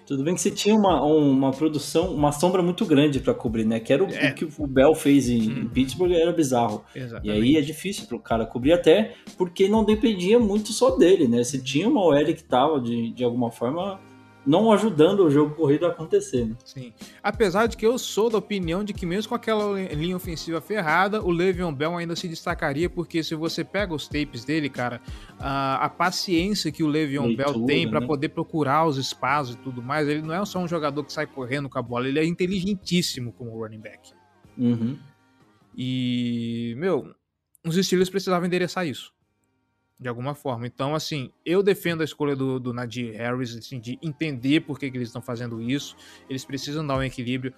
Tudo 0.06 0.22
bem 0.22 0.34
que 0.34 0.40
você 0.40 0.52
tinha 0.52 0.74
uma, 0.74 1.02
uma 1.04 1.50
produção, 1.50 2.14
uma 2.14 2.30
sombra 2.30 2.62
muito 2.62 2.86
grande 2.86 3.18
para 3.18 3.34
cobrir, 3.34 3.64
né? 3.64 3.80
Que 3.80 3.92
era 3.92 4.04
o, 4.04 4.08
é. 4.08 4.30
o, 4.30 4.34
que 4.34 4.44
o 4.44 4.66
Bell 4.66 4.94
fez 4.94 5.28
em, 5.28 5.50
hum. 5.50 5.62
em 5.62 5.68
Pittsburgh, 5.68 6.12
era 6.12 6.32
bizarro. 6.32 6.84
Exatamente. 6.94 7.28
E 7.28 7.30
aí 7.30 7.56
é 7.56 7.60
difícil 7.60 8.06
pro 8.06 8.20
cara 8.20 8.46
cobrir, 8.46 8.72
até 8.72 9.14
porque 9.36 9.68
não 9.68 9.84
dependia 9.84 10.38
muito 10.38 10.72
só 10.72 10.96
dele, 10.96 11.26
né? 11.26 11.42
Você 11.42 11.58
tinha 11.58 11.88
uma 11.88 12.00
OL 12.04 12.24
que 12.24 12.44
tava, 12.44 12.80
de, 12.80 13.10
de 13.10 13.24
alguma 13.24 13.50
forma, 13.50 14.00
não 14.46 14.70
ajudando 14.70 15.24
o 15.24 15.30
jogo 15.30 15.54
corrido 15.54 15.86
a 15.86 15.88
acontecer. 15.88 16.46
Né? 16.46 16.56
Sim. 16.64 16.92
Apesar 17.22 17.66
de 17.66 17.76
que 17.76 17.84
eu 17.84 17.98
sou 17.98 18.30
da 18.30 18.38
opinião 18.38 18.84
de 18.84 18.92
que 18.92 19.04
mesmo 19.04 19.30
com 19.30 19.34
aquela 19.34 19.80
linha 19.92 20.16
ofensiva 20.16 20.60
ferrada, 20.60 21.20
o 21.20 21.30
Le'Veon 21.30 21.74
Bell 21.74 21.96
ainda 21.96 22.14
se 22.14 22.28
destacaria, 22.28 22.88
porque 22.88 23.24
se 23.24 23.34
você 23.34 23.64
pega 23.64 23.92
os 23.92 24.06
tapes 24.06 24.44
dele, 24.44 24.68
cara, 24.68 25.00
a, 25.38 25.84
a 25.84 25.88
paciência 25.88 26.70
que 26.70 26.84
o 26.84 26.86
Le'Veon 26.86 27.34
Bell 27.34 27.66
tem 27.66 27.90
para 27.90 28.00
né? 28.00 28.06
poder 28.06 28.28
procurar 28.28 28.86
os 28.86 28.96
espaços 28.96 29.56
e 29.56 29.58
tudo 29.58 29.82
mais, 29.82 30.06
ele 30.06 30.22
não 30.22 30.34
é 30.34 30.44
só 30.44 30.60
um 30.60 30.68
jogador 30.68 31.02
que 31.02 31.12
sai 31.12 31.26
correndo 31.26 31.68
com 31.68 31.78
a 31.78 31.82
bola, 31.82 32.06
ele 32.06 32.20
é 32.20 32.24
inteligentíssimo 32.24 33.32
como 33.32 33.58
running 33.58 33.80
back. 33.80 34.12
Uhum. 34.56 34.96
E, 35.76 36.74
meu, 36.78 37.12
os 37.66 37.74
Steelers 37.84 38.08
precisavam 38.08 38.46
endereçar 38.46 38.86
isso 38.86 39.15
de 39.98 40.08
alguma 40.08 40.34
forma. 40.34 40.66
Então, 40.66 40.94
assim, 40.94 41.30
eu 41.44 41.62
defendo 41.62 42.02
a 42.02 42.04
escolha 42.04 42.36
do, 42.36 42.60
do 42.60 42.72
Nadir 42.72 43.16
Harris, 43.16 43.56
assim, 43.56 43.80
de 43.80 43.98
entender 44.02 44.60
por 44.60 44.78
que, 44.78 44.90
que 44.90 44.96
eles 44.96 45.08
estão 45.08 45.22
fazendo 45.22 45.60
isso. 45.60 45.96
Eles 46.28 46.44
precisam 46.44 46.86
dar 46.86 46.98
um 46.98 47.02
equilíbrio. 47.02 47.54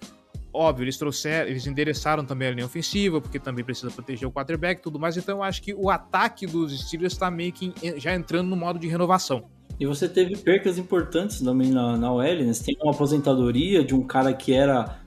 Óbvio, 0.53 0.85
eles 0.85 0.97
trouxeram, 0.97 1.49
eles 1.49 1.67
endereçaram 1.67 2.25
também 2.25 2.47
a 2.47 2.51
linha 2.51 2.65
ofensiva, 2.65 3.19
porque 3.21 3.39
também 3.39 3.63
precisa 3.63 3.91
proteger 3.91 4.27
o 4.27 4.31
quarterback 4.31 4.79
e 4.79 4.83
tudo 4.83 4.99
mais. 4.99 5.17
Então, 5.17 5.37
eu 5.37 5.43
acho 5.43 5.61
que 5.61 5.73
o 5.73 5.89
ataque 5.89 6.47
dos 6.47 6.87
Steelers 6.87 7.13
está 7.13 7.29
meio 7.29 7.51
que 7.51 7.73
já 7.97 8.15
entrando 8.15 8.47
no 8.47 8.55
modo 8.55 8.79
de 8.79 8.87
renovação. 8.87 9.49
E 9.79 9.85
você 9.85 10.09
teve 10.09 10.35
percas 10.37 10.77
importantes 10.77 11.39
também 11.41 11.71
na, 11.71 11.97
na 11.97 12.11
OL, 12.11 12.23
né? 12.23 12.53
Você 12.53 12.65
tem 12.65 12.77
uma 12.81 12.91
aposentadoria 12.91 13.83
de 13.83 13.95
um 13.95 14.05
cara 14.05 14.33
que 14.33 14.53
era 14.53 14.99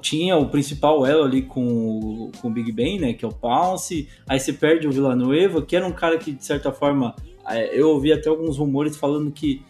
tinha 0.00 0.36
o 0.36 0.48
principal 0.48 1.04
elo 1.04 1.24
ali 1.24 1.42
com, 1.42 2.30
com 2.40 2.48
o 2.48 2.50
Big 2.50 2.70
Ben, 2.70 3.00
né? 3.00 3.12
Que 3.12 3.24
é 3.24 3.28
o 3.28 3.32
Pounce. 3.32 4.08
Aí 4.28 4.38
você 4.38 4.52
perde 4.52 4.86
o 4.86 4.92
Villanueva, 4.92 5.62
que 5.62 5.74
era 5.74 5.86
um 5.86 5.92
cara 5.92 6.16
que, 6.16 6.32
de 6.32 6.44
certa 6.44 6.70
forma, 6.72 7.14
é, 7.48 7.78
eu 7.78 7.90
ouvi 7.90 8.12
até 8.12 8.28
alguns 8.28 8.56
rumores 8.56 8.96
falando 8.96 9.30
que 9.32 9.62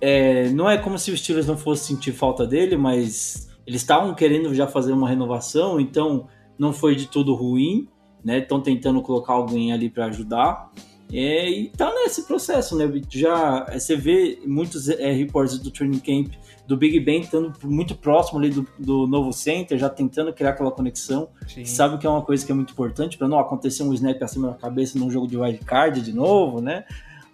é, 0.00 0.48
não 0.50 0.68
é 0.68 0.76
como 0.76 0.98
se 0.98 1.12
os 1.12 1.20
Steelers 1.20 1.46
não 1.46 1.56
fossem 1.56 1.94
sentir 1.94 2.12
falta 2.12 2.44
dele, 2.44 2.76
mas 2.76 3.48
eles 3.64 3.80
estavam 3.80 4.14
querendo 4.14 4.52
já 4.52 4.66
fazer 4.66 4.92
uma 4.92 5.08
renovação, 5.08 5.78
então 5.78 6.26
não 6.58 6.72
foi 6.72 6.96
de 6.96 7.06
tudo 7.06 7.34
ruim, 7.34 7.86
né? 8.24 8.38
Estão 8.38 8.60
tentando 8.60 9.00
colocar 9.00 9.34
alguém 9.34 9.72
ali 9.72 9.88
para 9.88 10.06
ajudar. 10.06 10.70
É, 11.12 11.50
e 11.50 11.68
tá 11.68 11.92
nesse 11.92 12.22
processo, 12.22 12.74
né? 12.74 12.90
Já 13.10 13.66
é, 13.68 13.78
você 13.78 13.94
vê 13.94 14.38
muitos 14.46 14.88
é, 14.88 15.12
reportes 15.12 15.58
do 15.58 15.70
training 15.70 15.98
camp 15.98 16.32
do 16.66 16.74
Big 16.74 16.98
Ben 17.00 17.20
estando 17.20 17.52
muito 17.64 17.94
próximo 17.94 18.38
ali 18.38 18.48
do, 18.48 18.66
do 18.78 19.06
novo 19.06 19.30
center, 19.30 19.78
já 19.78 19.90
tentando 19.90 20.32
criar 20.32 20.50
aquela 20.50 20.70
conexão. 20.70 21.28
Sim. 21.46 21.66
Sabe 21.66 21.98
que 21.98 22.06
é 22.06 22.10
uma 22.10 22.22
coisa 22.22 22.46
que 22.46 22.50
é 22.50 22.54
muito 22.54 22.72
importante 22.72 23.18
para 23.18 23.28
não 23.28 23.38
acontecer 23.38 23.82
um 23.82 23.92
snap 23.92 24.22
acima 24.22 24.48
da 24.48 24.54
cabeça 24.54 24.98
num 24.98 25.10
jogo 25.10 25.28
de 25.28 25.36
wild 25.36 25.58
card 25.66 26.00
de 26.00 26.14
novo, 26.14 26.62
né? 26.62 26.84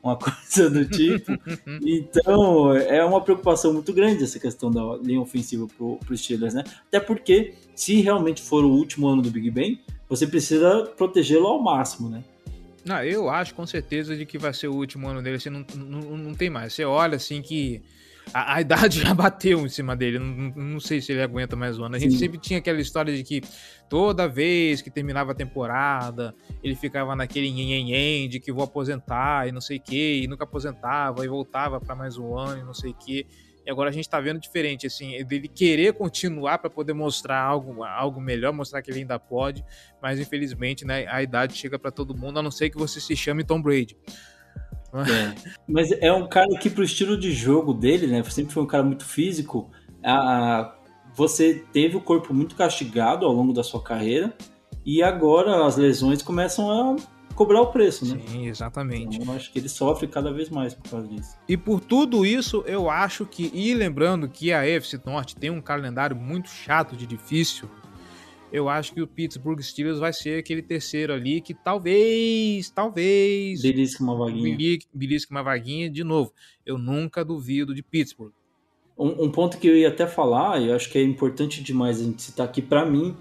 Uma 0.02 0.16
coisa 0.18 0.68
do 0.68 0.84
tipo. 0.84 1.32
então, 1.86 2.74
é 2.74 3.04
uma 3.04 3.20
preocupação 3.20 3.72
muito 3.72 3.92
grande 3.92 4.24
essa 4.24 4.40
questão 4.40 4.72
da 4.72 4.96
linha 4.96 5.20
ofensiva 5.20 5.68
pro, 5.76 5.98
pro 6.04 6.16
Steelers, 6.16 6.54
né? 6.54 6.64
Até 6.88 6.98
porque, 6.98 7.54
se 7.76 8.00
realmente 8.00 8.42
for 8.42 8.64
o 8.64 8.70
último 8.70 9.06
ano 9.06 9.22
do 9.22 9.30
Big 9.30 9.52
Ben, 9.52 9.78
você 10.08 10.26
precisa 10.26 10.90
protegê-lo 10.96 11.46
ao 11.46 11.62
máximo, 11.62 12.08
né? 12.08 12.24
Não, 12.88 13.02
eu 13.04 13.28
acho 13.28 13.54
com 13.54 13.66
certeza 13.66 14.16
de 14.16 14.24
que 14.26 14.38
vai 14.38 14.52
ser 14.54 14.68
o 14.68 14.74
último 14.74 15.06
ano 15.08 15.22
dele, 15.22 15.36
assim, 15.36 15.50
não, 15.50 15.64
não, 15.76 16.16
não 16.16 16.34
tem 16.34 16.48
mais. 16.50 16.72
Você 16.72 16.84
olha 16.84 17.16
assim 17.16 17.42
que 17.42 17.82
a, 18.32 18.54
a 18.54 18.60
idade 18.62 19.00
já 19.00 19.12
bateu 19.14 19.64
em 19.64 19.68
cima 19.68 19.94
dele, 19.94 20.18
não, 20.18 20.26
não- 20.26 20.52
não 20.74 20.80
sei 20.80 21.00
se 21.00 21.12
ele 21.12 21.22
aguenta 21.22 21.54
mais 21.54 21.78
um 21.78 21.84
ano. 21.84 21.96
A 21.96 21.98
gente 21.98 22.12
Sim. 22.14 22.18
sempre 22.18 22.38
tinha 22.38 22.58
aquela 22.58 22.80
história 22.80 23.14
de 23.14 23.22
que 23.22 23.42
toda 23.88 24.26
vez 24.28 24.80
que 24.82 24.90
terminava 24.90 25.32
a 25.32 25.34
temporada, 25.34 26.34
ele 26.62 26.74
ficava 26.74 27.14
naquele 27.14 27.50
nhenhenhen 27.50 28.28
de 28.28 28.40
que 28.40 28.52
vou 28.52 28.64
aposentar 28.64 29.48
e 29.48 29.52
não 29.52 29.60
sei 29.60 29.78
o 29.78 29.80
que, 29.80 30.22
e 30.22 30.26
nunca 30.26 30.44
aposentava 30.44 31.24
e 31.24 31.28
voltava 31.28 31.80
para 31.80 31.94
mais 31.94 32.16
um 32.16 32.36
ano 32.36 32.60
e 32.60 32.64
não 32.64 32.74
sei 32.74 32.90
o 32.90 32.94
que. 32.94 33.26
E 33.68 33.70
agora 33.70 33.90
a 33.90 33.92
gente 33.92 34.08
tá 34.08 34.18
vendo 34.18 34.40
diferente, 34.40 34.86
assim, 34.86 35.22
dele 35.26 35.46
querer 35.46 35.92
continuar 35.92 36.56
para 36.56 36.70
poder 36.70 36.94
mostrar 36.94 37.38
algo, 37.38 37.84
algo 37.84 38.18
melhor, 38.18 38.50
mostrar 38.50 38.80
que 38.80 38.90
ele 38.90 39.00
ainda 39.00 39.18
pode, 39.18 39.62
mas 40.00 40.18
infelizmente, 40.18 40.86
né, 40.86 41.06
a 41.06 41.22
idade 41.22 41.52
chega 41.54 41.78
para 41.78 41.90
todo 41.90 42.16
mundo, 42.16 42.38
a 42.38 42.42
não 42.42 42.50
ser 42.50 42.70
que 42.70 42.78
você 42.78 42.98
se 42.98 43.14
chame 43.14 43.44
Tom 43.44 43.60
Brady. 43.60 43.94
É. 44.94 45.52
Mas 45.68 45.92
é 45.92 46.10
um 46.10 46.26
cara 46.26 46.48
que, 46.58 46.70
pro 46.70 46.82
estilo 46.82 47.14
de 47.18 47.30
jogo 47.30 47.74
dele, 47.74 48.06
né? 48.06 48.22
Sempre 48.24 48.54
foi 48.54 48.62
um 48.62 48.66
cara 48.66 48.82
muito 48.82 49.04
físico. 49.04 49.70
A, 50.02 50.74
você 51.12 51.62
teve 51.70 51.94
o 51.94 52.00
corpo 52.00 52.32
muito 52.32 52.56
castigado 52.56 53.26
ao 53.26 53.32
longo 53.34 53.52
da 53.52 53.62
sua 53.62 53.82
carreira. 53.82 54.32
E 54.82 55.02
agora 55.02 55.66
as 55.66 55.76
lesões 55.76 56.22
começam 56.22 56.70
a 56.70 56.96
cobrar 57.38 57.60
o 57.62 57.68
preço, 57.68 58.04
né? 58.04 58.20
Sim, 58.26 58.48
exatamente. 58.48 59.16
Então, 59.16 59.32
eu 59.32 59.36
acho 59.36 59.52
que 59.52 59.60
ele 59.60 59.68
sofre 59.68 60.08
cada 60.08 60.32
vez 60.32 60.50
mais 60.50 60.74
por 60.74 60.90
causa 60.90 61.06
disso. 61.06 61.36
E 61.48 61.56
por 61.56 61.80
tudo 61.80 62.26
isso, 62.26 62.64
eu 62.66 62.90
acho 62.90 63.24
que, 63.24 63.48
e 63.54 63.72
lembrando 63.74 64.28
que 64.28 64.52
a 64.52 64.62
AFC 64.62 65.00
Norte 65.06 65.36
tem 65.36 65.48
um 65.48 65.60
calendário 65.60 66.16
muito 66.16 66.48
chato 66.48 66.96
de 66.96 67.06
difícil, 67.06 67.70
eu 68.50 68.68
acho 68.68 68.92
que 68.92 69.00
o 69.00 69.06
Pittsburgh 69.06 69.60
Steelers 69.60 70.00
vai 70.00 70.12
ser 70.12 70.40
aquele 70.40 70.62
terceiro 70.62 71.12
ali 71.12 71.40
que 71.40 71.54
talvez, 71.54 72.70
talvez, 72.70 73.62
Belisca 73.62 74.02
uma 74.02 74.16
vaguinha. 74.16 74.42
belisque 74.56 74.88
belisque 74.92 75.30
uma 75.30 75.42
vaguinha 75.42 75.88
de 75.88 76.02
novo. 76.02 76.32
Eu 76.66 76.76
nunca 76.76 77.24
duvido 77.24 77.72
de 77.72 77.84
Pittsburgh. 77.84 78.32
Um, 78.98 79.26
um 79.26 79.30
ponto 79.30 79.58
que 79.58 79.68
eu 79.68 79.76
ia 79.76 79.90
até 79.90 80.08
falar, 80.08 80.60
e 80.60 80.70
eu 80.70 80.74
acho 80.74 80.90
que 80.90 80.98
é 80.98 81.02
importante 81.02 81.62
demais 81.62 82.00
a 82.00 82.04
gente 82.04 82.20
citar 82.20 82.46
aqui, 82.46 82.60
pra 82.60 82.84
mim, 82.84 83.16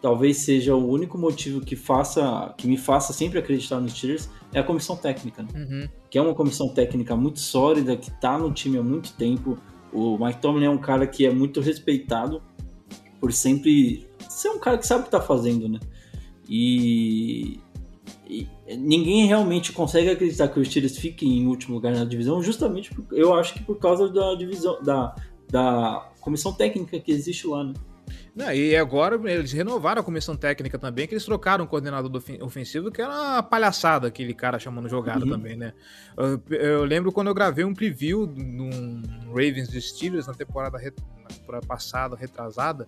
talvez 0.00 0.38
seja 0.38 0.74
o 0.74 0.88
único 0.88 1.18
motivo 1.18 1.60
que 1.60 1.76
faça, 1.76 2.54
que 2.56 2.66
me 2.66 2.76
faça 2.76 3.12
sempre 3.12 3.38
acreditar 3.38 3.80
nos 3.80 3.92
Steelers, 3.92 4.30
é 4.52 4.58
a 4.58 4.64
comissão 4.64 4.96
técnica. 4.96 5.42
Né? 5.42 5.48
Uhum. 5.54 5.88
que 6.10 6.18
é 6.18 6.22
uma 6.22 6.34
comissão 6.34 6.68
técnica 6.68 7.14
muito 7.14 7.38
sólida, 7.38 7.96
que 7.96 8.10
está 8.10 8.38
no 8.38 8.52
time 8.52 8.78
há 8.78 8.82
muito 8.82 9.12
tempo. 9.12 9.58
O 9.92 10.18
Mike 10.18 10.40
Tomlin 10.40 10.64
é 10.64 10.70
um 10.70 10.78
cara 10.78 11.06
que 11.06 11.26
é 11.26 11.30
muito 11.30 11.60
respeitado 11.60 12.42
por 13.20 13.32
sempre 13.32 14.08
ser 14.28 14.48
um 14.48 14.58
cara 14.58 14.78
que 14.78 14.86
sabe 14.86 15.00
o 15.00 15.02
que 15.02 15.08
está 15.08 15.20
fazendo, 15.20 15.68
né? 15.68 15.78
E, 16.48 17.60
e 18.26 18.48
ninguém 18.76 19.26
realmente 19.26 19.72
consegue 19.72 20.08
acreditar 20.08 20.48
que 20.48 20.58
os 20.58 20.68
Steelers 20.68 20.96
fiquem 20.96 21.38
em 21.38 21.46
último 21.46 21.74
lugar 21.74 21.94
na 21.94 22.04
divisão, 22.04 22.42
justamente 22.42 22.92
por, 22.94 23.04
eu 23.12 23.34
acho 23.34 23.54
que 23.54 23.62
por 23.62 23.78
causa 23.78 24.08
da 24.08 24.34
divisão 24.34 24.82
da, 24.82 25.14
da 25.50 26.10
comissão 26.20 26.52
técnica 26.52 26.98
que 26.98 27.12
existe 27.12 27.46
lá, 27.46 27.64
né? 27.64 27.74
Não, 28.34 28.52
e 28.52 28.76
agora 28.76 29.16
eles 29.30 29.52
renovaram 29.52 30.00
a 30.00 30.04
comissão 30.04 30.36
técnica 30.36 30.78
também, 30.78 31.06
que 31.06 31.14
eles 31.14 31.24
trocaram 31.24 31.64
o 31.64 31.66
coordenador 31.68 32.08
do 32.08 32.18
ofen- 32.18 32.40
ofensivo, 32.42 32.90
que 32.90 33.02
era 33.02 33.10
uma 33.12 33.42
palhaçada 33.42 34.06
aquele 34.08 34.32
cara 34.34 34.58
chamando 34.58 34.88
jogada 34.88 35.24
Uhum. 35.24 35.30
também, 35.32 35.56
né? 35.56 35.72
Eu, 36.16 36.40
eu 36.56 36.84
lembro 36.84 37.10
quando 37.12 37.26
eu 37.26 37.34
gravei 37.34 37.64
um 37.64 37.74
preview 37.74 38.26
num 38.26 39.02
Ravens 39.28 39.68
de 39.68 39.80
Steelers 39.80 40.26
na 40.26 40.34
temporada, 40.34 40.78
na 40.78 41.28
temporada 41.28 41.66
passada, 41.66 42.14
retrasada. 42.16 42.86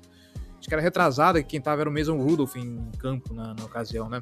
Acho 0.58 0.68
que 0.68 0.74
era 0.74 0.82
retrasada, 0.82 1.42
que 1.42 1.48
quem 1.48 1.60
tava 1.60 1.80
era 1.82 1.90
o 1.90 1.92
Mason 1.92 2.16
Rudolph 2.16 2.54
em 2.56 2.88
campo 2.98 3.34
na, 3.34 3.52
na 3.52 3.64
ocasião, 3.64 4.08
né? 4.08 4.20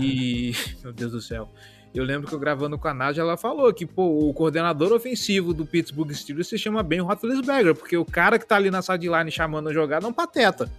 E. 0.00 0.52
Meu 0.82 0.92
Deus 0.92 1.12
do 1.12 1.20
céu. 1.20 1.50
Eu 1.94 2.04
lembro 2.04 2.26
que 2.28 2.34
eu 2.34 2.38
gravando 2.40 2.76
com 2.76 2.88
a 2.88 2.92
Nádia, 2.94 3.20
ela 3.20 3.36
falou 3.36 3.72
que 3.72 3.86
pô, 3.86 4.28
o 4.28 4.34
coordenador 4.34 4.92
ofensivo 4.92 5.54
do 5.54 5.64
Pittsburgh 5.64 6.10
Steelers 6.12 6.48
se 6.48 6.58
chama 6.58 6.82
Ben 6.82 7.00
Roethlisberger, 7.00 7.74
porque 7.74 7.96
o 7.96 8.04
cara 8.04 8.38
que 8.38 8.46
tá 8.46 8.56
ali 8.56 8.70
na 8.70 8.82
sideline 8.82 9.30
chamando 9.30 9.68
a 9.68 9.72
jogada 9.72 10.04
é 10.06 10.08
um 10.08 10.12
pateta. 10.12 10.70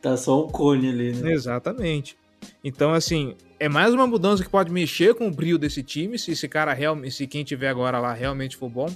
Tá 0.00 0.16
só 0.16 0.44
um 0.44 0.48
cone 0.48 0.88
ali, 0.88 1.12
né? 1.12 1.32
Exatamente. 1.32 2.16
Então, 2.62 2.92
assim, 2.94 3.34
é 3.60 3.68
mais 3.68 3.92
uma 3.92 4.06
mudança 4.06 4.42
que 4.42 4.48
pode 4.48 4.70
mexer 4.72 5.14
com 5.14 5.28
o 5.28 5.30
brilho 5.30 5.58
desse 5.58 5.82
time, 5.82 6.18
se 6.18 6.30
esse 6.32 6.48
cara 6.48 6.72
realmente, 6.72 7.14
se 7.14 7.26
quem 7.26 7.44
tiver 7.44 7.68
agora 7.68 7.98
lá 7.98 8.12
realmente 8.12 8.56
for 8.56 8.68
bom. 8.70 8.88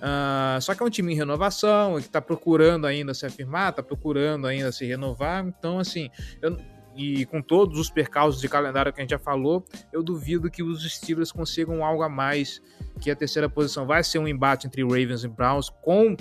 Ah, 0.00 0.58
só 0.60 0.74
que 0.74 0.82
é 0.82 0.86
um 0.86 0.90
time 0.90 1.12
em 1.12 1.16
renovação, 1.16 2.00
que 2.00 2.08
tá 2.08 2.20
procurando 2.20 2.86
ainda 2.86 3.14
se 3.14 3.24
afirmar, 3.24 3.72
tá 3.72 3.82
procurando 3.82 4.46
ainda 4.46 4.70
se 4.72 4.84
renovar. 4.84 5.46
Então, 5.46 5.78
assim, 5.78 6.10
eu- 6.40 6.56
e 6.96 7.24
com 7.26 7.40
todos 7.40 7.78
os 7.78 7.90
percalços 7.90 8.40
de 8.40 8.48
calendário 8.48 8.92
que 8.92 9.00
a 9.00 9.02
gente 9.02 9.10
já 9.10 9.18
falou, 9.18 9.64
eu 9.92 10.02
duvido 10.02 10.50
que 10.50 10.62
os 10.62 10.82
Steelers 10.90 11.32
consigam 11.32 11.84
algo 11.84 12.02
a 12.02 12.08
mais 12.08 12.60
que 13.00 13.10
a 13.10 13.16
terceira 13.16 13.48
posição. 13.48 13.86
Vai 13.86 14.04
ser 14.04 14.18
um 14.18 14.28
embate 14.28 14.66
entre 14.66 14.82
Ravens 14.82 15.24
e 15.24 15.28
Browns 15.28 15.70
com 15.82 16.16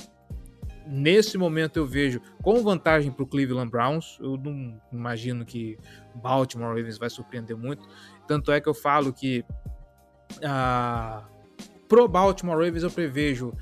nesse 0.87 1.37
momento 1.37 1.77
eu 1.77 1.85
vejo 1.85 2.19
com 2.41 2.61
vantagem 2.63 3.11
para 3.11 3.23
o 3.23 3.27
Cleveland 3.27 3.69
Browns. 3.69 4.17
Eu 4.19 4.37
não 4.37 4.79
imagino 4.91 5.45
que 5.45 5.77
Baltimore 6.15 6.69
Ravens 6.69 6.97
vai 6.97 7.09
surpreender 7.09 7.55
muito. 7.55 7.87
Tanto 8.27 8.51
é 8.51 8.59
que 8.59 8.67
eu 8.67 8.73
falo 8.73 9.13
que 9.13 9.45
ah, 10.43 11.23
pro 11.87 12.07
Baltimore 12.07 12.57
Ravens 12.57 12.83
eu 12.83 12.91
prevejo 12.91 13.53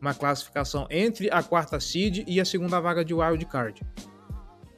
uma 0.00 0.14
classificação 0.14 0.86
entre 0.90 1.30
a 1.30 1.42
quarta 1.42 1.80
seed 1.80 2.24
e 2.26 2.40
a 2.40 2.44
segunda 2.44 2.80
vaga 2.80 3.04
de 3.04 3.14
wild 3.14 3.44
card. 3.46 3.80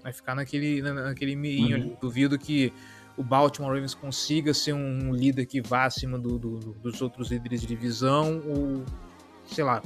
Vai 0.06 0.12
ficar 0.12 0.36
naquele, 0.36 0.80
na- 0.82 0.94
naquele 0.94 1.34
meinho 1.34 1.78
Uhum. 1.78 1.96
Duvido 2.00 2.38
que 2.38 2.72
o 3.16 3.24
Baltimore 3.24 3.72
Ravens 3.72 3.92
consiga 3.92 4.54
ser 4.54 4.72
um 4.72 5.12
líder 5.12 5.46
que 5.46 5.60
vá 5.60 5.84
acima 5.84 6.16
do- 6.16 6.38
do- 6.38 6.60
do- 6.60 6.72
dos 6.74 7.02
outros 7.02 7.32
líderes 7.32 7.60
de 7.62 7.66
divisão 7.66 8.40
ou 8.46 8.84
sei 9.48 9.64
lá, 9.64 9.82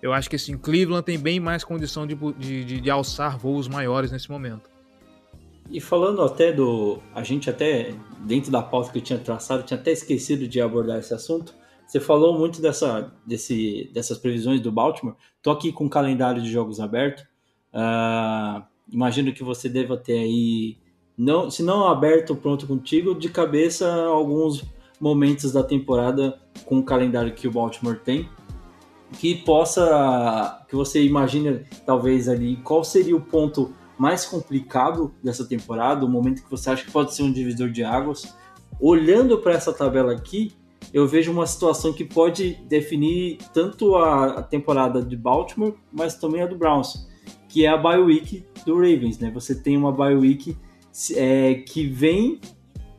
eu 0.00 0.12
acho 0.12 0.30
que 0.30 0.36
assim, 0.36 0.56
Cleveland 0.56 1.04
tem 1.04 1.18
bem 1.18 1.40
mais 1.40 1.64
condição 1.64 2.06
de, 2.06 2.14
de, 2.38 2.64
de- 2.64 2.80
de 2.80 2.88
alçar 2.88 3.36
voos 3.36 3.66
maiores 3.66 4.12
nesse 4.12 4.30
momento. 4.30 4.70
E 5.68 5.80
falando 5.80 6.22
até 6.22 6.52
do. 6.52 7.00
A 7.12 7.24
gente 7.24 7.50
até, 7.50 7.92
dentro 8.20 8.52
da 8.52 8.62
pauta 8.62 8.92
que 8.92 8.98
eu 8.98 9.02
tinha 9.02 9.18
traçado, 9.18 9.64
tinha 9.64 9.78
até 9.78 9.90
esquecido 9.90 10.46
de 10.46 10.60
abordar 10.60 11.00
esse 11.00 11.12
assunto. 11.12 11.52
Você 11.84 11.98
falou 11.98 12.38
muito 12.38 12.62
dessa, 12.62 13.12
desse, 13.26 13.90
dessas 13.92 14.18
previsões 14.18 14.60
do 14.60 14.70
Baltimore. 14.70 15.16
Tô 15.42 15.50
aqui 15.50 15.72
com 15.72 15.86
o 15.86 15.90
calendário 15.90 16.40
de 16.40 16.48
jogos 16.48 16.78
aberto. 16.78 17.26
Ah, 17.72 18.66
imagino 18.92 19.32
que 19.32 19.42
você 19.42 19.68
deva 19.68 19.96
ter 19.96 20.18
aí, 20.18 20.76
não, 21.16 21.50
se 21.50 21.62
não 21.62 21.86
aberto 21.86 22.34
pronto 22.34 22.66
contigo, 22.66 23.14
de 23.14 23.28
cabeça 23.28 24.04
alguns 24.04 24.64
momentos 25.00 25.52
da 25.52 25.62
temporada 25.62 26.38
com 26.64 26.78
o 26.78 26.84
calendário 26.84 27.32
que 27.32 27.48
o 27.48 27.52
Baltimore 27.52 27.98
tem. 27.98 28.28
Que 29.14 29.34
possa. 29.34 30.64
Que 30.68 30.76
você 30.76 31.02
imagine, 31.02 31.64
talvez 31.84 32.28
ali, 32.28 32.56
qual 32.58 32.84
seria 32.84 33.16
o 33.16 33.20
ponto 33.20 33.74
mais 33.98 34.24
complicado 34.24 35.12
dessa 35.22 35.44
temporada, 35.44 36.06
o 36.06 36.08
momento 36.08 36.42
que 36.42 36.50
você 36.50 36.70
acha 36.70 36.84
que 36.84 36.90
pode 36.90 37.14
ser 37.14 37.22
um 37.22 37.30
divisor 37.32 37.68
de 37.70 37.82
águas. 37.82 38.34
Olhando 38.80 39.36
para 39.38 39.52
essa 39.52 39.74
tabela 39.74 40.12
aqui, 40.12 40.54
eu 40.92 41.06
vejo 41.06 41.30
uma 41.30 41.46
situação 41.46 41.92
que 41.92 42.04
pode 42.04 42.54
definir 42.66 43.38
tanto 43.52 43.96
a, 43.96 44.42
temporada 44.42 45.02
de 45.02 45.16
Baltimore, 45.16 45.74
mas 45.92 46.14
também 46.14 46.40
a 46.40 46.46
do 46.46 46.56
Browns, 46.56 47.06
que 47.50 47.66
é 47.66 47.68
a 47.68 47.76
bye 47.76 47.98
week 47.98 48.44
do 48.64 48.76
Ravens, 48.76 49.18
né? 49.18 49.30
Você 49.32 49.54
tem 49.54 49.76
uma 49.76 49.92
bye 49.92 50.14
week 50.14 50.56
é, 51.14 51.54
que 51.54 51.86
vem 51.86 52.40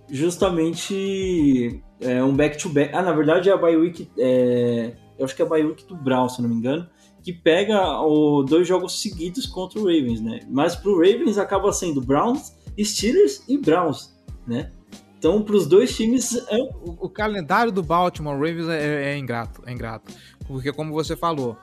justamente 0.09 1.81
é, 2.01 2.21
um 2.21 2.35
back-to-back. 2.35 2.93
Ah, 2.93 3.01
na 3.01 3.13
verdade 3.13 3.49
é 3.49 3.53
a 3.53 3.57
bye 3.57 3.77
week, 3.77 4.09
é, 4.19 4.93
eu 5.17 5.25
acho 5.25 5.35
que 5.35 5.41
é 5.41 5.45
a 5.45 5.47
bye 5.47 5.63
week 5.63 5.85
do 5.85 5.95
Browns, 5.95 6.35
se 6.35 6.41
não 6.41 6.49
me 6.49 6.55
engano, 6.55 6.87
que 7.23 7.31
pega 7.31 8.01
o, 8.01 8.43
dois 8.43 8.67
jogos 8.67 9.01
seguidos 9.01 9.45
contra 9.45 9.79
o 9.79 9.83
Ravens, 9.83 10.19
né? 10.19 10.41
Mas 10.49 10.75
pro 10.75 10.97
Ravens 10.97 11.37
acaba 11.37 11.71
sendo 11.71 12.01
Browns, 12.01 12.53
Steelers 12.77 13.43
e 13.47 13.57
Browns, 13.57 14.13
né? 14.45 14.71
Então, 15.17 15.43
para 15.43 15.55
os 15.55 15.67
dois 15.67 15.95
times. 15.95 16.35
É... 16.49 16.57
O, 16.57 17.05
o, 17.05 17.09
calendário 17.09 17.71
do 17.71 17.83
Baltimore 17.83 18.33
Ravens 18.33 18.67
é, 18.67 19.13
é, 19.13 19.17
ingrato, 19.17 19.61
é 19.67 19.71
ingrato. 19.71 20.11
Porque, 20.47 20.73
como 20.73 20.91
você 20.91 21.15
falou, 21.15 21.55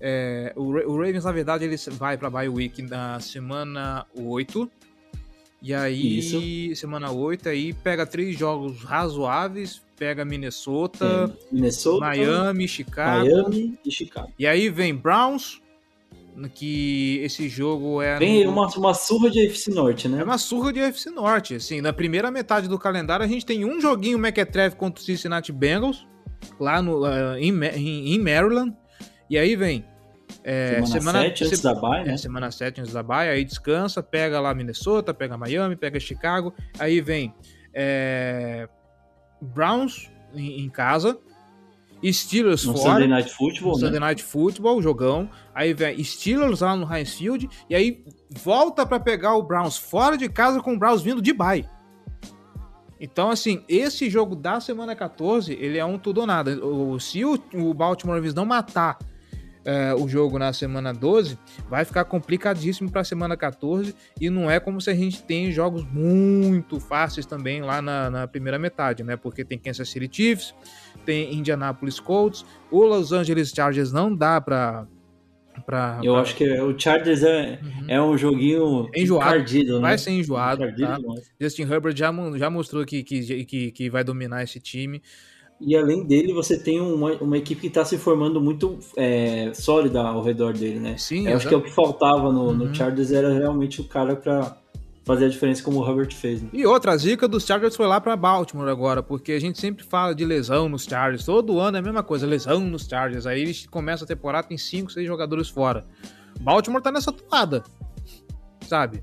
é, 0.00 0.52
o, 0.56 0.62
o, 0.62 0.96
Ravens, 0.96 1.24
na 1.24 1.32
verdade, 1.32 1.64
ele 1.64 1.76
vai 1.92 2.16
para 2.16 2.30
bye 2.30 2.48
week 2.48 2.82
na 2.82 3.20
semana 3.20 4.06
8. 4.14 4.70
E 5.62 5.74
aí, 5.74 6.18
Isso. 6.18 6.76
semana 6.80 7.10
8, 7.10 7.48
aí 7.48 7.72
pega 7.72 8.06
três 8.06 8.38
jogos 8.38 8.82
razoáveis, 8.82 9.82
pega 9.96 10.24
Minnesota, 10.24 11.34
Minnesota 11.50 12.06
Miami, 12.06 12.68
Chicago. 12.68 13.26
Miami 13.26 13.78
e 13.84 13.90
Chicago. 13.90 14.32
E 14.38 14.46
aí 14.46 14.68
vem 14.68 14.94
Browns, 14.94 15.60
que 16.54 17.18
esse 17.22 17.48
jogo 17.48 18.02
é. 18.02 18.18
Vem 18.18 18.44
no... 18.44 18.52
uma, 18.52 18.68
uma 18.76 18.94
surra 18.94 19.30
de 19.30 19.40
UFC 19.40 19.70
Norte, 19.70 20.08
né? 20.08 20.20
É 20.20 20.24
uma 20.24 20.38
surra 20.38 20.72
de 20.72 20.80
UFC 20.80 21.10
Norte. 21.10 21.54
Assim, 21.54 21.80
na 21.80 21.92
primeira 21.92 22.30
metade 22.30 22.68
do 22.68 22.78
calendário, 22.78 23.24
a 23.24 23.28
gente 23.28 23.46
tem 23.46 23.64
um 23.64 23.80
joguinho 23.80 24.18
McAtreve 24.18 24.76
contra 24.76 25.02
o 25.02 25.04
Cincinnati 25.04 25.50
Bengals, 25.52 26.06
lá 26.60 26.82
no, 26.82 27.04
uh, 27.04 27.36
em, 27.38 27.50
em, 28.14 28.18
Maryland. 28.18 28.76
E 29.28 29.38
aí 29.38 29.56
vem. 29.56 29.84
É, 30.42 30.84
semana 30.86 31.20
7 31.22 31.44
antes 31.44 31.62
da 31.62 31.74
Baia, 31.74 32.04
né? 32.04 32.14
É, 32.14 32.16
semana 32.16 32.50
7 32.50 32.80
antes 32.80 32.92
da 32.92 33.04
aí 33.08 33.44
descansa, 33.44 34.02
pega 34.02 34.40
lá 34.40 34.52
Minnesota, 34.54 35.14
pega 35.14 35.36
Miami, 35.36 35.76
pega 35.76 36.00
Chicago. 36.00 36.52
Aí 36.78 37.00
vem 37.00 37.34
é, 37.72 38.68
Browns 39.40 40.10
em, 40.34 40.64
em 40.64 40.68
casa. 40.68 41.18
Steelers 42.04 42.64
no 42.64 42.76
fora. 42.76 42.92
Sunday 42.92 43.08
Night 43.08 43.32
Football, 43.32 43.72
né? 43.72 43.80
Sunday 43.80 44.00
Night 44.00 44.22
Football, 44.22 44.82
jogão. 44.82 45.30
Aí 45.54 45.72
vem 45.72 46.02
Steelers 46.02 46.60
lá 46.60 46.76
no 46.76 46.92
Heinz 46.92 47.14
Field. 47.14 47.48
E 47.68 47.74
aí 47.74 48.04
volta 48.30 48.84
para 48.84 49.00
pegar 49.00 49.34
o 49.34 49.42
Browns 49.42 49.76
fora 49.76 50.16
de 50.16 50.28
casa 50.28 50.60
com 50.60 50.74
o 50.74 50.78
Browns 50.78 51.02
vindo 51.02 51.22
de 51.22 51.32
bye. 51.32 51.68
Então, 52.98 53.30
assim, 53.30 53.62
esse 53.68 54.08
jogo 54.08 54.34
da 54.34 54.58
semana 54.58 54.96
14, 54.96 55.52
ele 55.52 55.78
é 55.78 55.84
um 55.84 55.98
tudo 55.98 56.22
ou 56.22 56.26
nada. 56.26 56.58
Se 56.98 57.24
o, 57.24 57.38
o 57.54 57.74
Baltimore 57.74 58.16
Ravens 58.16 58.34
não 58.34 58.46
matar 58.46 58.98
uh, 59.66 60.02
o 60.02 60.08
jogo 60.08 60.38
na 60.38 60.52
semana 60.52 60.92
12, 60.92 61.38
vai 61.68 61.84
ficar 61.84 62.04
complicadíssimo 62.04 62.90
para 62.90 63.00
a 63.00 63.04
semana 63.04 63.36
14 63.36 63.94
e 64.20 64.30
não 64.30 64.50
é 64.50 64.60
como 64.60 64.80
se 64.80 64.90
a 64.90 64.94
gente 64.94 65.22
tem 65.22 65.50
jogos 65.50 65.84
muito 65.84 66.78
fáceis 66.78 67.26
também 67.26 67.60
lá 67.60 67.82
na, 67.82 68.10
na, 68.10 68.28
primeira 68.28 68.58
metade, 68.58 69.02
né? 69.02 69.16
Porque 69.16 69.44
tem 69.44 69.58
Kansas 69.58 69.88
City 69.88 70.08
Chiefs, 70.10 70.54
tem 71.04 71.34
Indianapolis 71.34 72.00
Colts, 72.00 72.44
o 72.70 72.84
Los 72.84 73.12
Angeles 73.12 73.50
Chargers 73.50 73.92
não 73.92 74.14
dá 74.14 74.40
para 74.40 74.86
Pra, 75.64 76.00
eu 76.02 76.12
pra... 76.12 76.22
acho 76.22 76.36
que 76.36 76.60
o 76.60 76.78
Chargers 76.78 77.22
é, 77.22 77.58
uhum. 77.62 77.84
é 77.88 78.02
um 78.02 78.18
joguinho 78.18 78.90
enjoado. 78.94 79.38
Né? 79.38 79.80
Vai 79.80 79.96
ser 79.96 80.10
enjoado. 80.10 80.64
Tá? 80.76 80.98
Justin 81.40 81.62
Herbert 81.62 81.96
já, 81.96 82.12
já 82.36 82.50
mostrou 82.50 82.84
que, 82.84 83.02
que, 83.02 83.44
que, 83.46 83.70
que 83.70 83.90
vai 83.90 84.04
dominar 84.04 84.42
esse 84.42 84.60
time. 84.60 85.00
E 85.60 85.74
além 85.74 86.04
dele, 86.04 86.32
você 86.34 86.58
tem 86.58 86.80
uma, 86.80 87.12
uma 87.14 87.38
equipe 87.38 87.62
que 87.62 87.66
está 87.68 87.84
se 87.84 87.96
formando 87.96 88.40
muito 88.40 88.78
é, 88.96 89.52
sólida 89.54 90.02
ao 90.02 90.22
redor 90.22 90.52
dele, 90.52 90.78
né? 90.78 90.96
Sim, 90.98 91.26
Eu 91.26 91.36
acho 91.36 91.48
que 91.48 91.54
é 91.54 91.56
o 91.56 91.62
que 91.62 91.72
faltava 91.72 92.30
no, 92.30 92.48
uhum. 92.48 92.52
no 92.52 92.74
Chargers 92.74 93.10
era 93.10 93.32
realmente 93.32 93.80
o 93.80 93.84
cara 93.84 94.14
para 94.14 94.56
fazer 95.06 95.26
a 95.26 95.28
diferença 95.28 95.62
como 95.62 95.80
o 95.80 95.88
Herbert 95.88 96.12
fez. 96.12 96.42
Né? 96.42 96.48
E 96.52 96.66
outra 96.66 96.94
zica 96.96 97.28
dos 97.28 97.46
Chargers 97.46 97.76
foi 97.76 97.86
lá 97.86 98.00
para 98.00 98.16
Baltimore 98.16 98.68
agora, 98.68 99.02
porque 99.02 99.32
a 99.32 99.40
gente 99.40 99.58
sempre 99.58 99.84
fala 99.84 100.12
de 100.14 100.24
lesão 100.24 100.68
nos 100.68 100.84
Chargers. 100.84 101.24
Todo 101.24 101.60
ano 101.60 101.76
é 101.76 101.80
a 101.80 101.82
mesma 101.82 102.02
coisa, 102.02 102.26
lesão 102.26 102.60
nos 102.60 102.86
Chargers. 102.86 103.24
Aí 103.24 103.40
eles 103.40 103.66
começam 103.66 104.04
a 104.04 104.08
temporada 104.08 104.48
tem 104.48 104.58
5, 104.58 104.92
6 104.92 105.06
jogadores 105.06 105.48
fora. 105.48 105.86
Baltimore 106.40 106.82
tá 106.82 106.90
nessa 106.90 107.12
toada, 107.12 107.62
sabe? 108.62 109.02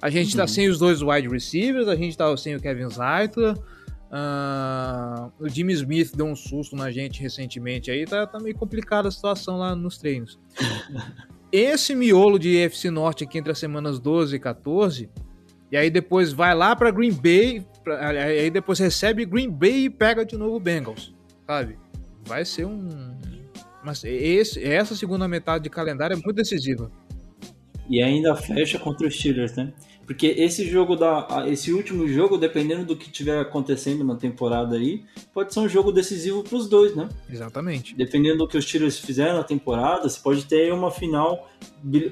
A 0.00 0.10
gente 0.10 0.36
tá 0.36 0.42
uhum. 0.42 0.46
tá 0.46 0.52
sem 0.52 0.68
os 0.68 0.78
dois 0.78 1.02
wide 1.02 1.28
receivers, 1.28 1.88
a 1.88 1.96
gente 1.96 2.16
tá 2.16 2.36
sem 2.36 2.54
o 2.54 2.60
Kevin 2.60 2.88
Zeitler. 2.90 3.56
Uh, 4.10 5.30
o 5.38 5.48
Jimmy 5.48 5.74
Smith 5.74 6.16
deu 6.16 6.26
um 6.26 6.34
susto 6.34 6.74
na 6.74 6.90
gente 6.90 7.20
recentemente 7.20 7.90
aí, 7.90 8.06
tá, 8.06 8.26
tá 8.26 8.40
meio 8.40 8.56
complicada 8.56 9.08
a 9.08 9.10
situação 9.10 9.58
lá 9.58 9.76
nos 9.76 9.98
treinos. 9.98 10.38
Esse 11.52 11.94
miolo 11.94 12.38
de 12.38 12.56
EFC 12.56 12.90
Norte 12.90 13.24
aqui 13.24 13.38
entre 13.38 13.52
as 13.52 13.58
semanas 13.58 13.98
12 13.98 14.36
e 14.36 14.38
14, 14.38 15.10
e 15.70 15.76
aí 15.76 15.90
depois 15.90 16.32
vai 16.32 16.54
lá 16.54 16.74
para 16.74 16.90
Green 16.90 17.12
Bay, 17.12 17.66
pra, 17.84 18.08
aí 18.08 18.50
depois 18.50 18.78
recebe 18.78 19.24
Green 19.24 19.50
Bay 19.50 19.84
e 19.84 19.90
pega 19.90 20.24
de 20.24 20.36
novo 20.36 20.56
o 20.56 20.60
Bengals, 20.60 21.14
sabe? 21.46 21.78
Vai 22.26 22.44
ser 22.44 22.66
um. 22.66 23.16
Mas 23.82 24.04
esse, 24.04 24.62
essa 24.62 24.94
segunda 24.94 25.26
metade 25.26 25.64
de 25.64 25.70
calendário 25.70 26.14
é 26.14 26.16
muito 26.16 26.34
decisiva. 26.34 26.90
E 27.88 28.02
ainda 28.02 28.36
fecha 28.36 28.78
contra 28.78 29.06
os 29.06 29.16
Steelers, 29.16 29.56
né? 29.56 29.72
Porque 30.08 30.26
esse 30.38 30.66
jogo 30.66 30.96
da. 30.96 31.44
Esse 31.48 31.70
último 31.70 32.08
jogo, 32.08 32.38
dependendo 32.38 32.82
do 32.82 32.96
que 32.96 33.10
tiver 33.10 33.38
acontecendo 33.40 34.02
na 34.02 34.16
temporada 34.16 34.74
aí, 34.74 35.04
pode 35.34 35.52
ser 35.52 35.60
um 35.60 35.68
jogo 35.68 35.92
decisivo 35.92 36.42
para 36.42 36.56
os 36.56 36.66
dois, 36.66 36.96
né? 36.96 37.10
Exatamente. 37.30 37.94
Dependendo 37.94 38.38
do 38.38 38.48
que 38.48 38.56
os 38.56 38.64
Steelers 38.64 38.98
fizeram 38.98 39.36
na 39.36 39.44
temporada, 39.44 40.08
você 40.08 40.18
pode 40.18 40.46
ter 40.46 40.72
uma 40.72 40.90
final 40.90 41.50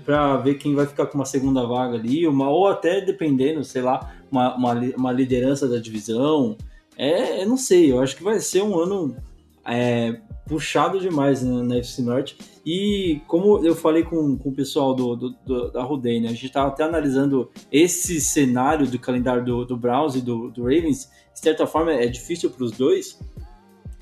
para 0.05 0.37
ver 0.37 0.57
quem 0.57 0.75
vai 0.75 0.85
ficar 0.85 1.07
com 1.07 1.17
uma 1.17 1.25
segunda 1.25 1.65
vaga 1.65 1.97
ali, 1.97 2.27
uma, 2.27 2.51
ou 2.51 2.69
até 2.69 3.01
dependendo, 3.01 3.65
sei 3.65 3.81
lá, 3.81 4.15
uma, 4.31 4.55
uma, 4.55 4.75
uma 4.75 5.13
liderança 5.13 5.67
da 5.67 5.79
divisão. 5.79 6.55
É, 6.99 7.43
eu 7.43 7.49
não 7.49 7.57
sei, 7.57 7.91
eu 7.91 8.03
acho 8.03 8.15
que 8.15 8.23
vai 8.23 8.39
ser 8.41 8.61
um 8.61 8.79
ano 8.79 9.17
é, 9.65 10.21
puxado 10.47 11.01
demais 11.01 11.43
né, 11.43 11.63
na 11.63 11.77
FC 11.77 12.03
Norte. 12.03 12.37
E 12.65 13.21
como 13.27 13.65
eu 13.65 13.75
falei 13.75 14.03
com, 14.03 14.37
com 14.37 14.49
o 14.49 14.55
pessoal 14.55 14.95
do, 14.95 15.17
do, 15.17 15.31
do 15.45 15.71
da 15.71 15.83
Rudei, 15.83 16.21
né, 16.21 16.29
a 16.29 16.33
gente 16.33 16.47
estava 16.47 16.69
até 16.69 16.85
analisando 16.85 17.51
esse 17.71 18.21
cenário 18.21 18.87
do 18.87 18.99
calendário 18.99 19.45
do, 19.45 19.65
do 19.65 19.77
Browns 19.77 20.15
e 20.15 20.21
do, 20.21 20.51
do 20.51 20.63
Ravens. 20.63 21.11
De 21.35 21.41
certa 21.41 21.67
forma, 21.67 21.93
é 21.93 22.07
difícil 22.07 22.51
para 22.51 22.65
os 22.65 22.73
dois, 22.73 23.19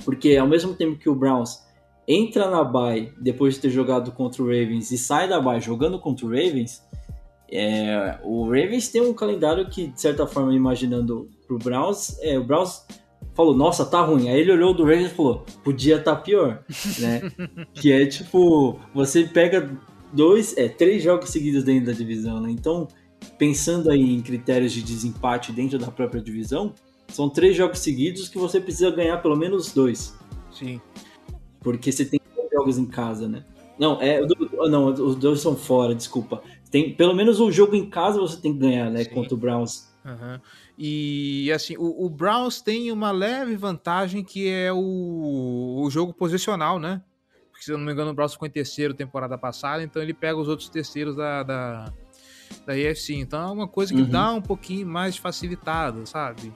porque 0.04 0.36
ao 0.36 0.46
mesmo 0.46 0.74
tempo 0.74 0.98
que 0.98 1.08
o 1.08 1.14
Browns 1.14 1.64
entra 2.06 2.50
na 2.50 2.62
bye 2.62 3.12
depois 3.18 3.54
de 3.54 3.60
ter 3.60 3.70
jogado 3.70 4.12
contra 4.12 4.42
o 4.42 4.46
Ravens 4.46 4.90
e 4.90 4.98
sai 4.98 5.28
da 5.28 5.40
bye 5.40 5.60
jogando 5.60 5.98
contra 5.98 6.26
o 6.26 6.28
Ravens, 6.28 6.82
é, 7.50 8.18
o 8.22 8.44
Ravens 8.44 8.88
tem 8.88 9.02
um 9.02 9.14
calendário 9.14 9.68
que, 9.68 9.88
de 9.88 10.00
certa 10.00 10.26
forma, 10.26 10.54
imaginando 10.54 11.28
para 11.46 11.56
o 11.56 11.58
Browns, 11.58 12.18
é, 12.20 12.38
o 12.38 12.44
Browns 12.44 12.84
falou, 13.34 13.54
nossa, 13.54 13.84
tá 13.84 14.00
ruim. 14.00 14.28
Aí 14.28 14.40
ele 14.40 14.52
olhou 14.52 14.72
do 14.72 14.84
Ravens 14.84 15.10
e 15.10 15.14
falou, 15.14 15.44
podia 15.62 15.98
tá 15.98 16.14
pior, 16.16 16.64
né? 16.98 17.30
que 17.74 17.92
é 17.92 18.06
tipo, 18.06 18.78
você 18.94 19.24
pega 19.24 19.70
dois, 20.12 20.56
é, 20.56 20.68
três 20.68 21.02
jogos 21.02 21.30
seguidos 21.30 21.64
dentro 21.64 21.86
da 21.86 21.92
divisão, 21.92 22.40
né? 22.40 22.50
Então, 22.50 22.88
pensando 23.36 23.90
aí 23.90 24.00
em 24.00 24.22
critérios 24.22 24.72
de 24.72 24.82
desempate 24.82 25.52
dentro 25.52 25.78
da 25.78 25.90
própria 25.90 26.22
divisão, 26.22 26.72
são 27.08 27.28
três 27.28 27.56
jogos 27.56 27.80
seguidos 27.80 28.28
que 28.28 28.38
você 28.38 28.60
precisa 28.60 28.90
ganhar 28.90 29.18
pelo 29.18 29.36
menos 29.36 29.72
dois. 29.72 30.16
Sim. 30.52 30.80
Porque 31.60 31.90
você 31.90 32.04
tem 32.04 32.20
dois 32.34 32.50
jogos 32.52 32.78
em 32.78 32.86
casa, 32.86 33.28
né? 33.28 33.44
Não, 33.78 34.00
é, 34.00 34.20
não, 34.68 34.86
os 34.86 35.16
dois 35.16 35.40
são 35.40 35.56
fora, 35.56 35.94
desculpa. 35.94 36.42
Tem 36.70 36.94
pelo 36.94 37.14
menos 37.14 37.40
um 37.40 37.50
jogo 37.50 37.74
em 37.74 37.88
casa 37.88 38.20
você 38.20 38.40
tem 38.40 38.52
que 38.52 38.58
ganhar, 38.58 38.90
né? 38.90 39.04
Sim. 39.04 39.10
Contra 39.10 39.34
o 39.34 39.36
Browns. 39.36 39.92
Uhum. 40.04 40.38
E 40.76 41.50
assim, 41.52 41.76
o, 41.78 42.04
o, 42.04 42.10
Browns 42.10 42.60
tem 42.60 42.92
uma 42.92 43.10
leve 43.10 43.56
vantagem 43.56 44.22
que 44.22 44.48
é 44.50 44.70
o, 44.70 45.80
o 45.82 45.90
jogo 45.90 46.12
posicional, 46.12 46.78
né? 46.78 47.02
Porque 47.50 47.64
se 47.64 47.72
eu 47.72 47.78
não 47.78 47.86
me 47.86 47.92
engano, 47.92 48.10
o 48.10 48.14
Browns 48.14 48.34
ficou 48.34 48.46
em 48.46 48.50
terceiro 48.50 48.92
temporada 48.92 49.38
passada, 49.38 49.82
então 49.82 50.02
ele 50.02 50.12
pega 50.12 50.36
os 50.36 50.46
outros 50.46 50.68
terceiros 50.68 51.16
da, 51.16 51.42
da, 51.42 51.92
da 52.66 52.78
EFC. 52.78 53.14
Então 53.14 53.48
é 53.48 53.52
uma 53.52 53.68
coisa 53.68 53.94
que 53.94 54.02
uhum. 54.02 54.10
dá 54.10 54.32
um 54.32 54.42
pouquinho 54.42 54.86
mais 54.86 55.16
facilitada, 55.16 56.04
sabe? 56.04 56.52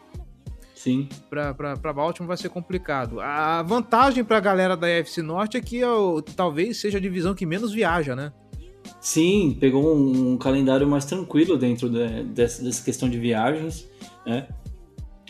Sim. 0.75 1.09
Pra 1.31 1.93
Baltimore 1.93 2.29
vai 2.29 2.37
ser 2.37 2.51
complicado. 2.51 3.21
A 3.21 3.63
vantagem 3.63 4.23
pra 4.23 4.39
galera 4.41 4.77
da 4.77 4.89
EFC 4.89 5.23
Norte 5.23 5.57
é 5.57 5.61
que 5.61 5.79
eu, 5.79 6.23
talvez 6.37 6.81
seja 6.81 6.99
a 6.99 7.01
divisão 7.01 7.35
que 7.35 7.47
menos 7.47 7.73
viaja, 7.73 8.15
né? 8.15 8.33
Sim, 9.01 9.57
pegou 9.59 9.95
um, 9.95 10.33
um 10.33 10.39
calendário 10.39 10.87
mais 10.87 11.05
tranquilo 11.05 11.57
dentro 11.57 11.89
de, 11.89 12.25
dessa, 12.25 12.63
dessa, 12.63 12.85
questão 12.85 13.09
de 13.09 13.19
viagens, 13.19 13.89
né? 14.27 14.49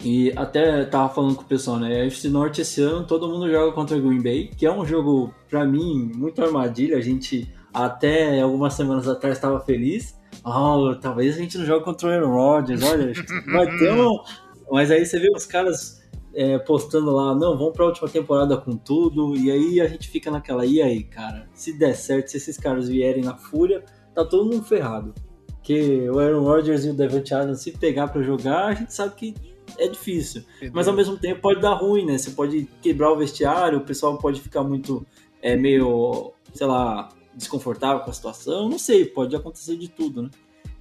E 0.03 0.33
até 0.37 0.85
tava 0.85 1.13
falando 1.13 1.35
com 1.35 1.43
o 1.43 1.47
pessoal, 1.47 1.79
né? 1.79 2.03
A 2.03 2.07
FC 2.07 2.29
Norte 2.29 2.61
esse 2.61 2.81
ano 2.81 3.05
todo 3.05 3.29
mundo 3.29 3.51
joga 3.51 3.73
contra 3.73 3.99
Green 3.99 4.23
Bay, 4.23 4.51
que 4.57 4.65
é 4.65 4.73
um 4.73 4.87
jogo, 4.87 5.35
para 5.49 5.65
mim, 5.65 6.13
muito 6.15 6.43
armadilha. 6.43 6.97
A 6.97 7.01
gente 7.01 7.53
até 7.73 8.41
algumas 8.41 8.75
semanas 8.75 9.09
atrás 9.09 9.37
estava 9.37 9.61
feliz. 9.61 10.17
Oh, 10.45 10.95
talvez 11.01 11.37
a 11.37 11.39
gente 11.39 11.59
não 11.59 11.67
jogue 11.67 11.85
contra 11.85 12.09
o 12.09 12.11
Aaron 12.13 12.33
Rodgers, 12.33 12.83
olha, 12.83 13.13
vai 13.53 13.67
ter 13.79 13.93
um. 13.93 14.23
Mas 14.71 14.91
aí 14.91 15.05
você 15.05 15.19
vê 15.19 15.31
os 15.35 15.47
caras 15.47 15.98
é, 16.39 16.57
postando 16.57 17.11
lá, 17.11 17.35
não, 17.35 17.59
vamos 17.59 17.73
pra 17.73 17.85
última 17.85 18.09
temporada 18.09 18.57
com 18.57 18.77
tudo, 18.77 19.37
e 19.37 19.51
aí 19.51 19.81
a 19.81 19.89
gente 19.89 20.09
fica 20.09 20.31
naquela, 20.31 20.65
e 20.65 20.81
aí, 20.81 21.03
cara, 21.03 21.49
se 21.53 21.77
der 21.77 21.97
certo, 21.97 22.29
se 22.29 22.37
esses 22.37 22.57
caras 22.57 22.89
vierem 22.89 23.25
na 23.25 23.37
fúria, 23.37 23.85
tá 24.15 24.25
todo 24.25 24.49
mundo 24.49 24.63
ferrado. 24.63 25.13
Porque 25.49 26.09
o 26.09 26.21
Aaron 26.21 26.45
Rodgers 26.45 26.85
e 26.85 26.91
o 26.91 26.95
Devante 26.95 27.35
Adams, 27.35 27.61
se 27.61 27.73
pegar 27.73 28.07
para 28.07 28.23
jogar, 28.23 28.67
a 28.67 28.75
gente 28.75 28.95
sabe 28.95 29.17
que 29.17 29.35
é 29.77 29.89
difícil. 29.89 30.45
Entendeu? 30.59 30.75
Mas 30.77 30.87
ao 30.87 30.95
mesmo 30.95 31.19
tempo 31.19 31.41
pode 31.41 31.61
dar 31.61 31.75
ruim, 31.75 32.07
né? 32.07 32.17
Você 32.17 32.31
pode 32.31 32.69
quebrar 32.81 33.11
o 33.11 33.17
vestiário, 33.17 33.79
o 33.79 33.85
pessoal 33.85 34.17
pode 34.17 34.41
ficar 34.41 34.63
muito, 34.63 35.05
é, 35.43 35.57
meio, 35.57 36.33
sei 36.55 36.69
lá, 36.69 37.09
desconfortável 37.35 38.05
com 38.05 38.11
a 38.11 38.15
situação, 38.15 38.69
não 38.69 38.79
sei, 38.79 39.05
pode 39.05 39.35
acontecer 39.35 39.77
de 39.77 39.89
tudo, 39.89 40.23
né? 40.23 40.31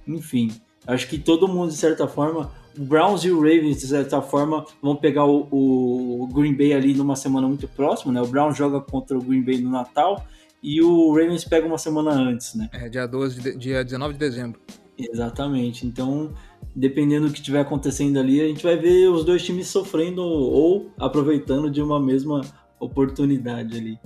Enfim, 0.06 0.52
acho 0.86 1.08
que 1.08 1.18
todo 1.18 1.48
mundo, 1.48 1.70
de 1.70 1.76
certa 1.76 2.06
forma, 2.06 2.52
Browns 2.78 3.24
e 3.24 3.30
o 3.30 3.40
Ravens, 3.40 3.78
de 3.78 3.86
certa 3.86 4.22
forma, 4.22 4.64
vão 4.80 4.96
pegar 4.96 5.24
o, 5.24 5.48
o 5.50 6.28
Green 6.32 6.54
Bay 6.54 6.72
ali 6.72 6.94
numa 6.94 7.16
semana 7.16 7.46
muito 7.48 7.66
próxima, 7.68 8.12
né? 8.12 8.22
O 8.22 8.26
Browns 8.26 8.56
joga 8.56 8.80
contra 8.80 9.16
o 9.16 9.22
Green 9.22 9.42
Bay 9.42 9.58
no 9.58 9.70
Natal 9.70 10.24
e 10.62 10.80
o 10.82 11.12
Ravens 11.12 11.44
pega 11.44 11.66
uma 11.66 11.78
semana 11.78 12.10
antes, 12.12 12.54
né? 12.54 12.68
É, 12.72 12.88
dia 12.88 13.06
12, 13.06 13.40
de, 13.40 13.56
dia 13.56 13.84
19 13.84 14.14
de 14.14 14.18
dezembro. 14.18 14.60
Exatamente. 14.98 15.86
Então, 15.86 16.32
dependendo 16.74 17.26
do 17.26 17.32
que 17.32 17.38
estiver 17.38 17.60
acontecendo 17.60 18.18
ali, 18.18 18.40
a 18.40 18.46
gente 18.46 18.62
vai 18.62 18.76
ver 18.76 19.08
os 19.08 19.24
dois 19.24 19.44
times 19.44 19.68
sofrendo 19.68 20.22
ou 20.22 20.90
aproveitando 20.98 21.70
de 21.70 21.80
uma 21.80 22.00
mesma 22.00 22.40
oportunidade 22.80 23.76
ali. 23.76 23.98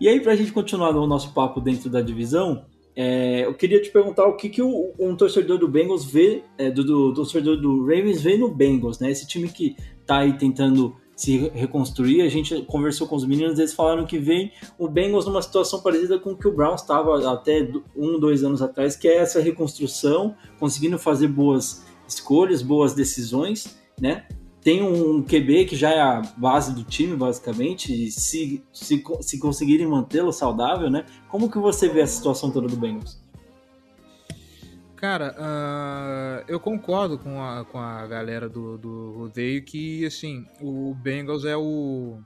E 0.00 0.08
aí, 0.08 0.18
para 0.20 0.32
a 0.32 0.36
gente 0.36 0.52
continuar 0.52 0.96
o 0.96 1.06
nosso 1.06 1.34
papo 1.34 1.60
dentro 1.60 1.90
da 1.90 2.00
divisão, 2.00 2.64
é, 2.94 3.44
eu 3.44 3.54
queria 3.54 3.80
te 3.80 3.90
perguntar 3.90 4.26
o 4.26 4.36
que, 4.36 4.48
que 4.48 4.62
o, 4.62 4.92
um 4.98 5.14
torcedor 5.16 5.58
do 5.58 5.68
Bengals 5.68 6.04
vê, 6.04 6.42
é, 6.58 6.70
do, 6.70 6.84
do, 6.84 7.08
do, 7.08 7.14
torcedor 7.14 7.56
do 7.56 7.82
Ravens 7.82 8.22
vê 8.22 8.36
no 8.36 8.48
Bengals, 8.48 8.98
né? 8.98 9.10
Esse 9.10 9.26
time 9.26 9.48
que 9.48 9.76
tá 10.04 10.18
aí 10.18 10.36
tentando 10.36 10.96
se 11.14 11.50
reconstruir. 11.54 12.22
A 12.22 12.28
gente 12.28 12.62
conversou 12.62 13.06
com 13.06 13.14
os 13.14 13.26
meninos, 13.26 13.58
eles 13.58 13.74
falaram 13.74 14.06
que 14.06 14.18
vem 14.18 14.52
o 14.78 14.88
Bengals 14.88 15.26
numa 15.26 15.42
situação 15.42 15.80
parecida 15.82 16.18
com 16.18 16.32
o 16.32 16.36
que 16.36 16.48
o 16.48 16.52
Browns 16.52 16.80
estava 16.80 17.32
até 17.32 17.70
um, 17.94 18.18
dois 18.18 18.42
anos 18.42 18.62
atrás, 18.62 18.96
que 18.96 19.06
é 19.06 19.18
essa 19.18 19.40
reconstrução, 19.40 20.34
conseguindo 20.58 20.98
fazer 20.98 21.28
boas 21.28 21.84
escolhas, 22.08 22.62
boas 22.62 22.94
decisões, 22.94 23.78
né? 24.00 24.26
Tem 24.62 24.82
um 24.82 25.22
QB 25.22 25.64
que 25.64 25.76
já 25.76 25.90
é 25.90 26.00
a 26.00 26.20
base 26.36 26.74
do 26.74 26.84
time, 26.84 27.16
basicamente, 27.16 27.92
e 27.92 28.10
se, 28.10 28.62
se, 28.72 29.02
se 29.20 29.38
conseguirem 29.38 29.86
mantê-lo 29.86 30.32
saudável, 30.32 30.90
né? 30.90 31.06
Como 31.28 31.50
que 31.50 31.58
você 31.58 31.88
vê 31.88 32.02
a 32.02 32.06
situação 32.06 32.50
toda 32.50 32.68
do 32.68 32.76
Bengals? 32.76 33.18
Cara, 35.00 35.34
uh, 35.38 36.44
eu 36.46 36.60
concordo 36.60 37.18
com 37.18 37.42
a, 37.42 37.64
com 37.64 37.78
a 37.78 38.06
galera 38.06 38.50
do, 38.50 38.76
do 38.76 39.12
rodeio 39.12 39.64
que, 39.64 40.04
assim, 40.04 40.46
o 40.60 40.94
Bengals 40.94 41.46
é 41.46 41.56
o... 41.56 42.20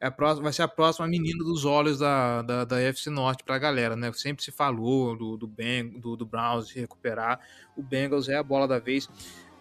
É 0.00 0.06
a 0.06 0.10
próxima, 0.10 0.44
vai 0.44 0.52
ser 0.52 0.62
a 0.62 0.68
próxima 0.68 1.08
menina 1.08 1.44
dos 1.44 1.64
olhos 1.64 1.98
da, 1.98 2.42
da, 2.42 2.64
da 2.64 2.80
FC 2.80 3.10
Norte 3.10 3.42
pra 3.42 3.58
galera, 3.58 3.96
né? 3.96 4.10
Sempre 4.12 4.44
se 4.44 4.52
falou 4.52 5.16
do, 5.16 5.36
do, 5.36 5.48
ben, 5.48 5.88
do, 5.98 6.16
do 6.16 6.24
Browns 6.24 6.70
recuperar. 6.70 7.40
O 7.76 7.82
Bengals 7.82 8.28
é 8.28 8.36
a 8.36 8.42
bola 8.42 8.68
da 8.68 8.78
vez. 8.78 9.06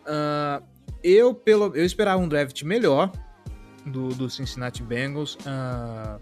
Uh, 0.05 0.63
eu, 1.03 1.33
pelo, 1.33 1.75
eu 1.75 1.85
esperava 1.85 2.21
um 2.21 2.27
draft 2.27 2.63
melhor 2.63 3.11
do, 3.85 4.09
do 4.09 4.29
Cincinnati 4.29 4.83
Bengals. 4.83 5.35
Uh, 5.35 6.19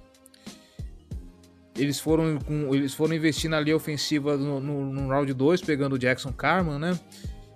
eles 1.77 1.99
foram, 1.99 2.39
com, 2.39 2.73
eles 2.73 2.93
foram 2.93 3.13
investir 3.13 3.49
na 3.49 3.59
linha 3.59 3.75
ofensiva 3.75 4.35
no, 4.35 4.59
no, 4.59 4.85
no 4.85 5.07
round 5.07 5.31
2, 5.31 5.61
pegando 5.61 5.93
o 5.93 5.99
Jackson 5.99 6.31
Carman, 6.31 6.79
né? 6.79 6.99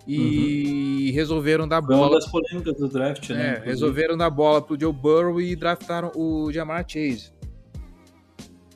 E 0.07 1.07
uhum. 1.10 1.15
resolveram 1.15 1.68
dar 1.68 1.81
bola. 1.81 2.07
Uma 2.07 2.15
das 2.15 2.27
polêmicas 2.27 2.76
do 2.77 2.88
draft, 2.88 3.30
né? 3.30 3.57
É, 3.57 3.65
resolveram 3.65 4.18
dar 4.18 4.30
bola 4.30 4.61
pro 4.61 4.80
Joe 4.80 4.93
Burrow 4.93 5.39
e 5.39 5.56
draftaram 5.56 6.11
o 6.15 6.52
Jamar 6.52 6.85
Chase. 6.88 7.31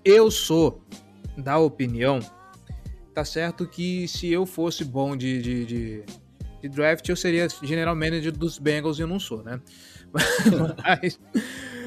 Eu 0.03 0.29
sou 0.29 0.83
da 1.37 1.57
opinião, 1.57 2.19
tá 3.13 3.25
certo 3.25 3.67
que 3.67 4.07
se 4.07 4.31
eu 4.31 4.45
fosse 4.45 4.85
bom 4.85 5.17
de, 5.17 5.41
de, 5.41 5.65
de, 5.65 6.03
de 6.67 6.75
draft, 6.75 7.07
eu 7.07 7.15
seria 7.15 7.47
general 7.61 7.95
manager 7.95 8.31
dos 8.31 8.57
Bengals 8.57 8.97
e 8.97 9.01
eu 9.01 9.07
não 9.07 9.19
sou, 9.19 9.43
né? 9.43 9.59
Mas. 10.83 11.19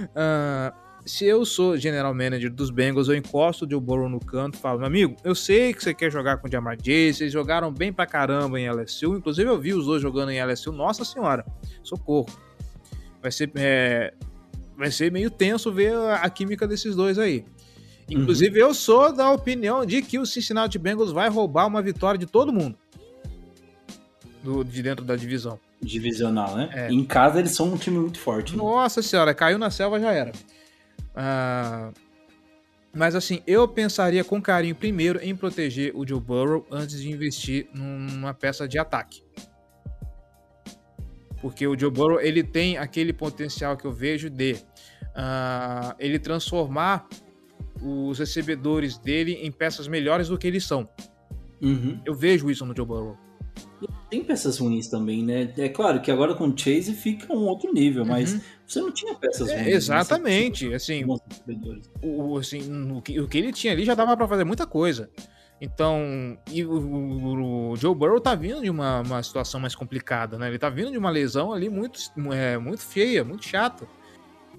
Uh, 0.08 0.88
se 1.04 1.24
eu 1.24 1.44
sou 1.44 1.76
general 1.76 2.12
manager 2.12 2.52
dos 2.52 2.70
Bengals, 2.70 3.08
eu 3.08 3.16
encosto 3.16 3.64
o 3.64 3.70
Joe 3.70 3.80
Burrow 3.80 4.10
no 4.10 4.20
canto 4.20 4.56
e 4.56 4.60
falo, 4.60 4.78
meu 4.78 4.86
amigo, 4.86 5.16
eu 5.24 5.34
sei 5.34 5.72
que 5.72 5.82
você 5.82 5.94
quer 5.94 6.12
jogar 6.12 6.36
com 6.36 6.46
o 6.46 6.50
Jamar 6.50 6.76
Chase, 6.76 7.14
vocês 7.14 7.32
jogaram 7.32 7.72
bem 7.72 7.90
pra 7.90 8.06
caramba 8.06 8.60
em 8.60 8.68
LSU, 8.70 9.16
inclusive 9.16 9.48
eu 9.48 9.58
vi 9.58 9.72
os 9.72 9.86
dois 9.86 10.02
jogando 10.02 10.30
em 10.30 10.44
LSU, 10.44 10.70
nossa 10.70 11.04
senhora, 11.04 11.46
socorro. 11.82 12.28
Vai 13.22 13.32
ser, 13.32 13.50
é, 13.54 14.12
vai 14.76 14.90
ser 14.90 15.10
meio 15.10 15.30
tenso 15.30 15.72
ver 15.72 15.94
a, 15.94 16.16
a 16.16 16.30
química 16.30 16.68
desses 16.68 16.94
dois 16.94 17.18
aí. 17.18 17.44
Inclusive, 18.10 18.60
uhum. 18.60 18.68
eu 18.68 18.74
sou 18.74 19.12
da 19.12 19.30
opinião 19.30 19.84
de 19.84 20.02
que 20.02 20.18
o 20.18 20.26
Cincinnati 20.26 20.78
Bengals 20.78 21.10
vai 21.10 21.28
roubar 21.28 21.66
uma 21.66 21.80
vitória 21.80 22.18
de 22.18 22.26
todo 22.26 22.52
mundo. 22.52 22.76
Do, 24.42 24.64
de 24.64 24.82
dentro 24.82 25.04
da 25.04 25.16
divisão. 25.16 25.58
Divisional, 25.80 26.56
né? 26.56 26.70
É. 26.72 26.92
Em 26.92 27.04
casa 27.04 27.38
eles 27.38 27.52
são 27.52 27.72
um 27.72 27.76
time 27.76 27.98
muito 27.98 28.18
forte. 28.18 28.52
Né? 28.52 28.58
Nossa 28.58 29.02
senhora, 29.02 29.34
caiu 29.34 29.58
na 29.58 29.70
selva 29.70 30.00
já 30.00 30.12
era. 30.12 30.32
Ah, 31.14 31.90
mas 32.94 33.14
assim, 33.14 33.40
eu 33.46 33.66
pensaria 33.68 34.24
com 34.24 34.40
carinho 34.40 34.74
primeiro 34.74 35.22
em 35.22 35.34
proteger 35.36 35.92
o 35.94 36.06
Joe 36.06 36.20
Burrow 36.20 36.66
antes 36.70 37.00
de 37.00 37.10
investir 37.10 37.68
numa 37.72 38.34
peça 38.34 38.66
de 38.66 38.78
ataque. 38.78 39.22
Porque 41.40 41.66
o 41.66 41.78
Joe 41.78 41.90
Burrow 41.90 42.20
ele 42.20 42.42
tem 42.42 42.78
aquele 42.78 43.12
potencial 43.12 43.76
que 43.76 43.84
eu 43.84 43.92
vejo 43.92 44.28
de 44.28 44.54
uh, 44.54 45.94
ele 45.98 46.18
transformar 46.18 47.06
os 47.80 48.18
recebedores 48.18 48.98
dele 48.98 49.34
em 49.34 49.52
peças 49.52 49.86
melhores 49.86 50.28
do 50.28 50.36
que 50.36 50.46
eles 50.46 50.64
são. 50.64 50.88
Uhum. 51.62 52.00
Eu 52.04 52.14
vejo 52.14 52.50
isso 52.50 52.64
no 52.66 52.74
Joe 52.74 52.86
Burrow. 52.86 53.16
Tem 54.10 54.24
peças 54.24 54.58
ruins 54.58 54.88
também, 54.88 55.22
né? 55.22 55.52
É 55.58 55.68
claro 55.68 56.00
que 56.00 56.10
agora 56.10 56.34
com 56.34 56.48
o 56.48 56.56
Chase 56.56 56.94
fica 56.94 57.32
um 57.32 57.46
outro 57.46 57.72
nível, 57.72 58.02
uhum. 58.02 58.08
mas 58.08 58.40
você 58.66 58.80
não 58.80 58.90
tinha 58.90 59.14
peças 59.14 59.48
é, 59.48 59.54
ruins. 59.54 59.66
Né? 59.66 59.72
exatamente. 59.72 60.74
Assim, 60.74 61.04
o, 62.02 62.38
assim 62.38 62.90
o, 62.92 63.02
que, 63.02 63.20
o 63.20 63.28
que 63.28 63.38
ele 63.38 63.52
tinha 63.52 63.72
ali 63.72 63.84
já 63.84 63.94
dava 63.94 64.16
para 64.16 64.26
fazer 64.26 64.44
muita 64.44 64.66
coisa. 64.66 65.10
Então, 65.60 66.38
e 66.50 66.64
o, 66.64 66.72
o, 66.72 67.70
o, 67.70 67.76
Joe 67.76 67.94
Burrow 67.94 68.20
tá 68.20 68.34
vindo 68.34 68.62
de 68.62 68.70
uma, 68.70 69.00
uma 69.00 69.22
situação 69.22 69.60
mais 69.60 69.74
complicada, 69.74 70.38
né? 70.38 70.48
Ele 70.48 70.58
tá 70.58 70.70
vindo 70.70 70.92
de 70.92 70.98
uma 70.98 71.10
lesão 71.10 71.52
ali 71.52 71.68
muito, 71.68 71.98
é, 72.32 72.56
muito 72.56 72.82
feia, 72.82 73.24
muito 73.24 73.44
chata. 73.44 73.86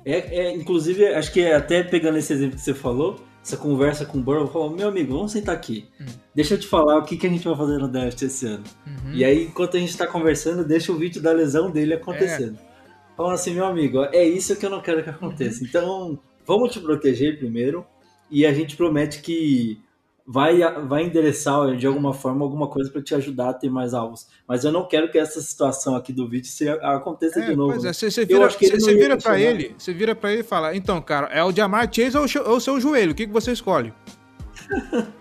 É, 0.06 0.18
é, 0.18 0.56
inclusive, 0.56 1.08
acho 1.08 1.32
que 1.32 1.46
até 1.46 1.84
pegando 1.84 2.18
esse 2.18 2.34
exemplo 2.34 2.56
que 2.56 2.62
você 2.62 2.74
falou, 2.74 3.20
essa 3.44 3.58
conversa 3.58 4.06
com 4.06 4.18
o 4.18 4.22
Burrow, 4.22 4.48
falou, 4.48 4.70
meu 4.70 4.90
amigo, 4.90 5.14
vamos 5.14 5.32
sentar 5.32 5.56
aqui. 5.56 5.88
Uhum. 6.00 6.06
Deixa 6.36 6.54
eu 6.54 6.60
te 6.60 6.68
falar 6.68 6.98
o 6.98 7.04
que, 7.04 7.18
que 7.18 7.26
a 7.26 7.30
gente 7.30 7.48
vai 7.48 7.56
fazer 7.56 7.78
no 7.78 7.88
draft 7.88 8.22
esse 8.22 8.46
ano. 8.46 8.64
Uhum. 8.86 9.14
E 9.14 9.24
aí, 9.24 9.46
enquanto 9.46 9.78
a 9.78 9.80
gente 9.80 9.98
tá 9.98 10.06
conversando, 10.06 10.64
deixa 10.64 10.92
o 10.92 10.98
vídeo 10.98 11.22
da 11.22 11.32
lesão 11.32 11.72
dele 11.72 11.94
acontecendo. 11.94 12.58
É. 12.58 12.70
Falando 13.16 13.34
assim, 13.34 13.54
meu 13.54 13.66
amigo, 13.66 14.04
é 14.06 14.24
isso 14.24 14.56
que 14.56 14.66
eu 14.66 14.70
não 14.70 14.82
quero 14.82 15.04
que 15.04 15.10
aconteça. 15.10 15.62
Uhum. 15.62 15.68
Então, 15.68 16.20
vamos 16.46 16.72
te 16.72 16.80
proteger 16.80 17.38
primeiro. 17.38 17.86
E 18.30 18.46
a 18.46 18.54
gente 18.54 18.76
promete 18.76 19.22
que 19.22 19.82
vai, 20.32 20.60
vai 20.86 21.06
endereçar 21.06 21.76
de 21.76 21.88
alguma 21.88 22.14
forma 22.14 22.46
alguma 22.46 22.68
coisa 22.68 22.92
para 22.92 23.02
te 23.02 23.16
ajudar 23.16 23.50
a 23.50 23.54
ter 23.54 23.72
mais 23.72 23.96
alvos. 23.96 24.28
Mas 24.48 24.64
eu 24.64 24.72
não 24.72 24.88
quero 24.88 25.10
que 25.10 25.18
essa 25.18 25.42
situação 25.42 25.96
aqui 25.96 26.14
do 26.14 26.30
vídeo 26.30 26.48
se, 26.48 26.70
aconteça 26.70 27.40
é, 27.40 27.48
de 27.48 27.56
novo. 27.56 27.74
É, 27.74 27.92
você 27.92 28.26
vira, 28.26 28.48
você 28.48 28.96
vira 28.96 29.18
para 29.18 29.40
ele, 29.40 29.76
você 29.76 29.92
vira 29.92 30.14
para 30.14 30.32
ele 30.32 30.42
e 30.42 30.44
fala: 30.44 30.76
"Então, 30.76 31.02
cara, 31.02 31.28
é 31.28 31.44
o 31.44 31.52
Jamar 31.52 31.92
Chase 31.92 32.16
ou 32.16 32.26
o 32.56 32.60
seu 32.60 32.80
joelho? 32.80 33.14
O 33.14 33.16
que, 33.16 33.26
que 33.26 33.34
você 33.34 33.52
escolhe?" 33.52 33.92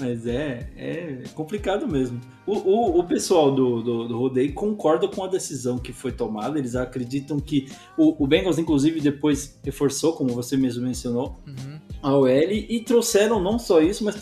Mas 0.00 0.26
é, 0.26 0.70
é 0.78 1.22
complicado 1.34 1.86
mesmo. 1.86 2.18
O, 2.46 2.54
o, 2.54 3.00
o 3.00 3.04
pessoal 3.04 3.54
do, 3.54 3.82
do, 3.82 4.08
do, 4.08 4.18
rodeio 4.18 4.54
concorda 4.54 5.06
com 5.06 5.22
a 5.22 5.26
decisão 5.26 5.76
que 5.76 5.92
foi 5.92 6.10
tomada. 6.10 6.58
Eles 6.58 6.74
acreditam 6.74 7.38
que 7.38 7.70
o, 7.98 8.24
o 8.24 8.26
Bengals, 8.26 8.58
inclusive, 8.58 8.98
depois 8.98 9.60
reforçou, 9.62 10.14
como 10.14 10.30
você 10.32 10.56
mesmo 10.56 10.82
mencionou, 10.82 11.38
uhum. 11.46 11.78
A 12.02 12.16
OL 12.16 12.28
e 12.28 12.80
trouxeram 12.80 13.40
não 13.40 13.58
só 13.58 13.80
isso, 13.80 14.04
mas 14.04 14.16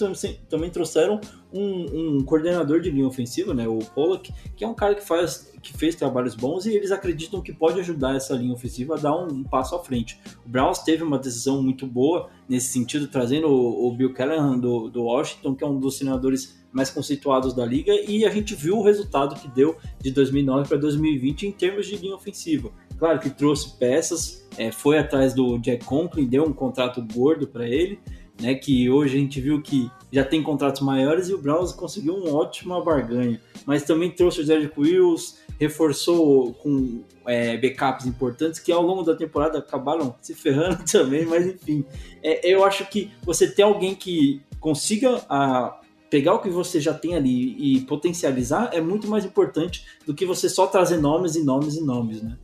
também, 0.49 0.71
trouxeram 0.71 1.21
um, 1.53 2.17
um, 2.19 2.25
coordenador 2.25 2.81
de 2.81 2.91
linha 2.91 3.07
ofensiva, 3.07 3.55
né, 3.55 3.69
o 3.69 3.79
Pollock, 3.79 4.33
que 4.57 4.65
é 4.65 4.69
um 4.69 4.75
cara 4.75 4.95
que 4.95 5.07
faz 5.07 5.49
que 5.61 5.77
fez 5.77 5.95
trabalhos 5.97 6.35
bons 6.35 6.67
e 6.67 6.75
eles 6.75 6.93
acreditam 6.93 7.41
que 7.41 7.53
pode 7.53 7.81
ajudar 7.81 8.15
essa 8.15 8.35
linha 8.35 8.55
ofensiva 8.55 8.95
a 8.95 8.99
dar 8.99 9.17
um, 9.17 9.43
passo 9.43 9.75
à 9.75 9.81
frente. 9.81 10.19
O 10.47 10.49
Browns 10.49 10.79
teve 10.81 11.03
uma 11.03 11.19
decisão 11.19 11.63
muito 11.63 11.87
boa 11.87 12.31
nesse 12.49 12.69
sentido, 12.69 13.09
trazendo 13.09 13.49
o, 13.49 13.89
o 13.89 13.93
Bill 13.93 14.13
Callahan 14.15 14.59
do, 14.59 14.89
do 14.89 15.03
Washington, 15.03 15.55
que 15.55 15.65
é 15.65 15.67
um 15.67 15.81
dos 15.81 15.97
treinadores 15.97 16.59
mais 16.71 16.91
conceituados 16.91 17.55
da 17.55 17.65
liga, 17.65 17.93
e 17.93 18.25
a 18.25 18.31
gente 18.31 18.55
viu 18.55 18.77
o 18.77 18.83
resultado 18.83 19.35
que 19.35 19.49
deu 19.49 19.77
de 20.01 20.11
2009 20.11 20.69
para 20.69 20.77
2020 20.77 21.47
em 21.47 21.53
termos 21.53 21.87
de 21.87 21.97
linha 21.97 22.15
ofensiva. 22.15 22.71
Claro 22.99 23.19
que 23.19 23.31
trouxe 23.31 23.77
peças, 23.79 24.48
é, 24.59 24.73
foi 24.73 24.99
atrás 24.99 25.33
do 25.33 25.59
Jack 25.59 25.85
Conklin, 25.85 26.27
deu 26.27 26.45
um 26.45 26.53
contrato 26.53 27.01
gordo 27.15 27.47
para 27.47 27.67
ele, 27.67 27.99
né, 28.41 28.55
que 28.55 28.91
hoje 28.91 29.17
a 29.17 29.21
gente 29.21 29.41
viu 29.41 29.63
que 29.63 29.91
já 30.13 30.25
tem 30.25 30.43
contratos 30.43 30.81
maiores 30.83 31.29
e 31.29 31.35
o 31.35 31.39
Browns 31.39 31.73
conseguiu 31.73 32.15
uma 32.15 32.35
ótima 32.35 32.83
barganha. 32.83 33.41
Mas 33.65 33.83
também 33.85 34.11
trouxe 34.11 34.41
o 34.41 34.47
Derrick 34.47 34.79
Wills, 34.79 35.39
reforçou 35.59 36.53
com 36.55 37.03
é, 37.27 37.57
backups 37.57 38.07
importantes 38.07 38.61
que 38.61 38.71
ao 38.71 38.83
longo 38.83 39.03
da 39.03 39.15
temporada 39.15 39.59
acabaram 39.59 40.15
se 40.21 40.35
ferrando 40.35 40.83
também, 40.91 41.25
mas 41.25 41.47
enfim. 41.47 41.85
É, 42.23 42.49
eu 42.49 42.65
acho 42.65 42.89
que 42.89 43.11
você 43.23 43.49
ter 43.49 43.63
alguém 43.63 43.95
que 43.95 44.41
consiga 44.61 45.21
a, 45.29 45.81
pegar 46.09 46.35
o 46.35 46.41
que 46.41 46.49
você 46.49 46.81
já 46.81 46.95
tem 46.95 47.15
ali 47.15 47.57
e 47.59 47.81
potencializar 47.83 48.71
é 48.73 48.81
muito 48.81 49.09
mais 49.09 49.25
importante 49.25 49.85
do 50.07 50.15
que 50.15 50.25
você 50.25 50.49
só 50.49 50.67
trazer 50.67 50.97
nomes 50.97 51.37
e 51.37 51.45
nomes 51.45 51.77
e 51.77 51.85
nomes, 51.85 52.23
né? 52.23 52.37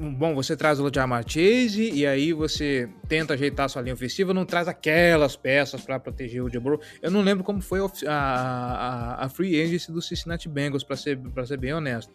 Bom, 0.00 0.34
você 0.34 0.56
traz 0.56 0.80
o 0.80 0.90
Jamar 0.92 1.22
Chase 1.26 1.90
e 1.92 2.06
aí 2.06 2.32
você 2.32 2.88
tenta 3.06 3.34
ajeitar 3.34 3.68
sua 3.68 3.82
linha 3.82 3.94
ofensiva, 3.94 4.32
não 4.32 4.46
traz 4.46 4.66
aquelas 4.66 5.36
peças 5.36 5.82
para 5.82 6.00
proteger 6.00 6.42
o 6.42 6.60
Burrow. 6.60 6.80
Eu 7.02 7.10
não 7.10 7.20
lembro 7.20 7.44
como 7.44 7.60
foi 7.60 7.80
a, 8.06 8.12
a, 8.14 9.24
a 9.26 9.28
free 9.28 9.60
agency 9.60 9.92
do 9.92 10.00
Cincinnati 10.00 10.48
Bengals, 10.48 10.82
para 10.82 10.96
ser, 10.96 11.18
pra 11.18 11.44
ser 11.44 11.58
bem 11.58 11.74
honesto. 11.74 12.10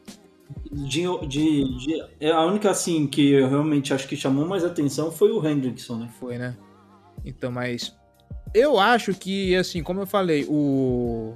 De, 0.72 1.04
de, 1.28 1.78
de, 1.78 2.06
é 2.20 2.32
a 2.32 2.44
única 2.46 2.72
assim 2.72 3.06
que 3.08 3.32
eu 3.32 3.48
realmente 3.48 3.94
acho 3.94 4.08
que 4.08 4.16
chamou 4.16 4.48
mais 4.48 4.64
atenção 4.64 5.12
foi 5.12 5.32
o 5.32 5.46
Hendrickson, 5.46 5.98
né? 5.98 6.10
Foi, 6.20 6.38
né? 6.38 6.58
Então, 7.24 7.52
mas 7.52 7.96
eu 8.54 8.80
acho 8.80 9.14
que, 9.14 9.56
assim, 9.56 9.84
como 9.84 10.00
eu 10.00 10.08
falei, 10.08 10.46
o 10.48 11.36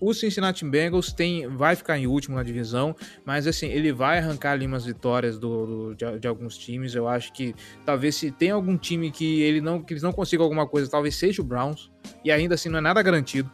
o 0.00 0.14
Cincinnati 0.14 0.64
Bengals 0.64 1.12
tem, 1.12 1.46
vai 1.46 1.76
ficar 1.76 1.98
em 1.98 2.06
último 2.06 2.36
na 2.36 2.42
divisão, 2.42 2.96
mas 3.24 3.46
assim, 3.46 3.66
ele 3.66 3.92
vai 3.92 4.18
arrancar 4.18 4.52
ali 4.52 4.66
umas 4.66 4.86
vitórias 4.86 5.38
do, 5.38 5.66
do 5.66 5.94
de, 5.94 6.18
de, 6.18 6.26
alguns 6.26 6.56
times. 6.56 6.94
Eu 6.94 7.06
acho 7.06 7.32
que 7.32 7.54
talvez 7.84 8.14
se 8.16 8.30
tem 8.30 8.50
algum 8.50 8.76
time 8.76 9.10
que 9.10 9.42
ele 9.42 9.60
não 9.60 9.82
que 9.82 9.92
eles 9.92 10.02
não 10.02 10.12
consigam 10.12 10.44
alguma 10.44 10.66
coisa, 10.66 10.90
talvez 10.90 11.14
seja 11.16 11.42
o 11.42 11.44
Browns. 11.44 11.90
E 12.24 12.30
ainda 12.30 12.54
assim 12.54 12.68
não 12.68 12.78
é 12.78 12.80
nada 12.80 13.02
garantido. 13.02 13.50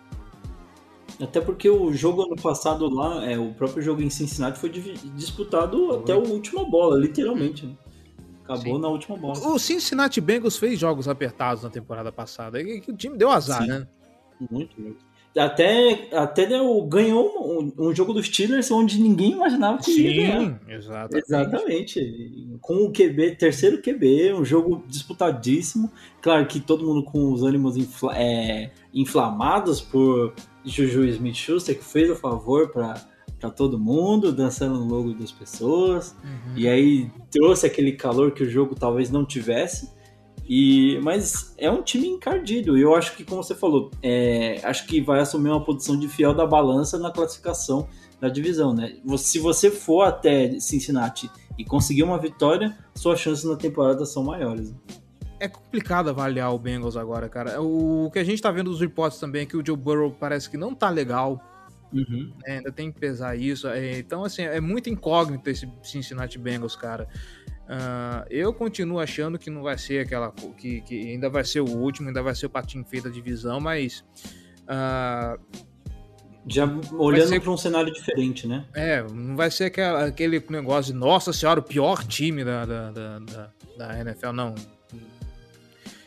Até 1.21 1.41
porque 1.41 1.69
o 1.69 1.93
jogo 1.93 2.23
ano 2.23 2.37
passado 2.37 2.89
lá, 2.89 3.25
é, 3.25 3.39
o 3.39 3.53
próprio 3.55 3.83
jogo 3.83 4.03
em 4.03 4.11
Cincinnati 4.11 4.59
foi 4.59 4.69
disputado 4.69 5.89
foi. 5.89 5.99
até 5.99 6.13
a 6.13 6.19
última 6.19 6.65
bola, 6.65 6.99
literalmente. 6.99 7.67
Né? 7.67 7.75
Acabou 8.45 8.77
Sim. 8.77 8.81
na 8.81 8.89
última 8.89 9.17
bola. 9.17 9.49
O 9.49 9.59
Cincinnati 9.59 10.21
Bengals 10.21 10.57
fez 10.57 10.79
jogos 10.79 11.09
apertados 11.09 11.65
na 11.65 11.71
temporada 11.71 12.13
passada. 12.13 12.61
E 12.61 12.83
o 12.87 12.97
time 12.97 13.17
deu 13.17 13.31
azar, 13.31 13.63
Sim. 13.63 13.69
né? 13.69 13.89
Muito, 14.51 14.81
muito. 14.81 15.06
Até, 15.37 16.09
até 16.13 16.47
deu, 16.47 16.83
ganhou 16.87 17.61
um, 17.61 17.89
um, 17.89 17.95
jogo 17.95 18.15
dos 18.15 18.27
Steelers 18.27 18.71
onde 18.71 18.99
ninguém 18.99 19.33
imaginava 19.33 19.79
que 19.79 19.93
Sim, 19.93 20.03
ia 20.03 20.17
ganhar. 20.17 20.61
Exatamente. 20.67 21.25
exatamente. 21.27 22.59
Com 22.61 22.87
o 22.87 22.93
QB, 22.93 23.37
terceiro 23.37 23.83
QB, 23.83 24.33
um 24.33 24.45
jogo 24.45 24.83
disputadíssimo. 24.89 25.93
Claro 26.23 26.47
que 26.47 26.59
todo 26.59 26.87
mundo 26.87 27.05
com 27.05 27.33
os 27.33 27.43
ânimos 27.43 27.77
infla, 27.77 28.17
é, 28.17 28.71
inflamados 28.95 29.81
por 29.81 30.33
Juju 30.65 31.05
Smith-Schuster, 31.05 31.77
que 31.77 31.85
fez 31.85 32.11
o 32.11 32.17
favor 32.17 32.71
para 32.71 32.95
para 33.39 33.51
todo 33.51 33.79
mundo, 33.79 34.33
dançando 34.33 34.79
no 34.79 34.87
logo 34.87 35.13
das 35.13 35.31
pessoas. 35.31 36.17
Uhum. 36.25 36.57
E 36.57 36.67
aí 36.67 37.11
trouxe 37.31 37.67
aquele 37.67 37.93
calor 37.93 38.33
que 38.33 38.43
o 38.43 38.51
jogo 38.51 38.75
talvez 38.75 39.11
não 39.11 39.25
tivesse. 39.25 39.95
E, 40.49 41.01
mas 41.03 41.55
é 41.59 41.71
um 41.71 41.83
time 41.83 42.07
encardido. 42.07 42.79
Eu 42.79 42.95
acho 42.95 43.17
que, 43.17 43.25
como 43.25 43.43
você 43.43 43.55
falou, 43.55 43.91
é, 44.03 44.61
acho 44.63 44.87
que 44.87 45.01
vai 45.01 45.21
assumir 45.21 45.51
uma 45.51 45.65
posição 45.65 45.99
de 45.99 46.09
fiel 46.09 46.33
da 46.33 46.47
balança 46.47 46.99
na 46.99 47.11
classificação 47.11 47.89
da 48.21 48.29
divisão, 48.29 48.73
né? 48.73 48.97
Se 49.19 49.39
você 49.39 49.71
for 49.71 50.03
até 50.03 50.59
Cincinnati 50.61 51.31
e 51.59 51.65
conseguir 51.65 52.03
uma 52.03 52.19
vitória, 52.19 52.77
suas 52.95 53.21
chances 53.21 53.45
na 53.45 53.57
temporada 53.57 54.07
são 54.07 54.23
maiores. 54.23 54.75
É 55.39 55.49
complicado 55.49 56.09
avaliar 56.09 56.55
o 56.55 56.59
Bengals 56.59 56.97
agora, 56.97 57.29
cara. 57.29 57.61
O 57.61 58.11
que 58.11 58.19
a 58.19 58.25
gente 58.25 58.41
tá 58.41 58.51
vendo 58.51 58.71
dos 58.71 58.81
reportes 58.81 59.19
também 59.19 59.43
é 59.43 59.47
que 59.47 59.57
o 59.57 59.65
Joe 59.65 59.77
Burrow 59.77 60.11
parece 60.11 60.49
que 60.49 60.57
não 60.57 60.75
tá 60.75 60.89
legal. 60.89 61.43
Uhum. 61.93 62.33
É, 62.45 62.59
ainda 62.59 62.73
tem 62.73 62.91
que 62.91 62.99
pesar 62.99 63.37
isso. 63.37 63.69
É, 63.69 63.99
então, 63.99 64.25
assim, 64.25 64.43
é 64.43 64.61
muito 64.61 64.89
incógnito 64.89 65.49
esse 65.51 65.69
Cincinnati 65.83 66.39
Bengals, 66.39 66.75
cara. 66.75 67.07
Uh, 67.67 68.25
eu 68.31 68.53
continuo 68.55 69.01
achando 69.01 69.39
que 69.39 69.51
não 69.51 69.63
vai 69.63 69.77
ser 69.77 70.01
aquela. 70.01 70.31
Que, 70.57 70.81
que 70.83 71.11
ainda 71.13 71.29
vai 71.29 71.45
ser 71.45 71.61
o 71.61 71.69
último, 71.69 72.09
ainda 72.09 72.23
vai 72.23 72.35
ser 72.35 72.47
o 72.47 72.51
patinho 72.51 72.85
feio 72.85 73.03
da 73.03 73.11
divisão, 73.11 73.61
mas. 73.61 74.05
Uh, 74.63 75.39
já 76.49 76.65
olhando 76.93 77.41
para 77.41 77.51
um 77.51 77.57
cenário 77.57 77.93
diferente, 77.93 78.47
né? 78.47 78.65
É, 78.73 79.03
não 79.03 79.35
vai 79.35 79.51
ser 79.51 79.65
aquela, 79.65 80.07
aquele 80.07 80.41
negócio 80.49 80.93
de, 80.93 80.99
nossa 80.99 81.33
senhora, 81.33 81.59
o 81.59 81.63
pior 81.63 82.05
time 82.05 82.45
da, 82.45 82.65
da, 82.65 82.91
da, 82.93 83.19
da, 83.19 83.53
da 83.77 84.01
NFL, 84.01 84.31
não. 84.31 84.55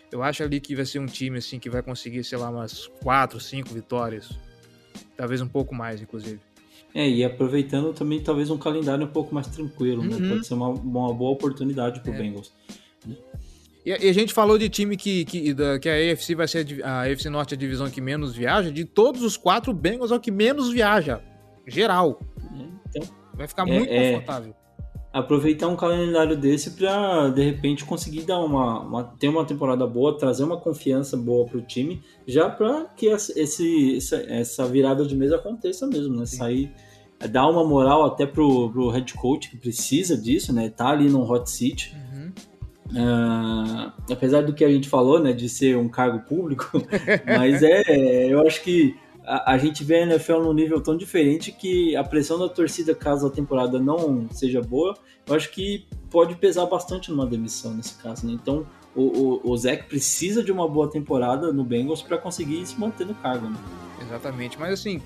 Eu 0.09 0.23
acho 0.23 0.41
ali 0.41 0.61
que 0.61 0.75
vai 0.75 0.85
ser 0.85 0.99
um 0.99 1.05
time 1.05 1.39
assim 1.39 1.59
que 1.59 1.69
vai 1.69 1.83
conseguir, 1.83 2.23
sei 2.23 2.37
lá, 2.37 2.49
umas 2.49 2.87
4, 3.03 3.37
5 3.37 3.73
vitórias. 3.73 4.31
Talvez 5.15 5.41
um 5.41 5.47
pouco 5.47 5.75
mais, 5.75 6.01
inclusive. 6.01 6.39
É, 6.93 7.07
e 7.07 7.23
aproveitando 7.23 7.93
também 7.93 8.19
talvez 8.19 8.49
um 8.49 8.57
calendário 8.57 9.05
um 9.05 9.09
pouco 9.09 9.33
mais 9.33 9.47
tranquilo, 9.47 10.03
né? 10.03 10.15
uhum. 10.15 10.19
né? 10.19 10.29
Pode 10.29 10.47
ser 10.47 10.53
uma, 10.55 10.69
uma 10.69 11.13
boa 11.13 11.31
oportunidade 11.31 11.99
para 11.99 12.11
o 12.11 12.15
é. 12.15 12.17
Bengals. 12.17 12.51
E 13.85 13.93
a, 13.93 14.13
gente 14.13 14.33
falou 14.33 14.57
de 14.57 14.69
time 14.69 14.97
que, 14.97 15.25
que, 15.25 15.55
que 15.79 15.89
a 15.89 16.13
AFC 16.13 16.35
vai 16.35 16.47
ser 16.47 16.83
a, 16.83 17.01
a 17.01 17.11
AFC 17.11 17.29
Norte 17.29 17.53
é 17.53 17.55
a 17.55 17.59
divisão 17.59 17.89
que 17.89 18.01
menos 18.01 18.35
viaja. 18.35 18.71
De 18.71 18.85
todos 18.85 19.23
os 19.23 19.37
quatro, 19.37 19.71
o 19.71 19.73
Bengals 19.73 20.11
é 20.11 20.15
o 20.15 20.19
que 20.19 20.29
menos 20.29 20.69
viaja. 20.69 21.21
Geral. 21.65 22.19
Então, 22.89 23.07
vai 23.33 23.47
ficar 23.47 23.67
é, 23.67 23.71
muito 23.71 23.91
é, 23.91 24.11
confortável. 24.11 24.55
Aproveitar 25.11 25.67
um 25.67 25.75
calendário 25.75 26.37
desse 26.37 26.71
para 26.71 27.29
de 27.29 27.43
repente 27.43 27.83
conseguir 27.83 28.21
dar 28.21 28.39
uma, 28.39 28.81
uma, 28.81 29.03
ter 29.03 29.27
uma 29.27 29.43
temporada 29.43 29.87
boa, 29.87 30.17
trazer 30.17 30.43
uma 30.43 30.57
confiança 30.57 31.17
boa 31.17 31.45
para 31.45 31.57
o 31.57 31.61
time, 31.61 32.01
já 32.27 32.47
para 32.47 32.85
que 32.95 33.07
esse, 33.07 33.97
essa, 33.97 34.15
essa 34.17 34.67
virada 34.67 35.03
de 35.05 35.15
mesa 35.15 35.37
aconteça 35.37 35.87
mesmo, 35.87 36.15
né? 36.15 36.25
Sim. 36.25 36.37
Sair 36.37 36.71
dar 37.27 37.47
uma 37.47 37.65
moral 37.65 38.05
até 38.05 38.25
pro, 38.25 38.69
pro 38.71 38.89
head 38.89 39.13
coach 39.15 39.49
que 39.49 39.57
precisa 39.57 40.15
disso, 40.15 40.53
né? 40.53 40.69
Tá 40.69 40.89
ali 40.89 41.09
no 41.09 41.21
hot 41.29 41.49
seat. 41.49 41.93
Uhum. 41.95 42.31
Uh, 42.91 43.91
apesar 44.11 44.41
do 44.41 44.53
que 44.53 44.63
a 44.63 44.69
gente 44.69 44.87
falou, 44.87 45.19
né, 45.19 45.31
de 45.31 45.47
ser 45.47 45.77
um 45.77 45.87
cargo 45.87 46.25
público, 46.27 46.71
mas 47.25 47.61
é, 47.61 48.27
eu 48.27 48.41
acho 48.47 48.63
que 48.63 48.95
a, 49.29 49.53
a, 49.53 49.57
gente 49.59 49.83
vê 49.83 49.97
a 49.97 50.01
NFL 50.01 50.39
num 50.39 50.53
nível 50.53 50.81
tão 50.81 50.97
diferente 50.97 51.51
que 51.51 51.95
a 51.95 52.03
pressão 52.03 52.39
da 52.39 52.49
torcida, 52.49 52.95
caso 52.95 53.27
a 53.27 53.29
temporada 53.29 53.79
não 53.79 54.27
seja 54.31 54.59
boa, 54.59 54.97
eu 55.27 55.35
acho 55.35 55.51
que 55.51 55.85
pode 56.09 56.33
pesar 56.35 56.65
bastante 56.65 57.11
numa 57.11 57.27
demissão 57.27 57.75
nesse 57.75 57.93
caso, 58.01 58.25
né? 58.25 58.33
Então 58.33 58.65
o, 58.95 59.43
o, 59.43 59.53
o 59.53 59.77
precisa 59.87 60.43
de 60.43 60.51
uma 60.51 60.67
boa 60.67 60.89
temporada 60.89 61.53
no 61.53 61.63
Bengals 61.63 62.01
para 62.01 62.17
conseguir 62.17 62.65
se 62.65 62.79
manter 62.79 63.05
no 63.05 63.13
cargo, 63.13 63.47
né? 63.47 63.57
Exatamente, 64.01 64.59
mas 64.59 64.73
assim, 64.73 64.99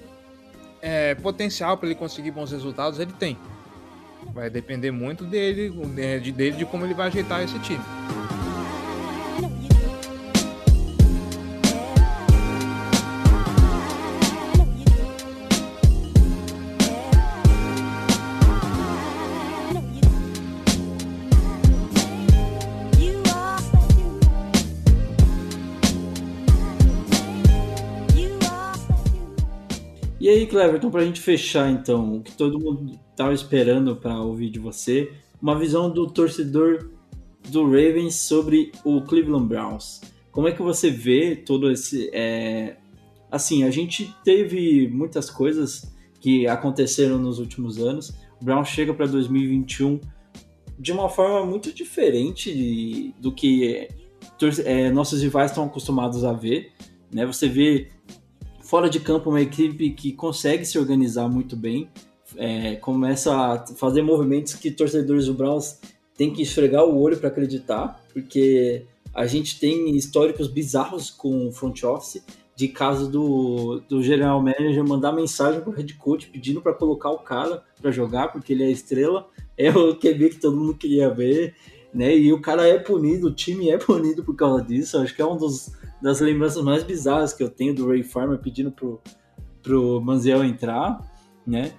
é, 0.82 1.14
potencial 1.16 1.78
para 1.78 1.88
ele 1.90 1.96
conseguir 1.96 2.32
bons 2.32 2.50
resultados, 2.50 3.00
ele 3.00 3.12
tem. 3.12 3.38
Vai 4.34 4.50
depender 4.50 4.90
muito 4.90 5.26
dele, 5.26 5.70
de, 6.22 6.32
dele, 6.32 6.56
de 6.56 6.66
como 6.66 6.86
ele 6.86 6.94
vai 6.94 7.08
ajeitar 7.08 7.44
esse 7.44 7.60
time. 7.60 7.84
Aí, 30.30 30.48
Cleverton, 30.48 30.90
para 30.90 31.02
a 31.02 31.06
gente 31.06 31.20
fechar 31.20 31.70
então, 31.70 32.18
o 32.18 32.22
que 32.22 32.32
todo 32.32 32.60
mundo 32.60 33.00
estava 33.12 33.34
esperando 33.34 33.96
para 33.96 34.20
ouvir 34.20 34.50
de 34.50 34.60
você, 34.60 35.12
uma 35.42 35.58
visão 35.58 35.90
do 35.90 36.08
torcedor 36.08 36.90
do 37.50 37.66
Ravens 37.66 38.16
sobre 38.16 38.72
o 38.86 39.02
Cleveland 39.02 39.48
Browns. 39.48 40.02
Como 40.32 40.48
é 40.48 40.52
que 40.52 40.62
você 40.62 40.90
vê 40.90 41.36
todo 41.36 41.70
esse. 41.70 42.10
É... 42.14 42.78
Assim, 43.30 43.64
a 43.64 43.72
gente 43.72 44.16
teve 44.24 44.88
muitas 44.88 45.30
coisas 45.30 45.94
que 46.20 46.48
aconteceram 46.48 47.18
nos 47.18 47.40
últimos 47.40 47.78
anos. 47.78 48.14
O 48.42 48.46
Browns 48.46 48.70
chega 48.70 48.94
para 48.94 49.06
2021 49.06 50.00
de 50.80 50.92
uma 50.92 51.10
forma 51.10 51.46
muito 51.46 51.74
diferente 51.74 53.14
do 53.20 53.32
que 53.32 53.88
é, 54.66 54.92
nossos 54.92 55.22
rivais 55.22 55.52
estão 55.52 55.66
acostumados 55.66 56.24
a 56.24 56.32
ver. 56.32 56.72
Né? 57.12 57.26
Você 57.26 57.48
vê 57.48 57.90
fora 58.74 58.90
de 58.90 59.00
campo 59.00 59.30
uma 59.30 59.40
equipe 59.40 59.92
que 59.92 60.14
consegue 60.14 60.66
se 60.66 60.80
organizar 60.80 61.30
muito 61.30 61.56
bem, 61.56 61.88
é, 62.36 62.76
começa 62.78 63.32
a 63.32 63.68
fazer 63.76 64.02
movimentos 64.02 64.56
que 64.56 64.72
torcedores 64.72 65.28
do 65.28 65.36
Browns 65.36 65.78
têm 66.18 66.34
que 66.34 66.42
esfregar 66.42 66.84
o 66.84 67.00
olho 67.00 67.16
para 67.16 67.28
acreditar, 67.28 68.04
porque 68.12 68.88
a 69.14 69.28
gente 69.28 69.60
tem 69.60 69.96
históricos 69.96 70.48
bizarros 70.48 71.12
com 71.12 71.50
o 71.50 71.52
front 71.52 71.84
office, 71.84 72.24
de 72.56 72.68
caso 72.68 73.12
do, 73.12 73.80
do 73.88 74.02
general 74.02 74.42
manager 74.42 74.84
mandar 74.84 75.12
mensagem 75.12 75.62
para 75.62 75.70
o 75.70 75.74
head 75.74 75.94
coach 75.94 76.26
pedindo 76.32 76.60
para 76.60 76.74
colocar 76.74 77.12
o 77.12 77.20
cara 77.20 77.64
para 77.80 77.92
jogar, 77.92 78.30
porque 78.30 78.54
ele 78.54 78.64
é 78.64 78.72
estrela, 78.72 79.30
é 79.56 79.70
o 79.70 79.96
QB 79.96 80.30
que 80.30 80.42
todo 80.42 80.58
mundo 80.58 80.74
queria 80.74 81.12
ver, 81.12 81.54
né? 81.94 82.18
E 82.18 82.34
o 82.34 82.42
cara 82.42 82.68
é 82.68 82.80
punido, 82.80 83.28
o 83.28 83.36
time 83.36 83.70
é 83.70 83.78
punido 83.78 84.24
por 84.24 84.36
causa 84.36 84.64
disso. 84.64 84.98
Acho 84.98 85.16
que 85.16 85.22
é 85.22 85.26
um 85.28 85.38
dos 85.38 85.72
das 86.04 86.20
lembranças 86.20 86.62
mais 86.62 86.84
bizarras 86.84 87.34
que 87.34 87.42
eu 87.42 87.50
tenho 87.50 87.74
do 87.74 87.88
Ray 87.88 88.04
Farmer 88.04 88.38
pedindo 88.38 88.70
pro, 88.70 89.02
pro 89.62 90.02
Manziel 90.02 90.44
entrar, 90.44 91.00
né? 91.48 91.72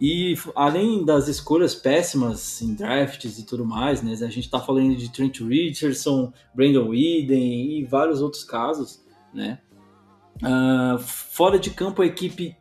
E 0.00 0.34
além 0.54 1.04
das 1.04 1.28
escolhas 1.28 1.76
péssimas 1.76 2.60
em 2.60 2.74
drafts 2.74 3.38
e 3.38 3.46
tudo 3.46 3.64
mais, 3.64 4.02
né? 4.02 4.12
A 4.14 4.30
gente 4.30 4.50
tá 4.50 4.58
falando 4.58 4.96
de 4.96 5.12
Trent 5.12 5.40
Richardson, 5.40 6.32
Brandon 6.52 6.88
Whedon 6.88 7.34
e 7.34 7.84
vários 7.84 8.20
outros 8.20 8.42
casos, 8.42 9.00
né? 9.32 9.60
Uh, 10.38 10.98
fora 10.98 11.56
de 11.56 11.70
campo 11.70 12.02
a 12.02 12.06
equipe 12.06 12.56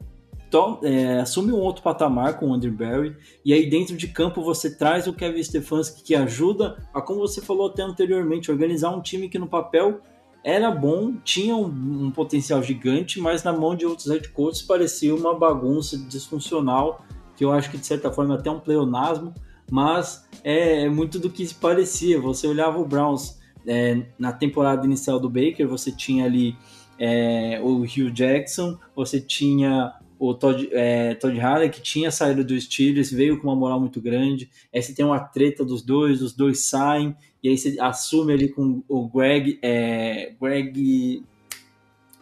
é, 0.83 1.19
assume 1.19 1.51
um 1.51 1.59
outro 1.59 1.83
patamar 1.83 2.39
com 2.39 2.47
o 2.47 2.53
Andrew 2.53 2.71
Barry, 2.71 3.15
e 3.43 3.53
aí 3.53 3.69
dentro 3.69 3.97
de 3.97 4.07
campo 4.07 4.41
você 4.41 4.75
traz 4.75 5.05
o 5.05 5.13
Kevin 5.13 5.43
Stefanski 5.43 6.03
que 6.03 6.15
ajuda 6.15 6.87
a, 6.93 7.01
como 7.01 7.19
você 7.19 7.41
falou 7.41 7.67
até 7.67 7.83
anteriormente, 7.83 8.49
organizar 8.49 8.91
um 8.91 9.01
time 9.01 9.29
que 9.29 9.37
no 9.37 9.47
papel 9.47 10.01
era 10.47 10.71
bom, 10.71 11.15
tinha 11.25 11.53
um, 11.57 11.65
um 12.05 12.09
potencial 12.09 12.63
gigante, 12.63 13.19
mas 13.19 13.43
na 13.43 13.51
mão 13.51 13.75
de 13.75 13.85
outros 13.85 14.07
head 14.07 14.29
coaches 14.29 14.61
parecia 14.61 15.13
uma 15.13 15.37
bagunça 15.37 15.97
disfuncional, 15.97 17.05
que 17.35 17.43
eu 17.43 17.51
acho 17.51 17.69
que 17.69 17.77
de 17.77 17.85
certa 17.85 18.09
forma 18.13 18.35
até 18.35 18.49
um 18.49 18.57
pleonasmo, 18.57 19.33
mas 19.69 20.25
é, 20.45 20.85
é 20.85 20.89
muito 20.89 21.19
do 21.19 21.29
que 21.29 21.45
se 21.45 21.53
parecia. 21.53 22.17
Você 22.21 22.47
olhava 22.47 22.79
o 22.79 22.85
Browns 22.85 23.37
é, 23.67 24.05
na 24.17 24.31
temporada 24.31 24.85
inicial 24.85 25.19
do 25.19 25.29
Baker, 25.29 25.67
você 25.67 25.91
tinha 25.91 26.23
ali 26.23 26.55
é, 26.97 27.59
o 27.61 27.81
Hugh 27.81 28.09
Jackson, 28.13 28.79
você 28.95 29.19
tinha 29.19 29.95
o 30.17 30.33
Todd, 30.33 30.69
é, 30.71 31.13
Todd 31.15 31.37
que 31.73 31.81
tinha 31.81 32.09
saído 32.09 32.45
dos 32.45 32.63
Steelers, 32.63 33.11
veio 33.11 33.37
com 33.37 33.47
uma 33.47 33.55
moral 33.55 33.81
muito 33.81 33.99
grande. 33.99 34.49
Aí 34.73 34.81
você 34.81 34.93
tem 34.93 35.03
uma 35.03 35.19
treta 35.19 35.65
dos 35.65 35.81
dois, 35.81 36.21
os 36.21 36.33
dois 36.33 36.65
saem, 36.65 37.13
e 37.43 37.49
aí 37.49 37.57
você 37.57 37.77
assume 37.79 38.33
ali 38.33 38.49
com 38.49 38.83
o 38.87 39.07
Greg. 39.07 39.59
É, 39.61 40.33
Greg. 40.41 41.23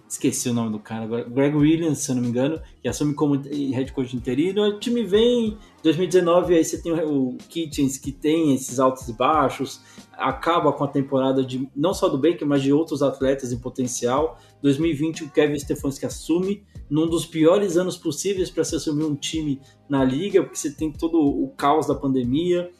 Esqueci 0.07 0.49
o 0.49 0.53
nome 0.53 0.71
do 0.71 0.79
cara 0.79 1.03
agora. 1.03 1.23
Greg 1.23 1.55
Williams, 1.55 1.99
se 1.99 2.11
eu 2.11 2.15
não 2.15 2.21
me 2.21 2.29
engano, 2.29 2.61
que 2.81 2.87
assume 2.87 3.13
como 3.13 3.35
head 3.35 3.91
coach 3.91 4.15
interino. 4.15 4.61
O 4.63 4.79
time 4.79 5.03
vem 5.03 5.47
em 5.47 5.57
2019, 5.83 6.55
aí 6.55 6.63
você 6.63 6.81
tem 6.81 6.93
o 6.93 7.37
Kitchens, 7.49 7.97
que 7.97 8.11
tem 8.11 8.53
esses 8.53 8.79
altos 8.79 9.09
e 9.09 9.13
baixos, 9.13 9.81
acaba 10.13 10.71
com 10.71 10.83
a 10.83 10.87
temporada 10.87 11.43
de 11.43 11.67
não 11.75 11.93
só 11.93 12.07
do 12.07 12.17
Baker, 12.17 12.47
mas 12.47 12.61
de 12.61 12.71
outros 12.71 13.01
atletas 13.01 13.51
em 13.51 13.57
potencial. 13.57 14.39
2020, 14.61 15.25
o 15.25 15.29
Kevin 15.31 15.59
Stefanski 15.59 16.05
assume 16.05 16.63
num 16.89 17.07
dos 17.07 17.25
piores 17.25 17.75
anos 17.75 17.97
possíveis 17.97 18.49
para 18.49 18.63
se 18.63 18.75
assumir 18.75 19.05
um 19.05 19.15
time 19.15 19.59
na 19.89 20.03
liga, 20.03 20.43
porque 20.43 20.57
você 20.57 20.71
tem 20.71 20.91
todo 20.91 21.19
o 21.19 21.49
caos 21.57 21.87
da 21.87 21.95
pandemia, 21.95 22.71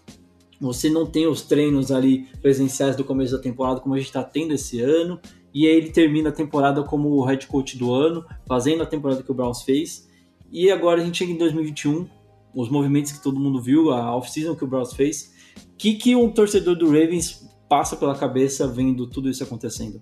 você 0.60 0.90
não 0.90 1.06
tem 1.06 1.28
os 1.28 1.42
treinos 1.42 1.92
ali 1.92 2.28
presenciais 2.42 2.96
do 2.96 3.04
começo 3.04 3.34
da 3.34 3.42
temporada 3.42 3.80
como 3.80 3.96
a 3.96 3.98
gente 3.98 4.08
está 4.08 4.24
tendo 4.24 4.54
esse 4.54 4.80
ano, 4.80 5.20
e 5.54 5.68
aí 5.68 5.76
ele 5.76 5.90
termina 5.90 6.30
a 6.30 6.34
temporada 6.34 6.84
como 6.84 7.10
o 7.10 7.24
head 7.24 7.48
coach 7.48 7.78
do 7.78 7.94
ano, 7.94 8.26
fazendo 8.48 8.84
a 8.84 8.86
temporada 8.86 9.24
que 9.24 9.32
o 9.32 9.34
Browns 9.34 9.64
fez, 9.64 10.08
e 10.52 10.72
agora 10.72 11.02
a 11.02 11.06
gente 11.06 11.18
chega 11.18 11.32
em 11.32 11.38
2021, 11.38 12.08
os 12.54 12.70
movimentos 12.70 13.12
que 13.12 13.22
todo 13.22 13.40
mundo 13.40 13.62
viu, 13.62 13.92
a 13.92 14.16
off-season 14.16 14.56
que 14.56 14.64
o 14.64 14.68
Browns 14.68 14.94
fez, 14.94 15.34
o 15.58 15.78
que, 15.78 15.96
que 15.96 16.16
um 16.16 16.30
torcedor 16.30 16.76
do 16.76 16.88
Ravens 16.88 17.50
passa 17.70 17.96
pela 17.96 18.16
cabeça 18.16 18.68
vendo 18.68 19.08
tudo 19.08 19.30
isso 19.30 19.44
acontecendo? 19.44 20.02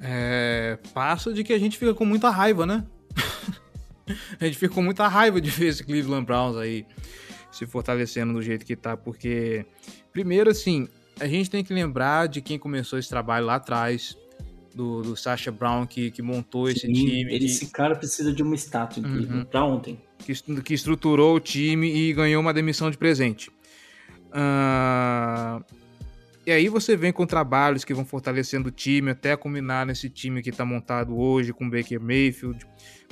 É, 0.00 0.78
passa 0.94 1.32
de 1.32 1.42
que 1.42 1.52
a 1.52 1.58
gente 1.58 1.76
fica 1.76 1.94
com 1.94 2.04
muita 2.04 2.30
raiva, 2.30 2.64
né? 2.64 2.84
a 4.40 4.44
gente 4.44 4.58
fica 4.58 4.74
com 4.74 4.82
muita 4.82 5.08
raiva 5.08 5.40
de 5.40 5.50
ver 5.50 5.66
esse 5.66 5.84
Cleveland 5.84 6.24
Browns 6.24 6.56
aí 6.56 6.86
se 7.50 7.66
fortalecendo 7.66 8.32
do 8.34 8.42
jeito 8.42 8.64
que 8.64 8.76
tá, 8.76 8.96
porque, 8.96 9.64
primeiro, 10.12 10.50
assim, 10.50 10.88
a 11.20 11.26
gente 11.26 11.50
tem 11.50 11.64
que 11.64 11.72
lembrar 11.74 12.28
de 12.28 12.40
quem 12.40 12.58
começou 12.58 12.98
esse 12.98 13.08
trabalho 13.08 13.46
lá 13.46 13.56
atrás, 13.56 14.16
do, 14.74 15.02
do 15.02 15.16
Sacha 15.16 15.50
Brown, 15.50 15.86
que, 15.86 16.10
que 16.10 16.22
montou 16.22 16.68
esse 16.68 16.86
Sim, 16.86 16.92
time. 16.92 17.20
ele- 17.22 17.38
que- 17.40 17.44
Esse 17.46 17.66
cara 17.70 17.96
precisa 17.96 18.32
de 18.32 18.42
uma 18.42 18.54
estátua, 18.54 19.02
Uhum. 19.02 19.44
pra 19.44 19.64
ontem. 19.64 19.98
que, 20.18 20.34
que 20.62 20.74
estruturou 20.74 21.34
o 21.36 21.40
time 21.40 21.90
e 21.92 22.12
ganhou 22.12 22.40
uma 22.40 22.52
demissão 22.52 22.90
de 22.90 22.96
presente. 22.98 23.50
Ah, 24.32 25.60
e 26.48 26.50
aí 26.50 26.66
você 26.66 26.96
vem 26.96 27.12
com 27.12 27.26
trabalhos 27.26 27.84
que 27.84 27.92
vão 27.92 28.06
fortalecendo 28.06 28.70
o 28.70 28.72
time 28.72 29.10
até 29.10 29.36
culminar 29.36 29.84
nesse 29.84 30.08
time 30.08 30.40
que 30.40 30.48
está 30.48 30.64
montado 30.64 31.14
hoje 31.14 31.52
com 31.52 31.68
Baker 31.68 32.00
Mayfield, 32.00 32.66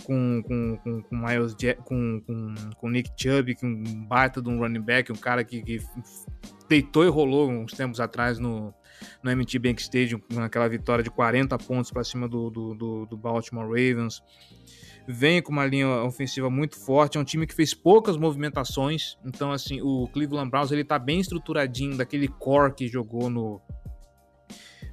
com, 0.05 0.43
com, 0.43 0.79
com, 0.79 1.03
com 1.03 1.15
Miles 1.15 1.55
com, 1.85 2.23
com, 2.23 2.55
com 2.75 2.89
Nick 2.89 3.11
Chubb, 3.15 3.55
que 3.55 3.67
é 3.67 3.69
um 3.69 4.07
baita 4.07 4.41
de 4.41 4.49
um 4.49 4.59
running 4.59 4.81
back, 4.81 5.13
um 5.13 5.17
cara 5.17 5.45
que, 5.45 5.61
que 5.61 5.79
deitou 6.67 7.05
e 7.05 7.09
rolou 7.09 7.51
uns 7.51 7.75
tempos 7.75 8.01
atrás 8.01 8.39
no, 8.39 8.73
no 9.23 9.31
MT 9.37 9.59
Bank 9.59 9.83
Stadium, 9.83 10.19
naquela 10.33 10.67
vitória 10.67 11.05
de 11.05 11.11
40 11.11 11.59
pontos 11.59 11.91
para 11.91 12.05
cima 12.05 12.27
do, 12.27 12.49
do, 12.49 12.75
do, 12.75 13.05
do 13.05 13.17
Baltimore 13.19 13.67
Ravens 13.67 14.23
vem 15.09 15.41
com 15.43 15.53
uma 15.53 15.65
linha 15.66 15.89
ofensiva 16.03 16.51
muito 16.51 16.77
forte, 16.78 17.16
é 17.16 17.20
um 17.20 17.24
time 17.24 17.47
que 17.47 17.55
fez 17.55 17.73
poucas 17.74 18.16
movimentações, 18.16 19.16
então 19.24 19.53
assim, 19.53 19.81
o 19.81 20.09
Cleveland 20.12 20.51
Browns 20.51 20.73
ele 20.73 20.85
tá 20.85 20.99
bem 20.99 21.20
estruturadinho 21.20 21.97
daquele 21.97 22.28
core 22.28 22.74
que 22.74 22.89
jogou 22.89 23.31
no 23.31 23.61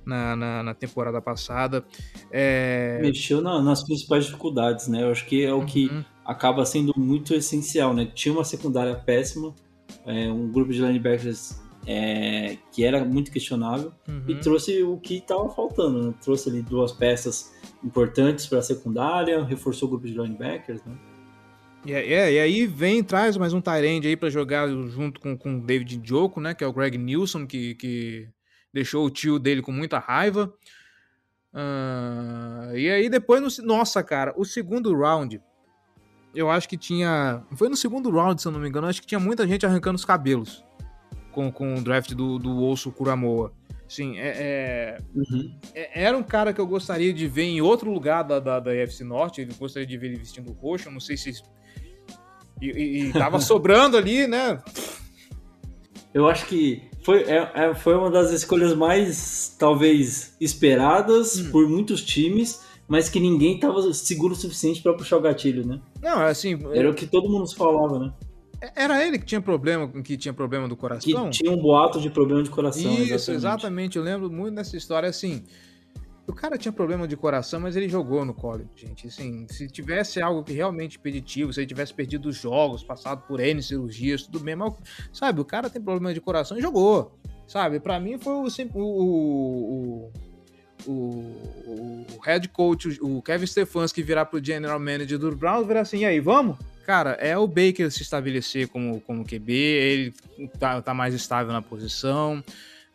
na, 0.06 0.36
na, 0.36 0.64
na 0.64 0.74
temporada 0.74 1.22
passada. 1.22 1.84
É... 2.32 3.00
Mexeu 3.02 3.42
na- 3.42 3.62
nas 3.62 3.84
principais 3.84 4.26
dificuldades, 4.26 4.88
né? 4.90 5.04
Eu 5.04 5.12
acho 5.12 5.26
que 5.26 5.44
é 5.46 5.54
o 5.54 5.66
que 5.66 5.88
Uhum. 5.88 6.04
acaba 6.26 6.66
sendo 6.66 6.94
muito 6.98 7.34
essencial, 7.34 7.94
né? 7.94 8.06
Tinha 8.14 8.34
uma 8.34 8.44
secundária 8.44 8.96
péssima, 8.96 9.54
é, 10.06 10.30
um 10.30 10.52
grupo 10.52 10.74
de 10.74 10.82
linebackers 10.82 11.58
é, 11.86 12.58
que 12.72 12.84
era 12.84 13.04
muito 13.04 13.32
questionável 13.32 13.92
Uhum. 14.08 14.24
e 14.28 14.36
trouxe 14.36 14.84
o 14.84 14.98
que 14.98 15.18
estava 15.18 15.50
faltando, 15.50 16.02
né? 16.02 16.14
Trouxe 16.22 16.50
ali 16.50 16.62
duas 16.62 16.92
peças 16.92 17.54
importantes 17.84 18.46
para 18.46 18.60
a 18.60 18.62
secundária, 18.62 19.44
reforçou 19.44 19.88
o 19.88 19.92
grupo 19.92 20.08
de 20.08 20.14
linebackers, 20.14 20.84
né? 20.86 20.96
E, 21.86 21.92
é, 21.94 22.32
e 22.34 22.40
aí 22.40 22.66
vem, 22.66 23.04
traz 23.04 23.36
mais 23.36 23.52
um 23.54 23.60
Tyrande 23.60 24.08
aí 24.08 24.16
pra 24.16 24.30
jogar 24.30 24.70
junto 24.70 25.20
com, 25.20 25.38
com 25.38 25.58
o 25.58 25.62
David 25.62 26.00
Joko, 26.04 26.40
né? 26.40 26.54
Que 26.54 26.64
é 26.64 26.68
o 26.68 26.72
Greg 26.72 26.98
Nilsson, 26.98 27.46
que, 27.46 27.76
que 27.76 28.30
deixou 28.74 29.06
o 29.06 29.10
tio 29.10 29.38
dele 29.38 29.62
com 29.62 29.72
muita 29.74 30.00
raiva. 30.00 30.54
Ah, 31.54 32.72
e 32.74 32.90
aí 32.90 33.10
depois, 33.10 33.58
no, 33.60 33.66
nossa, 33.66 34.02
cara, 34.02 34.34
o 34.38 34.46
segundo 34.46 34.96
round, 34.98 35.42
eu 36.34 36.50
acho 36.50 36.70
que 36.70 36.78
tinha. 36.78 37.44
Foi 37.56 37.68
no 37.68 37.76
segundo 37.76 38.10
round, 38.10 38.42
se 38.42 38.48
eu 38.48 38.52
não 38.52 38.60
me 38.62 38.70
engano, 38.70 38.88
acho 38.88 39.02
que 39.02 39.08
tinha 39.08 39.20
muita 39.20 39.46
gente 39.46 39.66
arrancando 39.66 39.98
os 39.98 40.06
cabelos 40.06 40.64
com, 41.34 41.52
com 41.52 41.76
o 41.76 41.82
draft 41.82 42.14
do, 42.14 42.38
do 42.40 42.64
Osso 42.64 42.92
Kuramoa. 42.92 43.52
Sim, 43.88 44.18
é- 44.18 44.34
é, 44.38 44.98
Uhum. 45.14 45.54
é- 45.76 46.04
era 46.06 46.18
um 46.18 46.24
cara 46.24 46.54
que 46.54 46.62
eu 46.62 46.66
gostaria 46.66 47.14
de 47.14 47.28
ver 47.28 47.44
em 47.44 47.62
outro 47.62 47.92
lugar 47.92 48.24
da, 48.24 48.40
da, 48.40 48.60
da 48.60 48.72
UFC 48.72 49.04
Norte. 49.04 49.42
Eu 49.42 49.48
gostaria 49.60 49.86
de 49.86 49.98
ver 49.98 50.08
ele 50.08 50.18
vestindo 50.18 50.52
roxo. 50.54 50.88
Eu 50.88 50.94
não 50.94 51.00
sei 51.00 51.18
se. 51.18 51.32
E, 52.62 52.68
e- 52.68 53.04
e 53.10 53.14
tava 53.14 53.40
sobrando 53.42 53.98
ali, 53.98 54.26
né? 54.26 54.60
Eu 56.14 56.28
acho 56.28 56.46
que 56.48 56.84
foi, 57.04 57.24
é- 57.24 57.52
é- 57.54 57.76
foi 57.76 57.96
uma 57.96 58.10
das 58.12 58.32
escolhas 58.32 58.74
mais, 58.76 59.56
talvez, 59.60 60.36
esperadas 60.40 61.38
Hum. 61.40 61.52
por 61.52 61.68
muitos 61.68 62.04
times, 62.04 62.62
mas 62.88 63.10
que 63.10 63.20
ninguém 63.20 63.56
estava 63.56 63.94
seguro 63.94 64.34
o 64.34 64.36
suficiente 64.36 64.82
para 64.82 64.94
puxar 64.94 65.18
o 65.18 65.22
gatilho, 65.22 65.66
né? 65.66 65.80
Não, 66.02 66.20
assim. 66.22 66.58
Era 66.74 66.90
o 66.90 66.94
que 66.94 67.06
todo 67.08 67.30
mundo 67.30 67.48
falava, 67.56 68.00
né? 68.00 68.14
Era 68.76 69.06
ele 69.06 69.20
que 69.20 69.26
tinha 69.26 69.42
problema, 69.42 69.88
que 70.02 70.16
tinha 70.16 70.34
problema 70.34 70.68
do 70.68 70.76
Que 70.76 70.82
coração. 70.82 71.30
tinha 71.30 71.52
um 71.52 71.58
boato 71.58 72.00
de 72.00 72.10
problema 72.10 72.42
de 72.42 72.50
coração. 72.50 72.94
Isso, 72.94 73.32
exatamente. 73.32 73.98
Eu 73.98 74.04
lembro 74.04 74.32
muito 74.32 74.56
dessa 74.56 74.78
história 74.78 75.10
assim. 75.10 75.44
O 76.26 76.32
cara 76.32 76.58
tinha 76.58 76.72
problema 76.72 77.06
de 77.06 77.18
coração, 77.18 77.60
mas 77.60 77.76
ele 77.76 77.90
jogou 77.90 78.24
no 78.24 78.34
college, 78.34 78.70
gente. 78.76 79.08
Assim, 79.08 79.46
se 79.50 79.68
tivesse 79.68 80.22
algo 80.22 80.42
que 80.42 80.54
realmente 80.54 80.98
impeditivo, 80.98 81.52
se 81.52 81.60
ele 81.60 81.68
tivesse 81.68 81.94
perdido 81.94 82.30
os 82.30 82.38
jogos, 82.38 82.82
passado 82.82 83.24
por 83.28 83.42
N 83.42 83.62
cirurgias, 83.62 84.24
tudo 84.24 84.40
bem, 84.40 84.56
mas, 84.56 84.74
sabe, 85.12 85.42
o 85.42 85.46
cara 85.46 85.70
tem 85.70 85.82
problema 85.82 86.14
de 86.14 86.22
coração 86.22 86.58
e 86.58 86.62
jogou. 86.62 87.20
Sabe, 87.46 87.82
pra 87.82 88.00
mim 88.00 88.18
foi 88.18 88.34
o, 88.34 88.48
o, 88.74 90.12
o, 90.88 90.92
o, 90.92 92.06
head 92.24 92.48
coach, 92.48 92.98
o 93.02 93.22
Kevin 93.22 93.46
Stefanski 93.46 94.02
virar 94.02 94.26
pro 94.26 94.44
general 94.44 94.80
manager 94.80 95.20
do 95.20 95.36
Browns 95.36 95.66
e 95.66 95.68
virar 95.68 95.82
assim, 95.82 96.00
e 96.00 96.06
aí, 96.06 96.22
vamos? 96.22 96.58
Cara, 96.86 97.12
é 97.12 97.38
o 97.38 97.48
Baker 97.48 97.90
se 97.90 98.02
estabelecer 98.02 98.68
como, 98.68 99.00
como 99.02 99.24
QB, 99.24 99.54
ele 99.54 100.14
tá, 100.60 100.82
tá 100.82 100.94
mais 100.94 101.14
estável 101.14 101.54
na 101.54 101.62
posição, 101.62 102.44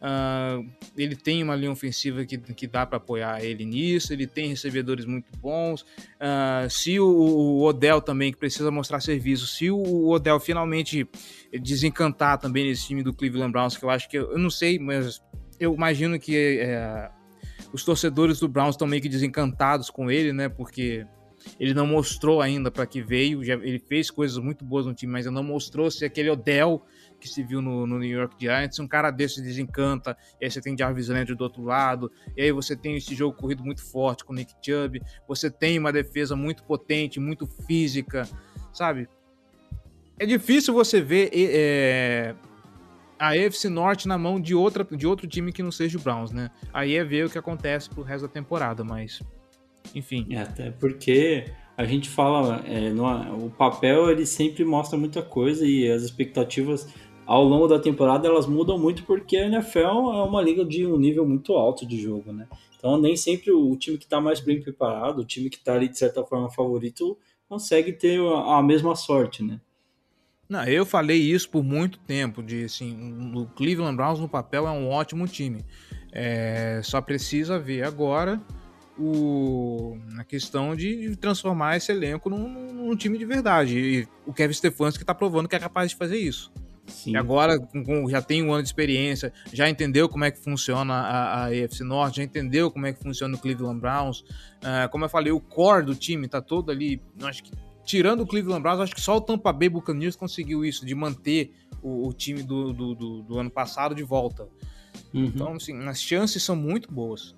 ah, 0.01 0.61
ele 0.97 1.17
tem 1.17 1.43
uma 1.43 1.57
linha 1.57 1.73
ofensiva 1.73 2.25
que, 2.25 2.39
que 2.39 2.67
dá 2.67 2.87
para 2.87 2.99
apoiar 2.99 3.43
ele 3.43 3.65
nisso, 3.65 4.13
ele 4.13 4.27
tem 4.27 4.49
recebedores 4.49 5.05
muito 5.05 5.31
bons. 5.39 5.85
Ah, 6.21 6.67
se 6.69 7.01
o, 7.01 7.07
o 7.07 7.65
Odell 7.65 8.01
também, 8.01 8.31
que 8.31 8.39
precisa 8.39 8.71
mostrar 8.71 9.01
serviço, 9.01 9.47
se 9.47 9.71
o 9.71 10.09
Odell 10.09 10.39
finalmente 10.39 11.09
desencantar 11.53 12.39
também 12.39 12.67
nesse 12.67 12.87
time 12.87 13.03
do 13.03 13.13
Cleveland 13.13 13.53
Browns, 13.53 13.77
que 13.77 13.85
eu 13.85 13.91
acho 13.91 14.09
que 14.09 14.19
eu, 14.19 14.33
eu 14.33 14.39
não 14.39 14.51
sei, 14.51 14.79
mas 14.79 15.21
eu 15.59 15.75
imagino 15.75 16.19
que 16.19 16.59
é, 16.61 17.11
os 17.73 17.85
torcedores 17.85 18.39
do 18.39 18.49
Browns 18.49 18.75
estão 18.75 18.87
meio 18.87 19.03
que 19.03 19.09
desencantados 19.09 19.91
com 19.91 20.11
ele, 20.11 20.33
né? 20.33 20.49
Porque 20.49 21.07
ele 21.59 21.75
não 21.75 21.87
mostrou 21.87 22.41
ainda 22.41 22.71
para 22.71 22.87
que 22.87 23.01
veio, 23.01 23.45
já, 23.45 23.55
ele 23.55 23.79
fez 23.79 24.11
coisas 24.11 24.39
muito 24.39 24.65
boas 24.65 24.87
no 24.87 24.95
time, 24.95 25.13
mas 25.13 25.27
ele 25.27 25.35
não 25.35 25.43
mostrou 25.43 25.91
se 25.91 26.05
aquele 26.05 26.31
Odell 26.31 26.83
que 27.21 27.29
se 27.29 27.43
viu 27.43 27.61
no, 27.61 27.87
no 27.87 27.99
New 27.99 28.09
York 28.09 28.37
Giants, 28.39 28.79
um 28.79 28.87
cara 28.87 29.11
desse 29.11 29.43
desencanta, 29.43 30.17
e 30.41 30.45
aí 30.45 30.51
você 30.51 30.61
tem 30.61 30.77
Jarvis 30.79 31.09
Landry 31.09 31.35
do 31.35 31.43
outro 31.43 31.63
lado, 31.63 32.11
e 32.37 32.43
aí 32.43 32.53
você 32.53 32.77
tem 32.77 32.97
esse 32.97 33.15
jogo 33.15 33.37
corrido 33.37 33.65
muito 33.65 33.85
forte 33.85 34.25
com 34.25 34.33
Nick 34.33 34.55
Chubb, 34.63 35.01
você 35.27 35.51
tem 35.51 35.79
uma 35.79 35.93
defesa 35.93 36.37
muito 36.37 36.63
potente, 36.63 37.19
muito 37.19 37.47
física, 37.67 38.29
sabe? 38.73 39.09
É 40.19 40.27
difícil 40.27 40.75
você 40.75 41.01
ver 41.01 41.31
é, 41.33 42.35
a 43.19 43.31
AFC 43.31 43.69
Norte 43.69 44.07
na 44.07 44.17
mão 44.17 44.41
de, 44.41 44.55
outra, 44.55 44.85
de 44.85 45.07
outro 45.07 45.27
time 45.27 45.53
que 45.53 45.63
não 45.63 45.73
seja 45.73 45.99
o 45.99 46.01
Browns, 46.01 46.31
né? 46.31 46.51
Aí 46.73 46.95
é 46.97 47.05
ver 47.05 47.27
o 47.27 47.31
que 47.31 47.39
acontece 47.39 47.89
pro 47.91 48.03
resto 48.03 48.27
da 48.27 48.33
temporada, 48.33 48.85
mas 48.85 49.21
enfim. 49.95 50.27
É, 50.31 50.43
até 50.43 50.71
porque 50.71 51.45
a 51.77 51.85
gente 51.85 52.09
fala, 52.09 52.63
é, 52.67 52.91
no, 52.91 53.47
o 53.47 53.51
papel 53.51 54.11
ele 54.11 54.27
sempre 54.27 54.65
mostra 54.65 54.99
muita 54.99 55.23
coisa 55.23 55.65
e 55.67 55.91
as 55.91 56.03
expectativas 56.03 56.93
ao 57.25 57.45
longo 57.45 57.69
da 57.69 57.79
temporada 57.79 58.27
elas 58.27 58.47
mudam 58.47 58.79
muito 58.79 59.05
porque 59.05 59.37
a 59.37 59.47
NFL 59.47 59.79
é 59.79 60.23
uma 60.23 60.43
liga 60.43 60.65
de 60.65 60.87
um 60.87 60.99
nível 60.99 61.29
muito 61.29 61.53
alto 61.53 61.87
de 61.87 62.01
jogo, 62.01 62.33
né? 62.33 62.49
Então 62.77 63.01
nem 63.01 63.17
sempre 63.17 63.53
o 63.53 63.77
time 63.77 63.99
que 63.99 64.05
está 64.05 64.21
mais 64.21 64.41
bem 64.41 64.61
preparado, 64.61 65.21
o 65.21 65.25
time 65.25 65.51
que 65.51 65.57
está 65.57 65.75
ali 65.75 65.89
de 65.89 65.99
certa 65.99 66.25
forma 66.25 66.51
favorito, 66.51 67.17
consegue 67.49 67.93
ter 67.93 68.21
a, 68.21 68.63
mesma 68.63 68.97
sorte, 68.97 69.43
né? 69.43 69.61
Não, 70.49 70.65
eu 70.65 70.87
falei 70.87 71.19
isso 71.19 71.49
por 71.51 71.63
muito 71.63 71.99
tempo, 72.01 72.43
de 72.43 72.65
assim, 72.65 73.33
o 73.35 73.47
Cleveland 73.55 73.97
Browns 73.97 74.19
no 74.19 74.29
papel 74.29 74.67
é 74.67 74.71
um 74.71 74.89
ótimo 74.89 75.29
time. 75.29 75.65
É, 76.11 76.81
só 76.83 77.01
precisa 77.01 77.59
ver 77.59 77.85
agora 77.85 78.41
o, 78.99 79.97
a 80.19 80.25
questão 80.25 80.75
de 80.75 81.17
transformar 81.17 81.77
esse 81.77 81.93
elenco 81.93 82.29
num, 82.29 82.73
num 82.73 82.97
time 82.97 83.17
de 83.17 83.25
verdade. 83.25 83.79
E 83.79 84.09
o 84.27 84.33
Kevin 84.33 84.53
Stefanski 84.53 85.03
está 85.03 85.15
provando 85.15 85.49
que 85.49 85.57
é 85.57 85.59
capaz 85.59 85.91
de 85.91 85.97
fazer 85.97 86.19
isso. 86.19 86.53
Sim. 86.87 87.13
E 87.13 87.17
agora 87.17 87.59
com, 87.59 88.09
já 88.09 88.21
tem 88.23 88.43
um 88.43 88.53
ano 88.53 88.63
de 88.63 88.69
experiência, 88.69 89.33
já 89.53 89.69
entendeu 89.69 90.09
como 90.09 90.25
é 90.25 90.31
que 90.31 90.39
funciona 90.39 90.95
a, 90.95 91.45
a 91.45 91.47
AFC 91.47 91.85
Norte, 91.85 92.17
já 92.17 92.23
entendeu 92.23 92.71
como 92.71 92.87
é 92.87 92.93
que 92.93 93.03
funciona 93.03 93.37
o 93.37 93.39
Cleveland 93.39 93.81
Browns. 93.81 94.21
Uh, 94.21 94.89
como 94.91 95.05
eu 95.05 95.09
falei, 95.09 95.31
o 95.31 95.41
core 95.41 95.85
do 95.85 95.95
time 95.95 96.27
tá 96.27 96.41
todo 96.41 96.71
ali. 96.71 97.01
Acho 97.23 97.45
que 97.45 97.53
tirando 97.85 98.21
o 98.23 98.27
Cleveland 98.27 98.63
Browns, 98.63 98.81
acho 98.81 98.95
que 98.95 99.01
só 99.01 99.17
o 99.17 99.21
Tampa 99.21 99.53
Bay 99.53 99.69
Buccaneers 99.69 100.17
conseguiu 100.17 100.65
isso, 100.65 100.85
de 100.85 100.95
manter 100.95 101.55
o, 101.83 102.09
o 102.09 102.13
time 102.13 102.43
do, 102.43 102.73
do, 102.73 102.95
do, 102.95 103.23
do, 103.23 103.39
ano 103.39 103.51
passado 103.51 103.95
de 103.95 104.03
volta. 104.03 104.47
Uhum. 105.15 105.25
Então, 105.25 105.53
assim, 105.55 105.87
as 105.87 106.01
chances 106.01 106.43
são 106.43 106.57
muito 106.57 106.93
boas. 106.93 107.35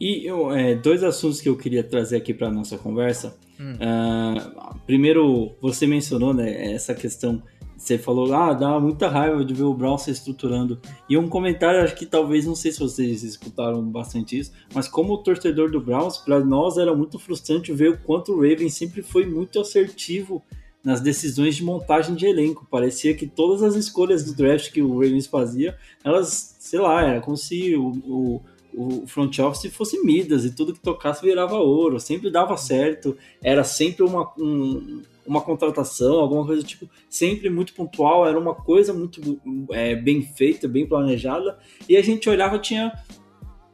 E 0.00 0.26
eu, 0.26 0.52
é, 0.52 0.74
dois 0.74 1.02
assuntos 1.02 1.40
que 1.40 1.48
eu 1.48 1.56
queria 1.56 1.82
trazer 1.82 2.16
aqui 2.16 2.32
para 2.32 2.50
nossa 2.50 2.78
conversa. 2.78 3.36
Hum. 3.58 3.74
Uh, 3.74 4.78
primeiro, 4.86 5.52
você 5.60 5.86
mencionou 5.86 6.32
né, 6.32 6.72
essa 6.72 6.94
questão 6.94 7.42
você 7.78 7.96
falou, 7.96 8.34
ah, 8.34 8.52
dá 8.52 8.80
muita 8.80 9.08
raiva 9.08 9.44
de 9.44 9.54
ver 9.54 9.62
o 9.62 9.72
Brown 9.72 9.96
se 9.96 10.10
estruturando. 10.10 10.80
E 11.08 11.16
um 11.16 11.28
comentário, 11.28 11.80
acho 11.80 11.94
que 11.94 12.04
talvez, 12.04 12.44
não 12.44 12.56
sei 12.56 12.72
se 12.72 12.80
vocês 12.80 13.22
escutaram 13.22 13.80
bastante 13.84 14.36
isso, 14.36 14.52
mas 14.74 14.88
como 14.88 15.16
torcedor 15.18 15.70
do 15.70 15.80
Browns, 15.80 16.18
para 16.18 16.40
nós 16.40 16.76
era 16.76 16.92
muito 16.92 17.20
frustrante 17.20 17.72
ver 17.72 17.90
o 17.90 17.98
quanto 17.98 18.32
o 18.32 18.42
Raven 18.42 18.68
sempre 18.68 19.00
foi 19.00 19.26
muito 19.26 19.60
assertivo 19.60 20.42
nas 20.82 21.00
decisões 21.00 21.54
de 21.54 21.62
montagem 21.62 22.16
de 22.16 22.26
elenco. 22.26 22.66
Parecia 22.68 23.14
que 23.14 23.28
todas 23.28 23.62
as 23.62 23.76
escolhas 23.76 24.24
do 24.24 24.34
draft 24.34 24.72
que 24.72 24.82
o 24.82 24.94
Ravens 24.94 25.28
fazia, 25.28 25.78
elas, 26.02 26.56
sei 26.58 26.80
lá, 26.80 27.02
era 27.02 27.20
como 27.20 27.36
se 27.36 27.76
o, 27.76 27.90
o 28.04 28.42
o 28.78 29.06
front 29.08 29.36
office 29.40 29.74
fosse 29.74 30.00
Midas 30.04 30.44
e 30.44 30.54
tudo 30.54 30.72
que 30.72 30.78
tocasse 30.78 31.20
virava 31.24 31.56
ouro, 31.56 31.98
sempre 31.98 32.30
dava 32.30 32.56
certo, 32.56 33.16
era 33.42 33.64
sempre 33.64 34.04
uma, 34.04 34.32
um, 34.38 35.02
uma 35.26 35.40
contratação, 35.40 36.20
alguma 36.20 36.46
coisa 36.46 36.62
tipo, 36.62 36.88
sempre 37.10 37.50
muito 37.50 37.74
pontual, 37.74 38.24
era 38.24 38.38
uma 38.38 38.54
coisa 38.54 38.94
muito 38.94 39.40
é, 39.72 39.96
bem 39.96 40.22
feita, 40.22 40.68
bem 40.68 40.86
planejada, 40.86 41.58
e 41.88 41.96
a 41.96 42.02
gente 42.02 42.30
olhava, 42.30 42.56
tinha 42.56 42.92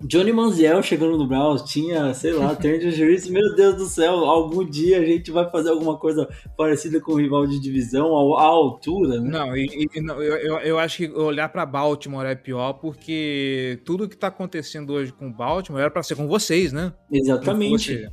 Johnny 0.04 0.32
Manziel 0.32 0.82
chegando 0.82 1.16
no 1.16 1.26
Browns, 1.26 1.62
tinha, 1.62 2.12
sei 2.12 2.32
lá, 2.32 2.54
Terry 2.56 2.90
Juiz, 2.90 3.28
meu 3.28 3.54
Deus 3.54 3.76
do 3.76 3.86
céu, 3.86 4.12
algum 4.24 4.64
dia 4.64 4.98
a 4.98 5.04
gente 5.04 5.30
vai 5.30 5.50
fazer 5.50 5.70
alguma 5.70 5.98
coisa 5.98 6.28
parecida 6.56 7.00
com 7.00 7.12
o 7.12 7.16
rival 7.16 7.46
de 7.46 7.58
divisão, 7.58 8.14
à, 8.36 8.42
altura, 8.42 9.20
né? 9.20 9.30
Não, 9.30 9.56
e, 9.56 9.88
e 9.94 10.00
não, 10.00 10.22
eu, 10.22 10.58
eu 10.58 10.78
acho 10.78 10.98
que 10.98 11.10
olhar 11.10 11.48
para 11.48 11.64
Baltimore 11.64 12.26
é 12.26 12.34
pior, 12.34 12.74
porque 12.74 13.80
tudo 13.84 14.08
que 14.08 14.16
tá 14.16 14.28
acontecendo 14.28 14.92
hoje 14.92 15.12
com 15.12 15.32
Baltimore 15.32 15.80
era 15.80 15.90
para 15.90 16.02
ser 16.02 16.14
com 16.16 16.28
vocês, 16.28 16.72
né? 16.72 16.92
Exatamente. 17.10 18.08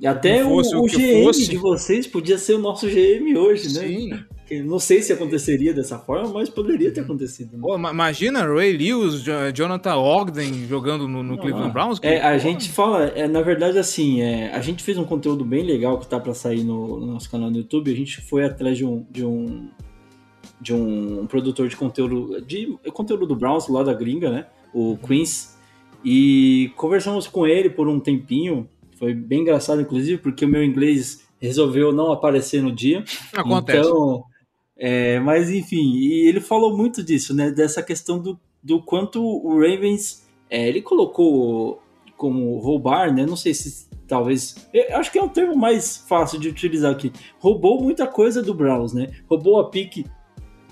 E 0.00 0.06
até 0.06 0.44
o, 0.44 0.56
o, 0.56 0.86
GM 0.86 1.24
fosse... 1.24 1.48
de 1.48 1.56
vocês 1.56 2.06
podia 2.06 2.38
ser 2.38 2.54
o 2.54 2.58
nosso 2.58 2.86
GM 2.86 3.36
hoje, 3.36 3.74
né? 3.74 3.86
Sim. 3.86 4.24
Não 4.60 4.78
sei 4.78 5.00
se 5.00 5.12
aconteceria 5.12 5.72
dessa 5.72 5.98
forma, 5.98 6.28
mas 6.28 6.50
poderia 6.50 6.92
ter 6.92 7.00
acontecido. 7.00 7.52
Né? 7.52 7.60
Pô, 7.62 7.76
imagina 7.76 8.44
Ray 8.44 8.76
Lewis, 8.76 9.22
Jonathan 9.54 9.96
Ogden 9.96 10.66
jogando 10.66 11.08
no, 11.08 11.22
no 11.22 11.38
Cleveland 11.38 11.72
Browns. 11.72 11.98
É, 12.02 12.20
a 12.20 12.36
gente 12.38 12.70
fala, 12.70 13.04
é, 13.06 13.28
na 13.28 13.40
verdade, 13.40 13.78
assim, 13.78 14.20
é, 14.20 14.52
a 14.52 14.60
gente 14.60 14.82
fez 14.82 14.98
um 14.98 15.04
conteúdo 15.04 15.44
bem 15.44 15.64
legal 15.64 15.98
que 15.98 16.06
tá 16.06 16.18
para 16.18 16.34
sair 16.34 16.64
no, 16.64 17.00
no, 17.00 17.06
nosso 17.06 17.30
canal 17.30 17.50
no 17.50 17.56
YouTube. 17.56 17.90
A 17.90 17.96
gente 17.96 18.20
foi 18.20 18.44
atrás 18.44 18.76
de 18.76 18.84
um, 18.84 19.06
de 19.10 19.24
um, 19.24 19.68
de 20.60 20.74
um 20.74 21.26
produtor 21.26 21.68
de 21.68 21.76
conteúdo, 21.76 22.40
de 22.42 22.76
conteúdo 22.92 23.26
do 23.26 23.36
Browns 23.36 23.68
lá 23.68 23.82
da 23.82 23.94
gringa, 23.94 24.30
né? 24.30 24.46
O 24.74 24.98
Queens. 24.98 25.56
E 26.04 26.72
conversamos 26.76 27.28
com 27.28 27.46
ele 27.46 27.70
por 27.70 27.86
um 27.86 28.00
tempinho 28.00 28.68
foi 29.02 29.14
bem 29.14 29.40
engraçado, 29.40 29.80
inclusive, 29.80 30.18
porque 30.18 30.44
o 30.44 30.48
meu 30.48 30.62
inglês 30.62 31.26
resolveu 31.40 31.92
não 31.92 32.12
aparecer 32.12 32.62
no 32.62 32.70
dia. 32.70 33.02
Acontece. 33.34 33.80
Então, 33.80 34.22
é, 34.84 35.20
mas 35.20 35.48
enfim, 35.48 35.94
e 35.94 36.26
ele 36.26 36.40
falou 36.40 36.76
muito 36.76 37.04
disso, 37.04 37.32
né? 37.32 37.52
Dessa 37.52 37.84
questão 37.84 38.18
do, 38.18 38.36
do 38.60 38.82
quanto 38.82 39.22
o 39.24 39.60
Ravens. 39.60 40.28
É, 40.50 40.68
ele 40.68 40.82
colocou 40.82 41.80
como 42.16 42.58
roubar, 42.58 43.14
né? 43.14 43.24
Não 43.24 43.36
sei 43.36 43.54
se 43.54 43.88
talvez. 44.08 44.56
acho 44.90 45.12
que 45.12 45.20
é 45.20 45.22
um 45.22 45.28
termo 45.28 45.54
mais 45.54 45.98
fácil 45.98 46.36
de 46.40 46.48
utilizar 46.48 46.90
aqui. 46.90 47.12
Roubou 47.38 47.80
muita 47.80 48.08
coisa 48.08 48.42
do 48.42 48.52
Browns, 48.52 48.92
né? 48.92 49.12
Roubou 49.30 49.60
a 49.60 49.70
pique 49.70 50.04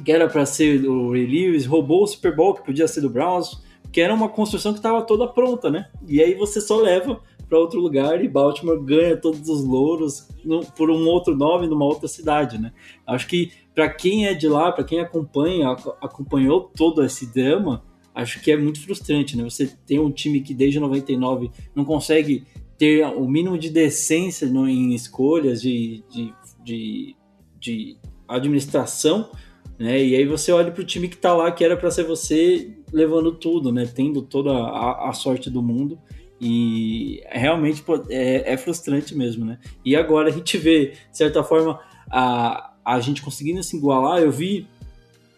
que 0.05 0.11
era 0.11 0.29
para 0.29 0.45
ser 0.45 0.85
o 0.89 1.13
Ray 1.13 1.27
Lewis, 1.27 1.65
roubou 1.65 2.03
o 2.03 2.07
Super 2.07 2.35
Bowl 2.35 2.55
que 2.55 2.65
podia 2.65 2.89
ser 2.89 3.03
do 3.03 3.11
Browns, 3.11 3.63
que 3.93 4.01
era 4.01 4.13
uma 4.13 4.29
construção 4.29 4.73
que 4.73 4.81
estava 4.81 5.03
toda 5.03 5.29
pronta, 5.29 5.71
né? 5.71 5.89
E 6.09 6.21
aí 6.21 6.35
você 6.35 6.61
só 6.61 6.81
leva 6.81 7.21
para 7.51 7.59
outro 7.59 7.81
lugar 7.81 8.25
e 8.25 8.29
Baltimore 8.29 8.81
ganha 8.81 9.17
todos 9.17 9.49
os 9.49 9.65
louros 9.65 10.29
no, 10.45 10.65
por 10.65 10.89
um 10.89 11.05
outro 11.09 11.37
nome 11.37 11.67
numa 11.67 11.85
outra 11.85 12.07
cidade, 12.07 12.59
né? 12.59 12.73
Acho 13.05 13.27
que 13.27 13.51
para 13.75 13.91
quem 13.91 14.27
é 14.27 14.35
de 14.35 14.47
lá, 14.47 14.71
para 14.71 14.85
quem 14.85 15.01
acompanha, 15.01 15.69
acompanhou 16.01 16.71
todo 16.77 17.05
esse 17.05 17.27
drama, 17.35 17.83
acho 18.15 18.41
que 18.41 18.53
é 18.53 18.57
muito 18.57 18.81
frustrante, 18.81 19.37
né? 19.37 19.43
Você 19.43 19.67
tem 19.85 19.99
um 19.99 20.13
time 20.13 20.41
que 20.41 20.55
desde 20.55 20.79
99 20.79 21.51
não 21.75 21.85
consegue 21.85 22.45
ter 22.79 23.05
o 23.05 23.29
mínimo 23.29 23.59
de 23.59 23.69
decência 23.69 24.47
no, 24.47 24.69
em 24.69 24.95
escolhas 24.95 25.61
de, 25.61 26.05
de, 26.09 26.33
de, 26.65 27.17
de 27.59 27.97
administração, 28.29 29.29
né? 29.77 30.03
E 30.05 30.15
aí 30.15 30.25
você 30.25 30.53
olha 30.53 30.71
para 30.71 30.83
o 30.83 30.87
time 30.87 31.09
que 31.09 31.17
está 31.17 31.35
lá, 31.35 31.51
que 31.51 31.65
era 31.65 31.77
para 31.77 31.91
ser 31.91 32.05
você 32.05 32.77
levando 32.93 33.33
tudo, 33.33 33.73
né? 33.73 33.87
Tendo 33.87 34.23
toda 34.23 34.53
a, 34.53 35.09
a 35.09 35.13
sorte 35.13 35.51
do 35.51 35.61
mundo 35.61 35.99
e 36.41 37.23
realmente 37.29 37.85
é, 38.09 38.55
é, 38.55 38.57
frustrante 38.57 39.15
mesmo, 39.15 39.45
né? 39.45 39.59
E 39.85 39.95
agora 39.95 40.29
a 40.29 40.33
gente 40.33 40.57
vê, 40.57 40.93
de 41.11 41.17
certa 41.17 41.45
forma, 41.45 41.79
a, 42.11 42.73
a 42.85 42.99
gente 43.01 43.21
conseguindo 43.21 43.63
se 43.63 43.77
igualar. 43.77 44.23
Eu 44.23 44.33
vi 44.33 44.67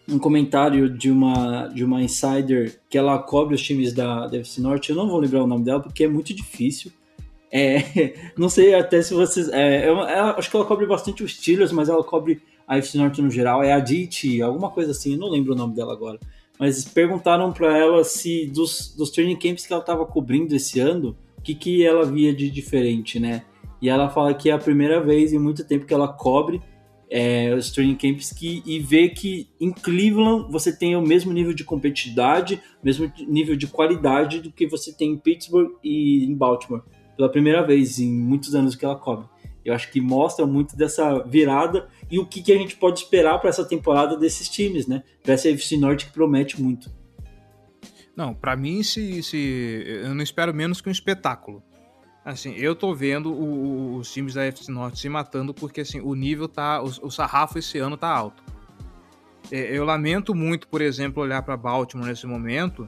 um 0.07 0.17
comentário 0.17 0.89
de 0.89 1.11
uma, 1.11 1.67
de 1.67 1.83
uma 1.83 2.01
insider 2.01 2.79
que 2.89 2.97
ela 2.97 3.19
cobre 3.19 3.55
os 3.55 3.61
times 3.61 3.91
da, 3.93 4.27
da 4.27 4.37
FC 4.37 4.61
Norte. 4.61 4.91
Eu 4.91 4.95
não 4.95 5.09
vou 5.09 5.19
lembrar 5.19 5.43
o 5.43 5.47
nome 5.47 5.65
dela 5.65 5.81
porque 5.81 6.05
é 6.05 6.07
muito 6.07 6.33
difícil. 6.33 6.89
É, 7.51 8.31
não 8.37 8.47
sei 8.47 8.73
até 8.73 9.01
se 9.01 9.13
vocês. 9.13 9.49
É, 9.49 9.87
eu, 9.87 9.99
é, 10.03 10.19
acho 10.19 10.49
que 10.49 10.55
ela 10.55 10.65
cobre 10.65 10.85
bastante 10.85 11.21
os 11.21 11.35
Steelers, 11.35 11.73
mas 11.73 11.89
ela 11.89 12.03
cobre 12.03 12.41
a 12.65 12.77
FC 12.77 12.97
Norte 12.97 13.21
no 13.21 13.29
geral. 13.29 13.61
É 13.61 13.73
a 13.73 13.79
Diti, 13.79 14.41
alguma 14.41 14.69
coisa 14.69 14.91
assim. 14.91 15.13
Eu 15.13 15.19
não 15.19 15.29
lembro 15.29 15.51
o 15.51 15.57
nome 15.57 15.75
dela 15.75 15.91
agora 15.91 16.17
mas 16.63 16.85
perguntaram 16.85 17.51
para 17.51 17.77
ela 17.77 18.05
se 18.05 18.45
dos, 18.45 18.95
dos 18.95 19.11
training 19.11 19.35
camps 19.35 19.67
que 19.67 19.73
ela 19.73 19.81
estava 19.81 20.05
cobrindo 20.05 20.55
esse 20.55 20.79
ano, 20.79 21.13
o 21.37 21.41
que, 21.41 21.53
que 21.53 21.85
ela 21.85 22.05
via 22.05 22.33
de 22.33 22.49
diferente, 22.49 23.19
né? 23.19 23.43
E 23.81 23.89
ela 23.89 24.09
fala 24.09 24.33
que 24.33 24.49
é 24.49 24.53
a 24.53 24.57
primeira 24.57 25.03
vez 25.03 25.33
em 25.33 25.37
muito 25.37 25.67
tempo 25.67 25.85
que 25.85 25.93
ela 25.93 26.07
cobre 26.07 26.61
é, 27.09 27.53
os 27.53 27.69
training 27.69 27.95
camps 27.95 28.31
que, 28.31 28.63
e 28.65 28.79
vê 28.79 29.09
que 29.09 29.49
em 29.59 29.73
Cleveland 29.73 30.49
você 30.49 30.73
tem 30.73 30.95
o 30.95 31.01
mesmo 31.01 31.33
nível 31.33 31.53
de 31.53 31.65
competitividade, 31.65 32.61
mesmo 32.81 33.11
nível 33.27 33.57
de 33.57 33.67
qualidade 33.67 34.39
do 34.39 34.49
que 34.49 34.65
você 34.65 34.93
tem 34.93 35.11
em 35.11 35.17
Pittsburgh 35.17 35.73
e 35.83 36.23
em 36.23 36.33
Baltimore. 36.33 36.83
Pela 37.17 37.27
primeira 37.27 37.61
vez 37.61 37.99
em 37.99 38.09
muitos 38.09 38.55
anos 38.55 38.73
que 38.73 38.85
ela 38.85 38.95
cobre. 38.95 39.25
Eu 39.65 39.73
acho 39.73 39.91
que 39.91 39.99
mostra 39.99 40.45
muito 40.45 40.77
dessa 40.77 41.19
virada 41.23 41.89
e 42.13 42.19
o 42.19 42.27
que, 42.27 42.43
que 42.43 42.53
a 42.53 42.55
gente 42.55 42.75
pode 42.75 42.99
esperar 42.99 43.39
para 43.39 43.49
essa 43.49 43.65
temporada 43.65 44.15
desses 44.15 44.47
times, 44.47 44.85
né? 44.85 45.01
Para 45.23 45.33
essa 45.33 45.49
FC 45.49 45.75
Norte 45.77 46.05
que 46.05 46.11
promete 46.11 46.61
muito. 46.61 46.93
Não, 48.15 48.35
para 48.35 48.55
mim, 48.55 48.83
se, 48.83 49.23
se, 49.23 49.83
eu 49.83 50.13
não 50.13 50.21
espero 50.21 50.53
menos 50.53 50.79
que 50.79 50.87
um 50.87 50.91
espetáculo. 50.91 51.63
Assim, 52.23 52.53
eu 52.53 52.75
tô 52.75 52.93
vendo 52.93 53.33
o, 53.33 53.95
o, 53.95 53.95
os 53.95 54.13
times 54.13 54.35
da 54.35 54.43
FC 54.43 54.71
Norte 54.71 54.99
se 54.99 55.09
matando 55.09 55.55
porque 55.55 55.81
assim, 55.81 56.01
o 56.01 56.13
nível 56.13 56.47
tá. 56.47 56.83
O, 56.83 57.07
o 57.07 57.09
sarrafo 57.09 57.57
esse 57.57 57.79
ano 57.79 57.97
tá 57.97 58.09
alto. 58.09 58.43
É, 59.51 59.75
eu 59.75 59.83
lamento 59.83 60.35
muito, 60.35 60.67
por 60.67 60.83
exemplo, 60.83 61.23
olhar 61.23 61.41
para 61.41 61.57
Baltimore 61.57 62.07
nesse 62.07 62.27
momento. 62.27 62.87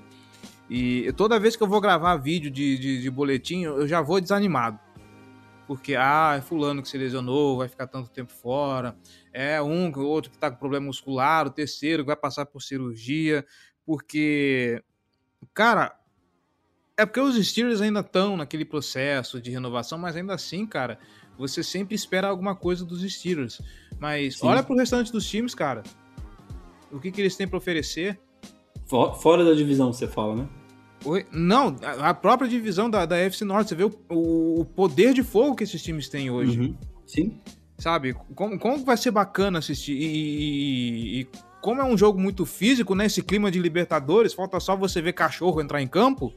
E 0.69 1.11
toda 1.13 1.39
vez 1.39 1.55
que 1.55 1.63
eu 1.63 1.67
vou 1.67 1.81
gravar 1.81 2.15
vídeo 2.17 2.51
de, 2.51 2.77
de, 2.77 3.01
de 3.01 3.09
boletim, 3.09 3.63
eu 3.63 3.87
já 3.87 4.03
vou 4.03 4.21
desanimado 4.21 4.84
porque 5.67 5.95
ah, 5.95 6.35
é 6.37 6.41
fulano 6.41 6.81
que 6.81 6.87
se 6.89 6.97
lesionou, 6.97 7.57
vai 7.57 7.67
ficar 7.67 7.87
tanto 7.87 8.09
tempo 8.09 8.31
fora, 8.31 8.95
é 9.33 9.61
um, 9.61 9.91
outro 9.99 10.29
que 10.31 10.37
está 10.37 10.49
com 10.51 10.57
problema 10.57 10.85
muscular, 10.85 11.47
o 11.47 11.49
terceiro 11.51 12.03
que 12.03 12.07
vai 12.07 12.15
passar 12.15 12.45
por 12.45 12.61
cirurgia, 12.61 13.45
porque, 13.85 14.83
cara, 15.53 15.95
É 16.97 17.05
porque 17.05 17.19
os 17.19 17.35
Steelers 17.45 17.81
ainda 17.81 17.99
estão 17.99 18.37
naquele 18.37 18.63
processo 18.63 19.41
de 19.41 19.51
renovação, 19.51 19.97
mas 19.97 20.15
ainda 20.15 20.33
assim, 20.33 20.65
cara, 20.65 20.97
você 21.37 21.61
sempre 21.61 21.93
espera 21.93 22.27
alguma 22.29 22.55
coisa 22.55 22.85
dos 22.85 23.01
Steelers. 23.01 23.61
Mas 23.99 24.37
Sim. 24.37 24.47
olha 24.47 24.63
pro 24.63 24.75
restante 24.77 25.11
dos 25.11 25.27
times, 25.27 25.53
cara. 25.53 25.83
O 26.89 26.97
que, 26.99 27.11
que 27.11 27.19
eles 27.19 27.35
têm 27.35 27.47
pra 27.47 27.57
oferecer? 27.57 28.17
Fo- 28.85 29.13
Fora 29.15 29.43
da 29.43 29.53
divisão, 29.53 29.91
você 29.91 30.07
fala, 30.07 30.35
né? 30.37 30.49
Oi? 31.05 31.25
Não, 31.31 31.75
a 32.01 32.13
própria 32.13 32.49
divisão 32.49 32.89
da, 32.89 33.05
da 33.05 33.17
FC 33.17 33.45
Norte, 33.45 33.69
você 33.69 33.75
vê 33.75 33.83
o, 33.83 33.93
o- 34.09 34.65
poder 34.65 35.13
de 35.13 35.21
fogo 35.23 35.55
que 35.55 35.63
esses 35.63 35.81
times 35.81 36.09
têm 36.09 36.29
hoje. 36.31 36.59
Uhum. 36.59 36.75
Sim. 37.05 37.39
Sabe? 37.77 38.15
Como, 38.33 38.57
como 38.57 38.83
vai 38.83 38.97
ser 38.97 39.11
bacana 39.11 39.59
assistir? 39.59 39.93
E, 39.93 40.05
e- 40.05 41.21
e 41.21 41.27
como 41.61 41.81
é 41.81 41.83
um 41.83 41.97
jogo 41.97 42.19
muito 42.19 42.45
físico, 42.45 42.93
né? 42.95 43.05
Esse 43.07 43.21
clima 43.23 43.49
de 43.51 43.59
Libertadores, 43.59 44.33
falta 44.33 44.59
só 44.59 44.75
você 44.75 45.01
ver 45.01 45.13
cachorro 45.13 45.61
entrar 45.61 45.81
em 45.81 45.87
campo 45.87 46.31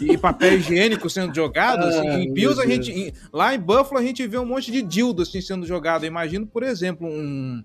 e 0.00 0.16
papel 0.16 0.58
higiênico 0.58 1.08
sendo 1.10 1.34
jogado. 1.34 1.84
assim. 1.84 2.06
Ah, 2.08 2.18
em 2.20 2.32
Bills, 2.32 2.60
a 2.62 2.66
gente, 2.66 2.90
em- 2.92 3.12
lá 3.32 3.54
em 3.54 3.58
Buffalo, 3.58 3.98
a 3.98 4.02
gente 4.02 4.26
vê 4.26 4.38
um 4.38 4.44
monte 4.46 4.70
de 4.70 4.80
dildo 4.82 5.22
assim, 5.22 5.40
sendo 5.40 5.66
jogado. 5.66 6.04
Eu 6.04 6.08
imagino, 6.08 6.46
por 6.46 6.62
exemplo, 6.62 7.06
um, 7.08 7.62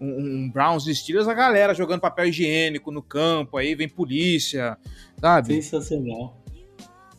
um, 0.00 0.08
um 0.44 0.50
Browns 0.50 0.86
e 0.86 0.94
Steelers, 0.94 1.26
a 1.26 1.34
galera 1.34 1.74
jogando 1.74 2.00
papel 2.00 2.26
higiênico 2.26 2.90
no 2.92 3.02
campo, 3.02 3.56
aí 3.56 3.74
vem 3.74 3.88
polícia, 3.88 4.78
sabe? 5.20 5.54
Sensacional. 5.62 6.36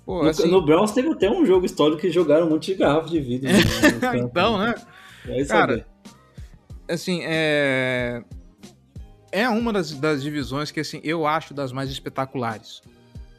Pô, 0.06 0.24
No, 0.24 0.30
assim, 0.30 0.48
no 0.50 0.62
Browns 0.66 0.92
teve 0.92 1.10
até 1.10 1.30
um 1.30 1.46
jogo 1.46 1.66
histórico 1.66 2.00
que 2.02 2.10
jogaram 2.10 2.48
um 2.48 2.50
monte 2.52 2.68
de 2.72 2.76
garrafa 2.76 3.10
de 3.10 3.20
vidro. 3.20 3.50
no- 3.52 3.92
no 3.96 4.00
campo. 4.00 4.18
então, 4.18 4.58
né? 4.58 4.76
Vai 5.26 5.46
Cara, 5.46 5.72
saber. 5.80 5.86
assim, 6.90 7.22
é. 7.24 8.24
É 9.30 9.50
uma 9.50 9.74
das, 9.74 9.92
das 9.92 10.24
divisões 10.24 10.72
que, 10.72 10.80
assim, 10.80 11.02
eu 11.04 11.28
acho 11.28 11.54
das 11.54 11.74
mais 11.74 11.90
espetaculares. 11.92 12.82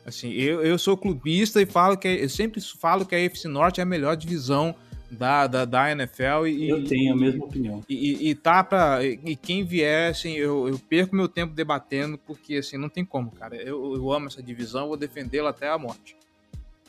Assim, 0.05 0.31
eu, 0.33 0.63
eu 0.63 0.79
sou 0.79 0.97
clubista 0.97 1.61
e 1.63 1.67
falo 1.67 1.97
que. 1.97 2.07
Eu 2.07 2.29
sempre 2.29 2.61
falo 2.61 3.07
que 3.07 3.15
a 3.15 3.19
FC 3.19 3.49
Norte 3.49 3.81
é 3.81 3.83
a 3.83 3.87
melhor 3.87 4.15
divisão 4.17 4.75
da, 5.11 5.47
da, 5.47 5.65
da 5.65 5.91
NFL 5.93 6.47
e. 6.47 6.69
eu 6.69 6.85
tenho 6.85 7.15
a 7.15 7.17
mesma 7.17 7.45
opinião. 7.45 7.83
E, 7.89 7.95
e- 7.95 8.31
e 8.31 8.35
tá 8.35 8.63
pra. 8.63 9.01
E, 9.05 9.37
quem 9.37 9.65
vier, 9.65 10.11
assim, 10.11 10.33
eu, 10.35 10.69
eu 10.69 10.79
perco 10.79 11.15
meu 11.17 11.29
tempo 11.29 11.55
debatendo, 11.55 12.19
porque, 12.19 12.57
assim, 12.57 12.77
não 12.77 12.89
tem 12.89 13.05
como, 13.05 13.31
cara. 13.31 13.57
Eu, 13.57 13.95
eu 13.95 14.13
amo 14.13 14.27
essa 14.27 14.43
divisão, 14.43 14.89
vou 14.89 14.97
defendê-la 14.97 15.51
até 15.51 15.69
a 15.69 15.79
morte. 15.79 16.17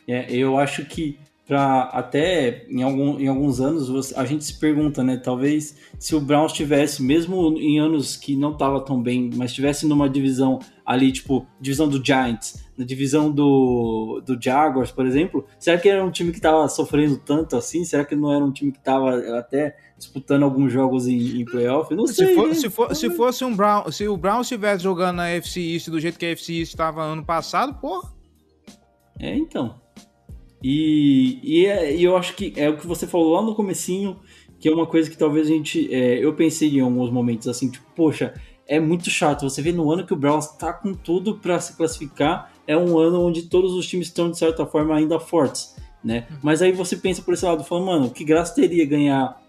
É, 0.08 0.34
eu 0.36 0.58
acho 0.58 0.86
que 0.86 1.18
para 1.48 1.84
até 1.86 2.64
em, 2.70 2.84
algum, 2.84 3.20
em 3.20 3.28
alguns 3.28 3.60
anos 3.60 3.90
você- 3.90 4.14
a 4.16 4.24
gente 4.24 4.44
se 4.46 4.60
pergunta, 4.60 5.04
né? 5.04 5.18
Talvez 5.18 5.76
se 5.98 6.14
o 6.16 6.20
Browns 6.22 6.54
tivesse, 6.54 7.02
mesmo 7.02 7.58
em 7.58 7.80
anos 7.80 8.16
que 8.16 8.36
não 8.36 8.56
tava 8.56 8.80
tão 8.86 9.02
bem, 9.02 9.32
mas 9.36 9.52
tivesse 9.54 9.88
numa 9.88 10.08
divisão 10.08 10.60
ali, 10.90 11.12
tipo, 11.12 11.46
divisão 11.62 11.88
do 11.88 12.04
Giants, 12.04 12.66
na 12.76 12.84
divisão 12.84 13.32
do, 13.32 14.24
do 14.26 14.42
Jaguars, 14.42 14.90
por 14.92 15.06
exemplo, 15.06 15.46
será 15.60 15.78
que 15.78 15.88
era 15.88 16.04
um 16.04 16.10
time 16.10 16.32
que 16.32 16.42
tava 16.42 16.68
sofrendo 16.68 17.16
tanto 17.20 17.56
assim? 17.56 17.86
Será 17.86 18.04
que 18.04 18.16
não 18.16 18.34
era 18.34 18.44
um 18.44 18.52
time 18.52 18.72
que 18.72 18.80
tava 18.80 19.16
até 19.38 19.78
disputando 19.96 20.42
alguns 20.42 20.74
jogos 20.74 21.08
em, 21.08 21.42
em 21.42 21.46
playoff? 21.46 21.94
Não 21.94 22.08
Se, 22.08 22.16
sei. 22.16 22.34
for- 22.34 22.48
né? 22.48 22.54
se, 22.56 22.70
for- 22.72 22.96
se 22.96 23.10
fosse 23.12 23.46
um 23.46 23.56
Brown, 23.56 23.92
se 23.92 24.08
o 24.08 24.18
Brown 24.18 24.42
estivesse 24.42 24.82
jogando 24.84 25.18
na 25.18 25.28
FC 25.30 25.62
East 25.62 25.90
do 25.90 26.00
jeito 26.00 26.18
que 26.18 26.26
a 26.26 26.30
FC 26.30 26.54
East 26.54 26.72
estava 26.74 27.04
ano 27.04 27.24
passado, 27.24 27.76
porra. 27.80 28.12
É, 29.20 29.36
então. 29.38 29.80
E, 30.64 31.40
e, 31.44 31.66
é- 31.68 31.96
e 31.96 32.04
eu 32.04 32.18
acho 32.18 32.34
que 32.36 32.52
é 32.56 32.68
o 32.68 32.78
que 32.78 32.88
você 32.88 33.06
falou 33.06 33.34
lá 33.36 33.44
no 33.44 33.54
comecinho, 33.54 34.18
que 34.60 34.68
é 34.68 34.74
uma 34.74 34.88
coisa 34.88 35.08
que 35.10 35.18
talvez 35.18 35.48
a 35.48 35.52
gente... 35.52 35.94
é, 35.94 36.18
eu 36.24 36.34
pensei 36.34 36.70
em 36.70 36.80
alguns 36.80 37.12
momentos, 37.12 37.48
assim, 37.48 37.70
tipo, 37.70 37.86
poxa, 37.96 38.34
é 38.70 38.80
muito 38.80 39.10
chato. 39.10 39.50
Você 39.50 39.64
vê 39.64 39.72
no 39.72 39.92
ano 39.92 40.06
que 40.06 40.14
o 40.14 40.16
Browns 40.16 40.48
tá 40.56 40.72
com 40.72 40.94
tudo 40.94 41.36
para 41.36 41.60
se 41.60 41.76
classificar, 41.76 42.54
é 42.68 42.78
um 42.78 43.00
ano 43.00 43.26
onde 43.26 43.50
todos 43.50 43.74
os 43.74 43.88
times 43.88 44.08
estão, 44.08 44.30
de 44.30 44.38
certa 44.38 44.64
forma, 44.64 44.96
ainda 44.96 45.20
fortes, 45.20 45.76
né? 46.04 46.28
Mas 46.44 46.62
aí 46.62 46.72
você 46.72 46.96
pensa 46.96 47.24
por 47.24 47.34
esse 47.34 47.44
lado, 47.44 47.64
fala, 47.64 47.84
mano, 47.84 48.12
que 48.12 48.24
graça 48.24 48.54
teria 48.54 48.86
ganhar 48.86 49.42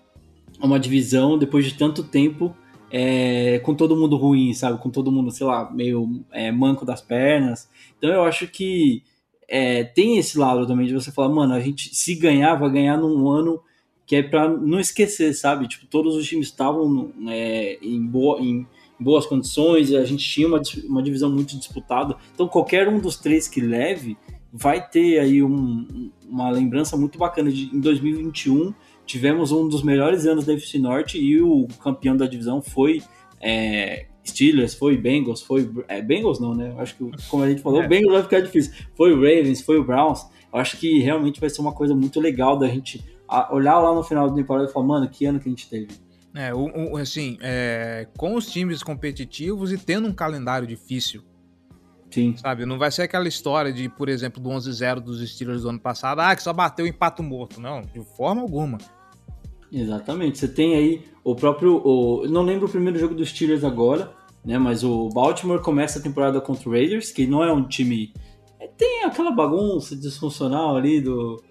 uma 0.59 0.81
divisão 0.81 1.39
depois 1.39 1.67
de 1.67 1.75
tanto 1.75 2.03
tempo 2.03 2.57
é, 2.91 3.59
com 3.59 3.75
todo 3.75 3.95
mundo 3.95 4.17
ruim, 4.17 4.55
sabe? 4.55 4.79
Com 4.79 4.89
todo 4.89 5.13
mundo, 5.13 5.31
sei 5.31 5.47
lá, 5.47 5.71
meio 5.71 6.25
é, 6.33 6.51
manco 6.51 6.87
das 6.87 7.03
pernas. 7.03 7.69
Então 7.99 8.11
eu 8.11 8.25
acho 8.25 8.49
que 8.49 9.03
é, 9.47 9.85
tem 9.85 10.17
esse 10.17 10.39
lado 10.39 10.67
também 10.67 10.87
de 10.87 10.95
você 10.95 11.13
falar, 11.13 11.29
mano, 11.29 11.53
a 11.53 11.61
gente 11.61 11.95
se 11.95 12.15
ganhar, 12.15 12.55
vai 12.55 12.71
ganhar 12.71 12.97
num 12.97 13.29
ano 13.29 13.61
que 14.07 14.17
é 14.17 14.23
pra 14.23 14.49
não 14.49 14.81
esquecer, 14.81 15.35
sabe? 15.35 15.69
Tipo, 15.69 15.87
todos 15.87 16.17
os 16.17 16.27
times 16.27 16.47
estavam 16.47 17.13
é, 17.29 17.79
em, 17.83 18.05
boa, 18.05 18.41
em 18.41 18.67
boas 19.01 19.25
condições, 19.27 19.93
a 19.95 20.05
gente 20.05 20.23
tinha 20.29 20.47
uma, 20.47 20.61
uma 20.89 21.03
divisão 21.03 21.31
muito 21.31 21.57
disputada. 21.59 22.17
Então 22.35 22.47
qualquer 22.47 22.87
um 22.89 22.99
dos 23.01 23.17
três 23.17 23.49
que 23.49 23.61
leve 23.61 24.17
vai 24.53 24.87
ter 24.87 25.19
aí 25.19 25.43
um- 25.43 26.11
uma 26.29 26.51
lembrança 26.51 26.97
muito 26.97 27.19
bacana 27.19 27.51
de 27.51 27.75
em 27.75 27.81
2021 27.81 28.75
tivemos 29.07 29.51
um 29.53 29.69
dos 29.69 29.83
melhores 29.83 30.27
anos 30.27 30.45
da 30.45 30.53
FC 30.53 30.79
Norte 30.79 31.19
e 31.19 31.41
o 31.41 31.67
campeão 31.83 32.17
da 32.17 32.27
divisão 32.27 32.61
foi 32.63 33.03
é, 33.41 34.07
Steelers, 34.25 34.75
foi 34.75 34.97
Bengals, 34.97 35.41
foi 35.43 35.69
é, 35.89 36.03
Bengals 36.03 36.39
não, 36.39 36.55
né? 36.55 36.75
Acho 36.79 36.95
que 36.97 37.11
como 37.29 37.43
a 37.43 37.49
gente 37.49 37.63
falou, 37.63 37.83
É. 37.83 37.89
Bengals 37.89 38.13
vai 38.13 38.23
ficar 38.23 38.41
difícil. 38.41 38.73
Foi 38.95 39.13
o 39.13 39.17
Ravens, 39.17 39.63
foi 39.63 39.79
o 39.79 39.85
Browns. 39.85 40.21
Eu 40.53 40.59
acho 40.61 40.77
que 40.77 40.99
realmente 41.01 41.41
vai 41.41 41.49
ser 41.49 41.61
uma 41.61 41.73
coisa 41.73 41.95
muito 41.95 42.21
legal 42.21 42.59
da 42.59 42.69
gente 42.69 43.03
olhar 43.51 43.79
lá 43.79 43.95
no 43.95 44.03
final 44.03 44.29
da 44.29 44.35
temporada 44.35 44.69
e 44.69 44.73
falar, 44.73 44.87
mano, 44.87 45.09
que 45.09 45.25
ano 45.25 45.41
que 45.41 45.49
a 45.49 45.51
gente 45.53 45.69
teve. 45.71 45.89
É, 46.35 46.55
o, 46.55 46.93
o- 46.93 46.97
assim, 46.97 47.37
é, 47.41 48.07
com 48.17 48.35
os 48.37 48.47
times 48.51 48.83
competitivos 48.83 49.73
e 49.73 49.79
tendo 49.79 50.07
um 50.07 50.13
calendário 50.13 50.67
difícil, 50.67 51.23
Sim. 52.11 52.37
sabe? 52.37 52.65
Não 52.65 52.79
vai 52.79 52.91
ser 52.91 53.03
aquela 53.03 53.27
história 53.27 53.73
de, 53.73 53.89
por 53.89 54.09
exemplo, 54.09 54.41
do 54.41 54.49
11-0 54.49 55.01
dos 55.01 55.29
Steelers 55.29 55.63
do 55.63 55.69
ano 55.71 55.81
passado, 55.81 56.21
ah, 56.21 56.35
que 56.37 56.43
só 56.43 56.53
bateu 56.53 56.87
em 56.87 56.93
pato 56.93 57.23
morto. 57.23 57.61
Não, 57.61 57.83
de 57.83 58.01
forma 58.17 58.43
alguma. 58.43 58.79
Exatamente. 59.73 60.39
Você 60.39 60.49
tem 60.49 60.75
aí 60.75 61.05
o 61.23 61.35
próprio. 61.35 61.81
O, 61.85 62.27
não 62.29 62.43
lembro 62.43 62.67
o 62.67 62.71
primeiro 62.71 62.99
jogo 62.99 63.15
dos 63.15 63.29
Steelers 63.31 63.63
agora, 63.65 64.13
né? 64.45 64.59
Mas 64.59 64.83
o 64.83 65.09
Baltimore 65.11 65.61
começa 65.61 65.99
a 65.99 66.03
temporada 66.03 66.41
contra 66.41 66.69
o 66.69 66.73
Raiders, 66.73 67.11
que 67.11 67.27
não 67.27 67.43
é 67.45 67.53
um 67.53 67.67
time. 67.67 68.13
é, 68.59 68.67
tem 68.67 69.05
aquela 69.05 69.31
bagunça 69.31 69.95
disfuncional 69.97 70.77
ali 70.77 71.01
do, 71.01 71.43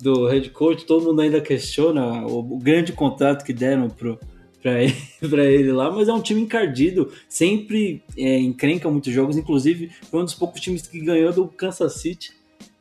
do 0.00 0.26
head 0.26 0.50
coach, 0.50 0.84
todo 0.84 1.04
mundo 1.04 1.20
ainda 1.20 1.40
questiona 1.40 2.26
o, 2.26 2.38
o 2.38 2.58
grande 2.58 2.92
contrato 2.92 3.44
que 3.44 3.52
deram 3.52 3.88
pro, 3.88 4.18
pra, 4.62 4.82
ele, 4.82 4.96
pra 5.28 5.44
ele 5.44 5.72
lá, 5.72 5.90
mas 5.90 6.08
é 6.08 6.12
um 6.12 6.20
time 6.20 6.40
encardido, 6.40 7.12
sempre 7.28 8.02
é, 8.16 8.38
encrenca 8.38 8.90
muitos 8.90 9.12
jogos, 9.12 9.36
inclusive 9.36 9.90
foi 10.10 10.20
um 10.20 10.24
dos 10.24 10.34
poucos 10.34 10.60
times 10.60 10.86
que 10.86 11.00
ganhou 11.00 11.32
do 11.32 11.46
Kansas 11.46 11.94
City 11.94 12.32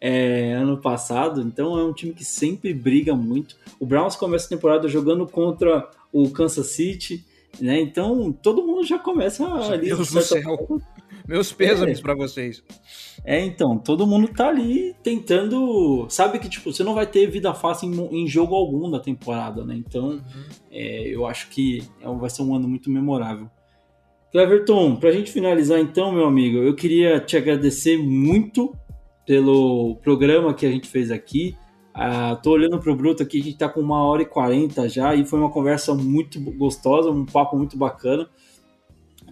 é, 0.02 0.54
ano 0.54 0.78
passado, 0.78 1.42
então 1.42 1.78
é 1.78 1.84
um 1.84 1.94
time 1.94 2.14
que 2.14 2.24
sempre 2.24 2.74
briga 2.74 3.16
muito. 3.16 3.58
O 3.80 3.86
Browns 3.86 4.16
começa 4.16 4.46
a 4.46 4.50
temporada 4.50 4.88
jogando 4.88 5.28
contra 5.28 5.90
o 6.12 6.30
Kansas 6.30 6.68
City, 6.68 7.24
né? 7.60 7.80
Então 7.80 8.32
todo 8.32 8.66
mundo 8.66 8.86
já 8.86 8.98
começa 8.98 9.46
ali. 9.46 9.88
Deus 9.88 10.08
de 10.08 10.14
do 10.14 10.22
céu. 10.22 10.42
forma. 10.42 10.82
Meus 11.30 11.52
pêsames 11.52 12.02
pra 12.02 12.16
vocês. 12.16 12.64
É, 13.24 13.40
então, 13.40 13.78
todo 13.78 14.08
mundo 14.08 14.28
tá 14.30 14.48
ali 14.48 14.96
tentando. 15.04 16.08
Sabe 16.10 16.40
que, 16.40 16.50
tipo, 16.50 16.74
você 16.74 16.84
não 16.84 16.96
vai 16.96 17.06
ter 17.06 17.28
vida 17.28 17.54
fácil 17.54 17.88
em, 17.88 18.24
em 18.24 18.28
jogo 18.28 18.56
algum 18.56 18.90
da 18.90 19.00
temporada, 19.00 19.64
né? 19.64 19.76
Então, 19.76 20.20
é, 20.72 21.08
eu 21.08 21.28
acho 21.28 21.50
que 21.50 21.84
é 22.02 22.10
vai 22.16 22.32
ser 22.32 22.42
um 22.42 22.56
ano 22.56 22.68
muito 22.68 22.90
memorável. 22.90 23.48
Cleverton, 24.32 24.96
pra 24.96 25.12
gente 25.12 25.32
finalizar 25.32 25.80
então, 25.80 26.12
meu 26.12 26.26
amigo, 26.26 26.58
eu 26.58 26.74
queria 26.76 27.20
te 27.20 27.38
agradecer 27.38 27.96
muito 27.96 28.76
pelo 29.24 29.98
programa 29.98 30.52
que 30.56 30.66
a 30.66 30.72
gente 30.72 30.88
fez 30.88 31.12
aqui. 31.12 31.56
Ah, 31.94 32.36
tô 32.38 32.54
olhando 32.54 32.80
pro 32.80 32.96
Bruto 32.96 33.22
aqui, 33.22 33.40
a 33.40 33.44
gente 33.44 33.58
tá 33.58 33.70
com 33.70 33.82
uma 33.82 34.04
hora 34.04 34.24
e 34.24 34.26
quarenta 34.26 34.90
já, 34.90 35.14
e 35.14 35.24
foi 35.24 35.38
uma 35.38 35.52
conversa 35.52 35.94
muito 35.94 36.40
gostosa, 36.40 37.12
um 37.12 37.26
papo 37.26 37.56
muito 37.56 37.78
bacana. 37.78 38.28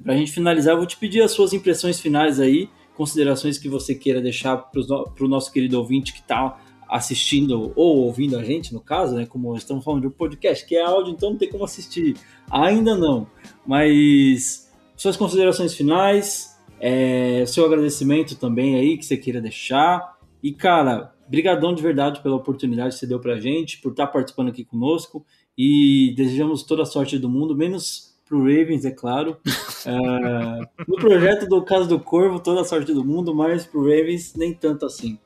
Pra 0.07 0.15
gente 0.15 0.31
finalizar, 0.31 0.73
eu 0.73 0.77
vou 0.77 0.87
te 0.87 0.95
pedir 0.95 1.21
as 1.21 1.31
suas 1.31 1.51
impressões 1.51 1.99
finais 1.99 2.39
aí, 2.39 2.69
considerações 2.95 3.57
que 3.57 3.67
você 3.67 3.93
queira 3.93 4.21
deixar 4.21 4.71
no, 4.73 5.03
pro 5.09 5.27
nosso 5.27 5.51
querido 5.51 5.77
ouvinte 5.77 6.13
que 6.13 6.23
tá 6.23 6.61
assistindo 6.87 7.73
ou 7.75 7.97
ouvindo 8.05 8.37
a 8.37 8.41
gente, 8.41 8.73
no 8.73 8.79
caso, 8.79 9.17
né? 9.17 9.25
Como 9.25 9.53
estamos 9.57 9.83
falando 9.83 10.03
de 10.03 10.07
um 10.07 10.11
podcast, 10.11 10.65
que 10.65 10.77
é 10.77 10.81
áudio, 10.81 11.11
então 11.11 11.31
não 11.31 11.37
tem 11.37 11.49
como 11.49 11.65
assistir. 11.65 12.15
Ainda 12.49 12.95
não. 12.95 13.27
Mas 13.65 14.71
suas 14.95 15.17
considerações 15.17 15.73
finais, 15.73 16.57
é, 16.79 17.43
seu 17.45 17.65
agradecimento 17.65 18.37
também 18.37 18.75
aí 18.77 18.97
que 18.97 19.05
você 19.05 19.17
queira 19.17 19.41
deixar. 19.41 20.17
E, 20.41 20.53
cara, 20.53 21.13
brigadão 21.27 21.75
de 21.75 21.83
verdade 21.83 22.23
pela 22.23 22.37
oportunidade 22.37 22.93
que 22.93 22.99
você 23.01 23.07
deu 23.07 23.19
pra 23.19 23.41
gente, 23.41 23.81
por 23.81 23.91
estar 23.91 24.07
participando 24.07 24.47
aqui 24.47 24.63
conosco. 24.63 25.25
E 25.57 26.13
desejamos 26.15 26.63
toda 26.63 26.83
a 26.83 26.85
sorte 26.85 27.19
do 27.19 27.29
mundo, 27.29 27.53
menos 27.53 28.06
pro 28.27 28.39
Ravens, 28.39 28.85
é 28.85 28.91
claro. 28.91 29.37
É, 29.85 30.83
no 30.87 30.95
projeto 30.97 31.47
do 31.47 31.63
Caso 31.63 31.87
do 31.87 31.99
Corvo, 31.99 32.39
toda 32.39 32.61
a 32.61 32.65
sorte 32.65 32.93
do 32.93 33.05
mundo, 33.05 33.33
mas 33.33 33.65
pro 33.65 33.81
Ravens, 33.81 34.33
nem 34.35 34.53
tanto 34.53 34.85
assim. 34.85 35.17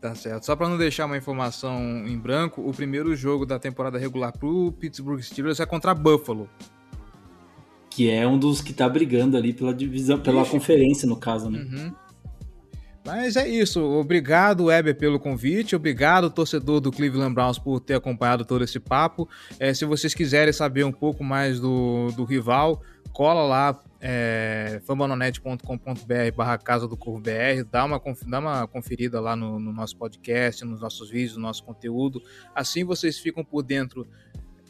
Tá 0.00 0.14
certo. 0.14 0.44
Só 0.44 0.54
pra 0.54 0.68
não 0.68 0.76
deixar 0.76 1.06
uma 1.06 1.16
informação 1.16 1.80
em 2.06 2.18
branco, 2.18 2.60
o 2.60 2.72
primeiro 2.72 3.16
jogo 3.16 3.46
da 3.46 3.58
temporada 3.58 3.98
regular 3.98 4.36
pro 4.36 4.70
Pittsburgh 4.72 5.20
Steelers 5.20 5.60
é 5.60 5.66
contra 5.66 5.94
Buffalo. 5.94 6.48
Que 7.88 8.10
é 8.10 8.26
um 8.26 8.38
dos 8.38 8.60
que 8.60 8.72
tá 8.72 8.88
brigando 8.88 9.36
ali 9.36 9.52
pela 9.52 9.72
divisão, 9.72 10.18
pela 10.18 10.42
Ixi. 10.42 10.50
conferência, 10.50 11.08
no 11.08 11.16
caso, 11.16 11.48
né? 11.48 11.60
Uhum. 11.60 11.92
Mas 13.04 13.36
é 13.36 13.46
isso. 13.46 13.82
Obrigado, 13.82 14.64
Weber, 14.64 14.96
pelo 14.96 15.20
convite. 15.20 15.76
Obrigado, 15.76 16.30
torcedor 16.30 16.80
do 16.80 16.90
Cleveland 16.90 17.34
Browns, 17.34 17.58
por 17.58 17.78
ter 17.78 17.94
acompanhado 17.94 18.44
todo 18.44 18.64
esse 18.64 18.80
papo. 18.80 19.28
É, 19.60 19.74
se 19.74 19.84
vocês 19.84 20.14
quiserem 20.14 20.52
saber 20.52 20.84
um 20.84 20.92
pouco 20.92 21.22
mais 21.22 21.60
do, 21.60 22.10
do 22.16 22.24
rival, 22.24 22.82
cola 23.12 23.42
lá, 23.42 23.80
é, 24.00 24.80
fambononet.com.br 24.86 26.36
barra 26.36 26.58
Casa 26.58 26.88
do 26.88 26.96
Corvo 26.96 27.20
BR, 27.20 27.64
dá 27.70 27.84
uma, 27.84 28.00
dá 28.26 28.38
uma 28.38 28.66
conferida 28.66 29.20
lá 29.20 29.36
no, 29.36 29.58
no, 29.58 29.72
nosso 29.72 29.96
podcast, 29.96 30.64
nos 30.64 30.80
nossos 30.80 31.10
vídeos, 31.10 31.36
no 31.36 31.42
nosso 31.42 31.62
conteúdo. 31.62 32.22
Assim 32.54 32.84
vocês 32.84 33.18
ficam 33.18 33.44
por 33.44 33.62
dentro 33.62 34.06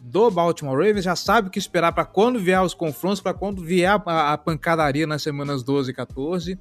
do 0.02 0.30
Baltimore 0.30 0.76
Ravens, 0.76 1.04
já 1.04 1.16
sabe 1.16 1.48
o 1.48 1.50
que 1.50 1.58
esperar 1.58 1.92
para 1.92 2.04
quando 2.04 2.38
vier 2.38 2.60
os 2.60 2.74
confrontos, 2.74 3.20
para 3.20 3.32
quando 3.32 3.64
vier 3.64 3.90
a, 3.90 4.32
a, 4.34 4.38
pancadaria 4.38 5.06
nas 5.06 5.22
semanas 5.22 5.62
12 5.62 5.90
e 5.90 5.94
14. 5.94 6.58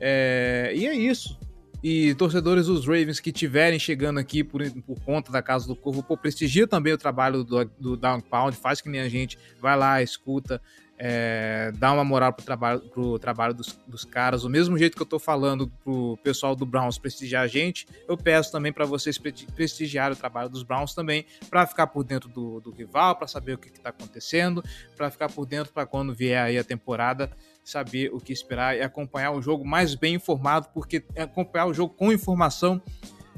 É, 0.00 0.72
e 0.74 0.86
é 0.86 0.94
isso. 0.94 1.38
E 1.82 2.14
torcedores 2.14 2.66
dos 2.66 2.86
Ravens 2.86 3.20
que 3.20 3.30
estiverem 3.30 3.78
chegando 3.78 4.18
aqui 4.18 4.42
por, 4.42 4.68
por 4.82 5.00
conta 5.00 5.30
da 5.30 5.40
Casa 5.40 5.68
do 5.68 5.76
Corvo, 5.76 6.02
pô, 6.02 6.16
prestigia 6.16 6.66
também 6.66 6.92
o 6.92 6.98
trabalho 6.98 7.44
do, 7.44 7.64
do 7.78 7.96
Down 7.96 8.20
Pound, 8.20 8.56
faz 8.56 8.80
que 8.80 8.88
nem 8.88 9.00
a 9.00 9.08
gente, 9.08 9.38
vai 9.60 9.76
lá, 9.76 10.02
escuta, 10.02 10.60
é, 11.00 11.70
dá 11.76 11.92
uma 11.92 12.02
moral 12.02 12.32
pro 12.32 12.44
trabalho, 12.44 12.80
pro 12.80 13.18
trabalho 13.20 13.54
dos, 13.54 13.78
dos, 13.86 14.04
caras. 14.04 14.42
Do 14.42 14.50
mesmo 14.50 14.76
jeito 14.76 14.96
que 14.96 15.02
eu 15.02 15.06
tô 15.06 15.18
falando 15.18 15.70
pro 15.84 16.18
pessoal 16.24 16.56
do 16.56 16.66
Browns 16.66 16.98
prestigiar 16.98 17.44
a 17.44 17.46
gente, 17.46 17.86
eu 18.08 18.16
peço 18.16 18.50
também 18.50 18.72
para 18.72 18.84
vocês 18.84 19.16
prestigiar 19.16 20.10
o 20.10 20.16
trabalho 20.16 20.48
dos 20.48 20.64
Browns 20.64 20.94
também, 20.94 21.24
para 21.48 21.66
ficar 21.66 21.86
por 21.86 22.02
dentro 22.02 22.28
do, 22.28 22.60
do 22.60 22.72
rival, 22.72 23.14
para 23.14 23.28
saber 23.28 23.54
o 23.54 23.58
que, 23.58 23.70
que 23.70 23.78
tá 23.78 23.90
acontecendo, 23.90 24.62
para 24.96 25.08
ficar 25.08 25.30
por 25.30 25.46
dentro 25.46 25.72
para 25.72 25.86
quando 25.86 26.12
vier 26.12 26.42
aí 26.42 26.58
a 26.58 26.64
temporada, 26.64 27.30
saber 27.62 28.12
o 28.12 28.18
que 28.18 28.32
esperar 28.32 28.76
e 28.76 28.82
acompanhar 28.82 29.30
o 29.30 29.40
jogo 29.40 29.64
mais 29.64 29.94
bem 29.94 30.14
informado, 30.14 30.68
porque 30.74 31.04
acompanhar 31.16 31.66
o 31.66 31.74
jogo 31.74 31.94
com 31.94 32.12
informação 32.12 32.82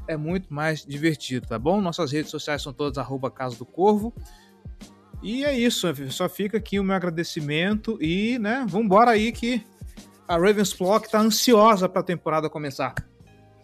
é 0.08 0.16
muito 0.16 0.52
mais 0.52 0.84
divertido, 0.84 1.46
tá 1.46 1.58
bom? 1.58 1.80
Nossas 1.80 2.10
redes 2.10 2.30
sociais 2.30 2.62
são 2.62 2.72
todas 2.72 2.96
arroba 2.96 3.30
Casa 3.30 3.56
do 3.56 3.66
Corvo. 3.66 4.14
E 5.22 5.44
é 5.44 5.56
isso, 5.56 5.86
só 6.10 6.28
fica 6.28 6.56
aqui 6.56 6.78
o 6.78 6.84
meu 6.84 6.96
agradecimento 6.96 7.98
e, 8.00 8.38
né, 8.38 8.64
vambora 8.68 9.10
aí 9.10 9.32
que 9.32 9.62
a 10.26 10.34
Ravens 10.34 10.72
Flock 10.72 11.10
tá 11.10 11.20
ansiosa 11.20 11.88
para 11.88 12.00
a 12.00 12.04
temporada 12.04 12.48
começar. 12.48 12.94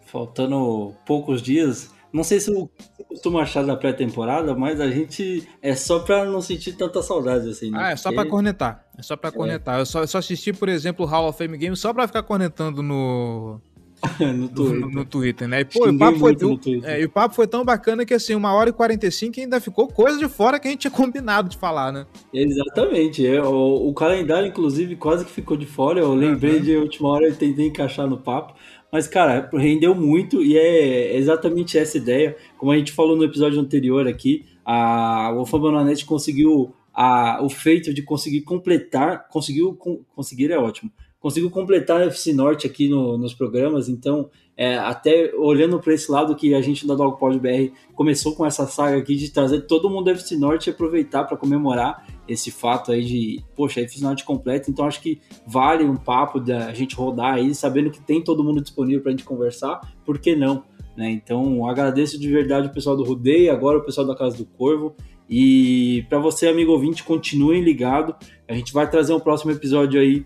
Faltando 0.05 0.93
poucos 1.05 1.41
dias, 1.41 1.91
não 2.13 2.23
sei 2.23 2.39
se 2.39 2.51
eu 2.51 2.69
costumo 3.07 3.39
achar 3.39 3.65
da 3.65 3.75
pré-temporada, 3.75 4.55
mas 4.55 4.79
a 4.79 4.89
gente 4.89 5.47
é 5.61 5.75
só 5.75 5.99
pra 5.99 6.25
não 6.25 6.41
sentir 6.41 6.73
tanta 6.73 7.01
saudade 7.01 7.49
assim, 7.49 7.71
né? 7.71 7.79
Ah, 7.81 7.91
é 7.91 7.95
só 7.95 8.11
pra 8.11 8.25
cornetar. 8.25 8.85
É 8.97 9.01
só 9.01 9.15
pra 9.15 9.31
cornetar. 9.31 9.77
É. 9.77 9.81
Eu, 9.81 9.85
só, 9.85 10.01
eu 10.01 10.07
só 10.07 10.17
assisti, 10.19 10.53
por 10.53 10.69
exemplo, 10.69 11.05
o 11.05 11.07
Hall 11.07 11.27
of 11.27 11.37
Fame 11.37 11.57
Games 11.57 11.79
só 11.79 11.93
pra 11.93 12.07
ficar 12.07 12.23
cornetando 12.23 12.81
no, 12.81 13.59
no, 14.19 14.47
Twitter. 14.47 14.79
No, 14.79 14.89
no, 14.89 15.05
Twitter, 15.05 15.47
né? 15.47 15.61
E, 15.61 15.65
pô, 15.65 15.89
o 15.89 15.97
papo, 15.97 16.19
foi, 16.19 16.35
é, 16.83 17.05
o 17.05 17.09
papo 17.09 17.35
foi 17.35 17.47
tão 17.47 17.65
bacana 17.65 18.05
que, 18.05 18.13
assim, 18.13 18.35
uma 18.35 18.53
hora 18.53 18.69
e 18.69 18.73
45 18.73 19.39
ainda 19.39 19.59
ficou 19.59 19.87
coisa 19.87 20.17
de 20.19 20.27
fora 20.27 20.59
que 20.59 20.67
a 20.67 20.71
gente 20.71 20.81
tinha 20.81 20.91
combinado 20.91 21.49
de 21.49 21.57
falar, 21.57 21.91
né? 21.91 22.05
Exatamente. 22.33 23.25
É, 23.25 23.41
o, 23.41 23.87
o 23.89 23.93
calendário, 23.93 24.47
inclusive, 24.47 24.95
quase 24.95 25.25
que 25.25 25.31
ficou 25.31 25.57
de 25.57 25.65
fora. 25.65 25.99
Eu 25.99 26.13
lembrei 26.13 26.57
uhum. 26.57 26.61
de 26.61 26.75
última 26.75 27.09
hora 27.09 27.27
e 27.27 27.33
tentei 27.33 27.67
encaixar 27.67 28.07
no 28.07 28.17
papo. 28.17 28.53
Mas, 28.91 29.07
cara, 29.07 29.49
rendeu 29.53 29.93
muito 29.93 30.43
e 30.43 30.57
é 30.57 31.17
exatamente 31.17 31.77
essa 31.77 31.97
ideia. 31.97 32.35
Como 32.57 32.71
a 32.71 32.77
gente 32.77 32.91
falou 32.91 33.17
no 33.17 33.23
episódio 33.23 33.59
anterior 33.59 34.07
aqui, 34.07 34.45
a, 34.63 35.33
o 35.35 35.45
Fambonanet 35.45 36.05
conseguiu 36.05 36.73
a, 36.93 37.39
o 37.43 37.49
feito 37.49 37.93
de 37.93 38.01
conseguir 38.01 38.41
completar, 38.41 39.27
conseguiu, 39.29 39.77
conseguir 40.15 40.51
é 40.51 40.57
ótimo, 40.57 40.91
conseguiu 41.19 41.49
completar 41.49 42.01
a 42.01 42.05
FC 42.05 42.33
Norte 42.33 42.67
aqui 42.67 42.87
no, 42.87 43.17
nos 43.17 43.33
programas, 43.33 43.89
então 43.89 44.29
é, 44.55 44.77
até 44.77 45.33
olhando 45.35 45.79
para 45.79 45.93
esse 45.93 46.11
lado 46.11 46.35
que 46.35 46.53
a 46.53 46.61
gente 46.61 46.85
da 46.85 46.95
Dogpod 46.95 47.39
BR 47.39 47.71
começou 47.93 48.35
com 48.35 48.45
essa 48.45 48.65
saga 48.65 48.97
aqui 48.97 49.15
de 49.15 49.29
trazer 49.29 49.61
todo 49.61 49.89
mundo 49.89 50.05
da 50.05 50.11
FC 50.11 50.35
Norte 50.35 50.67
e 50.67 50.69
aproveitar 50.71 51.23
para 51.25 51.37
comemorar 51.37 52.07
esse 52.27 52.51
fato 52.51 52.91
aí 52.91 53.03
de, 53.03 53.43
poxa, 53.55 53.81
FC 53.81 54.01
Norte 54.01 54.23
completa, 54.23 54.69
então 54.69 54.85
acho 54.85 55.01
que 55.01 55.19
vale 55.45 55.83
um 55.83 55.95
papo 55.95 56.39
da 56.39 56.73
gente 56.73 56.95
rodar 56.95 57.35
aí, 57.35 57.53
sabendo 57.55 57.91
que 57.91 58.01
tem 58.01 58.23
todo 58.23 58.43
mundo 58.43 58.61
disponível 58.61 59.01
para 59.01 59.11
a 59.11 59.15
gente 59.15 59.25
conversar, 59.25 59.81
por 60.05 60.19
que 60.19 60.35
não? 60.35 60.63
Né? 60.95 61.11
Então 61.11 61.67
agradeço 61.67 62.19
de 62.19 62.27
verdade 62.27 62.67
o 62.67 62.73
pessoal 62.73 62.97
do 62.97 63.03
Rodeio, 63.03 63.51
agora 63.51 63.77
o 63.77 63.83
pessoal 63.83 64.05
da 64.05 64.15
Casa 64.15 64.37
do 64.37 64.45
Corvo, 64.45 64.95
e 65.29 66.05
para 66.09 66.19
você, 66.19 66.47
amigo 66.47 66.71
ouvinte, 66.71 67.03
continuem 67.03 67.61
ligado. 67.61 68.15
A 68.47 68.53
gente 68.53 68.71
vai 68.71 68.89
trazer 68.89 69.13
um 69.13 69.19
próximo 69.19 69.51
episódio 69.51 69.99
aí 69.99 70.23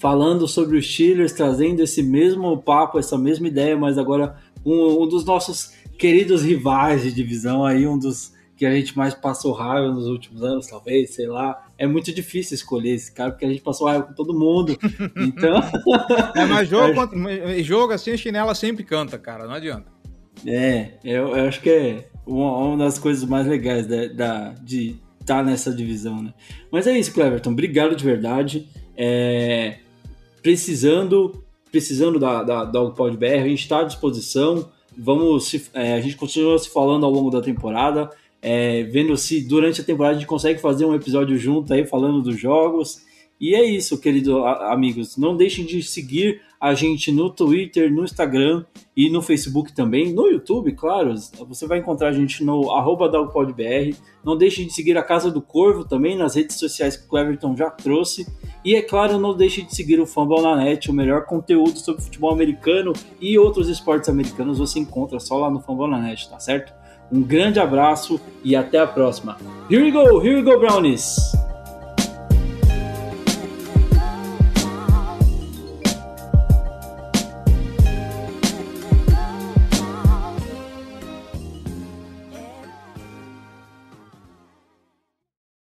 falando 0.00 0.48
sobre 0.48 0.78
os 0.78 0.90
Steelers, 0.90 1.32
trazendo 1.32 1.82
esse 1.82 2.02
mesmo 2.02 2.56
papo, 2.56 2.98
essa 2.98 3.18
mesma 3.18 3.46
ideia, 3.46 3.76
mas 3.76 3.98
agora 3.98 4.34
um, 4.64 5.02
um 5.02 5.06
dos 5.06 5.26
nossos 5.26 5.74
queridos 5.98 6.42
rivais 6.42 7.02
de 7.02 7.12
divisão 7.12 7.66
aí, 7.66 7.86
um 7.86 7.98
dos 7.98 8.32
que 8.56 8.64
a 8.64 8.74
gente 8.74 8.96
mais 8.96 9.14
passou 9.14 9.52
raiva 9.52 9.90
nos 9.90 10.06
últimos 10.06 10.42
anos, 10.42 10.66
talvez, 10.66 11.14
sei 11.14 11.26
lá. 11.26 11.66
É 11.78 11.86
muito 11.86 12.12
difícil 12.12 12.54
escolher 12.54 12.90
esse 12.90 13.12
cara, 13.12 13.30
porque 13.30 13.44
a 13.44 13.48
gente 13.48 13.60
passou 13.60 13.86
raiva 13.86 14.04
com 14.04 14.14
todo 14.14 14.38
mundo. 14.38 14.76
Então. 15.16 15.62
é, 16.34 16.44
mas 16.46 16.68
jogo, 16.68 16.94
jogo 17.62 17.92
assim, 17.92 18.12
a 18.12 18.16
chinela 18.16 18.54
sempre 18.54 18.84
canta, 18.84 19.18
cara, 19.18 19.46
não 19.46 19.54
adianta. 19.54 19.86
É, 20.46 20.92
eu, 21.04 21.36
eu 21.36 21.46
acho 21.46 21.60
que 21.60 21.70
é 21.70 22.08
uma, 22.26 22.56
uma, 22.56 22.84
das 22.84 22.98
coisas 22.98 23.24
mais 23.24 23.46
legais 23.46 23.86
da, 23.86 24.06
da 24.08 24.48
de 24.62 24.98
estar 25.20 25.38
tá 25.38 25.42
nessa 25.42 25.74
divisão, 25.74 26.22
né? 26.22 26.32
Mas 26.70 26.86
é 26.86 26.98
isso, 26.98 27.12
Cleverton. 27.12 27.50
Obrigado 27.50 27.94
de 27.94 28.04
verdade. 28.04 28.68
É, 28.96 29.78
precisando 30.42 31.44
precisando 31.70 32.18
da, 32.18 32.42
da, 32.42 32.64
da 32.64 32.90
Pod 32.90 33.16
BR, 33.16 33.26
a 33.26 33.48
gente 33.48 33.62
está 33.62 33.80
à 33.80 33.84
disposição. 33.84 34.68
Vamos 34.96 35.48
se, 35.48 35.66
é, 35.72 35.94
a 35.94 36.00
gente 36.00 36.16
continua 36.16 36.58
se 36.58 36.68
falando 36.68 37.06
ao 37.06 37.12
longo 37.12 37.30
da 37.30 37.40
temporada, 37.40 38.10
é, 38.42 38.82
vendo 38.84 39.16
se 39.16 39.40
durante 39.40 39.80
a 39.80 39.84
temporada 39.84 40.16
a 40.16 40.18
gente 40.18 40.28
consegue 40.28 40.60
fazer 40.60 40.84
um 40.84 40.94
episódio 40.94 41.38
junto 41.38 41.72
aí 41.72 41.86
falando 41.86 42.20
dos 42.20 42.38
jogos. 42.38 43.02
E 43.40 43.54
é 43.54 43.64
isso, 43.64 43.98
queridos 43.98 44.34
amigos. 44.62 45.16
Não 45.16 45.36
deixem 45.36 45.64
de 45.64 45.82
seguir 45.82 46.42
a 46.60 46.74
gente 46.74 47.10
no 47.10 47.30
Twitter, 47.30 47.90
no 47.90 48.04
Instagram 48.04 48.64
e 48.94 49.08
no 49.08 49.22
Facebook 49.22 49.72
também. 49.72 50.12
No 50.12 50.26
YouTube, 50.26 50.72
claro. 50.72 51.14
Você 51.48 51.66
vai 51.66 51.78
encontrar 51.78 52.08
a 52.08 52.12
gente 52.12 52.44
no 52.44 52.70
arroba. 52.70 53.10
Não 54.22 54.36
deixem 54.36 54.66
de 54.66 54.72
seguir 54.74 54.98
a 54.98 55.02
Casa 55.02 55.30
do 55.30 55.40
Corvo 55.40 55.84
também 55.84 56.18
nas 56.18 56.34
redes 56.34 56.58
sociais 56.58 56.98
que 56.98 57.06
o 57.06 57.08
Cleverton 57.08 57.56
já 57.56 57.70
trouxe. 57.70 58.26
E 58.62 58.74
é 58.74 58.82
claro, 58.82 59.18
não 59.18 59.34
deixe 59.34 59.62
de 59.62 59.74
seguir 59.74 59.98
o 59.98 60.06
Fumble 60.06 60.42
na 60.42 60.54
Net, 60.54 60.90
o 60.90 60.94
melhor 60.94 61.24
conteúdo 61.24 61.78
sobre 61.78 62.02
futebol 62.02 62.30
americano 62.30 62.92
e 63.18 63.38
outros 63.38 63.68
esportes 63.68 64.10
americanos 64.10 64.58
você 64.58 64.78
encontra 64.78 65.18
só 65.18 65.38
lá 65.38 65.50
no 65.50 65.60
Fumble 65.60 65.88
na 65.88 65.98
Net, 65.98 66.28
tá 66.28 66.38
certo? 66.38 66.74
Um 67.10 67.22
grande 67.22 67.58
abraço 67.58 68.20
e 68.44 68.54
até 68.54 68.78
a 68.78 68.86
próxima. 68.86 69.38
Here 69.70 69.82
we 69.82 69.90
go, 69.90 70.20
here 70.22 70.36
we 70.36 70.42
go, 70.42 70.58
Brownies! 70.60 71.49